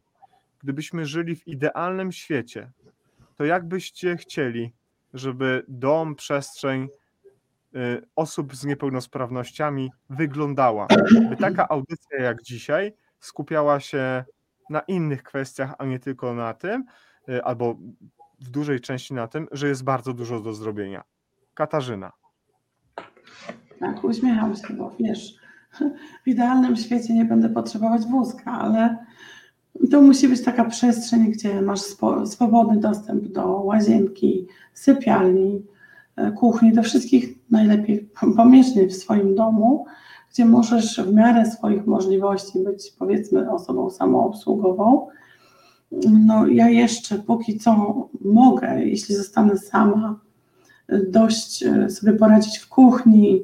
Gdybyśmy 0.64 1.06
żyli 1.06 1.36
w 1.36 1.48
idealnym 1.48 2.12
świecie, 2.12 2.72
to 3.36 3.46
jak 3.46 3.68
byście 3.68 4.18
chcieli, 4.18 4.74
żeby 5.14 5.66
dom, 5.68 6.16
przestrzeń 6.16 6.88
osób 8.16 8.56
z 8.56 8.66
niepełnosprawnościami 8.66 9.92
wyglądała. 10.10 10.88
By 11.30 11.38
taka 11.38 11.68
audycja 11.68 12.22
jak 12.22 12.42
dzisiaj 12.42 12.94
skupiała 13.20 13.80
się 13.80 14.24
na 14.70 14.80
innych 14.80 15.24
kwestiach, 15.24 15.76
a 15.78 15.86
nie 15.86 16.00
tylko 16.00 16.34
na 16.34 16.54
tym, 16.54 16.86
y, 17.30 17.44
albo 17.44 17.76
w 18.42 18.50
dużej 18.50 18.80
części 18.80 19.14
na 19.14 19.28
tym, 19.28 19.48
że 19.52 19.68
jest 19.68 19.84
bardzo 19.84 20.14
dużo 20.14 20.40
do 20.40 20.54
zrobienia. 20.54 21.04
Katarzyna. 21.54 22.12
Tak, 23.80 24.04
uśmiecham 24.04 24.56
się, 24.56 24.74
bo 24.74 24.96
wiesz, 25.00 25.36
w 26.24 26.28
idealnym 26.28 26.76
świecie 26.76 27.14
nie 27.14 27.26
będę 27.26 27.50
potrzebować 27.50 28.06
wózka, 28.06 28.52
ale 28.52 28.98
to 29.92 30.02
musi 30.02 30.28
być 30.28 30.44
taka 30.44 30.66
przestrzeń, 30.66 31.32
gdzie 31.32 31.62
masz 31.62 31.82
swobodny 32.26 32.80
dostęp 32.80 33.28
do 33.28 33.48
łazienki, 33.48 34.48
sypialni, 34.74 35.66
kuchni, 36.38 36.74
do 36.74 36.84
wszystkich 36.84 37.36
najlepiej 37.52 38.10
pomieszczeń 38.38 38.90
w 38.90 38.96
swoim 38.96 39.36
domu, 39.36 39.86
gdzie 40.34 40.46
możesz 40.46 41.02
w 41.02 41.14
miarę 41.14 41.52
swoich 41.52 41.88
możliwości 41.88 42.60
być 42.60 42.94
powiedzmy 43.00 43.52
osobą 43.52 43.90
samoobsługową. 43.90 45.08
No 46.10 46.48
ja 46.48 46.70
jeszcze 46.70 47.16
póki 47.16 47.60
co 47.60 47.94
mogę, 48.22 48.86
jeśli 48.86 49.16
zostanę 49.16 49.58
sama, 49.58 50.20
dość 51.08 51.64
e, 51.64 51.90
sobie 51.90 52.14
poradzić 52.14 52.58
w 52.58 52.70
kuchni, 52.70 53.42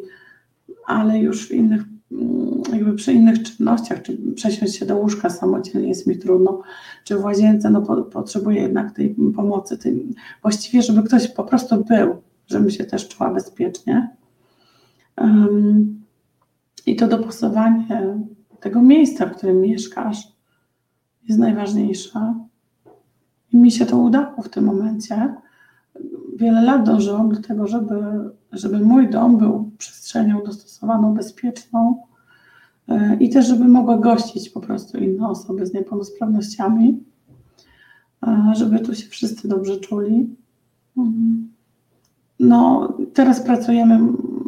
ale 0.85 1.19
już 1.19 1.47
w 1.47 1.51
innych, 1.51 1.81
mm, 2.11 2.61
jakby 2.73 2.93
przy 2.93 3.13
innych 3.13 3.43
czynnościach, 3.43 4.01
czy 4.01 4.17
przesiąść 4.35 4.75
się 4.75 4.85
do 4.85 4.97
łóżka 4.97 5.29
samodzielnie 5.29 5.87
jest 5.87 6.07
mi 6.07 6.17
trudno, 6.17 6.61
czy 7.03 7.15
w 7.17 7.23
łazience, 7.23 7.69
no 7.69 7.81
po, 7.81 8.03
potrzebuję 8.03 8.61
jednak 8.61 8.91
tej 8.91 9.15
pomocy, 9.35 9.77
tej, 9.77 10.05
właściwie, 10.41 10.81
żeby 10.81 11.03
ktoś 11.03 11.27
po 11.27 11.43
prostu 11.43 11.83
był, 11.83 12.21
żebym 12.47 12.69
się 12.69 12.85
też 12.85 13.07
czuła 13.07 13.33
bezpiecznie. 13.33 14.15
I 16.85 16.95
to 16.95 17.07
dopasowanie 17.07 18.17
tego 18.59 18.81
miejsca, 18.81 19.25
w 19.25 19.37
którym 19.37 19.61
mieszkasz, 19.61 20.35
jest 21.27 21.39
najważniejsze. 21.39 22.35
I 23.53 23.57
mi 23.57 23.71
się 23.71 23.85
to 23.85 23.97
udało 23.97 24.41
w 24.41 24.49
tym 24.49 24.65
momencie. 24.65 25.35
Wiele 26.35 26.61
lat 26.61 26.85
dążyłam 26.85 27.29
do 27.29 27.41
tego, 27.41 27.67
żeby, 27.67 27.95
żeby 28.51 28.79
mój 28.79 29.09
dom 29.09 29.37
był 29.37 29.71
przestrzenią 29.77 30.43
dostosowaną, 30.43 31.13
bezpieczną 31.13 32.03
e, 32.87 33.17
i 33.19 33.29
też, 33.29 33.47
żeby 33.47 33.67
mogła 33.67 33.97
gościć 33.97 34.49
po 34.49 34.61
prostu 34.61 34.97
inne 34.97 35.27
osoby 35.27 35.65
z 35.65 35.73
niepełnosprawnościami, 35.73 37.03
e, 38.27 38.53
żeby 38.55 38.79
tu 38.79 38.95
się 38.95 39.09
wszyscy 39.09 39.47
dobrze 39.47 39.77
czuli. 39.77 40.35
Mhm. 40.97 41.54
No, 42.39 42.93
teraz 43.13 43.41
pracujemy 43.41 43.99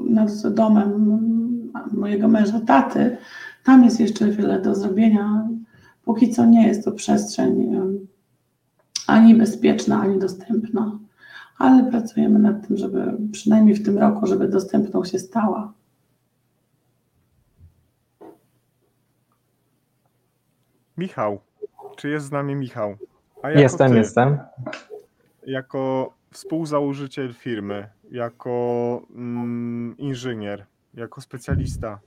nad 0.10 0.48
domem 0.48 1.18
mojego 1.94 2.28
męża, 2.28 2.60
taty. 2.60 3.18
Tam 3.64 3.84
jest 3.84 4.00
jeszcze 4.00 4.28
wiele 4.28 4.62
do 4.62 4.76
zrobienia. 4.76 5.48
Póki 6.06 6.30
co 6.30 6.46
nie 6.46 6.68
jest 6.68 6.86
to 6.86 6.92
przestrzeń 6.92 7.78
ani 9.08 9.36
bezpieczna, 9.36 10.02
ani 10.02 10.20
dostępna, 10.20 11.00
ale 11.58 11.92
pracujemy 11.92 12.40
nad 12.40 12.68
tym, 12.68 12.78
żeby 12.78 13.18
przynajmniej 13.32 13.76
w 13.76 13.86
tym 13.86 13.98
roku, 13.98 14.28
żeby 14.28 14.48
dostępną 14.48 15.06
się 15.06 15.20
stała. 15.20 15.74
Michał, 20.98 21.40
czy 21.96 22.10
jest 22.10 22.26
z 22.26 22.32
nami 22.32 22.56
Michał? 22.56 22.96
jestem, 23.56 23.92
ty, 23.92 23.98
jestem. 23.98 24.38
Jako 25.48 26.14
współzałożyciel 26.38 27.34
firmy, 27.34 27.90
jako 28.12 29.02
mm, 29.10 29.98
inżynier, 29.98 30.66
jako 30.94 31.22
specjalista, 31.22 32.00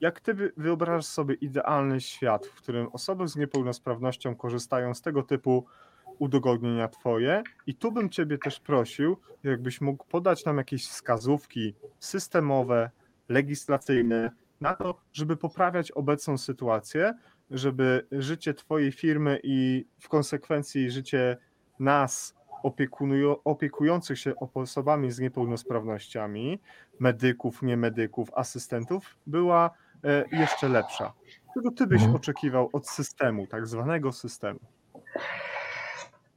jak 0.00 0.20
ty 0.20 0.34
wyobrażasz 0.56 1.04
sobie 1.04 1.34
idealny 1.34 2.00
świat, 2.00 2.46
w 2.46 2.54
którym 2.54 2.88
osoby 2.92 3.28
z 3.28 3.36
niepełnosprawnością 3.36 4.36
korzystają 4.36 4.94
z 4.94 5.02
tego 5.02 5.22
typu 5.22 5.66
udogodnienia 6.18 6.88
twoje? 6.88 7.42
I 7.66 7.74
tu 7.74 7.92
bym 7.92 8.10
ciebie 8.10 8.38
też 8.38 8.60
prosił, 8.60 9.16
jakbyś 9.44 9.80
mógł 9.80 10.04
podać 10.04 10.44
nam 10.44 10.58
jakieś 10.58 10.88
wskazówki 10.88 11.74
systemowe, 11.98 12.90
legislacyjne 13.28 14.30
na 14.60 14.74
to, 14.74 15.00
żeby 15.12 15.36
poprawiać 15.36 15.90
obecną 15.90 16.38
sytuację, 16.38 17.14
żeby 17.50 18.06
życie 18.12 18.54
twojej 18.54 18.92
firmy 18.92 19.40
i 19.42 19.86
w 19.98 20.08
konsekwencji 20.08 20.90
życie 20.90 21.36
nas, 21.78 22.37
opiekujących 23.44 24.18
się 24.18 24.32
osobami 24.54 25.10
z 25.10 25.18
niepełnosprawnościami, 25.18 26.58
medyków, 27.00 27.62
niemedyków, 27.62 28.30
asystentów, 28.34 29.16
była 29.26 29.70
e, 30.04 30.24
jeszcze 30.32 30.68
lepsza. 30.68 31.12
Czego 31.54 31.70
ty 31.70 31.86
byś 31.86 32.00
mhm. 32.00 32.16
oczekiwał 32.16 32.70
od 32.72 32.88
systemu, 32.88 33.46
tak 33.46 33.66
zwanego 33.66 34.12
systemu? 34.12 34.60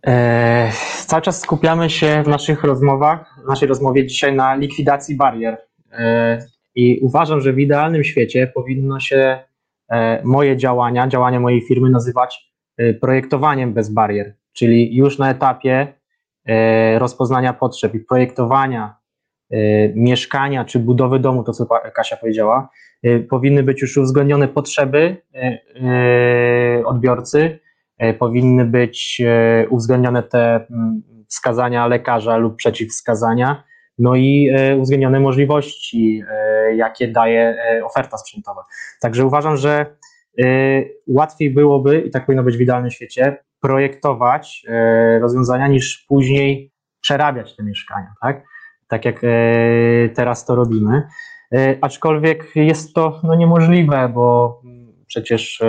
E, 0.08 0.72
cały 1.06 1.22
czas 1.22 1.42
skupiamy 1.42 1.90
się 1.90 2.24
w 2.24 2.28
naszych 2.28 2.64
rozmowach, 2.64 3.40
w 3.46 3.48
naszej 3.48 3.68
rozmowie 3.68 4.08
dzisiaj 4.08 4.36
na 4.36 4.56
likwidacji 4.56 5.16
barier. 5.16 5.58
E, 5.92 6.38
I 6.76 7.00
uważam, 7.02 7.42
że 7.42 7.54
w 7.54 7.60
idealnym 7.60 8.04
świecie 8.04 8.52
powinno 8.56 9.00
się 9.00 9.40
e, 9.90 10.22
moje 10.24 10.58
działania, 10.58 11.08
działania 11.08 11.40
mojej 11.40 11.62
firmy 11.62 11.90
nazywać 11.90 12.52
e, 12.78 12.94
projektowaniem 12.94 13.74
bez 13.74 13.90
barier, 13.90 14.36
czyli 14.54 14.96
już 14.96 15.18
na 15.18 15.30
etapie 15.32 15.94
rozpoznania 16.98 17.54
potrzeb 17.54 17.94
i 17.96 18.00
projektowania 18.00 18.96
e, 19.52 19.58
mieszkania 19.96 20.66
czy 20.66 20.80
budowy 20.80 21.20
domu, 21.20 21.44
to 21.44 21.54
co 21.54 21.66
Kasia 21.96 22.18
powiedziała, 22.18 22.70
powinny 23.30 23.64
być 23.64 23.82
już 23.82 23.98
uwzględnione 23.98 24.48
potrzeby 24.48 25.18
odbiorcy, 26.86 27.60
E, 28.02 28.14
powinny 28.14 28.66
być 28.66 29.22
e, 29.26 29.68
uwzględnione 29.70 30.24
te 30.24 30.66
mm, 30.72 31.02
wskazania 31.28 31.88
lekarza 31.88 32.38
lub 32.38 32.56
przeciwwskazania, 32.56 33.64
no 33.98 34.16
i 34.16 34.50
e, 34.56 34.78
uwzględnione 34.78 35.20
możliwości, 35.20 36.24
jakie 36.76 37.08
daje 37.08 37.58
oferta 37.84 38.18
sprzętowa. 38.18 38.66
Także 39.02 39.26
uważam, 39.26 39.58
że 39.58 39.86
łatwiej 41.08 41.52
byłoby, 41.52 42.02
i 42.02 42.10
tak 42.10 42.26
powinno 42.26 42.44
być 42.44 42.58
w 42.58 42.62
idealnym 42.62 42.92
świecie, 42.92 43.38
projektować 43.62 44.66
rozwiązania 45.22 45.68
niż 45.68 46.06
później 46.08 46.72
przerabiać 47.02 47.56
te 47.56 47.64
mieszkania, 47.64 48.14
tak? 48.22 48.44
Tak 48.88 49.06
jak 49.06 49.22
teraz 50.16 50.46
to 50.46 50.56
robimy. 50.56 51.08
Aczkolwiek 51.82 52.56
jest 52.56 52.94
to 52.94 53.20
no, 53.24 53.36
niemożliwe, 53.36 54.10
bo 54.14 54.62
przecież 55.08 55.64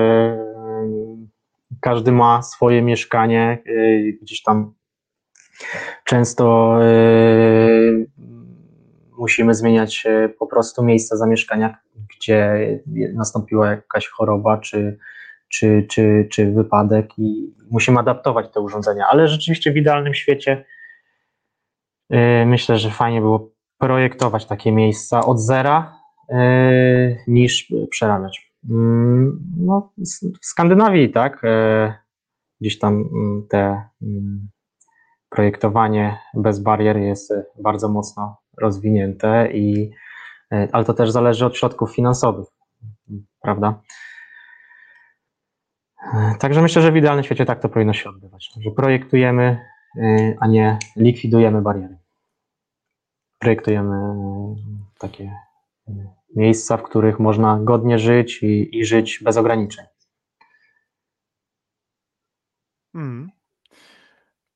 każdy 1.81 2.13
ma 2.13 2.43
swoje 2.43 2.83
mieszkanie, 2.83 3.63
gdzieś 4.23 4.43
tam 4.43 4.75
często 6.05 6.77
musimy 9.19 9.55
zmieniać 9.55 10.07
po 10.39 10.47
prostu 10.47 10.85
miejsca 10.85 11.17
zamieszkania, 11.17 11.79
gdzie 12.17 12.59
nastąpiła 13.15 13.71
jakaś 13.71 14.09
choroba 14.09 14.59
czy, 14.59 14.99
czy, 15.53 15.87
czy, 15.91 16.29
czy 16.31 16.53
wypadek 16.53 17.19
i 17.19 17.55
musimy 17.71 17.99
adaptować 17.99 18.53
te 18.53 18.61
urządzenia, 18.61 19.07
ale 19.11 19.29
rzeczywiście 19.29 19.73
w 19.73 19.77
idealnym 19.77 20.15
świecie 20.15 20.65
myślę, 22.47 22.79
że 22.79 22.91
fajnie 22.91 23.21
było 23.21 23.51
projektować 23.79 24.47
takie 24.47 24.73
miejsca 24.73 25.25
od 25.25 25.41
zera 25.41 25.99
niż 27.27 27.73
przerabiać. 27.91 28.53
Mm, 28.71 29.41
no, 29.57 29.93
w 30.43 30.47
Skandynawii, 30.47 31.11
tak, 31.11 31.45
e, 31.45 31.95
gdzieś 32.61 32.79
tam 32.79 32.95
mm, 32.95 33.47
te 33.51 33.83
mm, 34.03 34.49
projektowanie 35.31 36.19
bez 36.35 36.59
barier 36.59 36.97
jest 36.97 37.35
bardzo 37.63 37.89
mocno 37.89 38.37
rozwinięte, 38.61 39.53
i, 39.53 39.91
ale 40.73 40.85
to 40.85 40.95
też 40.95 41.11
zależy 41.11 41.47
od 41.47 41.57
środków 41.57 41.95
finansowych, 41.95 42.47
prawda? 43.43 43.81
E, 46.03 46.35
także 46.39 46.63
myślę, 46.63 46.83
że 46.83 46.93
w 46.93 46.97
idealnym 46.97 47.25
świecie 47.25 47.45
tak 47.45 47.61
to 47.61 47.69
powinno 47.69 47.93
się 47.93 48.11
odbywać, 48.11 48.51
że 48.61 48.71
projektujemy, 48.71 49.59
a 50.41 50.47
nie 50.47 50.79
likwidujemy 50.97 51.63
bariery. 51.63 51.99
Projektujemy 53.39 54.15
takie 54.99 55.37
miejsca, 56.37 56.77
w 56.77 56.83
których 56.83 57.19
można 57.19 57.59
godnie 57.63 57.99
żyć 57.99 58.43
i, 58.43 58.79
i 58.79 58.85
żyć 58.85 59.21
bez 59.25 59.37
ograniczeń. 59.37 59.87
Hmm. 62.93 63.31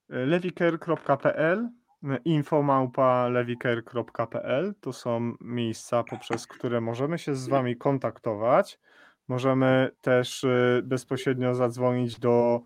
lewiker.pl 0.09 1.69
infomałpa 2.25 3.29
lewiker.pl 3.29 4.75
to 4.81 4.93
są 4.93 5.35
miejsca, 5.41 6.05
poprzez 6.05 6.47
które 6.47 6.81
możemy 6.81 7.19
się 7.19 7.35
z 7.35 7.49
Wami 7.49 7.77
kontaktować. 7.77 8.79
Możemy 9.29 9.91
też 10.01 10.45
y, 10.45 10.83
bezpośrednio 10.85 11.55
zadzwonić 11.55 12.19
do 12.19 12.61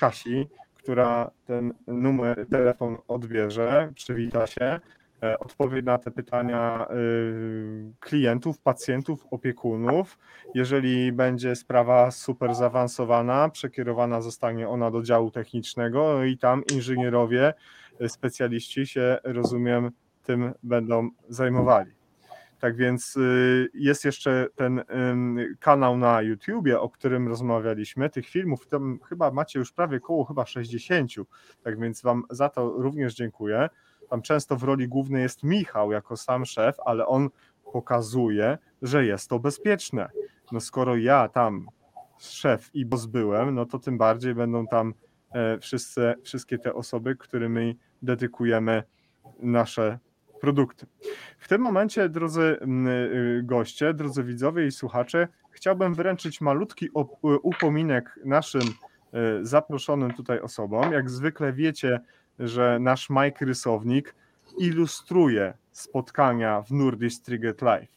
Kasi, 0.00 0.48
która 0.74 1.30
ten 1.46 1.74
numer, 1.86 2.46
telefon 2.50 2.96
odbierze, 3.08 3.92
przywita 3.94 4.46
się 4.46 4.80
E, 5.22 5.38
odpowie 5.38 5.82
na 5.82 5.98
te 5.98 6.10
pytania 6.10 6.86
y, 6.90 7.92
klientów, 8.00 8.58
pacjentów, 8.58 9.26
opiekunów. 9.30 10.18
Jeżeli 10.54 11.12
będzie 11.12 11.56
sprawa 11.56 12.10
super 12.10 12.54
zaawansowana, 12.54 13.48
przekierowana 13.48 14.20
zostanie 14.20 14.68
ona 14.68 14.90
do 14.90 15.02
działu 15.02 15.30
technicznego 15.30 16.24
i 16.24 16.38
tam 16.38 16.62
inżynierowie, 16.74 17.54
y, 18.00 18.08
specjaliści 18.08 18.86
się, 18.86 19.18
rozumiem, 19.24 19.90
tym 20.22 20.54
będą 20.62 21.10
zajmowali. 21.28 21.95
Tak 22.60 22.76
więc 22.76 23.16
y, 23.16 23.70
jest 23.74 24.04
jeszcze 24.04 24.46
ten 24.54 24.84
kanał 25.60 25.98
na 25.98 26.22
YouTubie, 26.22 26.80
o 26.80 26.88
którym 26.88 27.28
rozmawialiśmy. 27.28 28.10
Tych 28.10 28.28
filmów 28.28 28.66
tam 28.66 28.98
chyba 29.08 29.30
macie 29.30 29.58
już 29.58 29.72
prawie 29.72 30.00
koło 30.00 30.24
chyba 30.24 30.46
60. 30.46 31.10
Tak 31.62 31.80
więc 31.80 32.02
Wam 32.02 32.24
za 32.30 32.48
to 32.48 32.70
również 32.70 33.14
dziękuję. 33.14 33.68
Tam 34.10 34.22
często 34.22 34.56
w 34.56 34.62
roli 34.62 34.88
głównej 34.88 35.22
jest 35.22 35.42
Michał 35.42 35.92
jako 35.92 36.16
sam 36.16 36.44
szef, 36.44 36.76
ale 36.84 37.06
on 37.06 37.28
pokazuje, 37.72 38.58
że 38.82 39.04
jest 39.04 39.28
to 39.28 39.38
bezpieczne. 39.38 40.08
No 40.52 40.60
skoro 40.60 40.96
ja 40.96 41.28
tam 41.28 41.68
szef 42.18 42.70
i 42.74 42.86
boss 42.86 43.06
byłem, 43.06 43.54
no 43.54 43.66
to 43.66 43.78
tym 43.78 43.98
bardziej 43.98 44.34
będą 44.34 44.66
tam 44.66 44.94
e, 45.30 45.58
wszyscy, 45.58 46.14
wszystkie 46.22 46.58
te 46.58 46.74
osoby, 46.74 47.16
którymi 47.16 47.78
dedykujemy 48.02 48.82
nasze 49.40 49.98
produkty. 50.46 50.86
W 51.38 51.48
tym 51.48 51.60
momencie, 51.60 52.08
drodzy 52.08 52.58
y, 53.38 53.42
goście, 53.42 53.94
drodzy 53.94 54.24
widzowie 54.24 54.66
i 54.66 54.70
słuchacze, 54.72 55.28
chciałbym 55.50 55.94
wręczyć 55.94 56.40
malutki 56.40 56.88
upominek 57.22 58.20
naszym 58.24 58.60
e, 58.62 58.68
zaproszonym 59.42 60.12
tutaj 60.12 60.40
osobom. 60.40 60.92
Jak 60.92 61.10
zwykle 61.10 61.52
wiecie, 61.52 62.00
że 62.38 62.78
nasz 62.80 63.10
Mike 63.10 63.44
Rysownik 63.44 64.14
ilustruje 64.58 65.54
spotkania 65.72 66.62
w 66.62 66.70
Nordic 66.70 67.22
Trigger 67.22 67.62
Live. 67.62 67.90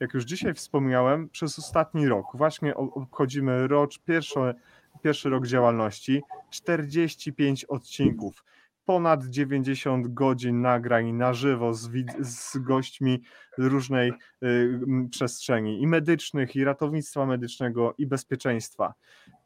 jak 0.00 0.14
już 0.14 0.24
dzisiaj 0.24 0.54
wspomniałem, 0.54 1.28
przez 1.28 1.58
ostatni 1.58 2.08
rok, 2.08 2.26
właśnie 2.34 2.76
obchodzimy 2.76 3.68
rok, 3.68 3.90
pierwszy, 4.04 4.54
pierwszy 5.02 5.30
rok 5.30 5.46
działalności, 5.46 6.22
45 6.50 7.64
odcinków 7.64 8.44
ponad 8.90 9.24
90 9.24 10.14
godzin 10.14 10.60
nagrań 10.60 11.12
na 11.12 11.32
żywo 11.32 11.74
z, 11.74 11.90
z 12.20 12.58
gośćmi 12.58 13.22
różnej 13.58 14.12
y, 14.42 14.80
przestrzeni 15.10 15.82
i 15.82 15.86
medycznych, 15.86 16.56
i 16.56 16.64
ratownictwa 16.64 17.26
medycznego, 17.26 17.94
i 17.98 18.06
bezpieczeństwa. 18.06 18.94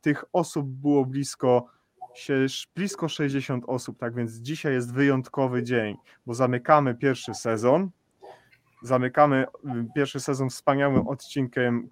Tych 0.01 0.25
osób 0.33 0.67
było 0.67 1.07
blisko 1.07 1.67
blisko 2.77 3.09
60 3.09 3.65
osób, 3.67 3.99
tak 3.99 4.15
więc 4.15 4.33
dzisiaj 4.33 4.73
jest 4.73 4.95
wyjątkowy 4.95 5.63
dzień, 5.63 5.97
bo 6.27 6.35
zamykamy 6.35 6.95
pierwszy 6.95 7.35
sezon. 7.35 7.91
Zamykamy 8.83 9.45
y, 9.45 9.87
pierwszy 9.95 10.21
sezon 10.21 10.51
wspaniałym 10.51 11.09
odcinkiem 11.09 11.89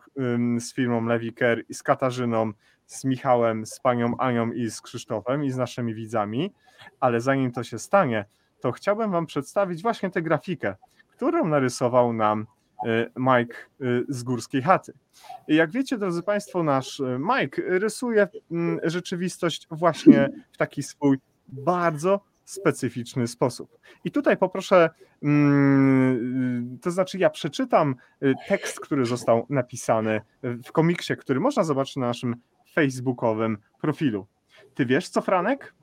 z 0.59 0.75
firmą 0.75 1.05
Levi 1.05 1.35
Care 1.35 1.65
i 1.69 1.75
z 1.75 1.83
Katarzyną, 1.83 2.53
z 2.87 3.05
Michałem, 3.05 3.67
z 3.67 3.81
panią 3.81 4.17
Anią 4.17 4.53
i 4.53 4.71
z 4.71 4.81
Krzysztofem 4.81 5.45
i 5.45 5.51
z 5.51 5.57
naszymi 5.57 5.95
widzami, 5.95 6.53
ale 7.01 7.21
zanim 7.21 7.53
to 7.53 7.65
się 7.65 7.79
stanie, 7.79 8.25
to 8.61 8.73
chciałbym 8.73 9.11
wam 9.11 9.27
przedstawić 9.27 9.83
właśnie 9.83 10.11
tę 10.11 10.23
grafikę, 10.23 10.75
którą 11.09 11.49
narysował 11.49 12.13
nam 12.13 12.47
y, 12.87 13.11
Mike 13.17 13.57
y, 13.81 14.05
z 14.09 14.23
Górskiej 14.23 14.63
Chaty. 14.63 14.93
Jak 15.49 15.71
wiecie, 15.71 15.99
drodzy 15.99 16.23
Państwo, 16.23 16.63
nasz 16.63 17.01
y, 17.01 17.19
Mike 17.21 17.63
rysuje 17.79 18.29
mm, 18.51 18.81
rzeczywistość 18.83 19.67
właśnie 19.71 20.29
w 20.53 20.57
taki 20.57 20.83
swój 20.83 21.19
bardzo 21.49 22.21
specyficzny 22.45 23.29
sposób. 23.29 23.79
I 24.05 24.11
tutaj 24.11 24.37
poproszę, 24.37 24.91
mm, 25.23 26.79
to 26.83 26.91
znaczy 26.91 27.19
ja 27.19 27.31
przeczytam 27.31 27.95
tekst, 28.49 28.81
który 28.81 29.07
został 29.07 29.47
napisany 29.51 30.21
w 30.43 30.73
komiksie, 30.73 31.17
który 31.17 31.41
można 31.41 31.65
zobaczyć 31.65 31.97
na 31.97 32.07
naszym 32.07 32.37
facebookowym 32.73 33.59
profilu. 33.81 34.27
Ty 34.75 34.87
wiesz 34.87 35.09
co, 35.09 35.21
Franek? 35.21 35.75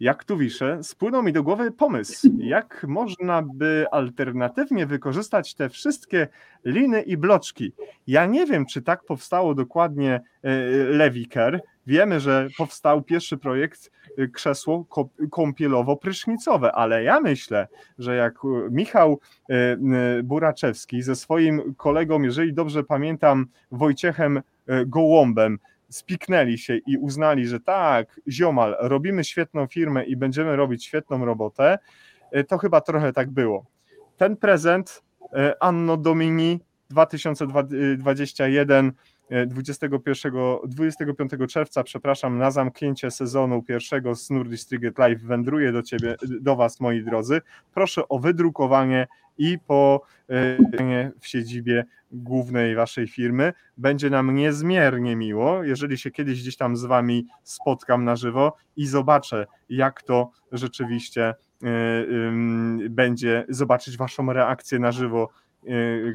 Jak 0.00 0.24
tu 0.24 0.36
wiszę, 0.36 0.78
spłynął 0.82 1.22
mi 1.22 1.32
do 1.32 1.42
głowy 1.42 1.70
pomysł, 1.70 2.28
jak 2.38 2.84
można 2.88 3.42
by 3.42 3.86
alternatywnie 3.92 4.86
wykorzystać 4.86 5.54
te 5.54 5.68
wszystkie 5.68 6.28
liny 6.64 7.02
i 7.02 7.16
bloczki. 7.16 7.72
Ja 8.06 8.26
nie 8.26 8.46
wiem, 8.46 8.66
czy 8.66 8.82
tak 8.82 9.04
powstało 9.04 9.54
dokładnie 9.54 10.20
e, 10.42 10.50
Lewiker. 10.84 11.60
Wiemy, 11.86 12.20
że 12.20 12.48
powstał 12.58 13.02
pierwszy 13.02 13.38
projekt 13.38 13.90
e, 14.18 14.28
krzesło 14.28 14.86
kąpielowo-prysznicowe, 15.30 16.70
ale 16.74 17.02
ja 17.02 17.20
myślę, 17.20 17.68
że 17.98 18.16
jak 18.16 18.38
Michał 18.70 19.20
e, 19.50 19.76
Buraczewski 20.22 21.02
ze 21.02 21.16
swoim 21.16 21.74
kolegą, 21.74 22.22
jeżeli 22.22 22.54
dobrze 22.54 22.84
pamiętam, 22.84 23.46
Wojciechem 23.72 24.42
Gołąbem, 24.86 25.58
spiknęli 25.88 26.58
się 26.58 26.76
i 26.76 26.96
uznali, 26.96 27.46
że 27.46 27.60
tak, 27.60 28.20
ziomal, 28.28 28.76
robimy 28.80 29.24
świetną 29.24 29.66
firmę 29.66 30.04
i 30.04 30.16
będziemy 30.16 30.56
robić 30.56 30.84
świetną 30.84 31.24
robotę, 31.24 31.78
e, 32.30 32.44
to 32.44 32.58
chyba 32.58 32.80
trochę 32.80 33.12
tak 33.12 33.30
było. 33.30 33.66
Ten 34.16 34.36
prezent 34.36 35.02
e, 35.32 35.62
Anno 35.62 35.96
Domini 35.96 36.60
2021 36.90 38.92
21, 39.46 40.32
25 40.66 41.32
czerwca, 41.48 41.82
przepraszam, 41.82 42.38
na 42.38 42.50
zamknięcie 42.50 43.10
sezonu 43.10 43.62
pierwszego 43.62 44.14
z 44.14 44.30
Nordic 44.30 44.68
Live 44.98 45.22
wędruje 45.22 45.72
do 45.72 45.82
ciebie, 45.82 46.16
do 46.40 46.56
was, 46.56 46.80
moi 46.80 47.04
drodzy. 47.04 47.40
Proszę 47.74 48.08
o 48.08 48.18
wydrukowanie 48.18 49.06
i 49.38 49.58
po 49.58 50.02
e, 50.30 51.12
w 51.20 51.26
siedzibie 51.26 51.84
głównej 52.12 52.74
waszej 52.74 53.08
firmy. 53.08 53.52
Będzie 53.76 54.10
nam 54.10 54.34
niezmiernie 54.34 55.16
miło, 55.16 55.64
jeżeli 55.64 55.98
się 55.98 56.10
kiedyś 56.10 56.42
gdzieś 56.42 56.56
tam 56.56 56.76
z 56.76 56.84
wami 56.84 57.26
spotkam 57.42 58.04
na 58.04 58.16
żywo 58.16 58.56
i 58.76 58.86
zobaczę, 58.86 59.46
jak 59.68 60.02
to 60.02 60.30
rzeczywiście 60.52 61.24
e, 61.24 61.34
będzie, 62.90 63.44
zobaczyć 63.48 63.96
waszą 63.96 64.32
reakcję 64.32 64.78
na 64.78 64.92
żywo, 64.92 65.28
e, 65.64 65.68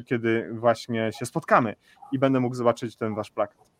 kiedy 0.04 0.48
właśnie 0.52 1.10
się 1.18 1.26
spotkamy 1.26 1.74
i 2.12 2.18
będę 2.18 2.40
mógł 2.40 2.54
zobaczyć 2.54 2.96
ten 2.96 3.14
wasz 3.14 3.30
plakat. 3.30 3.74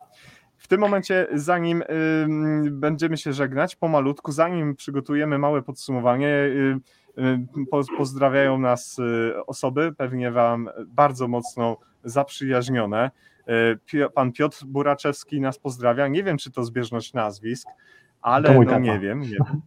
W 0.58 0.68
tym 0.68 0.80
momencie, 0.80 1.26
zanim 1.34 1.84
będziemy 2.70 3.16
się 3.16 3.32
żegnać, 3.32 3.76
pomalutku, 3.76 4.32
zanim 4.32 4.76
przygotujemy 4.76 5.38
małe 5.38 5.62
podsumowanie, 5.62 6.32
pozdrawiają 7.96 8.58
nas 8.58 8.98
y, 8.98 9.32
osoby, 9.46 9.94
pewnie 9.98 10.30
Wam 10.30 10.70
bardzo 10.86 11.28
mocno 11.28 11.76
zaprzyjaźnione. 12.04 13.10
Y, 13.94 14.08
pan 14.14 14.32
Piotr 14.32 14.64
Buraczewski 14.64 15.40
nas 15.40 15.58
pozdrawia. 15.58 16.08
Nie 16.08 16.22
wiem, 16.22 16.38
czy 16.38 16.50
to 16.50 16.64
zbieżność 16.64 17.12
nazwisk, 17.12 17.68
ale 18.22 18.60
no 18.64 18.78
nie 18.78 18.98
wiem, 18.98 19.20
nie 19.20 19.28
wiem. 19.28 19.62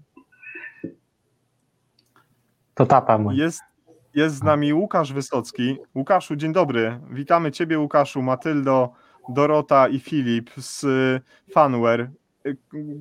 To 2.74 2.86
tata 2.86 3.18
mój. 3.18 3.38
Jest, 3.38 3.62
jest 4.14 4.36
z 4.36 4.44
nami 4.44 4.74
Łukasz 4.74 5.14
Wysocki. 5.14 5.78
Łukaszu, 5.96 6.36
dzień 6.36 6.54
dobry. 6.54 7.00
Witamy 7.10 7.52
Ciebie, 7.52 7.80
Łukaszu, 7.80 8.22
Matyldo, 8.22 8.90
Dorota 9.30 9.88
i 9.88 10.00
Filip 10.00 10.50
z 10.58 10.86
Fanware. 11.52 12.10
Y, 12.46 12.58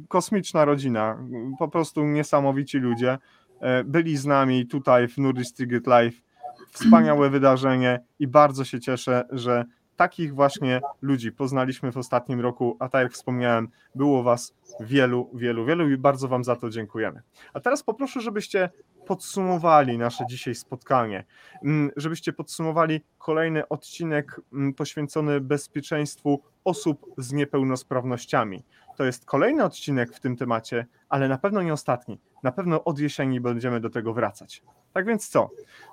kosmiczna 0.08 0.64
rodzina, 0.64 1.18
po 1.58 1.68
prostu 1.68 2.04
niesamowici 2.04 2.78
ludzie. 2.78 3.18
E, 3.60 3.84
byli 3.84 4.16
z 4.16 4.26
nami 4.26 4.66
tutaj 4.66 5.08
w 5.08 5.18
Nordic 5.18 5.54
Live. 5.86 6.22
Wspaniałe 6.70 7.30
wydarzenie 7.30 8.00
i 8.18 8.26
bardzo 8.26 8.64
się 8.64 8.80
cieszę, 8.80 9.24
że 9.30 9.64
takich 9.96 10.34
właśnie 10.34 10.80
ludzi 11.02 11.32
poznaliśmy 11.32 11.92
w 11.92 11.96
ostatnim 11.96 12.40
roku, 12.40 12.76
a 12.80 12.88
tak 12.88 13.02
jak 13.02 13.12
wspomniałem, 13.12 13.68
było 13.94 14.22
Was 14.22 14.54
wielu, 14.80 15.30
wielu, 15.34 15.64
wielu 15.64 15.90
i 15.90 15.96
bardzo 15.96 16.28
Wam 16.28 16.44
za 16.44 16.56
to 16.56 16.70
dziękujemy. 16.70 17.22
A 17.54 17.60
teraz 17.60 17.82
poproszę, 17.82 18.20
żebyście 18.20 18.70
podsumowali 19.06 19.98
nasze 19.98 20.26
dzisiaj 20.26 20.54
spotkanie, 20.54 21.24
mm, 21.64 21.90
żebyście 21.96 22.32
podsumowali 22.32 23.00
kolejny 23.18 23.68
odcinek 23.68 24.40
mm, 24.52 24.74
poświęcony 24.74 25.40
bezpieczeństwu 25.40 26.42
osób 26.64 27.06
z 27.18 27.32
niepełnosprawnościami. 27.32 28.64
To 28.96 29.04
jest 29.04 29.24
kolejny 29.24 29.64
odcinek 29.64 30.12
w 30.12 30.20
tym 30.20 30.36
temacie, 30.36 30.86
ale 31.08 31.28
na 31.28 31.38
pewno 31.38 31.62
nie 31.62 31.72
ostatni. 31.72 32.20
Na 32.42 32.52
pewno 32.52 32.84
od 32.84 32.98
jesieni 32.98 33.40
będziemy 33.40 33.80
do 33.80 33.90
tego 33.90 34.12
wracać. 34.14 34.62
Tak 34.92 35.06
więc 35.06 35.28
co? 35.28 35.50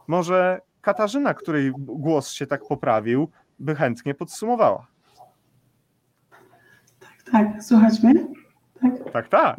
Może 0.08 0.62
Katarzyna, 0.84 1.34
której 1.34 1.72
głos 1.78 2.32
się 2.32 2.48
tak 2.48 2.68
poprawił, 2.68 3.30
by 3.60 3.76
chętnie 3.76 4.14
podsumowała. 4.14 4.88
Tak, 7.00 7.32
tak. 7.32 7.64
Słuchać 7.64 8.04
mnie? 8.04 8.28
Tak, 8.82 9.12
tak. 9.12 9.30
Tak. 9.30 9.58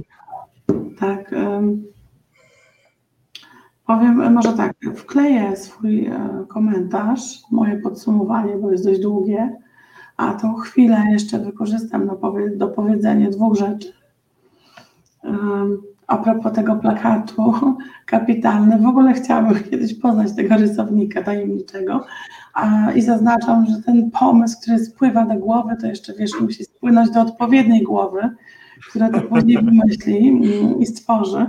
tak 0.98 1.32
um, 1.32 1.84
powiem 3.86 4.32
może 4.32 4.52
tak, 4.52 4.76
wkleję 4.96 5.56
swój 5.56 6.06
e, 6.06 6.44
komentarz, 6.48 7.42
moje 7.50 7.76
podsumowanie, 7.76 8.56
bo 8.56 8.72
jest 8.72 8.84
dość 8.84 9.00
długie, 9.00 9.56
a 10.16 10.34
tą 10.34 10.54
chwilę 10.54 11.02
jeszcze 11.12 11.38
wykorzystam 11.38 12.10
do 12.56 12.68
powiedzenia 12.68 13.30
dwóch 13.30 13.56
rzeczy. 13.56 13.92
Um, 15.24 15.82
a 16.06 16.16
propos 16.16 16.52
tego 16.52 16.76
plakatu, 16.76 17.54
kapitalny. 18.06 18.78
W 18.78 18.86
ogóle 18.86 19.14
chciałabym 19.14 19.62
kiedyś 19.70 19.94
poznać 19.94 20.36
tego 20.36 20.56
rysownika 20.56 21.22
tajemniczego 21.22 22.04
a, 22.54 22.92
i 22.92 23.02
zaznaczam, 23.02 23.66
że 23.66 23.82
ten 23.82 24.10
pomysł, 24.10 24.60
który 24.62 24.78
spływa 24.78 25.26
do 25.26 25.34
głowy, 25.34 25.76
to 25.80 25.86
jeszcze 25.86 26.14
wiesz, 26.14 26.30
musi 26.40 26.64
spłynąć 26.64 27.10
do 27.10 27.20
odpowiedniej 27.20 27.82
głowy, 27.82 28.30
która 28.90 29.08
to 29.08 29.20
później 29.20 29.58
wymyśli 29.64 30.28
mm, 30.28 30.78
i 30.80 30.86
stworzy. 30.86 31.46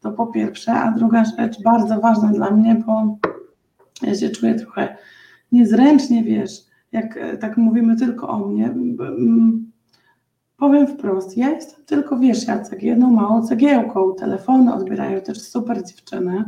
To 0.00 0.12
po 0.12 0.26
pierwsze, 0.26 0.72
a 0.72 0.92
druga 0.92 1.24
rzecz 1.24 1.62
bardzo 1.62 2.00
ważna 2.00 2.28
dla 2.28 2.50
mnie, 2.50 2.82
bo 2.86 3.16
ja 4.02 4.14
się 4.14 4.30
czuję 4.30 4.54
trochę 4.54 4.96
niezręcznie, 5.52 6.24
wiesz, 6.24 6.69
jak 6.92 7.16
e, 7.16 7.36
tak 7.36 7.56
mówimy 7.56 7.96
tylko 7.96 8.28
o 8.28 8.38
mnie, 8.38 8.74
Powiem 10.60 10.86
wprost, 10.86 11.36
ja 11.36 11.50
jestem 11.50 11.84
tylko, 11.84 12.18
wiesz 12.18 12.46
Jacek, 12.46 12.82
jedną 12.82 13.10
małą 13.10 13.42
cegiełką. 13.42 14.14
Telefony 14.14 14.74
odbierają 14.74 15.20
też 15.20 15.42
super 15.42 15.84
dziewczyny. 15.84 16.44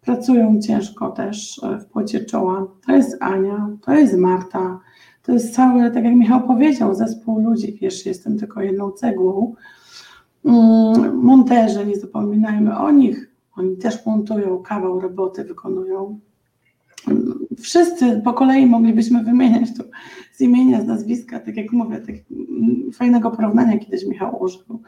Pracują 0.00 0.60
ciężko 0.60 1.10
też 1.10 1.60
e, 1.62 1.78
w 1.78 1.86
płocie 1.86 2.24
czoła. 2.24 2.66
To 2.86 2.92
jest 2.92 3.22
Ania, 3.22 3.68
to 3.82 3.92
jest 3.92 4.16
Marta, 4.16 4.80
to 5.22 5.32
jest 5.32 5.54
cały, 5.54 5.90
tak 5.90 6.04
jak 6.04 6.14
Michał 6.14 6.46
powiedział, 6.46 6.94
zespół 6.94 7.40
ludzi. 7.40 7.78
Wiesz, 7.80 8.06
jestem 8.06 8.38
tylko 8.38 8.60
jedną 8.60 8.90
cegłą. 8.90 9.54
Mm, 10.44 11.16
monterzy, 11.16 11.86
nie 11.86 11.96
zapominajmy 11.96 12.78
o 12.78 12.90
nich. 12.90 13.30
Oni 13.56 13.76
też 13.76 14.06
montują, 14.06 14.58
kawał 14.58 15.00
roboty 15.00 15.44
wykonują 15.44 16.20
wszyscy 17.58 18.20
po 18.24 18.32
kolei 18.32 18.66
moglibyśmy 18.66 19.24
wymieniać 19.24 19.68
to 19.76 19.84
z 20.32 20.40
imienia, 20.40 20.82
z 20.82 20.86
nazwiska, 20.86 21.40
tak 21.40 21.56
jak 21.56 21.72
mówię, 21.72 21.96
tak 21.96 22.14
fajnego 22.94 23.30
porównania 23.30 23.78
kiedyś 23.78 24.06
Michał 24.06 24.42
użył, 24.42 24.82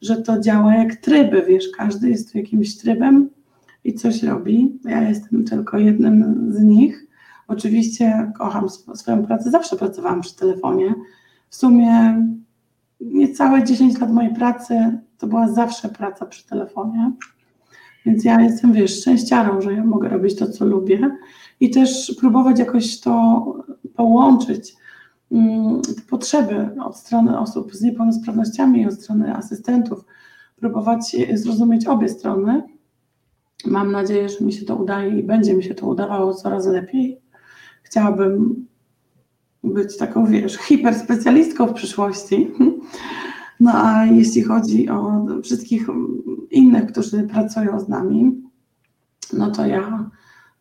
że 0.00 0.22
to 0.22 0.40
działa 0.40 0.74
jak 0.74 0.96
tryby, 0.96 1.42
wiesz, 1.48 1.64
każdy 1.76 2.10
jest 2.10 2.32
tu 2.32 2.38
jakimś 2.38 2.76
trybem 2.76 3.30
i 3.84 3.94
coś 3.94 4.22
robi. 4.22 4.78
Ja 4.84 5.08
jestem 5.08 5.44
tylko 5.44 5.78
jednym 5.78 6.46
z 6.52 6.62
nich, 6.62 7.04
Oczywiście 7.48 8.32
kocham 8.38 8.68
swoją 8.94 9.26
pracę, 9.26 9.50
zawsze 9.50 9.76
pracowałam 9.76 10.20
przy 10.20 10.36
telefonie. 10.36 10.94
W 11.48 11.56
sumie 11.56 12.24
niecałe 13.00 13.64
10 13.64 14.00
lat 14.00 14.12
mojej 14.12 14.34
pracy 14.34 14.98
to 15.18 15.26
była 15.26 15.48
zawsze 15.48 15.88
praca 15.88 16.26
przy 16.26 16.46
telefonie. 16.46 17.12
Więc 18.06 18.24
ja 18.24 18.40
jestem, 18.40 18.72
wiesz, 18.72 19.00
szczęściarą, 19.00 19.60
że 19.60 19.72
ja 19.72 19.84
mogę 19.84 20.08
robić 20.08 20.36
to, 20.36 20.48
co 20.48 20.64
lubię 20.64 21.10
i 21.64 21.70
też 21.70 22.14
próbować 22.20 22.58
jakoś 22.58 23.00
to 23.00 23.44
połączyć, 23.96 24.76
mm, 25.32 25.82
potrzeby 26.10 26.70
od 26.84 26.96
strony 26.96 27.38
osób 27.38 27.74
z 27.74 27.82
niepełnosprawnościami 27.82 28.80
i 28.80 28.86
od 28.86 28.94
strony 28.94 29.36
asystentów, 29.36 30.04
próbować 30.56 31.16
zrozumieć 31.34 31.86
obie 31.86 32.08
strony. 32.08 32.62
Mam 33.66 33.92
nadzieję, 33.92 34.28
że 34.28 34.44
mi 34.44 34.52
się 34.52 34.64
to 34.66 34.76
udaje 34.76 35.18
i 35.18 35.22
będzie 35.22 35.54
mi 35.54 35.64
się 35.64 35.74
to 35.74 35.86
udawało 35.86 36.34
coraz 36.34 36.66
lepiej. 36.66 37.20
Chciałabym 37.82 38.66
być 39.64 39.96
taką, 39.96 40.26
wiesz, 40.26 40.56
hiperspecjalistką 40.56 41.66
w 41.66 41.74
przyszłości. 41.74 42.50
No 43.60 43.70
a 43.74 44.06
jeśli 44.06 44.42
chodzi 44.42 44.88
o 44.88 45.26
wszystkich 45.42 45.86
innych, 46.50 46.86
którzy 46.86 47.22
pracują 47.22 47.80
z 47.80 47.88
nami, 47.88 48.42
no 49.32 49.50
to 49.50 49.66
ja, 49.66 50.10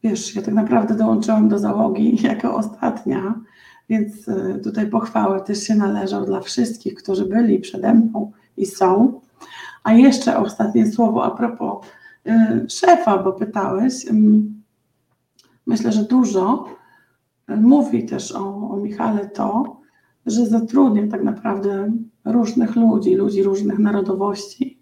wiesz, 0.03 0.35
ja 0.35 0.41
tak 0.41 0.53
naprawdę 0.53 0.95
dołączyłam 0.95 1.49
do 1.49 1.59
załogi 1.59 2.17
jako 2.23 2.55
ostatnia, 2.55 3.41
więc 3.89 4.29
e, 4.29 4.59
tutaj 4.63 4.87
pochwały 4.87 5.41
też 5.41 5.59
się 5.63 5.75
należą 5.75 6.25
dla 6.25 6.39
wszystkich, 6.39 6.95
którzy 6.95 7.25
byli 7.25 7.59
przede 7.59 7.93
mną 7.93 8.31
i 8.57 8.65
są. 8.65 9.21
A 9.83 9.93
jeszcze 9.93 10.37
ostatnie 10.37 10.91
słowo 10.91 11.23
a 11.23 11.31
propos 11.31 11.85
y, 12.27 12.69
szefa, 12.69 13.17
bo 13.17 13.33
pytałeś. 13.33 14.05
Myślę, 15.65 15.91
że 15.91 16.03
dużo 16.03 16.65
mówi 17.47 18.05
też 18.05 18.31
o, 18.31 18.69
o 18.69 18.77
Michale 18.77 19.29
to, 19.29 19.77
że 20.25 20.45
zatrudnia 20.45 21.07
tak 21.07 21.23
naprawdę 21.23 21.91
różnych 22.25 22.75
ludzi, 22.75 23.15
ludzi 23.15 23.43
różnych 23.43 23.79
narodowości, 23.79 24.79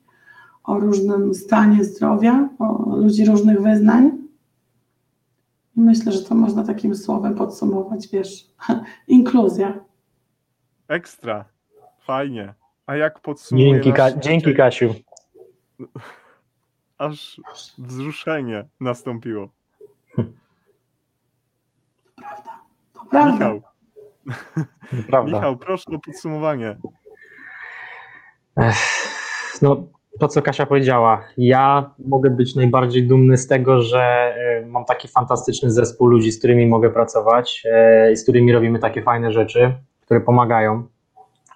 o 0.64 0.80
różnym 0.80 1.34
stanie 1.34 1.84
zdrowia, 1.84 2.50
o 2.60 2.96
ludzi 2.96 3.26
różnych 3.26 3.62
wyznań. 3.62 4.21
Myślę, 5.82 6.12
że 6.12 6.24
to 6.24 6.36
można 6.36 6.64
takim 6.64 6.96
słowem 6.96 7.36
podsumować, 7.36 8.08
wiesz, 8.08 8.48
inkluzja. 9.08 9.80
Ekstra, 10.88 11.46
fajnie. 12.00 12.54
A 12.86 12.96
jak 12.96 13.20
podsumujesz? 13.20 13.84
Dzięki, 13.84 13.94
Ka 13.94 14.12
dzięki 14.12 14.56
Kasiu. 14.56 14.96
Aż 16.98 17.42
wzruszenie 17.78 18.66
nastąpiło. 18.80 19.50
To 20.16 20.24
prawda. 22.16 22.60
To 22.94 23.06
prawda. 23.06 23.34
Michał. 23.34 23.62
Prawda. 25.08 25.38
Michał, 25.38 25.58
proszę 25.58 25.92
o 25.92 26.00
podsumowanie. 26.00 26.78
No, 29.62 29.88
to 30.20 30.28
co 30.28 30.42
Kasia 30.42 30.66
powiedziała, 30.66 31.24
ja 31.38 31.92
mogę 32.06 32.30
być 32.30 32.56
najbardziej 32.56 33.08
dumny 33.08 33.38
z 33.38 33.48
tego, 33.48 33.82
że 33.82 34.34
y, 34.64 34.66
mam 34.66 34.86
taki 34.86 35.08
fantastyczny 35.08 35.72
zespół 35.72 36.08
ludzi, 36.08 36.32
z 36.32 36.40
którymi 36.40 36.68
mogę 36.68 36.90
pracować 36.90 37.64
y, 38.10 38.12
i 38.12 38.16
z 38.16 38.24
którymi 38.24 38.54
robimy 38.54 38.80
takie 38.80 39.02
fajne 39.02 39.32
rzeczy, 39.32 39.74
które 40.02 40.22
pomagają, 40.22 40.88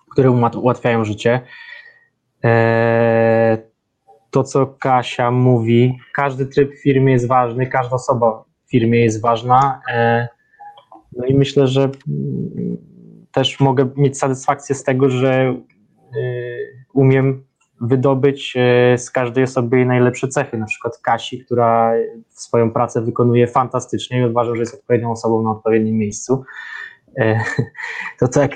które 0.10 0.32
ułatwiają 0.56 1.06
życie. 1.06 1.42
E, 2.44 3.58
to, 4.32 4.44
co 4.44 4.68
Kasia 4.68 5.32
mówi, 5.32 5.98
każdy 6.14 6.46
tryb 6.46 6.74
w 6.74 6.82
firmie 6.82 7.14
jest 7.14 7.28
ważny, 7.28 7.68
każda 7.68 7.96
osoba 7.96 8.44
w 8.66 8.72
firmie 8.72 9.00
jest 9.00 9.22
ważna. 9.22 9.82
E, 9.92 10.28
no 11.18 11.26
i 11.26 11.34
myślę, 11.34 11.68
że 11.68 11.82
mm, 11.82 12.78
też 13.32 13.60
mogę 13.60 13.90
mieć 13.98 14.18
satysfakcję 14.18 14.76
z 14.76 14.84
tego, 14.84 15.10
że 15.10 15.56
y, 16.16 16.86
umiem 16.94 17.45
wydobyć 17.82 18.54
z 18.98 19.12
każdej 19.12 19.44
osoby 19.44 19.78
jej 19.78 19.86
najlepsze 19.86 20.28
cechy. 20.28 20.58
Na 20.58 20.66
przykład 20.66 20.98
Kasi, 20.98 21.46
która 21.46 21.94
swoją 22.30 22.72
pracę 22.72 23.02
wykonuje 23.02 23.48
fantastycznie 23.48 24.22
i 24.22 24.26
uważam, 24.26 24.56
że 24.56 24.62
jest 24.62 24.76
odpowiednią 24.76 25.12
osobą 25.12 25.44
na 25.44 25.52
odpowiednim 25.52 25.98
miejscu. 25.98 26.44
E, 27.20 27.40
to 28.20 28.28
tak 28.28 28.52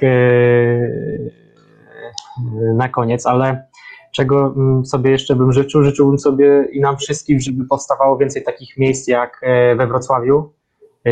na 2.76 2.90
koniec, 2.90 3.26
ale 3.26 3.70
czego 4.12 4.54
mm, 4.58 4.86
sobie 4.86 5.12
jeszcze 5.12 5.36
bym 5.36 5.54
życzył? 5.54 5.84
Życzyłbym 5.84 6.20
sobie 6.20 6.68
i 6.72 6.82
nam 6.82 6.98
wszystkim, 6.98 7.40
żeby 7.40 7.66
powstawało 7.66 8.18
więcej 8.18 8.44
takich 8.44 8.78
miejsc 8.78 9.08
jak 9.08 9.41
e, 9.44 9.76
we 9.76 9.88
Wrocławiu, 9.88 10.38
e, 10.40 10.59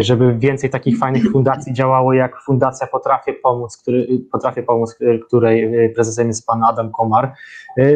żeby 0.03 0.37
więcej 0.37 0.69
takich 0.69 0.97
fajnych 0.97 1.31
fundacji 1.31 1.73
działało, 1.73 2.13
jak 2.13 2.41
Fundacja 2.41 2.87
Potrafię 2.87 3.33
Pomóc, 3.33 3.77
który, 3.77 4.07
Potrafię 4.31 4.63
Pomóc, 4.63 4.97
e, 5.01 5.19
której 5.19 5.71
prezesem 5.93 6.27
jest 6.27 6.45
pan 6.45 6.63
Adam 6.63 6.91
Komar. 6.91 7.33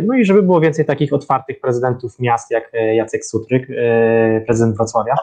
No 0.03 0.13
i 0.13 0.25
żeby 0.25 0.43
było 0.43 0.61
więcej 0.61 0.85
takich 0.85 1.13
otwartych 1.13 1.59
prezydentów 1.59 2.19
miast, 2.19 2.51
jak 2.51 2.71
Jacek 2.93 3.25
Sutryk, 3.25 3.67
prezydent 4.45 4.77
Wrocławia. 4.77 5.15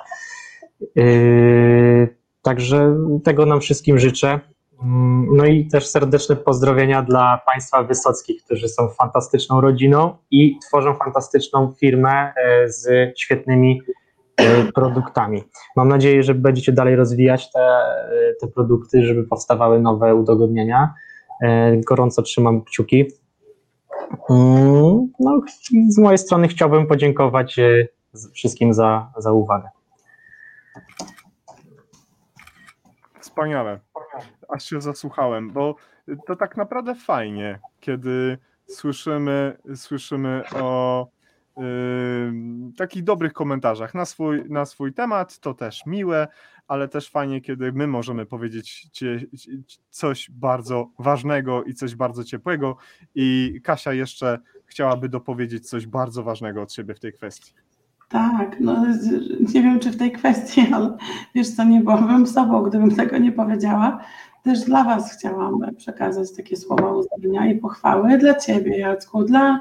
Także 2.42 2.96
tego 3.24 3.46
nam 3.46 3.60
wszystkim 3.60 3.98
życzę. 3.98 4.40
Mm, 4.82 5.36
no 5.36 5.44
i 5.44 5.66
też 5.66 5.86
serdeczne 5.86 6.36
pozdrowienia 6.36 7.02
dla 7.02 7.40
Państwa 7.46 7.82
Wysockich, 7.82 8.44
którzy 8.44 8.68
są 8.68 8.88
fantastyczną 8.88 9.60
rodziną 9.60 10.16
i 10.30 10.58
tworzą 10.68 10.94
fantastyczną 10.94 11.72
firmę 11.80 12.32
e, 12.36 12.68
z 12.68 12.88
świetnymi 13.18 13.80
e, 13.88 13.92
produktami. 14.74 15.42
Mam 15.76 15.88
nadzieję, 15.88 16.22
że 16.22 16.34
będziecie 16.34 16.72
dalej 16.72 16.96
rozwijać 16.96 17.52
te, 17.52 17.60
e, 17.60 18.34
te 18.40 18.48
produkty, 18.48 19.06
żeby 19.06 19.24
powstawały 19.24 19.80
nowe 19.80 20.14
udogodnienia. 20.14 20.94
Gorąco 21.88 22.22
trzymam 22.22 22.64
kciuki. 22.64 23.04
Mm, 24.30 25.08
no, 25.20 25.40
z 25.88 25.98
mojej 25.98 26.18
strony 26.18 26.48
chciałbym 26.48 26.86
podziękować 26.86 27.56
wszystkim 28.32 28.74
za, 28.74 29.12
za 29.16 29.32
uwagę. 29.32 29.68
Wspaniale 33.20 33.80
aż 34.48 34.64
się 34.64 34.80
zasłuchałem, 34.80 35.50
bo 35.50 35.74
to 36.26 36.36
tak 36.36 36.56
naprawdę 36.56 36.94
fajnie, 36.94 37.60
kiedy 37.80 38.38
słyszymy, 38.66 39.58
słyszymy 39.74 40.42
o 40.54 41.06
takich 42.76 43.04
dobrych 43.04 43.32
komentarzach. 43.32 43.94
Na 43.94 44.04
swój, 44.04 44.44
na 44.48 44.64
swój 44.64 44.92
temat, 44.92 45.38
to 45.38 45.54
też 45.54 45.86
miłe, 45.86 46.28
ale 46.68 46.88
też 46.88 47.10
fajnie, 47.10 47.40
kiedy 47.40 47.72
my 47.72 47.86
możemy 47.86 48.26
powiedzieć 48.26 48.90
coś 49.90 50.30
bardzo 50.30 50.90
ważnego 50.98 51.64
i 51.64 51.74
coś 51.74 51.94
bardzo 51.94 52.24
ciepłego. 52.24 52.76
I 53.14 53.60
Kasia 53.64 53.92
jeszcze 53.92 54.38
chciałaby 54.66 55.08
dopowiedzieć 55.08 55.68
coś 55.68 55.86
bardzo 55.86 56.22
ważnego 56.22 56.62
od 56.62 56.72
siebie 56.72 56.94
w 56.94 57.00
tej 57.00 57.12
kwestii. 57.12 57.52
Tak, 58.08 58.60
no 58.60 58.86
nie 59.54 59.62
wiem 59.62 59.80
czy 59.80 59.90
w 59.90 59.96
tej 59.96 60.12
kwestii, 60.12 60.66
ale 60.72 60.96
wiesz 61.34 61.50
co, 61.50 61.64
nie 61.64 61.80
byłabym 61.80 62.26
sobą, 62.26 62.62
gdybym 62.62 62.90
tego 62.90 63.18
nie 63.18 63.32
powiedziała 63.32 64.04
też 64.48 64.64
dla 64.64 64.84
Was 64.84 65.12
chciałam 65.18 65.76
przekazać 65.76 66.32
takie 66.36 66.56
słowa 66.56 66.92
uznania 66.92 67.52
i 67.52 67.58
pochwały 67.58 68.18
dla 68.18 68.34
Ciebie, 68.34 68.78
Jacku, 68.78 69.24
dla 69.24 69.60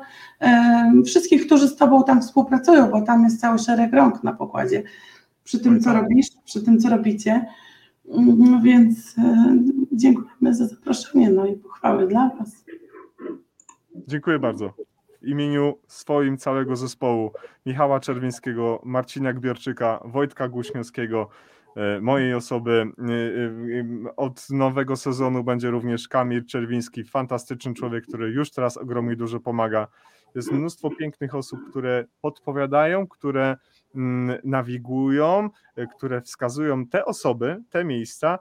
wszystkich, 1.06 1.46
którzy 1.46 1.68
z 1.68 1.76
Tobą 1.76 2.04
tam 2.04 2.22
współpracują, 2.22 2.92
bo 2.92 3.02
tam 3.02 3.24
jest 3.24 3.42
cały 3.42 3.60
szereg 3.60 3.94
rąk 3.94 4.24
na 4.24 4.34
pokładzie 4.34 4.84
przy 5.44 5.60
tym, 5.60 5.82
co 5.82 5.94
robisz, 5.94 6.28
przy 6.46 6.64
tym, 6.64 6.80
co 6.80 6.90
robicie. 6.90 7.46
No 8.38 8.62
więc 8.62 9.16
e, 9.18 9.58
dziękujemy 9.92 10.56
za 10.56 10.68
zaproszenie, 10.68 11.30
no 11.30 11.46
i 11.46 11.56
pochwały 11.56 12.08
dla 12.08 12.32
Was. 12.40 12.66
Dziękuję 14.08 14.40
bardzo. 14.40 14.74
W 15.22 15.28
imieniu 15.28 15.74
swoim 15.88 16.38
całego 16.38 16.76
zespołu 16.76 17.32
Michała 17.66 18.00
Czerwińskiego, 18.00 18.82
Marcina 18.86 19.34
Gbiorczyka, 19.34 20.00
Wojtka 20.06 20.48
Głuśniowskiego, 20.48 21.30
mojej 22.02 22.34
osoby. 22.34 22.91
E, 22.99 23.14
e, 24.10 24.16
od 24.16 24.49
nowego 24.49 24.95
sezonu 24.95 25.44
będzie 25.44 25.70
również 25.70 26.08
Kamil 26.08 26.45
Czerwiński, 26.45 27.04
fantastyczny 27.04 27.74
człowiek, 27.74 28.04
który 28.08 28.30
już 28.32 28.52
teraz 28.52 28.78
ogromnie 28.78 29.16
dużo 29.16 29.40
pomaga. 29.40 29.88
Jest 30.36 30.52
mnóstwo 30.52 30.90
pięknych 30.90 31.36
osób, 31.36 31.60
które 31.70 32.06
podpowiadają, 32.22 33.08
które 33.08 33.58
mm, 33.95 34.38
nawigują, 34.44 35.49
które 35.95 36.22
wskazują 36.22 36.86
te 36.88 37.06
osoby, 37.06 37.64
te 37.70 37.86
miejsca, 37.86 38.40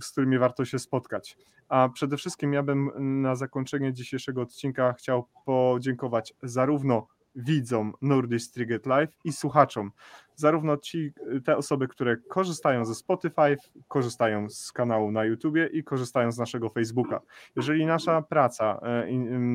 z 0.00 0.12
którymi 0.12 0.38
warto 0.38 0.64
się 0.64 0.78
spotkać. 0.78 1.36
A 1.68 1.88
przede 1.88 2.16
wszystkim 2.16 2.52
ja 2.52 2.62
bym 2.62 2.90
na 3.22 3.36
zakończenie 3.36 3.92
dzisiejszego 3.92 4.42
odcinka 4.42 4.92
chciał 4.92 5.28
podziękować 5.44 6.34
zarówno 6.42 7.06
widzom 7.34 7.92
Nordic 8.02 8.50
Triget 8.50 8.86
Live 8.86 9.16
i 9.24 9.32
słuchaczom. 9.32 9.90
Zarówno 10.34 10.76
ci, 10.76 11.12
te 11.44 11.56
osoby, 11.56 11.88
które 11.88 12.16
korzystają 12.16 12.84
ze 12.84 12.94
Spotify, 12.94 13.56
korzystają 13.88 14.50
z 14.50 14.72
kanału 14.72 15.12
na 15.12 15.24
YouTubie 15.24 15.66
i 15.66 15.84
korzystają 15.84 16.32
z 16.32 16.38
naszego 16.38 16.68
Facebooka. 16.68 17.20
Jeżeli 17.56 17.86
nasza 17.86 18.22
praca 18.22 18.80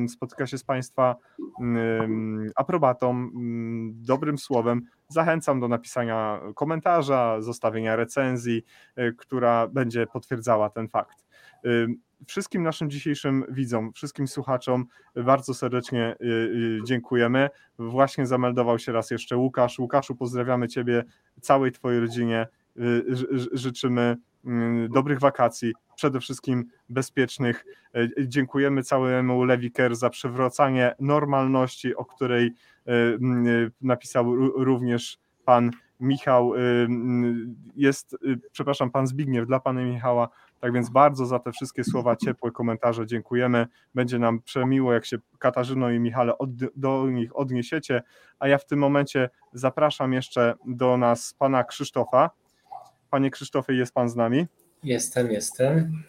spotyka 0.08 0.46
się 0.46 0.58
z 0.58 0.64
Państwa 0.64 1.16
aprobatą, 2.56 3.30
dobrym 3.92 4.38
słowem, 4.38 4.82
zachęcam 5.08 5.60
do 5.60 5.68
napisania 5.68 6.40
komentarza, 6.54 7.40
zostawienia 7.40 7.96
recenzji, 7.96 8.64
która 9.16 9.68
będzie 9.68 10.06
potwierdzała 10.06 10.70
ten 10.70 10.88
fakt. 10.88 11.26
Wszystkim 12.26 12.62
naszym 12.62 12.90
dzisiejszym 12.90 13.44
widzom, 13.48 13.92
wszystkim 13.92 14.28
słuchaczom 14.28 14.86
bardzo 15.16 15.54
serdecznie 15.54 16.16
dziękujemy. 16.84 17.50
Właśnie 17.78 18.26
zameldował 18.26 18.78
się 18.78 18.92
raz 18.92 19.10
jeszcze 19.10 19.36
Łukasz. 19.36 19.78
Łukaszu, 19.78 20.16
pozdrawiamy 20.16 20.68
Ciebie, 20.68 21.04
całej 21.40 21.72
Twojej 21.72 22.00
rodzinie. 22.00 22.46
Życzymy 23.52 24.16
mm, 24.44 24.88
dobrych 24.88 25.20
wakacji, 25.20 25.72
przede 25.96 26.20
wszystkim 26.20 26.64
bezpiecznych. 26.88 27.64
Dziękujemy 28.26 28.82
całemu 28.82 29.44
Lewiker 29.44 29.96
za 29.96 30.10
przywracanie 30.10 30.94
normalności, 31.00 31.96
o 31.96 32.04
której 32.04 32.52
napisał 33.80 34.36
również 34.36 35.18
pan 35.44 35.70
Michał. 36.00 36.52
Jest, 37.76 38.16
przepraszam, 38.52 38.90
pan 38.90 39.06
Zbigniew 39.06 39.46
dla 39.46 39.60
pana 39.60 39.82
Michała. 39.82 40.28
Tak 40.60 40.72
więc 40.72 40.90
bardzo 40.90 41.26
za 41.26 41.38
te 41.38 41.52
wszystkie 41.52 41.84
słowa, 41.84 42.16
ciepłe 42.16 42.50
komentarze 42.50 43.06
dziękujemy. 43.06 43.66
Będzie 43.94 44.18
nam 44.18 44.42
przemiło, 44.42 44.92
jak 44.92 45.06
się 45.06 45.18
Katarzyno 45.38 45.90
i 45.90 46.00
Michale 46.00 46.38
od, 46.38 46.50
do 46.76 47.10
nich 47.10 47.36
odniesiecie. 47.36 48.02
A 48.38 48.48
ja 48.48 48.58
w 48.58 48.66
tym 48.66 48.78
momencie 48.78 49.30
zapraszam 49.52 50.12
jeszcze 50.12 50.54
do 50.66 50.96
nas 50.96 51.34
pana 51.38 51.64
Krzysztofa. 51.64 52.30
Panie 53.10 53.30
Krzysztofie, 53.30 53.74
jest 53.74 53.94
pan 53.94 54.08
z 54.08 54.16
nami? 54.16 54.46
Jestem, 54.82 55.30
jestem. 55.30 56.02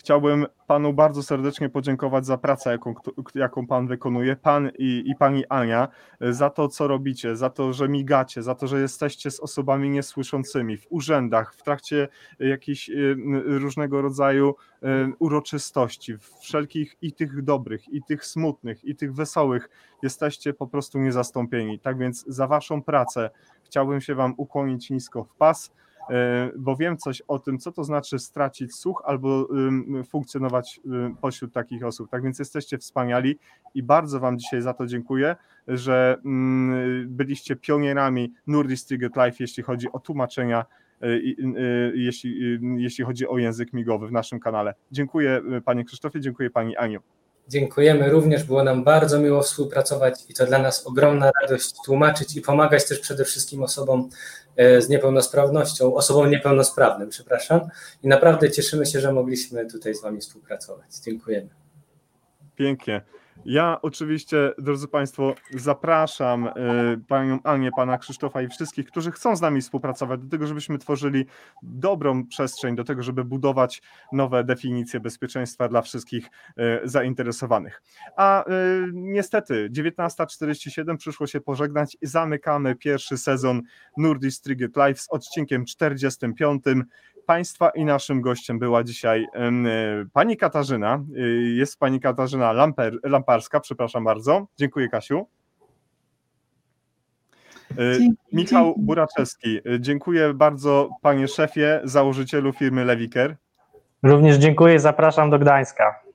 Chciałbym 0.00 0.46
panu 0.66 0.92
bardzo 0.92 1.22
serdecznie 1.22 1.68
podziękować 1.68 2.26
za 2.26 2.38
pracę, 2.38 2.70
jaką, 2.70 2.94
jaką 3.34 3.66
pan 3.66 3.86
wykonuje, 3.86 4.36
pan 4.36 4.70
i, 4.78 5.02
i 5.06 5.14
pani 5.14 5.44
Ania, 5.48 5.88
za 6.20 6.50
to, 6.50 6.68
co 6.68 6.88
robicie, 6.88 7.36
za 7.36 7.50
to, 7.50 7.72
że 7.72 7.88
migacie, 7.88 8.42
za 8.42 8.54
to, 8.54 8.66
że 8.66 8.80
jesteście 8.80 9.30
z 9.30 9.40
osobami 9.40 9.90
niesłyszącymi 9.90 10.76
w 10.76 10.86
urzędach, 10.90 11.54
w 11.54 11.62
trakcie 11.62 12.08
jakichś 12.38 12.88
y, 12.88 13.16
różnego 13.44 14.02
rodzaju 14.02 14.54
y, 14.82 14.86
uroczystości, 15.18 16.16
wszelkich 16.40 16.96
i 17.02 17.12
tych 17.12 17.42
dobrych, 17.42 17.88
i 17.88 18.02
tych 18.02 18.24
smutnych, 18.24 18.84
i 18.84 18.96
tych 18.96 19.14
wesołych, 19.14 19.68
jesteście 20.02 20.52
po 20.52 20.66
prostu 20.66 20.98
niezastąpieni. 20.98 21.78
Tak 21.78 21.98
więc 21.98 22.24
za 22.28 22.46
waszą 22.46 22.82
pracę 22.82 23.30
chciałbym 23.64 24.00
się 24.00 24.14
wam 24.14 24.34
ukłonić 24.36 24.90
nisko 24.90 25.24
w 25.24 25.34
pas 25.34 25.72
bo 26.56 26.76
wiem 26.76 26.96
coś 26.98 27.22
o 27.28 27.38
tym, 27.38 27.58
co 27.58 27.72
to 27.72 27.84
znaczy 27.84 28.18
stracić 28.18 28.74
słuch 28.74 29.02
albo 29.04 29.48
funkcjonować 30.08 30.80
pośród 31.20 31.52
takich 31.52 31.84
osób. 31.84 32.10
Tak 32.10 32.22
więc 32.22 32.38
jesteście 32.38 32.78
wspaniali 32.78 33.38
i 33.74 33.82
bardzo 33.82 34.20
Wam 34.20 34.38
dzisiaj 34.38 34.62
za 34.62 34.74
to 34.74 34.86
dziękuję, 34.86 35.36
że 35.68 36.16
byliście 37.06 37.56
pionierami 37.56 38.32
Nordic 38.46 38.84
Trigger 38.84 39.10
Life, 39.16 39.36
jeśli 39.40 39.62
chodzi 39.62 39.92
o 39.92 39.98
tłumaczenia 39.98 40.64
e, 41.02 41.06
e, 41.06 41.18
jeśli, 41.94 42.58
jeśli 42.76 43.04
chodzi 43.04 43.28
o 43.28 43.38
język 43.38 43.72
migowy 43.72 44.08
w 44.08 44.12
naszym 44.12 44.40
kanale. 44.40 44.74
Dziękuję 44.92 45.42
Panie 45.64 45.84
Krzysztofie, 45.84 46.20
dziękuję 46.20 46.50
Pani 46.50 46.76
Aniu. 46.76 47.00
Dziękujemy 47.48 48.10
również, 48.10 48.44
było 48.44 48.64
nam 48.64 48.84
bardzo 48.84 49.18
miło 49.18 49.42
współpracować 49.42 50.14
i 50.28 50.34
to 50.34 50.46
dla 50.46 50.58
nas 50.58 50.86
ogromna 50.86 51.30
radość 51.42 51.74
tłumaczyć 51.84 52.36
i 52.36 52.40
pomagać 52.40 52.88
też 52.88 53.00
przede 53.00 53.24
wszystkim 53.24 53.62
osobom 53.62 54.00
e, 54.00 54.49
z 54.78 54.88
niepełnosprawnością, 54.88 55.94
osobom 55.94 56.30
niepełnosprawnym, 56.30 57.08
przepraszam. 57.08 57.60
I 58.02 58.08
naprawdę 58.08 58.50
cieszymy 58.50 58.86
się, 58.86 59.00
że 59.00 59.12
mogliśmy 59.12 59.66
tutaj 59.66 59.94
z 59.94 60.02
Wami 60.02 60.20
współpracować. 60.20 60.96
Dziękujemy. 61.04 61.48
Pięknie. 62.56 63.02
Ja 63.44 63.78
oczywiście, 63.82 64.52
drodzy 64.58 64.88
Państwo, 64.88 65.34
zapraszam 65.54 66.46
y, 66.46 66.52
panią 67.08 67.38
Anię, 67.44 67.70
pana 67.76 67.98
Krzysztofa 67.98 68.42
i 68.42 68.48
wszystkich, 68.48 68.86
którzy 68.86 69.10
chcą 69.10 69.36
z 69.36 69.40
nami 69.40 69.60
współpracować, 69.60 70.20
do 70.20 70.28
tego, 70.28 70.46
żebyśmy 70.46 70.78
tworzyli 70.78 71.26
dobrą 71.62 72.26
przestrzeń, 72.26 72.76
do 72.76 72.84
tego, 72.84 73.02
żeby 73.02 73.24
budować 73.24 73.82
nowe 74.12 74.44
definicje 74.44 75.00
bezpieczeństwa 75.00 75.68
dla 75.68 75.82
wszystkich 75.82 76.26
y, 76.26 76.88
zainteresowanych. 76.88 77.82
A 78.16 78.44
y, 78.44 78.90
niestety, 78.92 79.70
19.47 79.72 80.96
przyszło 80.96 81.26
się 81.26 81.40
pożegnać 81.40 81.96
i 82.00 82.06
zamykamy 82.06 82.76
pierwszy 82.76 83.18
sezon 83.18 83.62
Nordic 83.96 84.40
Trigger 84.40 84.70
Live 84.76 85.00
z 85.00 85.08
odcinkiem 85.10 85.64
45. 85.64 86.62
Państwa 87.30 87.70
i 87.70 87.84
naszym 87.84 88.20
gościem 88.20 88.58
była 88.58 88.84
dzisiaj 88.84 89.26
e, 89.34 89.50
pani 90.12 90.36
Katarzyna. 90.36 91.04
E, 91.16 91.20
jest 91.56 91.78
pani 91.78 92.00
Katarzyna 92.00 92.52
Lamper, 92.52 92.98
Lamparska, 93.02 93.60
przepraszam 93.60 94.04
bardzo. 94.04 94.46
Dziękuję, 94.56 94.88
Kasiu. 94.88 95.26
E, 97.70 97.98
dzięki, 97.98 98.16
Michał 98.32 98.66
dzięki. 98.66 98.80
Buraczewski, 98.80 99.60
dziękuję 99.80 100.34
bardzo 100.34 100.88
panie 101.02 101.28
szefie, 101.28 101.80
założycielu 101.84 102.52
firmy 102.52 102.84
Lewiker. 102.84 103.36
Również 104.02 104.36
dziękuję, 104.36 104.80
zapraszam 104.80 105.30
do 105.30 105.38
Gdańska. 105.38 106.09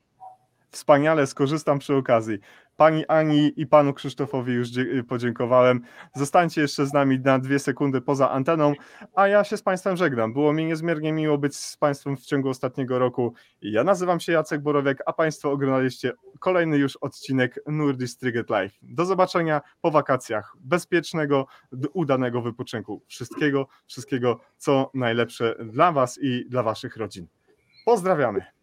Wspaniale, 0.76 1.26
skorzystam 1.26 1.78
przy 1.78 1.94
okazji. 1.94 2.38
Pani 2.76 3.06
Ani 3.06 3.52
i 3.56 3.66
panu 3.66 3.94
Krzysztofowi 3.94 4.52
już 4.52 4.68
podziękowałem. 5.08 5.80
Zostańcie 6.14 6.60
jeszcze 6.60 6.86
z 6.86 6.92
nami 6.92 7.20
na 7.20 7.38
dwie 7.38 7.58
sekundy 7.58 8.00
poza 8.00 8.30
anteną, 8.30 8.72
a 9.14 9.28
ja 9.28 9.44
się 9.44 9.56
z 9.56 9.62
Państwem 9.62 9.96
żegnam. 9.96 10.32
Było 10.32 10.52
mi 10.52 10.64
niezmiernie 10.64 11.12
miło 11.12 11.38
być 11.38 11.56
z 11.56 11.76
Państwem 11.76 12.16
w 12.16 12.20
ciągu 12.20 12.48
ostatniego 12.48 12.98
roku. 12.98 13.34
Ja 13.62 13.84
nazywam 13.84 14.20
się 14.20 14.32
Jacek 14.32 14.62
Borowiek, 14.62 15.02
a 15.06 15.12
Państwo 15.12 15.50
oglądaliście 15.50 16.12
kolejny 16.40 16.78
już 16.78 16.96
odcinek 16.96 17.60
Nordic 17.66 18.16
Triget 18.16 18.50
Live. 18.50 18.72
Do 18.82 19.04
zobaczenia 19.04 19.60
po 19.80 19.90
wakacjach. 19.90 20.56
Bezpiecznego, 20.60 21.46
udanego 21.92 22.42
wypoczynku. 22.42 23.02
Wszystkiego, 23.06 23.68
wszystkiego, 23.86 24.40
co 24.56 24.90
najlepsze 24.94 25.54
dla 25.64 25.92
Was 25.92 26.18
i 26.22 26.44
dla 26.48 26.62
Waszych 26.62 26.96
rodzin. 26.96 27.26
Pozdrawiamy. 27.84 28.55